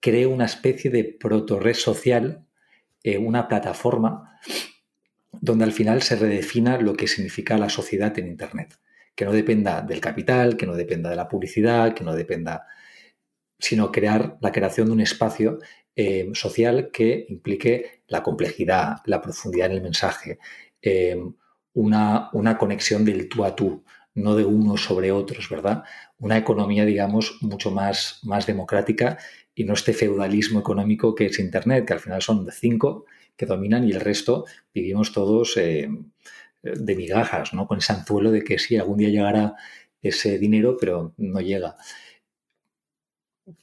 cree 0.00 0.26
una 0.26 0.46
especie 0.46 0.90
de 0.90 1.04
proto-red 1.04 1.74
social, 1.74 2.46
eh, 3.02 3.18
una 3.18 3.48
plataforma 3.48 4.40
donde 5.46 5.64
al 5.64 5.72
final 5.72 6.02
se 6.02 6.16
redefina 6.16 6.76
lo 6.78 6.94
que 6.94 7.06
significa 7.06 7.56
la 7.56 7.68
sociedad 7.68 8.18
en 8.18 8.26
Internet. 8.26 8.80
Que 9.14 9.24
no 9.24 9.32
dependa 9.32 9.80
del 9.80 10.00
capital, 10.00 10.56
que 10.56 10.66
no 10.66 10.74
dependa 10.74 11.08
de 11.08 11.16
la 11.16 11.28
publicidad, 11.28 11.94
que 11.94 12.02
no 12.02 12.14
dependa, 12.14 12.66
sino 13.58 13.92
crear 13.92 14.36
la 14.40 14.50
creación 14.50 14.88
de 14.88 14.92
un 14.92 15.00
espacio 15.00 15.58
eh, 15.94 16.28
social 16.34 16.90
que 16.92 17.26
implique 17.28 18.02
la 18.08 18.24
complejidad, 18.24 18.96
la 19.06 19.22
profundidad 19.22 19.68
en 19.68 19.76
el 19.76 19.82
mensaje, 19.82 20.38
eh, 20.82 21.16
una, 21.74 22.28
una, 22.32 22.58
conexión 22.58 23.04
del 23.04 23.28
tú 23.28 23.44
a 23.44 23.54
tú, 23.54 23.84
no 24.14 24.34
de 24.34 24.44
unos 24.44 24.82
sobre 24.82 25.12
otros, 25.12 25.48
¿verdad? 25.48 25.84
Una 26.18 26.38
economía, 26.38 26.84
digamos, 26.84 27.38
mucho 27.40 27.70
más, 27.70 28.18
más 28.24 28.46
democrática 28.46 29.16
y 29.54 29.64
no 29.64 29.74
este 29.74 29.92
feudalismo 29.92 30.58
económico 30.58 31.14
que 31.14 31.26
es 31.26 31.38
Internet, 31.38 31.86
que 31.86 31.92
al 31.92 32.00
final 32.00 32.20
son 32.20 32.46
cinco 32.50 33.04
que 33.36 33.46
dominan 33.46 33.86
y 33.86 33.92
el 33.92 34.00
resto 34.00 34.44
vivimos 34.74 35.12
todos 35.12 35.56
eh, 35.56 35.88
de 36.62 36.96
migajas, 36.96 37.54
¿no? 37.54 37.66
Con 37.66 37.78
ese 37.78 37.92
anzuelo 37.92 38.30
de 38.30 38.42
que 38.42 38.58
sí, 38.58 38.76
algún 38.76 38.98
día 38.98 39.08
llegará 39.08 39.54
ese 40.02 40.38
dinero, 40.38 40.76
pero 40.78 41.12
no 41.16 41.40
llega. 41.40 41.76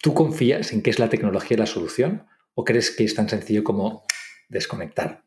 ¿Tú 0.01 0.13
confías 0.13 0.71
en 0.71 0.81
que 0.81 0.89
es 0.89 0.99
la 0.99 1.09
tecnología 1.09 1.57
la 1.57 1.65
solución 1.65 2.25
o 2.53 2.63
crees 2.63 2.91
que 2.91 3.03
es 3.03 3.15
tan 3.15 3.27
sencillo 3.27 3.63
como 3.63 4.03
desconectar? 4.47 5.23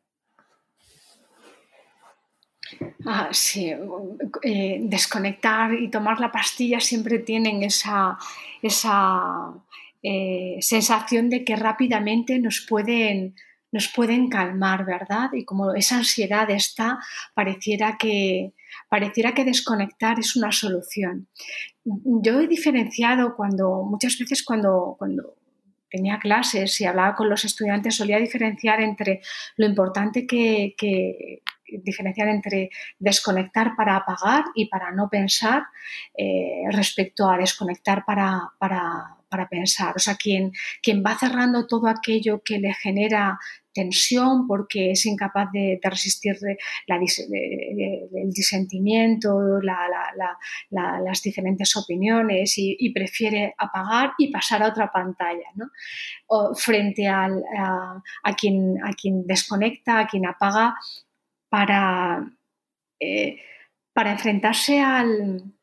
Ah, 3.04 3.28
sí, 3.32 3.72
eh, 4.42 4.78
desconectar 4.80 5.74
y 5.74 5.88
tomar 5.88 6.18
la 6.18 6.32
pastilla 6.32 6.80
siempre 6.80 7.20
tienen 7.20 7.62
esa, 7.62 8.18
esa 8.62 9.52
eh, 10.02 10.56
sensación 10.60 11.30
de 11.30 11.44
que 11.44 11.54
rápidamente 11.54 12.38
nos 12.38 12.60
pueden, 12.60 13.36
nos 13.72 13.88
pueden 13.88 14.28
calmar, 14.28 14.84
¿verdad? 14.84 15.30
Y 15.32 15.44
como 15.44 15.74
esa 15.74 15.96
ansiedad 15.96 16.48
está, 16.50 16.98
pareciera 17.34 17.96
que, 17.98 18.52
pareciera 18.88 19.34
que 19.34 19.44
desconectar 19.44 20.18
es 20.18 20.36
una 20.36 20.52
solución. 20.52 21.28
Yo 21.84 22.40
he 22.40 22.46
diferenciado 22.46 23.34
cuando, 23.36 23.82
muchas 23.82 24.18
veces 24.18 24.42
cuando, 24.44 24.96
cuando 24.98 25.36
tenía 25.90 26.18
clases 26.18 26.80
y 26.80 26.84
hablaba 26.84 27.14
con 27.14 27.28
los 27.28 27.44
estudiantes, 27.44 27.96
solía 27.96 28.18
diferenciar 28.18 28.80
entre 28.80 29.20
lo 29.56 29.66
importante 29.66 30.26
que, 30.26 30.74
diferenciar 31.82 32.28
entre 32.28 32.70
desconectar 32.98 33.74
para 33.76 33.96
apagar 33.96 34.44
y 34.54 34.66
para 34.66 34.92
no 34.92 35.08
pensar 35.08 35.64
eh, 36.16 36.62
respecto 36.70 37.28
a 37.28 37.38
desconectar 37.38 38.04
para, 38.04 38.52
para, 38.58 39.15
para, 39.28 39.48
pensar. 39.48 39.94
O 39.96 39.98
sea, 39.98 40.16
quien, 40.16 40.52
quien 40.82 41.02
va 41.04 41.18
cerrando 41.18 41.66
todo 41.66 41.88
aquello 41.88 42.42
que 42.44 42.58
le 42.58 42.74
genera 42.74 43.38
tensión 43.76 44.46
porque 44.46 44.92
es 44.92 45.04
incapaz 45.04 45.50
de, 45.52 45.78
resistir 45.82 46.36
el 46.86 48.30
disentimiento, 48.30 49.60
las 49.60 51.22
diferentes 51.22 51.76
opiniones 51.76 52.54
y, 52.56 52.92
prefiere 52.94 53.54
apagar 53.58 54.14
y 54.16 54.32
pasar 54.32 54.62
a 54.62 54.68
otra 54.68 54.90
pantalla. 54.90 55.52
frente 56.54 57.06
a, 57.06 57.28
quien, 58.38 58.76
a 58.82 58.92
quien 58.94 59.26
desconecta, 59.26 60.00
a 60.00 60.06
quien 60.06 60.26
apaga 60.26 60.74
para, 61.50 62.24
eh, 62.98 63.36
para 63.92 64.12
enfrentarse 64.12 64.80
al, 64.80 65.55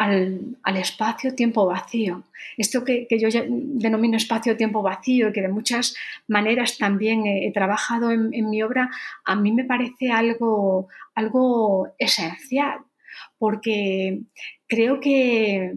al, 0.00 0.76
espacio-tiempo 0.78 1.66
vacío. 1.66 2.24
Esto 2.56 2.84
que, 2.84 3.06
yo 3.10 3.28
denomino 3.32 4.16
espacio-tiempo 4.16 4.80
vacío 4.82 5.28
y 5.28 5.32
que 5.32 5.42
de 5.42 5.48
muchas 5.48 5.94
maneras 6.26 6.78
también 6.78 7.26
he, 7.26 7.52
trabajado 7.52 8.10
en, 8.10 8.30
mi 8.48 8.62
obra, 8.62 8.90
a 9.26 9.36
mí 9.36 9.52
me 9.52 9.64
parece 9.64 10.10
algo, 10.10 10.88
algo 11.14 11.92
esencial, 11.98 12.78
porque 13.38 14.20
creo 14.66 15.00
que 15.00 15.74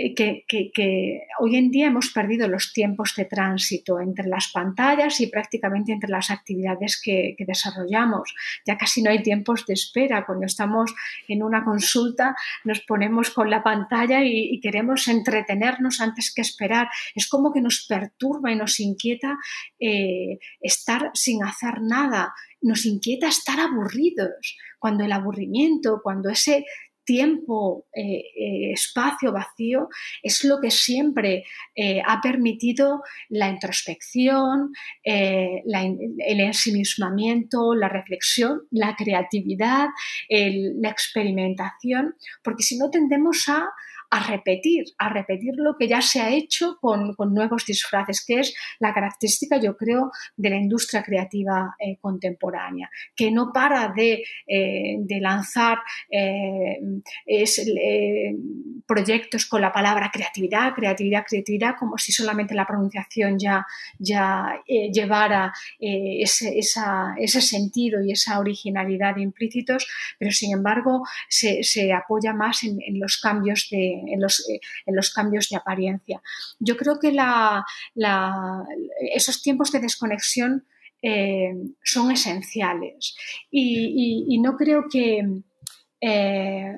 eh, 0.00 0.14
que, 0.14 1.26
hoy 1.40 1.56
en 1.56 1.72
día 1.72 1.88
hemos 1.88 2.10
perdido 2.10 2.46
los 2.46 2.72
tiempos 2.72 3.14
de 3.16 3.24
tránsito 3.24 3.98
entre 3.98 4.28
las 4.28 4.48
pantallas 4.52 5.20
y 5.20 5.26
prácticamente 5.26 5.90
entre 5.90 6.08
las 6.08 6.30
actividades 6.30 7.00
que, 7.02 7.34
desarrollamos. 7.40 8.32
Ya 8.64 8.76
casi 8.76 9.02
no 9.02 9.10
hay 9.10 9.22
tiempos 9.22 9.66
de 9.66 9.74
espera. 9.74 10.24
Cuando 10.24 10.46
estamos 10.46 10.94
en 11.26 11.42
una 11.42 11.64
consulta 11.64 12.36
nos 12.62 12.80
ponemos 12.80 13.30
con 13.30 13.50
la 13.50 13.64
pantalla 13.64 14.22
y, 14.22 14.60
queremos 14.60 15.08
entretenernos 15.08 16.00
antes 16.00 16.32
que 16.32 16.42
esperar. 16.42 16.88
Es 17.16 17.28
como 17.28 17.52
que 17.52 17.60
nos 17.60 17.84
perturba 17.88 18.52
y 18.52 18.56
nos 18.56 18.78
inquieta 18.78 19.36
eh, 19.80 20.38
estar 20.60 21.10
sin 21.14 21.42
hacer 21.42 21.82
nada. 21.82 22.34
Nos 22.60 22.86
inquieta 22.86 23.28
estar 23.28 23.58
aburridos, 23.58 24.56
cuando 24.78 25.04
el 25.04 25.12
aburrimiento, 25.12 26.00
cuando 26.02 26.28
ese 26.28 26.64
tiempo, 27.08 27.86
eh, 27.94 28.22
eh, 28.36 28.72
espacio 28.72 29.32
vacío, 29.32 29.88
es 30.22 30.44
lo 30.44 30.60
que 30.60 30.70
siempre 30.70 31.46
eh, 31.74 32.02
ha 32.06 32.20
permitido 32.20 33.02
la 33.30 33.48
introspección, 33.48 34.72
el 35.02 36.40
ensimismamiento, 36.40 37.74
la 37.74 37.88
reflexión, 37.88 38.60
la 38.70 38.94
creatividad, 38.94 39.86
la 40.28 40.90
experimentación, 40.90 42.14
porque 42.44 42.62
si 42.62 42.76
no 42.76 42.90
tendemos 42.90 43.48
a 43.48 43.70
a 44.10 44.26
repetir, 44.26 44.84
a 44.98 45.10
repetir 45.10 45.54
lo 45.56 45.76
que 45.76 45.86
ya 45.86 46.00
se 46.00 46.20
ha 46.20 46.30
hecho 46.30 46.78
con, 46.80 47.14
nuevos 47.30 47.66
disfraces, 47.66 48.24
que 48.24 48.40
es 48.40 48.54
la 48.78 48.94
característica, 48.94 49.58
yo 49.60 49.76
creo, 49.76 50.10
de 50.36 50.50
la 50.50 50.56
industria 50.56 51.02
creativa 51.02 51.74
eh, 51.78 51.96
contemporánea, 52.00 52.90
que 53.14 53.30
no 53.30 53.52
para 53.52 53.92
de, 53.94 54.24
eh, 54.46 54.96
lanzar 55.20 55.78
eh, 56.10 56.78
proyectos 58.86 59.46
con 59.46 59.60
la 59.60 59.72
palabra 59.72 60.10
creatividad, 60.12 60.74
creatividad, 60.74 61.24
creatividad, 61.28 61.74
como 61.78 61.98
si 61.98 62.12
solamente 62.12 62.54
la 62.54 62.66
pronunciación 62.66 63.38
ya, 63.38 63.66
ya 63.98 64.62
llevara 64.66 65.52
ese, 65.78 66.58
ese, 66.58 67.40
sentido 67.40 68.02
y 68.02 68.12
esa 68.12 68.38
originalidad 68.38 69.16
implícitos, 69.16 69.86
pero 70.18 70.30
sin 70.32 70.52
embargo 70.52 71.02
se, 71.28 71.92
apoya 71.92 72.32
más 72.32 72.62
en 72.62 73.00
los 73.00 73.18
cambios 73.18 73.68
de 73.70 73.97
en, 74.06 74.20
los, 74.20 74.48
eh, 74.48 74.60
en, 74.86 74.96
los, 74.96 75.12
cambios 75.12 75.48
de 75.48 75.56
apariencia. 75.56 76.22
Yo 76.58 76.76
creo 76.76 76.98
que 76.98 77.16
esos 79.14 79.42
tiempos 79.42 79.72
de 79.72 79.80
desconexión 79.80 80.66
eh, 81.02 81.54
son 81.82 82.10
esenciales 82.10 83.16
y, 83.50 84.38
no 84.40 84.56
creo 84.56 84.84
que... 84.90 85.26
Eh, 86.00 86.76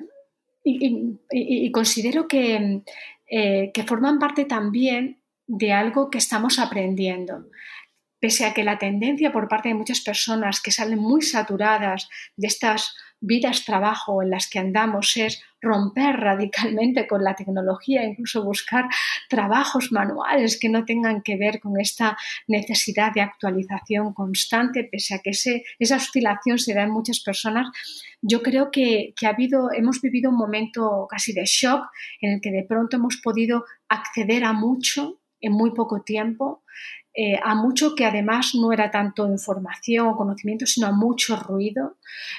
y, 0.63 1.71
considero 1.71 2.27
que, 2.27 2.81
que 3.27 3.83
forman 3.87 4.19
parte 4.19 4.45
también 4.45 5.21
de 5.47 5.73
algo 5.73 6.09
que 6.09 6.19
estamos 6.19 6.59
aprendiendo 6.59 7.45
pese 8.21 8.45
a 8.45 8.53
que 8.53 8.63
la 8.63 8.77
tendencia 8.77 9.33
por 9.33 9.49
parte 9.49 9.69
de 9.69 9.75
muchas 9.75 9.99
personas 9.99 10.61
que 10.61 10.71
salen 10.71 10.99
muy 10.99 11.23
saturadas 11.23 12.07
de 12.37 12.47
estas 12.47 12.95
vidas 13.21 13.63
trabajo 13.65 14.21
en 14.21 14.31
las 14.31 14.49
que 14.49 14.59
andamos 14.59 15.15
es 15.15 15.41
romper 15.61 16.17
radicalmente 16.17 17.07
con 17.07 17.23
la 17.23 17.35
tecnología, 17.35 18.03
incluso 18.03 18.43
buscar 18.43 18.85
trabajos 19.29 19.91
manuales 19.91 20.59
que 20.59 20.69
no 20.69 20.85
tengan 20.85 21.21
que 21.21 21.37
ver 21.37 21.59
con 21.59 21.79
esta 21.79 22.17
necesidad 22.47 23.13
de 23.13 23.21
actualización 23.21 24.13
constante, 24.13 24.89
pese 24.91 25.15
a 25.15 25.19
que 25.19 25.29
esa 25.29 25.95
oscilación 25.95 26.57
se 26.57 26.73
da 26.73 26.83
en 26.83 26.91
muchas 26.91 27.19
personas, 27.19 27.67
yo 28.21 28.41
creo 28.41 28.71
que, 28.71 29.13
ha 29.23 29.29
habido, 29.29 29.71
hemos 29.71 30.01
vivido 30.01 30.31
un 30.31 30.37
momento 30.37 31.07
casi 31.09 31.31
de 31.33 31.45
shock 31.45 31.85
en 32.21 32.33
el 32.33 32.41
que 32.41 32.51
de 32.51 32.63
pronto 32.63 32.97
hemos 32.97 33.17
podido 33.17 33.65
acceder 33.87 34.43
a 34.43 34.53
mucho 34.53 35.19
en 35.39 35.53
muy 35.53 35.71
poco 35.71 36.01
tiempo 36.01 36.60
eh, 37.13 37.37
a 37.43 37.55
mucho 37.55 37.93
que 37.93 38.05
además 38.05 38.51
no 38.55 38.71
era 38.71 38.89
tanto 38.89 39.27
información 39.27 40.07
o 40.07 40.15
conocimiento, 40.15 40.65
sino 40.65 40.87
a 40.87 40.91
mucho 40.91 41.35
ruido, 41.35 41.97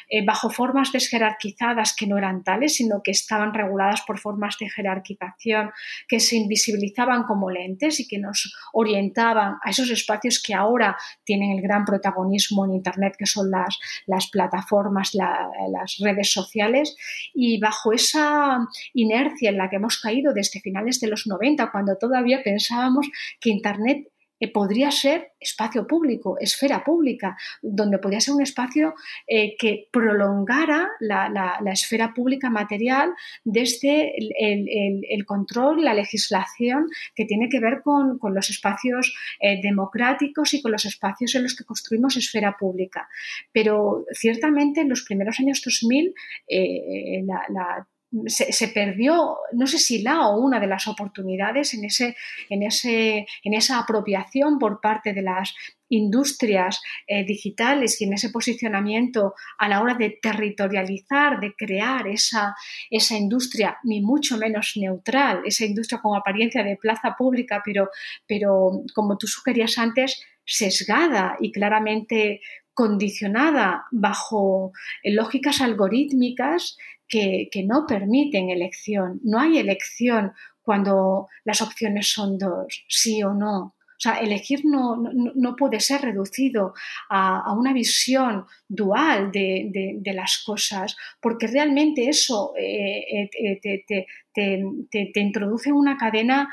eh, 0.08 0.24
bajo 0.24 0.48
formas 0.48 0.92
desjerarquizadas 0.92 1.94
que 1.94 2.06
no 2.06 2.16
eran 2.16 2.42
tales, 2.42 2.76
sino 2.76 3.02
que 3.02 3.10
estaban 3.10 3.52
reguladas 3.52 4.02
por 4.02 4.18
formas 4.18 4.56
de 4.58 4.70
jerarquización 4.70 5.70
que 6.08 6.20
se 6.20 6.36
invisibilizaban 6.36 7.24
como 7.24 7.50
lentes 7.50 8.00
y 8.00 8.08
que 8.08 8.18
nos 8.18 8.54
orientaban 8.72 9.56
a 9.62 9.70
esos 9.70 9.90
espacios 9.90 10.42
que 10.42 10.54
ahora 10.54 10.96
tienen 11.24 11.50
el 11.50 11.62
gran 11.62 11.84
protagonismo 11.84 12.64
en 12.64 12.72
Internet, 12.72 13.14
que 13.18 13.26
son 13.26 13.50
las, 13.50 13.78
las 14.06 14.30
plataformas, 14.30 15.14
las 15.14 15.98
redes 16.00 16.32
sociales, 16.32 16.96
y 17.34 17.60
bajo 17.60 17.92
esa 17.92 18.58
inercia 18.94 19.50
en 19.50 19.58
la 19.58 19.68
que 19.68 19.76
hemos 19.76 20.00
caído 20.00 20.32
desde 20.32 20.60
finales 20.60 20.98
de 21.00 21.08
los 21.08 21.26
90, 21.26 21.70
cuando 21.70 21.96
todavía 21.96 22.42
pensábamos 22.42 23.08
que 23.40 23.50
Internet 23.50 24.11
podría 24.48 24.90
ser 24.90 25.32
espacio 25.38 25.86
público, 25.86 26.36
esfera 26.40 26.82
pública, 26.84 27.36
donde 27.60 27.98
podría 27.98 28.20
ser 28.20 28.34
un 28.34 28.42
espacio 28.42 28.94
eh, 29.26 29.56
que 29.58 29.88
prolongara 29.90 30.88
la, 31.00 31.60
esfera 31.72 32.12
pública 32.14 32.50
material 32.50 33.12
desde 33.44 34.12
el, 34.16 35.24
control, 35.26 35.84
la 35.84 35.94
legislación 35.94 36.88
que 37.14 37.24
tiene 37.24 37.48
que 37.48 37.60
ver 37.60 37.82
con, 37.82 38.18
los 38.34 38.50
espacios 38.50 39.14
eh, 39.40 39.60
democráticos 39.62 40.54
y 40.54 40.62
con 40.62 40.72
los 40.72 40.84
espacios 40.84 41.34
en 41.34 41.44
los 41.44 41.54
que 41.54 41.64
construimos 41.64 42.16
esfera 42.16 42.56
pública. 42.58 43.08
Pero 43.52 44.04
ciertamente 44.12 44.80
en 44.80 44.88
los 44.88 45.02
primeros 45.02 45.38
años 45.40 45.60
2000 45.64 46.14
eh, 46.48 47.24
la 47.26 47.86
se, 48.26 48.68
perdió, 48.68 49.38
no 49.52 49.66
sé 49.66 49.78
si 49.78 50.02
la 50.02 50.28
o 50.28 50.38
una 50.38 50.60
de 50.60 50.66
las 50.66 50.86
oportunidades 50.86 51.74
en, 51.74 51.84
ese, 51.84 52.16
en, 52.50 52.62
ese, 52.62 53.26
en 53.42 53.54
esa 53.54 53.78
apropiación 53.78 54.58
por 54.58 54.80
parte 54.80 55.12
de 55.12 55.22
las 55.22 55.54
industrias 55.88 56.80
eh, 57.06 57.24
digitales 57.24 58.00
y 58.00 58.04
en 58.04 58.14
ese 58.14 58.30
posicionamiento 58.30 59.34
a 59.58 59.68
la 59.68 59.80
hora 59.80 59.94
de 59.94 60.18
territorializar, 60.22 61.40
de 61.40 61.54
crear 61.54 62.06
esa, 62.08 62.54
esa 62.90 63.16
industria, 63.16 63.78
ni 63.84 64.00
mucho 64.00 64.36
menos 64.38 64.72
neutral, 64.76 65.42
esa 65.44 65.64
industria 65.64 66.00
con 66.00 66.16
apariencia 66.16 66.62
de 66.62 66.76
plaza 66.76 67.14
pública, 67.16 67.62
pero, 67.64 67.88
pero 68.26 68.82
como 68.94 69.16
tú 69.16 69.26
sugerías 69.26 69.78
antes, 69.78 70.22
sesgada 70.44 71.36
y 71.40 71.52
claramente 71.52 72.40
condicionada 72.74 73.86
bajo 73.90 74.72
lógicas 75.04 75.60
algorítmicas 75.60 76.76
que, 77.08 77.64
no 77.66 77.86
permiten 77.86 78.50
elección. 78.50 79.20
No 79.22 79.38
hay 79.38 79.58
elección 79.58 80.32
cuando 80.62 81.28
las 81.44 81.60
opciones 81.60 82.10
son 82.10 82.38
dos, 82.38 82.84
sí 82.88 83.22
o 83.22 83.34
no. 83.34 83.74
O 84.02 84.02
sea, 84.02 84.14
elegir 84.14 84.64
no, 84.64 84.96
no, 84.96 85.54
puede 85.54 85.78
ser 85.78 86.00
reducido 86.00 86.74
a, 87.08 87.52
una 87.52 87.72
visión 87.72 88.46
dual 88.66 89.30
de, 89.30 90.00
las 90.12 90.42
cosas, 90.44 90.96
porque 91.20 91.46
realmente 91.46 92.08
eso 92.08 92.52
eh, 92.58 93.30
eh, 93.30 93.60
te, 93.86 94.06
introduce 94.34 95.68
en 95.68 95.76
una 95.76 95.96
cadena, 95.96 96.48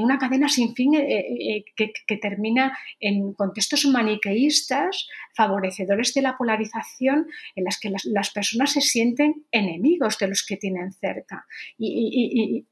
una 0.00 0.18
cadena 0.18 0.48
sin 0.48 0.74
fin 0.74 0.94
eh, 0.94 1.64
que, 1.76 2.16
termina 2.16 2.76
en 3.00 3.32
contextos 3.32 3.84
maniqueístas 3.86 5.08
favorecedores 5.34 6.14
de 6.14 6.22
la 6.22 6.36
polarización 6.36 7.26
en 7.56 7.64
las 7.64 7.78
que 7.80 7.90
las, 7.90 8.30
personas 8.30 8.72
se 8.72 8.80
sienten 8.80 9.44
enemigos 9.50 10.18
de 10.18 10.28
los 10.28 10.44
que 10.46 10.56
tienen 10.56 10.92
cerca. 10.92 11.46
Y, 11.78 12.64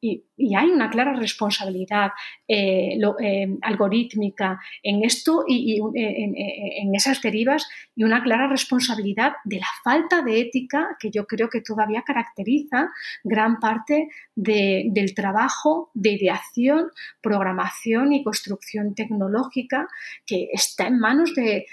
hay 0.57 0.69
una 0.69 0.91
clara 0.91 1.15
responsabilidad 1.15 2.11
eh, 2.49 2.99
eh, 3.23 3.47
algorítmica 3.62 4.61
en 4.82 5.05
esto 5.05 5.45
y, 5.47 5.81
en, 5.95 6.95
esas 6.95 7.23
derivas 7.23 7.69
y 7.95 8.05
una 8.05 8.23
clara 8.23 8.49
responsabilidad 8.49 9.32
de 9.45 9.61
la 9.61 9.69
falta 9.85 10.23
de 10.23 10.41
ética 10.41 10.97
que 10.99 11.11
yo 11.11 11.27
creo 11.27 11.49
que 11.49 11.61
todavía 11.61 12.03
caracteriza 12.03 12.91
gran 13.24 13.59
parte 13.61 14.09
del 14.51 15.14
trabajo 15.14 15.90
de 15.94 16.10
ideación, 16.10 16.90
programación 17.20 18.12
y 18.12 18.24
construcción 18.24 18.94
tecnológica 18.94 19.89
que 20.27 20.48
está 20.52 20.86
en 20.86 20.98
manos 20.98 21.35
de 21.35 21.66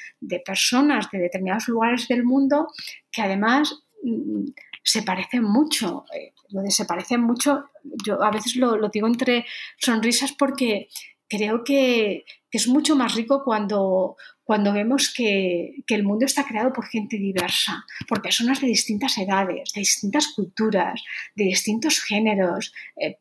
personas 0.45 1.09
de 1.11 1.19
determinados 1.19 1.67
lugares 1.67 2.07
del 2.07 2.23
mundo 2.23 2.67
que 3.11 3.21
además 3.21 3.83
mm, 4.03 4.49
se 4.87 5.03
parecen 5.03 5.43
mucho. 5.43 6.05
Eh, 6.13 6.33
lo 6.49 6.61
de 6.61 6.71
se 6.71 6.85
parecen 6.85 7.21
mucho, 7.21 7.65
yo 8.05 8.23
a 8.23 8.31
veces 8.31 8.55
lo, 8.55 8.87
digo 8.87 9.07
entre 9.07 9.45
sonrisas 9.77 10.31
porque 10.31 10.87
creo 11.27 11.63
que, 11.63 12.25
es 12.51 12.67
mucho 12.67 12.95
más 12.95 13.13
rico 13.13 13.43
cuando, 13.43 14.15
cuando 14.43 14.73
vemos 14.73 15.13
que, 15.13 15.83
el 15.87 16.03
mundo 16.03 16.25
está 16.25 16.43
creado 16.43 16.73
por 16.73 16.87
gente 16.87 17.17
diversa, 17.17 17.85
por 18.07 18.21
personas 18.21 18.61
de 18.61 18.67
distintas 18.67 19.15
edades, 19.19 19.71
de 19.73 19.81
distintas 19.81 20.29
culturas, 20.29 21.03
de 21.35 21.43
distintos 21.43 22.01
géneros, 22.01 22.73
eh, 22.99 23.19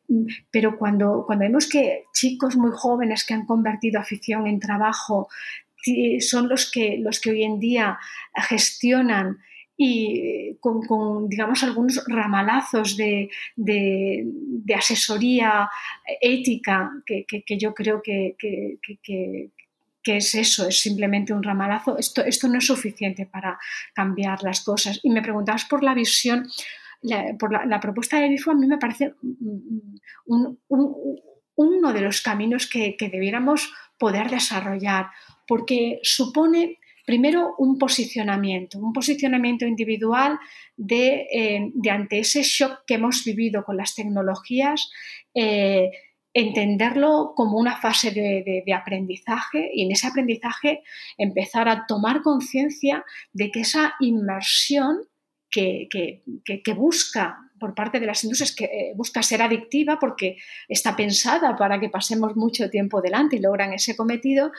pero 0.49 0.77
cuando, 0.77 1.23
cuando 1.27 1.45
vemos 1.45 1.69
que 1.69 2.05
chicos 2.13 2.55
muy 2.55 2.71
jóvenes 2.73 3.25
que 3.25 3.35
han 3.35 3.45
convertido 3.45 3.99
afición 3.99 4.47
en 4.47 4.59
trabajo 4.59 5.29
son 6.19 6.49
los 6.49 6.69
que, 6.71 6.97
los 6.99 7.19
que 7.19 7.31
hoy 7.31 7.43
en 7.43 7.59
día 7.59 7.97
gestionan 8.35 9.37
y 9.77 10.55
con, 10.59 11.29
digamos, 11.29 11.63
algunos 11.63 12.03
ramalazos 12.07 12.97
de, 12.97 13.29
asesoría 14.75 15.69
ética, 16.19 16.91
que, 17.05 17.57
yo 17.57 17.73
creo 17.75 18.01
que, 18.01 18.35
es 20.03 20.35
eso, 20.35 20.67
es 20.67 20.79
simplemente 20.79 21.33
un 21.33 21.43
ramalazo. 21.43 21.97
Esto, 21.97 22.23
esto 22.25 22.47
no 22.47 22.57
es 22.57 22.65
suficiente 22.65 23.27
para 23.27 23.59
cambiar 23.93 24.41
las 24.41 24.61
cosas. 24.61 24.99
Y 25.03 25.11
me 25.11 25.21
preguntabas 25.21 25.65
por 25.65 25.83
la 25.83 25.93
visión, 25.93 26.47
por 27.37 27.51
la, 27.51 27.79
propuesta 27.79 28.19
de 28.19 28.29
BIFO, 28.29 28.51
a 28.51 28.55
mí 28.55 28.65
me 28.65 28.79
parece 28.79 29.13
uno 30.25 31.93
de 31.93 32.01
los 32.01 32.21
caminos 32.21 32.67
que, 32.67 32.97
que 32.97 33.09
debiéramos 33.09 33.71
poder 33.99 34.29
desarrollar 34.29 35.07
porque 35.47 35.99
supone 36.03 36.76
primero 37.07 37.55
un 37.57 37.79
posicionamiento, 37.79 38.77
un 38.79 38.91
posicionamiento 38.91 39.65
individual 39.65 40.37
de, 40.75 41.25
eh, 41.31 41.89
ante 41.89 42.19
ese 42.19 42.43
shock 42.43 42.81
que 42.85 42.95
hemos 42.95 43.23
vivido 43.23 43.63
con 43.63 43.77
las 43.77 43.95
tecnologías, 43.95 44.91
eh, 45.33 45.89
entenderlo 46.33 47.31
como 47.33 47.59
una 47.59 47.77
fase 47.77 48.11
de, 48.11 48.73
aprendizaje 48.73 49.71
y 49.73 49.85
en 49.85 49.93
ese 49.93 50.07
aprendizaje 50.07 50.83
empezar 51.17 51.69
a 51.69 51.85
tomar 51.87 52.21
conciencia 52.21 53.05
de 53.31 53.51
que 53.51 53.61
esa 53.61 53.95
inmersión 54.01 54.97
que, 55.49 56.21
busca 56.75 57.37
por 57.57 57.73
parte 57.73 58.01
de 58.01 58.05
las 58.05 58.21
industrias 58.25 58.53
que 58.53 58.65
eh, 58.65 58.93
busca 58.95 59.23
ser 59.23 59.41
adictiva 59.41 59.97
porque 59.97 60.35
está 60.67 60.93
pensada 60.97 61.55
para 61.55 61.79
que 61.79 61.87
pasemos 61.87 62.35
mucho 62.35 62.69
tiempo 62.69 63.01
delante 63.01 63.37
y 63.37 63.39
logran 63.39 63.71
ese 63.71 63.95
cometido, 63.95 64.51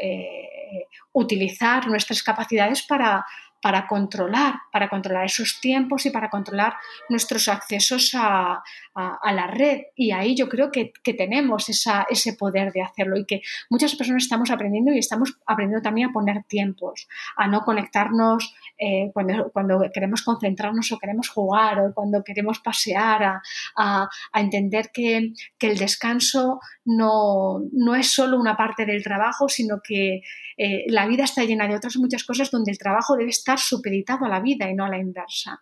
eh, 0.00 0.86
utilizar 1.12 1.86
nuestras 1.88 2.22
capacidades 2.22 2.82
para, 2.82 3.24
para 3.62 3.86
controlar, 3.86 4.56
para 4.72 4.88
controlar 4.88 5.24
esos 5.24 5.60
tiempos 5.60 6.04
y 6.04 6.10
para 6.10 6.28
controlar 6.28 6.74
nuestros 7.08 7.46
accesos 7.48 8.10
a, 8.14 8.62
la 8.94 9.46
red. 9.46 9.82
Y 9.96 10.10
ahí 10.10 10.34
yo 10.36 10.48
creo 10.48 10.70
que, 10.70 10.92
tenemos 11.16 11.68
ese 11.68 12.32
poder 12.32 12.72
de 12.72 12.82
hacerlo 12.82 13.16
y 13.16 13.24
que 13.24 13.40
muchas 13.70 13.94
personas 13.94 14.24
estamos 14.24 14.50
aprendiendo 14.50 14.92
y 14.92 14.98
estamos 14.98 15.38
aprendiendo 15.46 15.82
también 15.82 16.10
a 16.10 16.12
poner 16.12 16.42
tiempos, 16.44 17.06
a 17.36 17.46
no 17.46 17.60
conectarnos 17.60 18.54
eh, 18.78 19.10
cuando, 19.14 19.50
cuando, 19.52 19.80
queremos 19.94 20.22
concentrarnos 20.22 20.90
o 20.90 20.98
queremos 20.98 21.28
jugar 21.28 21.78
o 21.80 21.94
cuando 21.94 22.24
queremos 22.24 22.58
pasear, 22.58 23.40
a, 23.76 24.08
entender 24.34 24.90
que, 24.92 25.32
el 25.60 25.78
descanso 25.78 26.58
no, 26.84 27.60
no 27.72 27.94
es 27.94 28.12
solo 28.12 28.38
una 28.38 28.56
parte 28.56 28.84
del 28.84 29.04
trabajo, 29.04 29.48
sino 29.48 29.80
que 29.82 30.22
eh, 30.56 30.84
la 30.88 31.06
vida 31.06 31.24
está 31.24 31.44
llena 31.44 31.68
de 31.68 31.76
otras 31.76 31.96
muchas 31.96 32.24
cosas 32.24 32.50
donde 32.50 32.72
el 32.72 32.78
trabajo 32.78 33.16
debe 33.16 33.30
estar 33.30 33.51
supeditado 33.58 34.24
a 34.24 34.28
la 34.28 34.40
vida 34.40 34.70
y 34.70 34.74
no 34.74 34.84
a 34.84 34.88
la 34.88 34.98
inversa. 34.98 35.60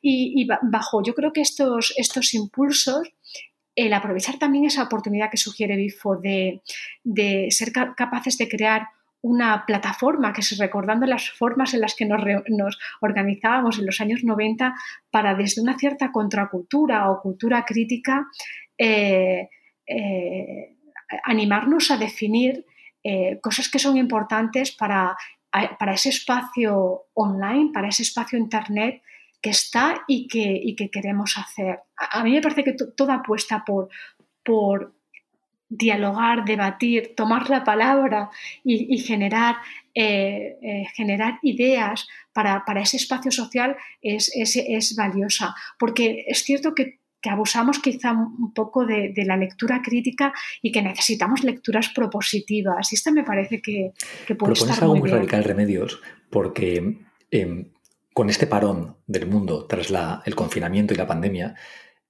Y, 0.00 0.46
bajo, 0.62 1.02
yo 1.02 1.14
creo 1.14 1.32
que 1.32 1.40
estos, 1.40 1.92
estos 1.96 2.34
impulsos, 2.34 3.12
el 3.74 3.92
aprovechar 3.92 4.38
también 4.38 4.64
esa 4.64 4.82
oportunidad 4.82 5.30
que 5.30 5.36
sugiere 5.36 5.76
BIFO 5.76 6.16
de, 6.16 6.60
ser 7.50 7.72
capaces 7.72 8.36
de 8.38 8.48
crear 8.48 8.88
una 9.22 9.64
plataforma 9.66 10.32
que 10.32 10.40
es 10.40 10.58
recordando 10.58 11.06
las 11.06 11.30
formas 11.30 11.74
en 11.74 11.80
las 11.80 11.94
que 11.94 12.06
nos, 12.06 12.78
organizábamos 13.00 13.78
en 13.78 13.86
los 13.86 14.00
años 14.00 14.24
90 14.24 14.74
para 15.10 15.34
desde 15.34 15.62
una 15.62 15.78
cierta 15.78 16.10
contracultura 16.10 17.08
o 17.10 17.20
cultura 17.20 17.64
crítica 17.64 18.26
eh, 18.76 19.48
eh, 19.86 20.76
animarnos 21.24 21.90
a 21.92 21.98
definir 21.98 22.66
eh, 23.04 23.40
cosas 23.40 23.68
que 23.68 23.78
son 23.78 23.96
importantes 23.96 24.72
para, 24.72 25.16
para, 25.78 25.92
ese 25.92 26.08
espacio 26.08 27.04
online, 27.14 27.70
para 27.72 27.88
ese 27.88 28.02
espacio 28.02 28.38
internet 28.38 29.02
que 29.40 29.50
está 29.50 30.02
y 30.06 30.26
que, 30.26 30.74
que 30.76 30.90
queremos 30.90 31.36
hacer. 31.36 31.80
A, 31.96 32.24
mí 32.24 32.32
me 32.32 32.40
parece 32.40 32.64
que 32.64 32.74
toda 32.96 33.16
apuesta 33.16 33.64
por, 33.64 33.90
por 34.44 34.94
dialogar, 35.68 36.44
debatir, 36.44 37.14
tomar 37.16 37.50
la 37.50 37.64
palabra 37.64 38.30
y, 38.64 38.98
generar, 38.98 39.56
eh, 39.94 40.58
eh, 40.62 40.84
generar 40.94 41.38
ideas 41.42 42.06
para, 42.32 42.62
ese 42.80 42.96
espacio 42.96 43.30
social 43.30 43.76
es, 44.00 44.30
es, 44.34 44.96
valiosa. 44.96 45.54
Porque 45.78 46.24
es 46.28 46.44
cierto 46.44 46.74
que, 46.74 47.00
abusamos 47.30 47.78
quizá 47.78 48.12
un 48.12 48.52
poco 48.52 48.84
de, 48.84 49.12
la 49.24 49.36
lectura 49.36 49.80
crítica 49.82 50.32
y 50.60 50.72
que 50.72 50.82
necesitamos 50.82 51.44
lecturas 51.44 51.90
propositivas. 51.94 52.92
Y 52.92 52.96
esta 52.96 53.10
me 53.10 53.24
parece 53.24 53.60
que, 53.60 53.92
que 54.26 54.34
puede 54.34 54.52
Propones 54.52 54.62
estar 54.62 54.82
algo 54.82 54.96
muy, 54.96 55.00
muy 55.02 55.10
radical, 55.10 55.44
Remedios, 55.44 56.00
porque 56.30 56.98
em, 57.30 57.68
con 58.12 58.28
este 58.28 58.46
parón 58.46 58.96
del 59.06 59.26
mundo 59.26 59.66
tras 59.66 59.92
el 60.24 60.34
confinamiento 60.34 60.94
y 60.94 60.96
la 60.96 61.06
pandemia, 61.06 61.54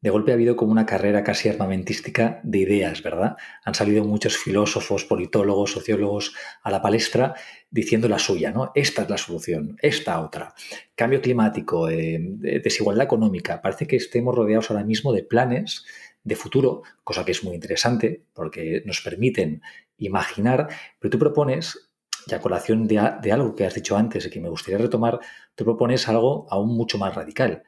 de 0.02 0.10
golpe 0.10 0.32
ha 0.32 0.34
habido 0.34 0.56
como 0.56 0.72
una 0.72 0.84
carrera 0.84 1.22
casi 1.22 1.48
armamentística 1.48 2.40
de 2.42 2.58
ideas, 2.58 3.02
¿verdad? 3.02 3.36
Han 3.64 3.74
salido 3.74 4.04
muchos 4.04 4.36
filósofos, 4.36 5.04
politólogos, 5.04 5.70
sociólogos 5.70 6.34
a 6.62 6.72
la 6.72 6.82
palestra 6.82 7.34
diciendo 7.70 8.08
la 8.08 8.18
suya, 8.18 8.50
¿no? 8.50 8.72
Esta 8.74 9.02
es 9.02 9.10
la 9.10 9.16
solución, 9.16 9.76
esta 9.80 10.20
otra. 10.20 10.54
Cambio 10.96 11.22
climático, 11.22 11.88
eh, 11.88 12.18
desigualdad 12.62 13.04
económica. 13.04 13.62
Parece 13.62 13.86
que 13.86 13.96
estemos 13.96 14.34
rodeados 14.34 14.70
ahora 14.70 14.84
mismo 14.84 15.12
de 15.12 15.22
planes 15.22 15.84
de 16.24 16.34
futuro, 16.34 16.82
cosa 17.04 17.24
que 17.24 17.32
es 17.32 17.44
muy 17.44 17.54
interesante 17.54 18.24
porque 18.32 18.82
nos 18.84 19.00
permiten 19.02 19.62
imaginar, 19.98 20.68
pero 20.98 21.10
tú 21.10 21.18
propones, 21.18 21.90
ya 22.26 22.40
colación 22.40 22.88
de, 22.88 23.00
de 23.22 23.32
algo 23.32 23.54
que 23.54 23.66
has 23.66 23.74
dicho 23.74 23.96
antes 23.96 24.26
y 24.26 24.30
que 24.30 24.40
me 24.40 24.48
gustaría 24.48 24.78
retomar, 24.78 25.20
tú 25.54 25.64
propones 25.64 26.08
algo 26.08 26.46
aún 26.50 26.76
mucho 26.76 26.98
más 26.98 27.14
radical, 27.14 27.62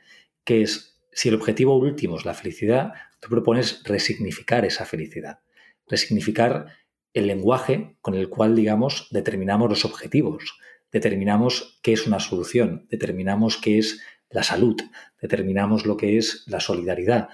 que 0.44 0.62
es 0.62 0.93
si 1.14 1.28
el 1.28 1.36
objetivo 1.36 1.76
último 1.78 2.18
es 2.18 2.24
la 2.24 2.34
felicidad, 2.34 2.92
tú 3.20 3.28
propones 3.28 3.82
resignificar 3.84 4.64
esa 4.64 4.84
felicidad, 4.84 5.38
resignificar 5.86 6.66
el 7.12 7.28
lenguaje 7.28 7.96
con 8.00 8.14
el 8.14 8.28
cual, 8.28 8.56
digamos, 8.56 9.08
determinamos 9.10 9.70
los 9.70 9.84
objetivos, 9.84 10.58
determinamos 10.92 11.78
qué 11.82 11.92
es 11.92 12.06
una 12.06 12.20
solución, 12.20 12.86
determinamos 12.90 13.56
qué 13.56 13.78
es 13.78 14.00
la 14.28 14.42
salud, 14.42 14.76
determinamos 15.22 15.86
lo 15.86 15.96
que 15.96 16.18
es 16.18 16.44
la 16.46 16.58
solidaridad. 16.60 17.28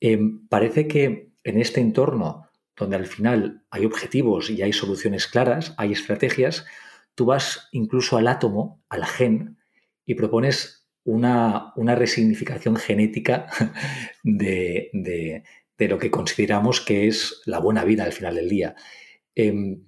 Em, 0.00 0.48
parece 0.48 0.88
que 0.88 1.30
en 1.44 1.60
este 1.60 1.80
entorno, 1.80 2.48
donde 2.76 2.96
al 2.96 3.06
final 3.06 3.64
hay 3.70 3.84
objetivos 3.84 4.48
y 4.48 4.62
hay 4.62 4.72
soluciones 4.72 5.26
claras, 5.26 5.74
hay 5.76 5.92
estrategias, 5.92 6.64
tú 7.14 7.26
vas 7.26 7.68
incluso 7.72 8.16
al 8.16 8.28
átomo, 8.28 8.82
al 8.88 9.04
gen, 9.04 9.58
y 10.06 10.14
propones 10.14 10.79
una, 11.10 11.94
resignificación 11.94 12.76
genética 12.76 13.46
de, 14.22 15.42
lo 15.78 15.98
que 15.98 16.10
consideramos 16.10 16.80
que 16.80 17.08
es 17.08 17.42
la 17.46 17.58
buena 17.58 17.84
vida 17.84 18.04
al 18.04 18.12
final 18.12 18.34
del 18.36 18.48
día. 18.48 18.74
Em, 19.34 19.84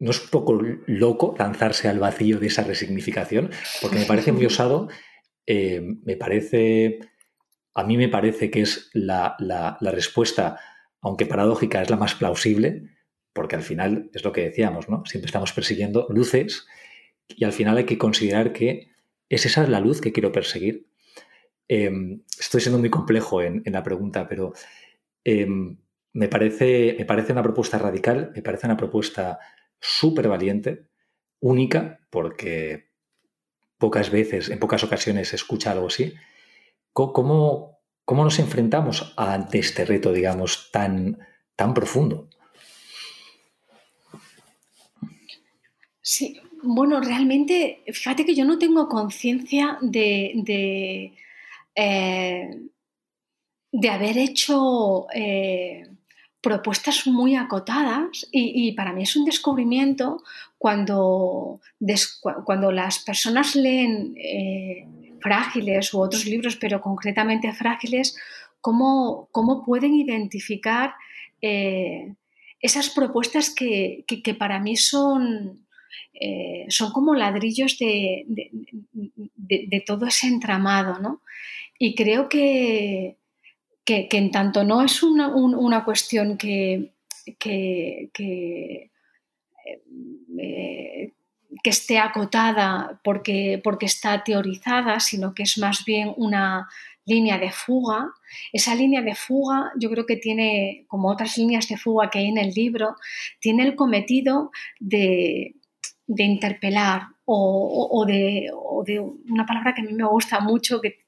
¿No 0.00 0.12
es 0.12 0.22
un 0.22 0.28
poco 0.30 0.60
loco 0.86 1.34
lanzarse 1.38 1.88
al 1.88 1.98
vacío 1.98 2.38
de 2.38 2.46
esa 2.46 2.62
resignificación? 2.62 3.50
Porque 3.82 3.98
me 3.98 4.04
parece 4.04 4.30
muy 4.30 4.46
osado, 4.46 4.88
em, 5.46 6.00
me 6.04 6.16
parece, 6.16 7.00
a 7.74 7.82
mí 7.84 7.96
me 7.96 8.08
parece 8.08 8.50
que 8.50 8.60
es 8.60 8.90
la, 8.92 9.36
la, 9.40 9.90
respuesta, 9.90 10.60
aunque 11.00 11.26
paradójica, 11.26 11.82
es 11.82 11.90
la 11.90 11.96
más 11.96 12.14
plausible, 12.14 12.82
porque 13.32 13.56
al 13.56 13.62
final 13.62 14.10
es 14.12 14.22
lo 14.24 14.32
que 14.32 14.42
decíamos, 14.42 14.88
¿no? 14.88 15.04
Siempre 15.04 15.26
estamos 15.26 15.52
persiguiendo 15.52 16.06
luces 16.10 16.66
y 17.26 17.44
al 17.44 17.52
final 17.52 17.76
hay 17.76 17.84
que 17.84 17.98
considerar 17.98 18.52
que 18.52 18.90
¿Es 19.28 19.46
esa 19.46 19.66
la 19.66 19.80
luz 19.80 20.00
que 20.00 20.12
quiero 20.12 20.32
perseguir? 20.32 20.88
Em, 21.68 22.22
estoy 22.38 22.60
siendo 22.60 22.78
muy 22.78 22.90
complejo 22.90 23.42
en, 23.42 23.62
la 23.66 23.82
pregunta, 23.82 24.26
pero 24.26 24.54
em, 25.24 25.78
me, 26.14 26.28
parece, 26.28 26.96
me 26.98 27.04
parece 27.04 27.32
una 27.32 27.42
propuesta 27.42 27.78
radical, 27.78 28.32
me 28.34 28.42
parece 28.42 28.66
una 28.66 28.76
propuesta 28.76 29.38
súper 29.78 30.28
valiente, 30.28 30.88
única, 31.40 32.00
porque 32.10 32.88
pocas 33.76 34.10
veces, 34.10 34.48
en 34.48 34.58
pocas 34.58 34.82
ocasiones 34.82 35.28
se 35.28 35.36
escucha 35.36 35.72
algo 35.72 35.88
así. 35.88 36.14
¿Cómo, 36.92 37.78
cómo 38.04 38.24
nos 38.24 38.38
enfrentamos 38.38 39.14
ante 39.16 39.58
este 39.58 39.84
reto, 39.84 40.12
digamos, 40.12 40.70
tan, 40.72 41.18
tan 41.54 41.74
profundo? 41.74 42.28
Sí, 46.00 46.40
bueno, 46.62 47.00
realmente, 47.00 47.82
fíjate 47.92 48.24
que 48.24 48.34
yo 48.34 48.44
no 48.44 48.58
tengo 48.58 48.88
conciencia 48.88 49.78
de, 49.80 50.32
de, 50.34 51.14
eh, 51.74 52.50
haber 53.90 54.18
hecho 54.18 55.06
eh, 55.14 55.88
propuestas 56.40 57.06
muy 57.06 57.36
acotadas 57.36 58.26
y, 58.32 58.72
para 58.72 58.92
mí 58.92 59.02
es 59.02 59.16
un 59.16 59.24
descubrimiento 59.24 60.22
cuando, 60.56 61.60
cuando 62.44 62.72
las 62.72 62.98
personas 63.00 63.54
leen 63.54 64.14
eh, 64.16 64.86
frágiles 65.20 65.92
u 65.94 66.00
otros 66.00 66.26
libros, 66.26 66.56
pero 66.56 66.80
concretamente 66.80 67.52
frágiles, 67.52 68.16
cómo, 68.60 69.28
cómo 69.32 69.64
pueden 69.64 69.94
identificar 69.94 70.94
esas 72.60 72.90
propuestas 72.90 73.54
que 73.54 74.36
para 74.38 74.58
mí 74.58 74.76
son 74.76 75.67
eh, 76.14 76.66
son 76.68 76.92
como 76.92 77.14
ladrillos 77.14 77.78
de, 77.78 78.26
todo 79.86 80.06
ese 80.06 80.26
entramado, 80.26 80.98
¿no? 81.00 81.22
Y 81.78 81.94
creo 81.94 82.28
que, 82.28 83.16
que, 83.84 84.08
en 84.10 84.30
tanto 84.30 84.64
no 84.64 84.82
es 84.82 85.02
una, 85.02 85.84
cuestión 85.84 86.36
que, 86.36 86.92
que, 87.38 88.10
eh, 90.38 91.12
que 91.62 91.70
esté 91.70 91.98
acotada 91.98 93.00
porque, 93.02 93.60
porque 93.62 93.86
está 93.86 94.22
teorizada, 94.22 95.00
sino 95.00 95.34
que 95.34 95.44
es 95.44 95.58
más 95.58 95.84
bien 95.84 96.12
una 96.16 96.68
línea 97.08 97.38
de 97.38 97.50
fuga. 97.50 98.12
Esa 98.52 98.74
línea 98.74 99.02
de 99.02 99.14
fuga 99.14 99.72
yo 99.80 99.90
creo 99.90 100.06
que 100.06 100.16
tiene, 100.16 100.84
como 100.88 101.10
otras 101.10 101.36
líneas 101.38 101.66
de 101.68 101.76
fuga 101.76 102.10
que 102.10 102.18
hay 102.20 102.26
en 102.26 102.38
el 102.38 102.50
libro, 102.50 102.96
tiene 103.40 103.64
el 103.64 103.74
cometido 103.74 104.50
de, 104.78 105.54
de 106.08 106.24
interpelar 106.24 107.02
o, 107.26 108.04
de, 108.06 108.50
una 109.28 109.44
palabra 109.46 109.74
que 109.74 109.82
a 109.82 109.84
mí 109.84 109.92
me 109.92 110.08
gusta 110.08 110.40
mucho, 110.40 110.80
que, 110.80 110.98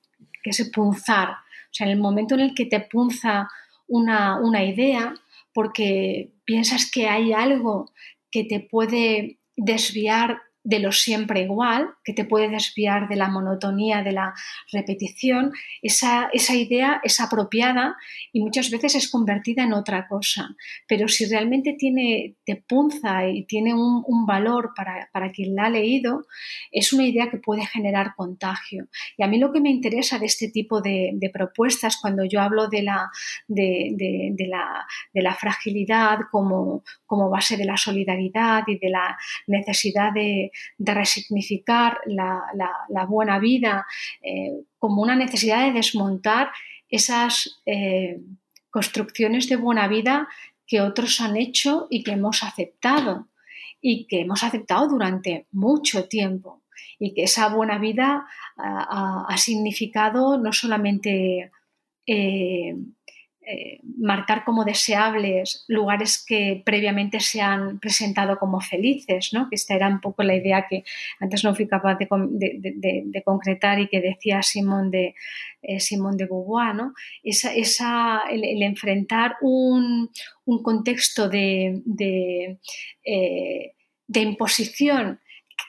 es 0.44 0.70
punzar. 0.70 1.31
O 1.31 1.72
sea, 1.72 1.86
en 1.86 1.94
el 1.94 1.98
momento 1.98 2.35
en 2.35 2.40
el 2.40 2.55
que 2.55 2.66
te 2.66 2.81
punza 2.81 3.48
una, 3.89 4.39
una 4.39 4.62
idea, 4.62 5.14
porque 5.52 6.35
piensas 6.44 6.90
que 6.90 7.09
hay 7.09 7.32
algo 7.32 7.90
que 8.31 8.44
te 8.44 8.60
puede 8.60 9.39
desviar 9.56 10.43
de 10.62 10.78
lo 10.78 10.92
siempre 10.92 11.40
igual, 11.40 11.88
que 12.04 12.12
te 12.12 12.26
puede 12.26 12.48
desviar 12.48 13.08
de 13.08 13.16
la 13.16 13.28
monotonía, 13.28 14.02
de 14.02 14.12
la 14.12 14.34
repetición, 14.70 15.52
esa, 15.80 16.28
esa, 16.32 16.54
idea 16.54 17.00
es 17.02 17.18
apropiada 17.20 17.96
y 18.32 18.40
muchas 18.40 18.70
veces 18.70 18.94
es 18.94 19.10
convertida 19.10 19.64
en 19.64 19.72
otra 19.72 20.06
cosa. 20.06 20.54
Pero 20.86 21.08
si 21.08 21.24
realmente 21.24 21.76
tiene, 21.78 22.36
te 22.44 22.56
punza 22.56 23.26
y 23.28 23.44
tiene 23.46 23.74
un, 23.74 24.26
valor 24.26 24.72
para, 24.76 25.32
quien 25.32 25.54
la 25.54 25.64
ha 25.64 25.70
leído, 25.70 26.26
es 26.70 26.92
una 26.92 27.06
idea 27.06 27.30
que 27.30 27.38
puede 27.38 27.66
generar 27.66 28.14
contagio. 28.14 28.88
Y 29.16 29.22
a 29.22 29.26
mí 29.26 29.38
lo 29.38 29.50
que 29.50 29.60
me 29.60 29.70
interesa 29.70 30.18
de 30.18 30.26
este 30.26 30.48
tipo 30.48 30.80
de, 30.82 31.18
propuestas, 31.32 31.96
cuando 32.00 32.24
yo 32.24 32.40
hablo 32.40 32.68
de 32.68 32.82
la, 32.82 33.10
de, 33.48 34.34
la, 34.46 34.86
de 35.14 35.22
la 35.22 35.34
fragilidad 35.34 36.18
como, 36.30 36.84
como 37.06 37.30
base 37.30 37.56
de 37.56 37.64
la 37.64 37.76
solidaridad 37.76 38.64
y 38.66 38.78
de 38.78 38.90
la 38.90 39.16
necesidad 39.46 40.12
de 40.12 40.49
de, 40.78 40.94
resignificar 40.94 41.98
la, 42.06 43.06
buena 43.09 43.39
vida 43.39 43.86
eh, 44.22 44.62
como 44.78 45.02
una 45.02 45.16
necesidad 45.16 45.66
de 45.66 45.72
desmontar 45.72 46.51
esas 46.89 47.60
eh, 47.66 48.20
construcciones 48.70 49.48
de 49.48 49.56
buena 49.56 49.89
vida 49.89 50.28
que 50.66 50.81
otros 50.81 51.20
han 51.20 51.36
hecho 51.36 51.86
y 51.90 52.02
que 52.02 52.12
hemos 52.12 52.43
aceptado 52.43 53.28
y 53.81 54.06
que 54.06 54.20
hemos 54.20 54.43
aceptado 54.43 54.89
durante 54.89 55.47
mucho 55.52 56.06
tiempo 56.06 56.62
y 56.98 57.14
que 57.14 57.24
esa 57.24 57.48
buena 57.48 57.78
vida 57.78 58.27
ha, 58.56 59.36
significado 59.39 60.39
no 60.39 60.52
solamente 60.52 61.51
eh, 62.06 62.77
eh, 63.52 63.81
marcar 63.98 64.44
como 64.44 64.64
deseables 64.64 65.64
lugares 65.66 66.24
que 66.24 66.62
previamente 66.64 67.18
se 67.18 67.40
han 67.40 67.81
presentado 67.81 68.39
como 68.39 68.60
felices, 68.60 69.31
¿no? 69.32 69.48
que 69.48 69.56
esta 69.56 69.74
era 69.74 69.89
un 69.89 70.01
poco 70.01 70.22
la 70.22 70.36
idea 70.36 70.66
que 70.68 70.85
antes 71.18 71.43
no 71.43 71.56
fui 71.56 71.66
capaz 71.66 71.97
de, 71.98 73.22
concretar 73.24 73.81
y 73.81 73.89
que 73.89 74.01
decía 74.01 74.43
Simón 74.43 74.93
de, 74.93 75.16
eh, 75.62 75.78
de 75.81 76.24
Beauvoir, 76.27 76.77
¿no? 76.77 76.94
esa, 77.24 78.20
el, 78.31 78.62
enfrentar 78.62 79.36
un, 79.40 80.10
contexto 80.62 81.28
de, 81.28 81.82
eh, 83.05 83.72
de 84.06 84.20
imposición 84.20 85.18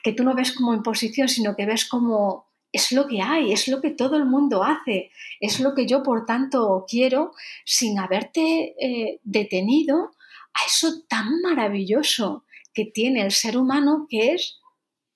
que 0.04 0.12
tú 0.12 0.22
no 0.22 0.34
ves 0.34 0.52
como 0.52 0.72
imposición, 0.72 1.28
sino 1.28 1.56
que 1.56 1.66
ves 1.66 1.88
como 1.88 2.51
es 2.72 2.90
lo 2.90 3.06
que 3.06 3.20
hay, 3.20 3.52
es 3.52 3.68
lo 3.68 3.80
que 3.80 3.90
todo 3.90 4.16
el 4.16 4.24
mundo 4.24 4.64
hace, 4.64 5.10
es 5.40 5.60
lo 5.60 5.74
que 5.74 5.86
yo 5.86 6.02
por 6.02 6.24
tanto 6.24 6.86
quiero 6.88 7.32
sin 7.64 7.98
haberte 7.98 8.74
eh, 8.80 9.20
detenido 9.22 10.12
a 10.54 10.66
eso 10.66 11.02
tan 11.08 11.40
maravilloso 11.42 12.44
que 12.72 12.86
tiene 12.86 13.22
el 13.22 13.30
ser 13.30 13.58
humano 13.58 14.06
que 14.08 14.32
es 14.32 14.60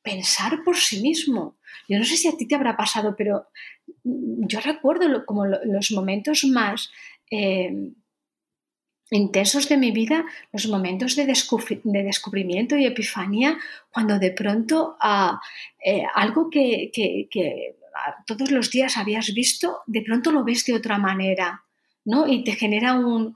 pensar 0.02 0.62
por 0.64 0.76
sí 0.76 1.00
mismo. 1.00 1.56
Yo 1.88 1.98
no 1.98 2.04
sé 2.04 2.16
si 2.16 2.28
a 2.28 2.36
ti 2.36 2.46
te 2.46 2.54
habrá 2.54 2.76
pasado, 2.76 3.14
pero 3.16 3.46
yo 4.04 4.60
recuerdo 4.60 5.24
como 5.24 5.46
los 5.46 5.90
momentos 5.92 6.44
más 6.44 6.90
eh, 7.30 7.92
intensos 9.10 9.68
de 9.68 9.76
mi 9.76 9.92
vida, 9.92 10.24
los 10.52 10.66
momentos 10.68 11.14
de, 11.16 11.26
descubrimiento 11.26 12.76
y 12.76 12.86
epifanía, 12.86 13.58
cuando 13.90 14.18
de 14.18 14.32
pronto 14.32 14.96
ah, 15.00 15.40
eh, 15.84 16.02
algo 16.14 16.50
que, 16.50 16.90
todos 18.26 18.50
los 18.50 18.70
días 18.70 18.96
habías 18.96 19.32
visto, 19.32 19.80
de 19.86 20.02
pronto 20.02 20.32
lo 20.32 20.44
ves 20.44 20.64
de 20.64 20.74
otra 20.74 20.98
manera. 20.98 21.62
¿no? 22.08 22.28
y 22.28 22.44
te 22.44 22.52
genera 22.52 22.94
un, 22.94 23.34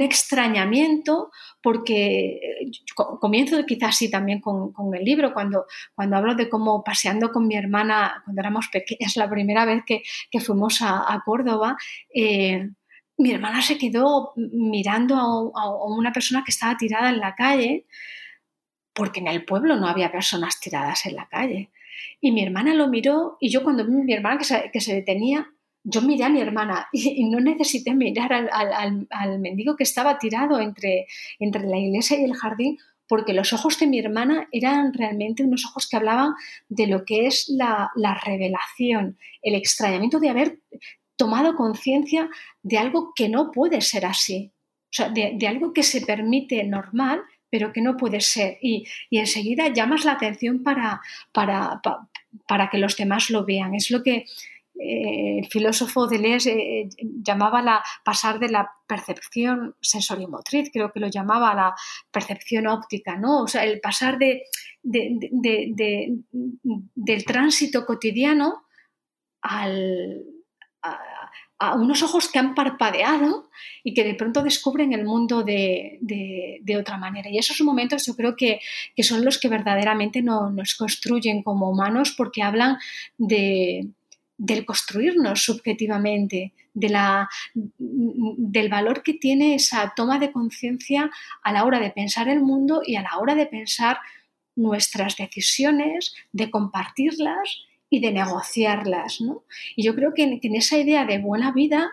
extrañamiento 0.00 1.32
porque 1.60 2.38
eh, 2.60 2.70
comienzo 2.94 3.66
quizás 3.66 3.88
así 3.88 4.08
también 4.08 4.40
con, 4.40 4.72
el 4.94 5.04
libro, 5.04 5.32
cuando, 5.32 5.66
cuando 5.96 6.16
hablo 6.16 6.36
de 6.36 6.48
cómo 6.48 6.84
paseando 6.84 7.32
con 7.32 7.48
mi 7.48 7.56
hermana 7.56 8.22
cuando 8.24 8.40
éramos 8.40 8.68
pequeñas, 8.68 9.16
la 9.16 9.28
primera 9.28 9.64
vez 9.64 9.82
que, 9.84 10.04
fuimos 10.40 10.78
a, 10.80 11.20
Córdoba, 11.24 11.76
eh, 12.14 12.70
mi 13.18 13.32
hermana 13.32 13.62
se 13.62 13.78
quedó 13.78 14.32
mirando 14.36 15.16
a, 15.54 15.86
una 15.86 16.12
persona 16.12 16.42
que 16.44 16.50
estaba 16.50 16.76
tirada 16.76 17.10
en 17.10 17.18
la 17.18 17.34
calle, 17.34 17.86
porque 18.92 19.20
en 19.20 19.28
el 19.28 19.44
pueblo 19.44 19.76
no 19.76 19.86
había 19.86 20.12
personas 20.12 20.60
tiradas 20.60 21.06
en 21.06 21.16
la 21.16 21.28
calle. 21.28 21.70
Y 22.20 22.32
mi 22.32 22.42
hermana 22.42 22.74
lo 22.74 22.88
miró 22.88 23.36
y 23.40 23.50
yo 23.50 23.62
cuando 23.62 23.86
vi 23.86 23.92
a 23.92 24.04
mi 24.04 24.12
hermana 24.12 24.40
que 24.72 24.80
se, 24.80 24.94
detenía, 24.94 25.46
yo 25.84 26.02
miré 26.02 26.24
a 26.24 26.28
mi 26.28 26.40
hermana 26.40 26.88
y, 26.92 27.24
no 27.28 27.40
necesité 27.40 27.94
mirar 27.94 28.32
al, 28.32 29.38
mendigo 29.38 29.76
que 29.76 29.84
estaba 29.84 30.18
tirado 30.18 30.60
entre, 30.60 31.06
entre 31.38 31.66
la 31.66 31.78
iglesia 31.78 32.18
y 32.18 32.24
el 32.24 32.34
jardín, 32.34 32.78
porque 33.06 33.34
los 33.34 33.52
ojos 33.52 33.78
de 33.78 33.86
mi 33.86 33.98
hermana 33.98 34.48
eran 34.52 34.92
realmente 34.94 35.44
unos 35.44 35.66
ojos 35.66 35.86
que 35.86 35.96
hablaban 35.96 36.32
de 36.68 36.86
lo 36.86 37.04
que 37.04 37.26
es 37.26 37.46
la, 37.48 37.90
la 37.94 38.14
revelación, 38.14 39.18
el 39.42 39.54
extrañamiento 39.54 40.18
de 40.18 40.30
haber 40.30 40.58
tomado 41.16 41.54
conciencia 41.54 42.28
de 42.62 42.78
algo 42.78 43.12
que 43.14 43.28
no 43.28 43.50
puede 43.50 43.80
ser 43.80 44.06
así, 44.06 44.52
o 44.92 44.94
sea, 44.94 45.08
de, 45.08 45.38
algo 45.48 45.72
que 45.72 45.82
se 45.82 46.02
permite 46.02 46.62
normal, 46.64 47.22
pero 47.48 47.72
que 47.72 47.80
no 47.80 47.96
puede 47.96 48.20
ser. 48.20 48.58
Y, 48.60 48.86
enseguida 49.10 49.68
llamas 49.68 50.04
la 50.04 50.12
atención 50.12 50.62
para, 50.62 51.00
para, 51.32 51.80
para, 52.46 52.68
que 52.68 52.76
los 52.76 52.94
demás 52.96 53.30
lo 53.30 53.46
vean. 53.46 53.74
Es 53.74 53.90
lo 53.90 54.02
que 54.02 54.26
eh, 54.78 55.38
el 55.38 55.46
filósofo 55.46 56.06
Deleuze 56.06 56.52
eh, 56.52 56.88
llamaba 56.98 57.62
la 57.62 57.82
pasar 58.04 58.38
de 58.38 58.50
la 58.50 58.70
percepción 58.86 59.76
sensorimotriz, 59.80 60.70
creo 60.70 60.92
que 60.92 61.00
lo 61.00 61.08
llamaba 61.08 61.54
la 61.54 61.74
percepción 62.10 62.66
óptica, 62.66 63.16
¿no? 63.16 63.44
O 63.44 63.48
sea, 63.48 63.64
el 63.64 63.80
pasar 63.80 64.18
de, 64.18 64.42
del 64.82 66.24
tránsito 67.24 67.86
cotidiano 67.86 68.64
al, 69.40 70.22
a, 70.82 71.74
unos 71.76 72.02
ojos 72.02 72.28
que 72.28 72.40
han 72.40 72.56
parpadeado 72.56 73.48
y 73.84 73.94
que 73.94 74.02
de 74.02 74.14
pronto 74.14 74.42
descubren 74.42 74.92
el 74.92 75.04
mundo 75.04 75.44
de, 75.44 75.98
otra 76.78 76.96
manera. 76.96 77.30
Y 77.30 77.38
esos 77.38 77.60
momentos 77.60 78.04
yo 78.04 78.16
creo 78.16 78.34
que, 78.34 78.58
son 79.02 79.24
los 79.24 79.38
que 79.38 79.48
verdaderamente 79.48 80.22
nos 80.22 80.74
construyen 80.74 81.44
como 81.44 81.70
humanos 81.70 82.14
porque 82.16 82.42
hablan 82.42 82.78
de, 83.16 83.86
del 84.42 84.64
construirnos 84.64 85.44
subjetivamente, 85.44 86.52
de 86.74 86.88
la, 86.88 87.28
del 87.78 88.68
valor 88.68 89.04
que 89.04 89.14
tiene 89.14 89.54
esa 89.54 89.92
toma 89.94 90.18
de 90.18 90.32
conciencia 90.32 91.10
a 91.44 91.52
la 91.52 91.64
hora 91.64 91.78
de 91.78 91.90
pensar 91.90 92.28
el 92.28 92.40
mundo 92.40 92.82
y 92.84 92.96
a 92.96 93.02
la 93.02 93.18
hora 93.18 93.36
de 93.36 93.46
pensar 93.46 93.98
nuestras 94.56 95.16
decisiones, 95.16 96.14
de 96.32 96.50
compartirlas 96.50 97.66
y 97.92 98.00
de 98.00 98.10
negociarlas, 98.10 99.20
¿no? 99.20 99.44
Y 99.76 99.84
yo 99.84 99.94
creo 99.94 100.14
que 100.14 100.22
en, 100.22 100.54
esa 100.56 100.78
idea 100.78 101.04
de 101.04 101.18
buena 101.18 101.52
vida, 101.52 101.92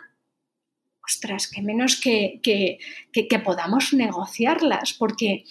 ostras, 1.03 1.51
que 1.51 1.61
menos 1.61 1.99
que, 1.99 2.39
que, 2.41 2.79
que 3.11 3.39
podamos 3.39 3.93
negociarlas, 3.93 4.93
porque, 4.93 5.43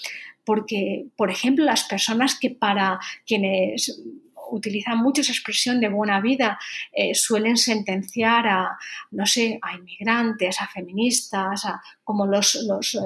porque, 0.46 1.04
por 1.18 1.30
ejemplo, 1.30 1.66
las 1.66 1.84
personas 1.84 2.38
que 2.38 2.48
para 2.48 2.98
quienes 3.26 4.02
utilizan 4.50 4.98
mucho 4.98 5.20
esa 5.20 5.32
expresión 5.32 5.80
de 5.80 5.88
buena 5.88 6.20
vida, 6.20 6.58
eh, 6.92 7.14
suelen 7.14 7.56
sentenciar 7.56 8.46
a, 8.46 8.78
no 9.10 9.26
sé, 9.26 9.58
a 9.62 9.76
inmigrantes, 9.76 10.60
a 10.60 10.66
feministas, 10.68 11.64
a, 11.64 11.80
como 12.04 12.26
los, 12.26 12.54
los 12.66 12.94
eh, 12.94 12.98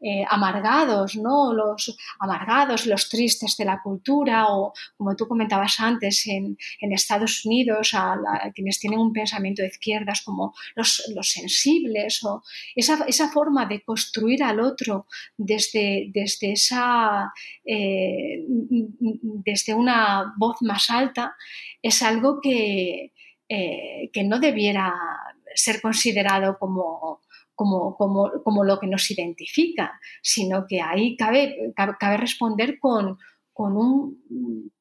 eh, 0.00 0.24
amargados, 0.28 1.16
¿no? 1.16 1.52
Los 1.52 1.96
amargados, 2.18 2.86
los 2.86 3.08
tristes 3.08 3.56
de 3.56 3.64
la 3.64 3.80
cultura, 3.82 4.48
o 4.48 4.72
como 4.96 5.16
tú 5.16 5.26
comentabas 5.26 5.80
antes, 5.80 6.26
en, 6.26 6.56
Estados 6.92 7.46
Unidos, 7.46 7.92
a, 7.94 8.18
quienes 8.54 8.78
tienen 8.78 9.00
un 9.00 9.14
pensamiento 9.14 9.62
de 9.62 9.68
izquierdas 9.68 10.20
como 10.20 10.54
los, 10.76 11.02
los 11.14 11.30
sensibles, 11.30 12.22
o 12.22 12.42
esa, 12.76 13.04
esa, 13.06 13.30
forma 13.30 13.64
de 13.64 13.82
construir 13.82 14.42
al 14.44 14.60
otro 14.60 15.06
desde, 15.38 16.10
desde 16.12 16.52
esa 16.52 17.32
desde 19.44 19.74
una 19.74 20.34
voz 20.36 20.56
más 20.60 20.81
alta, 20.90 21.36
es 21.82 22.02
algo 22.02 22.40
que, 22.40 23.12
eh, 23.48 24.10
que 24.12 24.24
no 24.24 24.38
debiera 24.38 24.94
ser 25.54 25.80
considerado 25.80 26.58
como, 26.58 27.20
como, 27.54 27.96
como, 27.96 28.64
lo 28.64 28.78
que 28.78 28.86
nos 28.86 29.10
identifica, 29.10 30.00
sino 30.22 30.66
que 30.66 30.80
ahí 30.80 31.16
cabe, 31.16 31.72
cabe, 31.76 32.16
responder 32.16 32.78
con, 32.78 33.18
con, 33.52 33.76
un, 33.76 34.72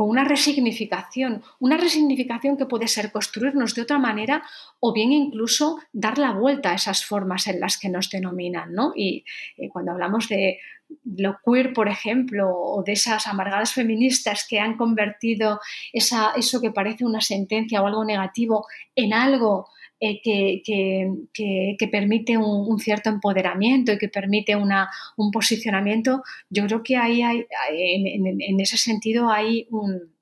con 0.00 0.08
una 0.08 0.24
resignificación, 0.24 1.42
una 1.58 1.76
resignificación 1.76 2.56
que 2.56 2.64
puede 2.64 2.88
ser 2.88 3.12
construirnos 3.12 3.74
de 3.74 3.82
otra 3.82 3.98
manera 3.98 4.42
o 4.78 4.94
bien 4.94 5.12
incluso 5.12 5.78
dar 5.92 6.16
la 6.16 6.32
vuelta 6.32 6.70
a 6.70 6.76
esas 6.76 7.04
formas 7.04 7.46
en 7.48 7.60
las 7.60 7.76
que 7.76 7.90
nos 7.90 8.08
denominan. 8.08 8.72
¿no? 8.72 8.94
Y 8.96 9.26
eh, 9.58 9.68
cuando 9.68 9.92
hablamos 9.92 10.26
de 10.30 10.58
lo 11.04 11.36
queer, 11.44 11.74
por 11.74 11.88
ejemplo, 11.88 12.48
o 12.50 12.82
de 12.82 12.92
esas 12.92 13.26
amargadas 13.26 13.74
feministas 13.74 14.46
que 14.48 14.58
han 14.58 14.78
convertido 14.78 15.60
eso 15.92 16.60
que 16.62 16.70
parece 16.70 17.04
una 17.04 17.20
sentencia 17.20 17.82
o 17.82 17.86
algo 17.86 18.02
negativo 18.02 18.66
en 18.94 19.12
algo 19.12 19.68
eh, 20.02 20.22
que, 20.24 21.88
permite 21.92 22.38
un, 22.38 22.78
cierto 22.78 23.10
empoderamiento 23.10 23.92
y 23.92 23.98
que 23.98 24.08
permite 24.08 24.56
una, 24.56 24.88
un 25.18 25.30
posicionamiento, 25.30 26.22
yo 26.48 26.64
creo 26.66 26.82
que 26.82 26.96
ahí 26.96 27.20
hay, 27.20 27.46
en, 27.70 28.60
ese 28.60 28.78
sentido 28.78 29.30
hay 29.30 29.66
un, 29.70 30.14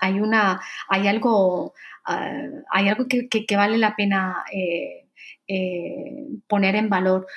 hay 0.00 0.18
una 0.18 0.60
hay 0.88 1.06
algo 1.06 1.72
ah, 2.04 2.32
hay 2.70 2.88
algo 2.88 3.06
que, 3.06 3.56
vale 3.56 3.78
la 3.78 3.94
pena 3.94 4.44
eh, 4.52 5.06
eh, 5.46 6.26
poner 6.48 6.74
en 6.74 6.88
valor. 6.88 7.28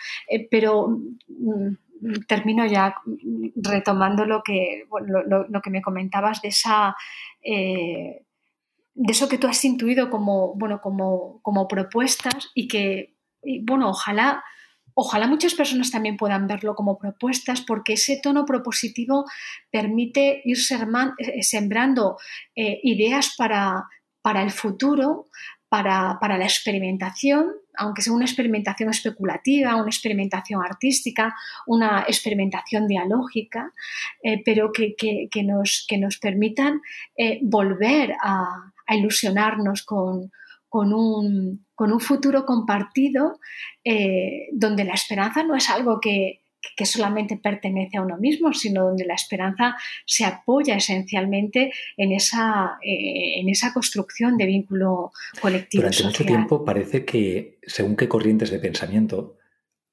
Pero 0.49 0.87
mm, 1.27 1.75
termino 2.27 2.65
ya 2.65 2.95
retomando 3.55 4.25
lo 4.25 4.41
que, 4.41 4.85
lo, 4.89 5.61
que 5.61 5.69
me 5.69 5.83
comentabas 5.83 6.41
de 6.41 6.47
esa... 6.49 6.95
de 8.93 9.13
eso 9.13 9.29
que 9.29 9.37
tú 9.37 9.47
has 9.47 9.63
intuido 9.63 10.09
como, 10.09 10.55
bueno, 10.55 10.81
como, 10.81 11.39
como 11.41 11.67
propuestas 11.67 12.49
y 12.53 12.67
que, 12.67 13.15
bueno, 13.61 13.89
ojalá, 13.89 14.43
ojalá 14.93 15.27
muchas 15.27 15.53
personas 15.53 15.91
también 15.91 16.17
puedan 16.17 16.47
verlo 16.47 16.75
como 16.75 16.97
propuestas 16.97 17.61
porque 17.61 17.93
ese 17.93 18.19
tono 18.21 18.45
propositivo 18.45 19.25
permite 19.71 20.41
ir 20.43 20.57
eh, 20.57 21.43
sembrando 21.43 22.17
eh, 22.55 22.79
ideas 22.83 23.35
para, 23.37 23.85
para 24.21 24.43
el 24.43 24.51
futuro, 24.51 25.27
para, 25.69 26.17
para, 26.19 26.37
la 26.37 26.45
experimentación 26.45 27.53
aunque 27.77 28.01
sea 28.01 28.11
una 28.11 28.25
experimentación 28.25 28.89
especulativa, 28.89 29.77
una 29.77 29.87
experimentación 29.87 30.61
artística, 30.61 31.33
una 31.65 32.03
experimentación 32.05 32.87
dialógica, 32.87 33.71
eh, 34.21 34.41
pero 34.43 34.73
que, 34.73 35.29
nos, 35.45 35.85
que, 35.87 35.97
nos, 35.97 36.17
permitan 36.17 36.81
volver 37.41 38.15
a, 38.21 38.73
ilusionarnos 38.95 39.83
con, 39.83 40.31
un, 40.71 41.65
futuro 41.99 42.45
compartido 42.45 43.39
eh, 43.83 44.47
donde 44.51 44.83
la 44.83 44.93
esperanza 44.93 45.43
no 45.43 45.55
es 45.55 45.69
algo 45.69 45.99
que, 45.99 46.41
que 46.75 46.85
solamente 46.85 47.37
pertenece 47.37 47.97
a 47.97 48.01
uno 48.01 48.17
mismo, 48.17 48.53
sino 48.53 48.85
donde 48.85 49.05
la 49.05 49.15
esperanza 49.15 49.75
se 50.05 50.25
apoya 50.25 50.75
esencialmente 50.75 51.71
en 51.97 52.11
esa, 52.11 52.77
eh, 52.83 53.39
en 53.39 53.49
esa 53.49 53.73
construcción 53.73 54.37
de 54.37 54.45
vínculo 54.45 55.11
colectivo. 55.41 55.83
Durante 55.83 56.03
mucho 56.03 56.25
tiempo 56.25 56.65
parece 56.65 57.05
que, 57.05 57.59
según 57.63 57.95
qué 57.95 58.07
corrientes 58.07 58.51
de 58.51 58.59
pensamiento, 58.59 59.38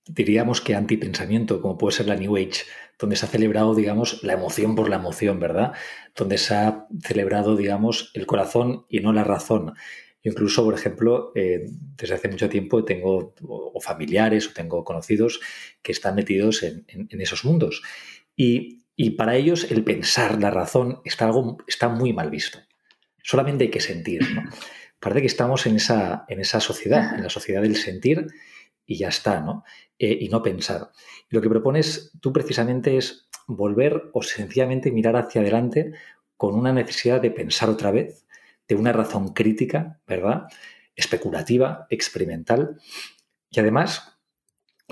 diríamos 0.06 0.60
que 0.60 0.74
antipensamiento, 0.74 1.60
como 1.60 1.78
puede 1.78 1.96
ser 1.96 2.06
la 2.06 2.16
New 2.16 2.36
Age, 2.36 2.64
donde 2.98 3.16
se 3.16 3.26
ha 3.26 3.28
celebrado, 3.28 3.74
digamos, 3.74 4.22
la 4.22 4.34
emoción 4.34 4.74
por 4.74 4.88
la 4.88 4.96
emoción, 4.96 5.40
¿verdad? 5.40 5.72
Donde 6.14 6.38
se 6.38 6.54
ha 6.54 6.86
celebrado, 7.02 7.56
digamos, 7.56 8.10
el 8.14 8.26
corazón 8.26 8.86
y 8.88 9.00
no 9.00 9.12
la 9.12 9.24
razón. 9.24 9.74
Incluso, 10.22 10.64
por 10.64 10.74
ejemplo, 10.74 11.32
eh, 11.34 11.66
desde 11.96 12.14
hace 12.14 12.28
mucho 12.28 12.48
tiempo 12.48 12.84
tengo 12.84 13.34
o 13.42 13.80
familiares 13.80 14.48
o 14.48 14.52
tengo 14.52 14.82
conocidos 14.82 15.40
que 15.82 15.92
están 15.92 16.14
metidos 16.14 16.62
en, 16.62 16.84
esos 17.20 17.44
mundos. 17.44 17.82
Y, 18.34 18.82
para 19.16 19.36
ellos 19.36 19.70
el 19.70 19.84
pensar, 19.84 20.40
la 20.40 20.50
razón, 20.50 21.00
está, 21.04 21.26
algo, 21.26 21.58
está 21.68 21.88
muy 21.88 22.12
mal 22.12 22.30
visto. 22.30 22.58
Solamente 23.22 23.64
hay 23.64 23.70
que 23.70 23.80
sentir. 23.80 24.22
¿no? 24.34 24.42
Parece 24.98 25.20
que 25.20 25.26
estamos 25.26 25.66
en 25.66 25.76
esa, 25.76 26.24
en 26.28 26.40
esa 26.40 26.60
sociedad, 26.60 27.14
en 27.14 27.22
la 27.22 27.30
sociedad 27.30 27.62
del 27.62 27.76
sentir 27.76 28.26
y 28.86 28.96
ya 28.96 29.08
está, 29.08 29.40
¿no? 29.40 29.64
Eh, 29.98 30.16
y 30.20 30.28
no 30.28 30.42
pensar. 30.42 30.90
lo 31.28 31.40
que 31.40 31.48
propones 31.48 32.12
tú 32.20 32.32
precisamente 32.32 32.96
es 32.96 33.28
volver 33.46 34.10
o 34.12 34.22
sencillamente 34.22 34.92
mirar 34.92 35.16
hacia 35.16 35.40
adelante 35.40 35.92
con 36.36 36.54
una 36.54 36.72
necesidad 36.72 37.20
de 37.20 37.30
pensar 37.30 37.68
otra 37.68 37.90
vez, 37.90 38.26
de 38.68 38.74
una 38.74 38.92
razón 38.92 39.32
crítica, 39.32 40.00
¿verdad? 40.06 40.44
Especulativa, 40.94 41.86
experimental. 41.90 42.80
Y 43.50 43.60
además, 43.60 44.18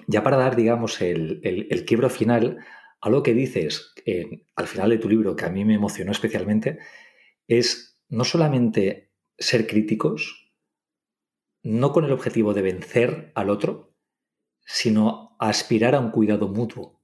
ya 0.06 0.22
para 0.22 0.36
dar, 0.36 0.56
digamos, 0.56 1.00
el, 1.00 1.40
el, 1.42 1.84
quiebro 1.84 2.08
final, 2.08 2.58
algo 3.00 3.22
que 3.22 3.34
dices 3.34 3.92
al 4.56 4.66
final 4.66 4.90
de 4.90 4.98
tu 4.98 5.08
libro 5.08 5.36
que 5.36 5.44
a 5.44 5.50
mí 5.50 5.64
me 5.64 5.74
emocionó 5.74 6.12
especialmente, 6.12 6.78
es 7.48 7.98
no 8.08 8.24
solamente 8.24 9.10
ser 9.38 9.66
críticos, 9.66 10.43
no 11.64 11.92
con 11.92 12.04
el 12.04 12.12
objetivo 12.12 12.54
de 12.54 12.62
vencer 12.62 13.32
al 13.34 13.50
otro, 13.50 13.94
sino 14.66 15.34
aspirar 15.40 15.94
a 15.94 16.00
un 16.00 16.10
cuidado 16.10 16.46
mutuo. 16.46 17.00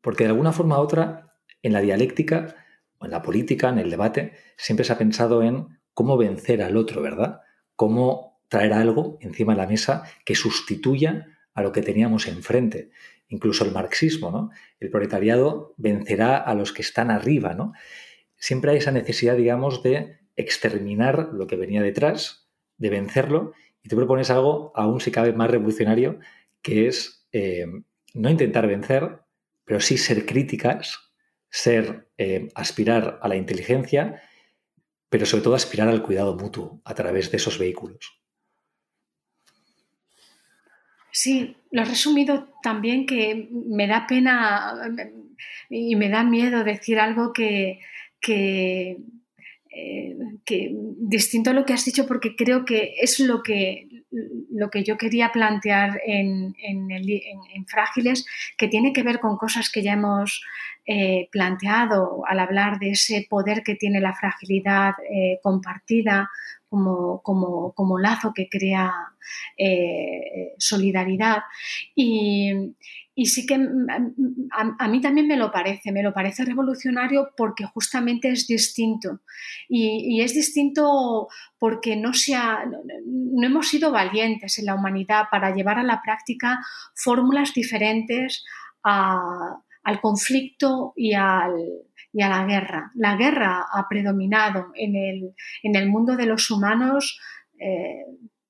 Porque 0.00 0.24
de 0.24 0.30
alguna 0.30 0.52
forma 0.52 0.78
u 0.78 0.82
otra, 0.82 1.34
en 1.62 1.72
la 1.72 1.80
dialéctica, 1.80 2.54
o 2.98 3.06
en 3.06 3.10
la 3.10 3.22
política, 3.22 3.68
en 3.68 3.78
el 3.78 3.90
debate, 3.90 4.32
siempre 4.56 4.84
se 4.84 4.92
ha 4.92 4.98
pensado 4.98 5.42
en 5.42 5.80
cómo 5.94 6.16
vencer 6.16 6.62
al 6.62 6.76
otro, 6.76 7.02
¿verdad? 7.02 7.40
Cómo 7.74 8.40
traer 8.48 8.72
algo 8.72 9.18
encima 9.20 9.54
de 9.54 9.62
la 9.62 9.66
mesa 9.66 10.04
que 10.24 10.36
sustituya 10.36 11.26
a 11.52 11.62
lo 11.62 11.72
que 11.72 11.82
teníamos 11.82 12.28
enfrente. 12.28 12.90
Incluso 13.28 13.64
el 13.64 13.72
marxismo, 13.72 14.30
¿no? 14.30 14.50
El 14.78 14.90
proletariado 14.90 15.74
vencerá 15.76 16.36
a 16.36 16.54
los 16.54 16.72
que 16.72 16.82
están 16.82 17.10
arriba, 17.10 17.54
¿no? 17.54 17.72
Siempre 18.36 18.70
hay 18.70 18.76
esa 18.76 18.92
necesidad, 18.92 19.36
digamos, 19.36 19.82
de 19.82 20.18
exterminar 20.36 21.30
lo 21.32 21.48
que 21.48 21.56
venía 21.56 21.82
detrás, 21.82 22.48
de 22.76 22.90
vencerlo, 22.90 23.54
y 23.84 23.88
tú 23.88 23.96
propones 23.96 24.30
algo 24.30 24.72
aún 24.74 25.00
si 25.00 25.10
cabe 25.10 25.34
más 25.34 25.50
revolucionario, 25.50 26.18
que 26.62 26.88
es 26.88 27.28
eh, 27.32 27.66
no 28.14 28.30
intentar 28.30 28.66
vencer, 28.66 29.20
pero 29.64 29.78
sí 29.80 29.98
ser 29.98 30.24
críticas, 30.24 31.12
ser, 31.50 32.08
eh, 32.16 32.48
aspirar 32.54 33.20
a 33.22 33.28
la 33.28 33.36
inteligencia, 33.36 34.22
pero 35.10 35.26
sobre 35.26 35.44
todo 35.44 35.54
aspirar 35.54 35.88
al 35.88 36.02
cuidado 36.02 36.34
mutuo 36.34 36.80
a 36.84 36.94
través 36.94 37.30
de 37.30 37.36
esos 37.36 37.58
vehículos. 37.58 38.18
Sí, 41.12 41.56
lo 41.70 41.82
he 41.82 41.84
resumido 41.84 42.48
también 42.62 43.06
que 43.06 43.48
me 43.52 43.86
da 43.86 44.06
pena 44.06 44.74
y 45.68 45.94
me 45.94 46.08
da 46.08 46.24
miedo 46.24 46.64
decir 46.64 46.98
algo 46.98 47.32
que, 47.32 47.80
que, 48.18 48.96
eh, 49.76 50.16
distinto 50.98 51.50
a 51.50 51.52
lo 51.52 51.64
que 51.64 51.72
has 51.72 51.84
dicho 51.84 52.06
porque 52.06 52.36
creo 52.36 52.64
que 52.64 52.94
es 53.00 53.20
lo 53.20 53.42
que 53.42 53.88
lo 54.50 54.70
que 54.70 54.84
yo 54.84 54.96
quería 54.96 55.32
plantear 55.32 56.00
en, 56.06 56.54
Frágiles, 57.66 58.26
que 58.56 58.68
tiene 58.68 58.92
que 58.92 59.02
ver 59.02 59.18
con 59.18 59.36
cosas 59.36 59.70
que 59.70 59.82
ya 59.82 59.94
hemos 59.94 60.42
eh, 60.86 61.28
planteado 61.32 62.22
al 62.26 62.38
hablar 62.38 62.78
de 62.78 62.90
ese 62.90 63.26
poder 63.28 63.62
que 63.62 63.74
tiene 63.74 64.00
la 64.00 64.12
fragilidad 64.12 64.92
eh, 65.10 65.40
compartida 65.42 66.30
como, 67.22 67.72
como, 67.72 67.98
lazo 67.98 68.32
que 68.34 68.48
crea 68.48 68.92
eh, 69.56 70.54
solidaridad. 70.58 71.42
Y, 71.94 72.74
y 73.16 73.26
sí 73.26 73.46
que 73.46 73.54
a, 73.54 74.88
mí 74.88 75.00
también 75.00 75.28
me 75.28 75.36
lo 75.36 75.52
parece, 75.52 75.92
me 75.92 76.02
lo 76.02 76.12
parece 76.12 76.44
revolucionario 76.44 77.30
porque 77.36 77.64
justamente 77.64 78.28
es 78.28 78.48
distinto. 78.48 79.20
Y, 79.68 80.20
es 80.20 80.34
distinto 80.34 81.28
porque 81.58 81.94
no, 81.94 82.12
se 82.12 82.34
no, 82.34 83.46
hemos 83.46 83.68
sido 83.68 83.92
valientes 83.92 84.58
en 84.58 84.66
la 84.66 84.74
humanidad 84.74 85.26
para 85.30 85.54
llevar 85.54 85.78
a 85.78 85.84
la 85.84 86.02
práctica 86.02 86.58
fórmulas 86.94 87.54
diferentes 87.54 88.44
al 88.82 90.00
conflicto 90.00 90.92
y, 90.96 91.14
al, 91.14 91.54
y, 92.14 92.22
a 92.22 92.28
la 92.28 92.44
guerra. 92.44 92.90
La 92.94 93.16
guerra 93.16 93.66
ha 93.70 93.88
predominado 93.88 94.68
en 94.74 94.96
el, 94.96 95.34
en 95.62 95.76
el 95.76 95.88
mundo 95.88 96.16
de 96.16 96.26
los 96.26 96.50
humanos. 96.50 97.20
Eh, 97.58 98.04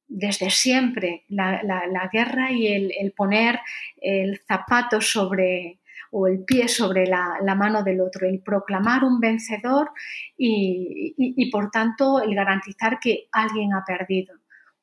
desde 0.06 0.50
siempre 0.50 1.24
la, 1.28 2.08
guerra 2.12 2.52
y 2.52 2.68
el, 2.68 3.12
poner 3.16 3.58
el 4.00 4.40
zapato 4.46 5.00
sobre 5.00 5.80
o 6.10 6.28
el 6.28 6.44
pie 6.44 6.68
sobre 6.68 7.06
la, 7.06 7.54
mano 7.56 7.82
del 7.82 8.00
otro, 8.00 8.28
el 8.28 8.40
proclamar 8.40 9.02
un 9.02 9.18
vencedor 9.18 9.90
y, 10.36 11.50
por 11.50 11.70
tanto 11.70 12.22
el 12.22 12.34
garantizar 12.34 13.00
que 13.00 13.28
alguien 13.32 13.72
ha 13.74 13.84
perdido. 13.84 14.34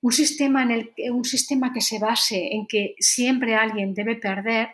Un 0.01 0.11
sistema, 0.11 0.63
en 0.63 0.71
el, 0.71 0.93
un 1.11 1.23
sistema 1.23 1.71
que 1.71 1.79
se 1.79 1.99
base 1.99 2.53
en 2.53 2.67
que 2.67 2.95
siempre 2.99 3.55
alguien 3.55 3.93
debe 3.93 4.15
perder 4.15 4.69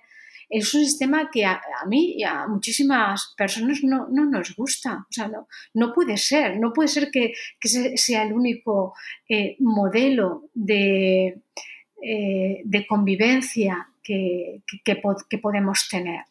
es 0.50 0.74
un 0.74 0.86
sistema 0.86 1.30
que 1.32 1.46
a, 1.46 1.62
mí 1.88 2.16
y 2.18 2.24
a 2.24 2.48
muchísimas 2.48 3.34
personas 3.38 3.80
no, 3.84 4.08
nos 4.08 4.56
gusta. 4.56 5.06
O 5.10 5.12
sea, 5.12 5.30
no, 5.74 5.94
puede 5.94 6.18
ser, 6.18 6.60
no 6.60 6.74
puede 6.74 6.88
ser 6.88 7.10
que, 7.12 7.34
sea 7.96 8.24
el 8.24 8.34
único 8.34 8.94
eh, 9.28 9.58
modelo 9.60 10.50
de, 10.54 11.42
eh, 12.02 12.62
de 12.64 12.88
convivencia 12.88 13.90
que, 14.02 14.62
que, 14.84 15.38
podemos 15.38 15.88
tener. 15.90 16.22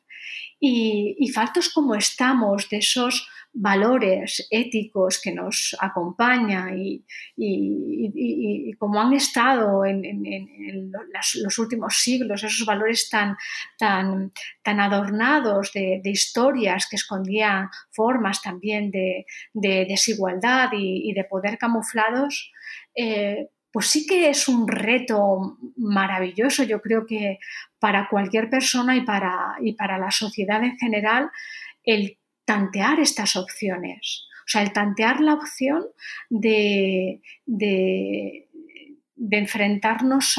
Y, 0.59 1.31
faltos 1.35 1.69
como 1.69 1.95
estamos 1.95 2.69
de 2.71 2.79
esos 2.79 3.29
valores 3.53 4.47
éticos 4.51 5.21
que 5.23 5.33
nos 5.33 5.77
acompañan 5.81 6.79
y, 6.79 8.73
como 8.79 9.01
han 9.01 9.13
estado 9.15 9.85
en, 9.85 10.93
los 11.43 11.59
últimos 11.59 11.97
siglos, 11.97 12.43
esos 12.43 12.67
valores 12.67 13.09
tan, 13.09 13.37
tan, 13.79 14.33
tan 14.63 14.81
adornados 14.81 15.73
de, 15.73 16.01
historias 16.05 16.87
que 16.89 16.97
escondían 16.97 17.69
formas 17.91 18.43
también 18.43 18.91
de, 18.91 19.27
desigualdad 19.55 20.71
y, 20.73 21.13
de 21.13 21.25
poder 21.25 21.59
camuflados, 21.59 22.53
eh, 22.95 23.49
pues 23.77 23.89
sí 23.89 24.07
que 24.07 24.31
es 24.31 24.49
un 24.49 24.67
reto 24.67 25.59
maravilloso, 25.77 26.63
yo 26.63 26.81
creo 26.81 27.05
que 27.05 27.39
para 27.79 28.09
cualquier 28.09 28.49
persona 28.49 28.97
y 28.97 29.03
para, 29.03 29.57
y 29.61 29.75
para 29.75 29.99
la 29.99 30.11
sociedad 30.11 30.65
en 30.65 30.79
general, 30.79 31.31
el 31.85 32.17
tantear 32.47 33.01
estas 33.01 33.37
opciones. 33.37 34.29
O 34.39 34.49
sea, 34.49 34.63
el 34.63 34.73
tantear 34.73 35.21
la 35.21 35.35
opción 35.35 35.85
de, 36.31 37.21
enfrentarnos 39.19 40.39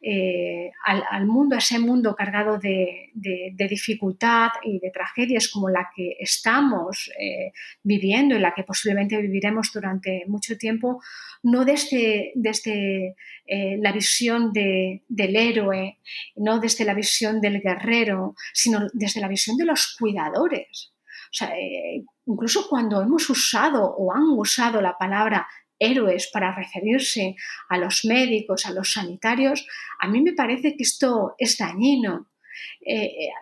eh, 0.00 0.70
al, 0.84 1.26
mundo, 1.26 1.56
a 1.56 1.58
ese 1.58 1.78
mundo 1.78 2.14
cargado 2.14 2.58
de, 2.58 3.10
dificultad 3.14 4.50
y 4.62 4.78
de 4.78 4.90
tragedias 4.90 5.48
como 5.48 5.68
la 5.68 5.88
que 5.94 6.16
estamos 6.20 7.10
eh, 7.18 7.52
viviendo 7.82 8.36
y 8.36 8.40
la 8.40 8.54
que 8.54 8.62
posiblemente 8.62 9.20
viviremos 9.20 9.72
durante 9.72 10.24
mucho 10.28 10.56
tiempo, 10.56 11.02
no 11.42 11.64
desde, 11.64 12.32
desde 12.36 13.16
eh, 13.46 13.76
la 13.80 13.92
visión 13.92 14.52
del 14.52 15.36
héroe, 15.36 15.98
no 16.36 16.60
desde 16.60 16.84
la 16.84 16.94
visión 16.94 17.40
del 17.40 17.60
guerrero, 17.60 18.34
sino 18.52 18.86
desde 18.92 19.20
la 19.20 19.28
visión 19.28 19.56
de 19.56 19.66
los 19.66 19.96
cuidadores. 19.98 20.92
O 21.26 21.36
sea, 21.36 21.52
incluso 22.26 22.68
cuando 22.68 23.02
hemos 23.02 23.28
usado 23.28 23.84
o 23.84 24.14
han 24.14 24.22
usado 24.38 24.80
la 24.80 24.96
palabra 24.96 25.48
héroes 25.84 26.30
para 26.32 26.54
referirse 26.54 27.36
a 27.68 27.78
los 27.78 28.04
médicos, 28.04 28.66
a 28.66 28.72
los 28.72 28.92
sanitarios, 28.92 29.66
a 30.00 30.08
mí 30.08 30.22
me 30.22 30.32
parece 30.32 30.76
que 30.76 30.82
esto 30.82 31.34
es 31.38 31.58
dañino. 31.58 32.28
Eh, 32.86 33.04
eh, 33.06 33.32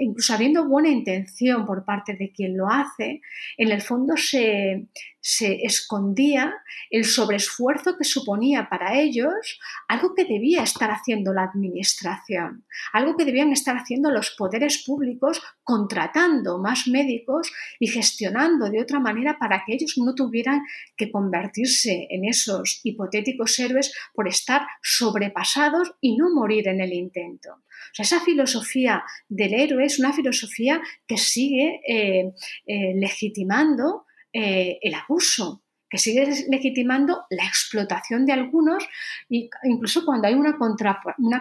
incluso 0.00 0.32
habiendo 0.32 0.68
buena 0.68 0.88
intención 0.88 1.66
por 1.66 1.84
parte 1.84 2.14
de 2.14 2.30
quien 2.30 2.56
lo 2.56 2.68
hace, 2.68 3.20
en 3.56 3.72
el 3.72 3.82
fondo 3.82 4.16
se, 4.16 4.86
se 5.26 5.64
escondía 5.64 6.52
el 6.90 7.06
sobreesfuerzo 7.06 7.96
que 7.96 8.04
suponía 8.04 8.68
para 8.68 9.00
ellos 9.00 9.58
algo 9.88 10.14
que 10.14 10.26
debía 10.26 10.62
estar 10.62 10.90
haciendo 10.90 11.32
la 11.32 11.44
administración, 11.44 12.66
algo 12.92 13.16
que 13.16 13.24
debían 13.24 13.50
estar 13.50 13.74
haciendo 13.74 14.10
los 14.10 14.32
poderes 14.32 14.84
públicos 14.84 15.42
contratando 15.62 16.58
más 16.58 16.86
médicos 16.88 17.50
y 17.80 17.86
gestionando 17.86 18.68
de 18.68 18.82
otra 18.82 19.00
manera 19.00 19.38
para 19.38 19.64
que 19.64 19.72
ellos 19.72 19.94
no 19.96 20.14
tuvieran 20.14 20.60
que 20.94 21.10
convertirse 21.10 22.06
en 22.10 22.26
esos 22.26 22.80
hipotéticos 22.84 23.58
héroes 23.58 23.94
por 24.12 24.28
estar 24.28 24.66
sobrepasados 24.82 25.94
y 26.02 26.18
no 26.18 26.34
morir 26.34 26.68
en 26.68 26.82
el 26.82 26.92
intento. 26.92 27.62
Esa 27.96 28.20
filosofía 28.20 29.02
del 29.30 29.54
héroe 29.54 29.86
es 29.86 29.98
una 29.98 30.12
filosofía 30.12 30.82
que 31.06 31.16
sigue 31.16 31.80
eh, 31.88 32.34
eh, 32.66 32.92
legitimando 32.94 34.04
eh, 34.34 34.78
el 34.82 34.94
abuso, 34.94 35.62
que 35.88 35.96
sigue 35.98 36.26
legitimando 36.50 37.24
la 37.30 37.46
explotación 37.46 38.26
de 38.26 38.32
algunos, 38.32 38.86
incluso 39.28 40.04
cuando 40.04 40.26
hay 40.26 40.34
una, 40.34 40.56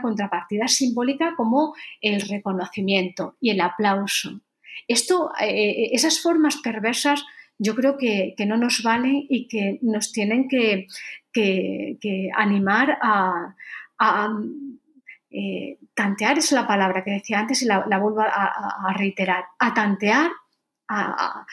contrapartida 0.02 0.68
simbólica 0.68 1.34
como 1.36 1.76
el 2.00 2.22
reconocimiento 2.22 3.36
y 3.42 3.50
el 3.50 3.62
aplauso. 3.62 4.42
Esto, 4.88 5.32
esas 5.40 6.22
formas 6.22 6.58
perversas 6.58 7.24
yo 7.58 7.76
creo 7.76 7.98
que, 7.98 8.36
no 8.46 8.58
nos 8.58 8.84
valen 8.84 9.26
y 9.30 9.48
que 9.48 9.80
nos 9.82 10.12
tienen 10.12 10.48
que, 10.48 10.88
animar 12.36 12.98
a, 13.02 13.56
eh, 15.30 15.80
tantear 15.96 16.38
es 16.38 16.52
la 16.52 16.68
palabra 16.68 17.04
que 17.04 17.12
decía 17.12 17.40
antes 17.40 17.62
y 17.62 17.66
la, 17.66 17.80
vuelvo 17.98 18.22
a, 18.22 18.94
reiterar, 18.96 19.46
a 19.60 19.74
tantear, 19.74 20.32
a, 20.90 21.46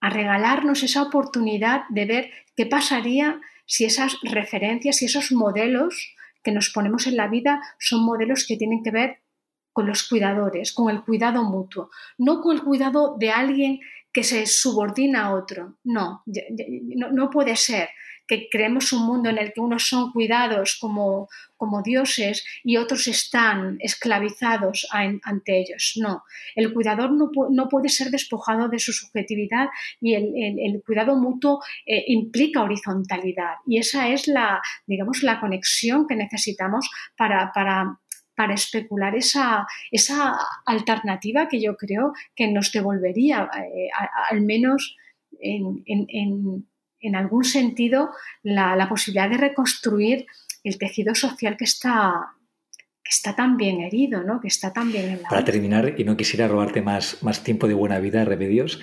regalarnos 0.00 0.82
esa 0.82 1.02
oportunidad 1.02 1.82
de 1.90 2.06
ver 2.06 2.30
qué 2.56 2.66
pasaría 2.66 3.40
si 3.66 3.84
esas 3.84 4.16
referencias 4.22 5.02
y 5.02 5.06
esos 5.06 5.32
modelos 5.32 6.14
que 6.42 6.52
nos 6.52 6.70
ponemos 6.70 7.06
en 7.06 7.16
la 7.16 7.28
vida 7.28 7.60
son 7.78 8.04
modelos 8.04 8.46
que 8.46 8.56
tienen 8.56 8.82
que 8.82 8.90
ver 8.90 9.18
con 9.72 9.86
los 9.86 10.08
cuidadores, 10.08 10.72
con 10.72 10.90
el 10.90 11.02
cuidado 11.02 11.44
mutuo, 11.44 11.90
no 12.16 12.40
con 12.40 12.56
el 12.56 12.62
cuidado 12.62 13.16
de 13.18 13.30
alguien 13.30 13.80
que 14.12 14.24
se 14.24 14.46
subordina 14.46 15.26
a 15.26 15.34
otro. 15.34 15.76
No, 15.84 16.24
no, 17.12 17.30
puede 17.30 17.54
ser 17.56 17.90
que 18.28 18.48
creemos 18.50 18.92
un 18.92 19.06
mundo 19.06 19.30
en 19.30 19.38
el 19.38 19.52
que 19.52 19.60
unos 19.60 19.88
son 19.88 20.12
cuidados 20.12 20.76
como, 20.80 21.28
como 21.56 21.82
dioses 21.82 22.44
y 22.62 22.76
otros 22.76 23.08
están 23.08 23.78
esclavizados 23.80 24.86
ante 24.92 25.58
ellos. 25.58 25.94
No, 25.96 26.22
el 26.54 26.72
cuidador 26.72 27.10
no, 27.10 27.30
no, 27.50 27.68
puede 27.68 27.88
ser 27.88 28.10
despojado 28.10 28.68
de 28.68 28.78
su 28.78 28.92
subjetividad 28.92 29.68
y 30.00 30.14
el, 30.14 30.82
cuidado 30.86 31.16
mutuo 31.16 31.60
eh, 31.86 32.04
implica 32.06 32.62
horizontalidad 32.62 33.54
y 33.66 33.78
esa 33.78 34.08
es 34.08 34.28
la, 34.28 34.60
digamos, 34.86 35.22
la 35.22 35.40
conexión 35.40 36.06
que 36.06 36.14
necesitamos 36.14 36.88
para, 37.16 37.50
para 37.52 37.98
para 38.38 38.54
especular 38.54 39.16
esa, 39.16 39.66
esa 39.90 40.38
alternativa 40.64 41.48
que 41.48 41.60
yo 41.60 41.76
creo 41.76 42.12
que 42.36 42.46
nos 42.46 42.70
devolvería, 42.70 43.50
eh, 43.52 43.88
al 44.30 44.42
menos 44.42 44.96
en, 45.40 46.68
algún 47.14 47.44
sentido, 47.44 48.10
la, 48.42 48.88
posibilidad 48.88 49.30
de 49.30 49.36
reconstruir 49.36 50.26
el 50.64 50.78
tejido 50.78 51.14
social 51.14 51.56
que 51.56 51.64
está, 51.64 52.34
que 53.02 53.10
está 53.10 53.36
tan 53.36 53.56
bien 53.56 53.80
herido, 53.80 54.22
¿no? 54.24 54.40
que 54.40 54.48
está 54.48 54.72
tan 54.72 54.90
bien 54.90 55.04
en 55.10 55.22
la 55.22 55.28
Para 55.28 55.44
terminar, 55.44 55.94
y 55.96 56.04
no 56.04 56.16
quisiera 56.16 56.48
robarte 56.48 56.82
más, 56.82 57.22
más 57.22 57.44
tiempo 57.44 57.68
de 57.68 57.74
buena 57.74 57.98
vida, 58.00 58.24
Remedios, 58.24 58.80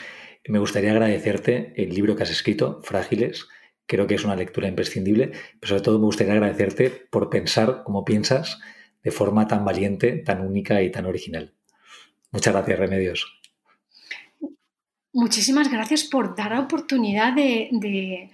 me 0.47 0.59
gustaría 0.59 0.91
agradecerte 0.91 1.73
el 1.75 1.89
libro 1.89 2.15
que 2.15 2.23
has 2.23 2.29
escrito, 2.29 2.79
Frágiles. 2.83 3.47
Creo 3.87 4.05
que 4.07 4.15
es 4.15 4.23
una 4.23 4.35
lectura 4.35 4.67
imprescindible, 4.67 5.31
pero 5.59 5.69
sobre 5.69 5.81
todo 5.81 5.99
me 5.99 6.05
gustaría 6.05 6.33
agradecerte 6.33 6.89
por 6.89 7.29
pensar 7.29 7.83
como 7.83 8.05
piensas 8.05 8.59
de 9.03 9.11
forma 9.11 9.47
tan 9.47 9.65
valiente, 9.65 10.17
tan 10.17 10.41
única 10.41 10.81
y 10.81 10.91
tan 10.91 11.05
original. 11.05 11.53
Muchas 12.31 12.53
gracias, 12.53 12.79
Remedios. 12.79 13.39
Muchísimas 15.15 15.71
gracias 15.71 16.03
por 16.03 16.35
dar 16.35 16.51
la 16.51 16.59
oportunidad 16.59 17.31
de, 17.33 18.29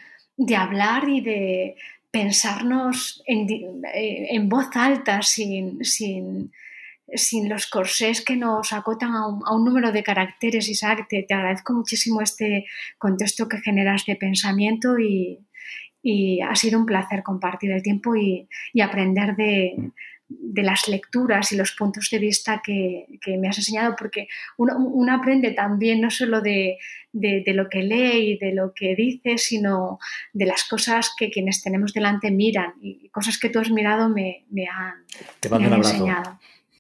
hablar 0.57 1.07
y 1.07 1.21
de 1.21 1.75
pensarnos 2.09 3.21
en, 3.27 3.47
eh, 3.93 4.39
voz 4.45 4.65
alta, 4.73 5.21
sin, 5.21 5.79
los 7.47 7.67
corsés 7.67 8.25
que 8.25 8.35
nos 8.35 8.73
acotan 8.73 9.13
a 9.13 9.27
un, 9.27 9.63
número 9.63 9.91
de 9.91 10.01
caracteres. 10.01 10.69
Isaac, 10.69 11.05
te, 11.07 11.27
agradezco 11.29 11.73
muchísimo 11.73 12.19
este 12.19 12.65
contexto 12.97 13.47
que 13.47 13.59
generas 13.59 14.03
de 14.07 14.15
pensamiento 14.15 14.97
y, 14.97 15.37
ha 16.41 16.55
sido 16.55 16.79
un 16.79 16.87
placer 16.87 17.21
compartir 17.21 17.73
el 17.73 17.83
tiempo 17.83 18.15
y 18.15 18.47
aprender 18.81 19.35
de, 19.35 19.75
de 20.39 20.63
las 20.63 20.87
lecturas 20.87 21.51
y 21.51 21.55
los 21.55 21.71
puntos 21.73 22.09
de 22.11 22.19
vista 22.19 22.61
que, 22.63 23.05
me 23.39 23.47
has 23.47 23.57
enseñado, 23.57 23.95
porque 23.97 24.27
uno, 24.57 25.13
aprende 25.13 25.51
también 25.51 26.01
no 26.01 26.09
solo 26.11 26.41
de, 26.41 26.77
lo 27.13 27.69
que 27.69 27.83
lee 27.83 28.31
y 28.31 28.37
de 28.37 28.53
lo 28.53 28.73
que 28.73 28.95
dice, 28.95 29.37
sino 29.37 29.99
de 30.33 30.45
las 30.45 30.63
cosas 30.63 31.11
que 31.17 31.29
quienes 31.29 31.61
tenemos 31.61 31.93
delante 31.93 32.31
miran 32.31 32.73
y 32.81 33.09
cosas 33.09 33.37
que 33.37 33.49
tú 33.49 33.59
has 33.59 33.69
mirado 33.69 34.09
me, 34.09 34.45
han, 34.69 35.05
me 35.49 35.65
han 35.65 35.73
enseñado. 35.73 36.39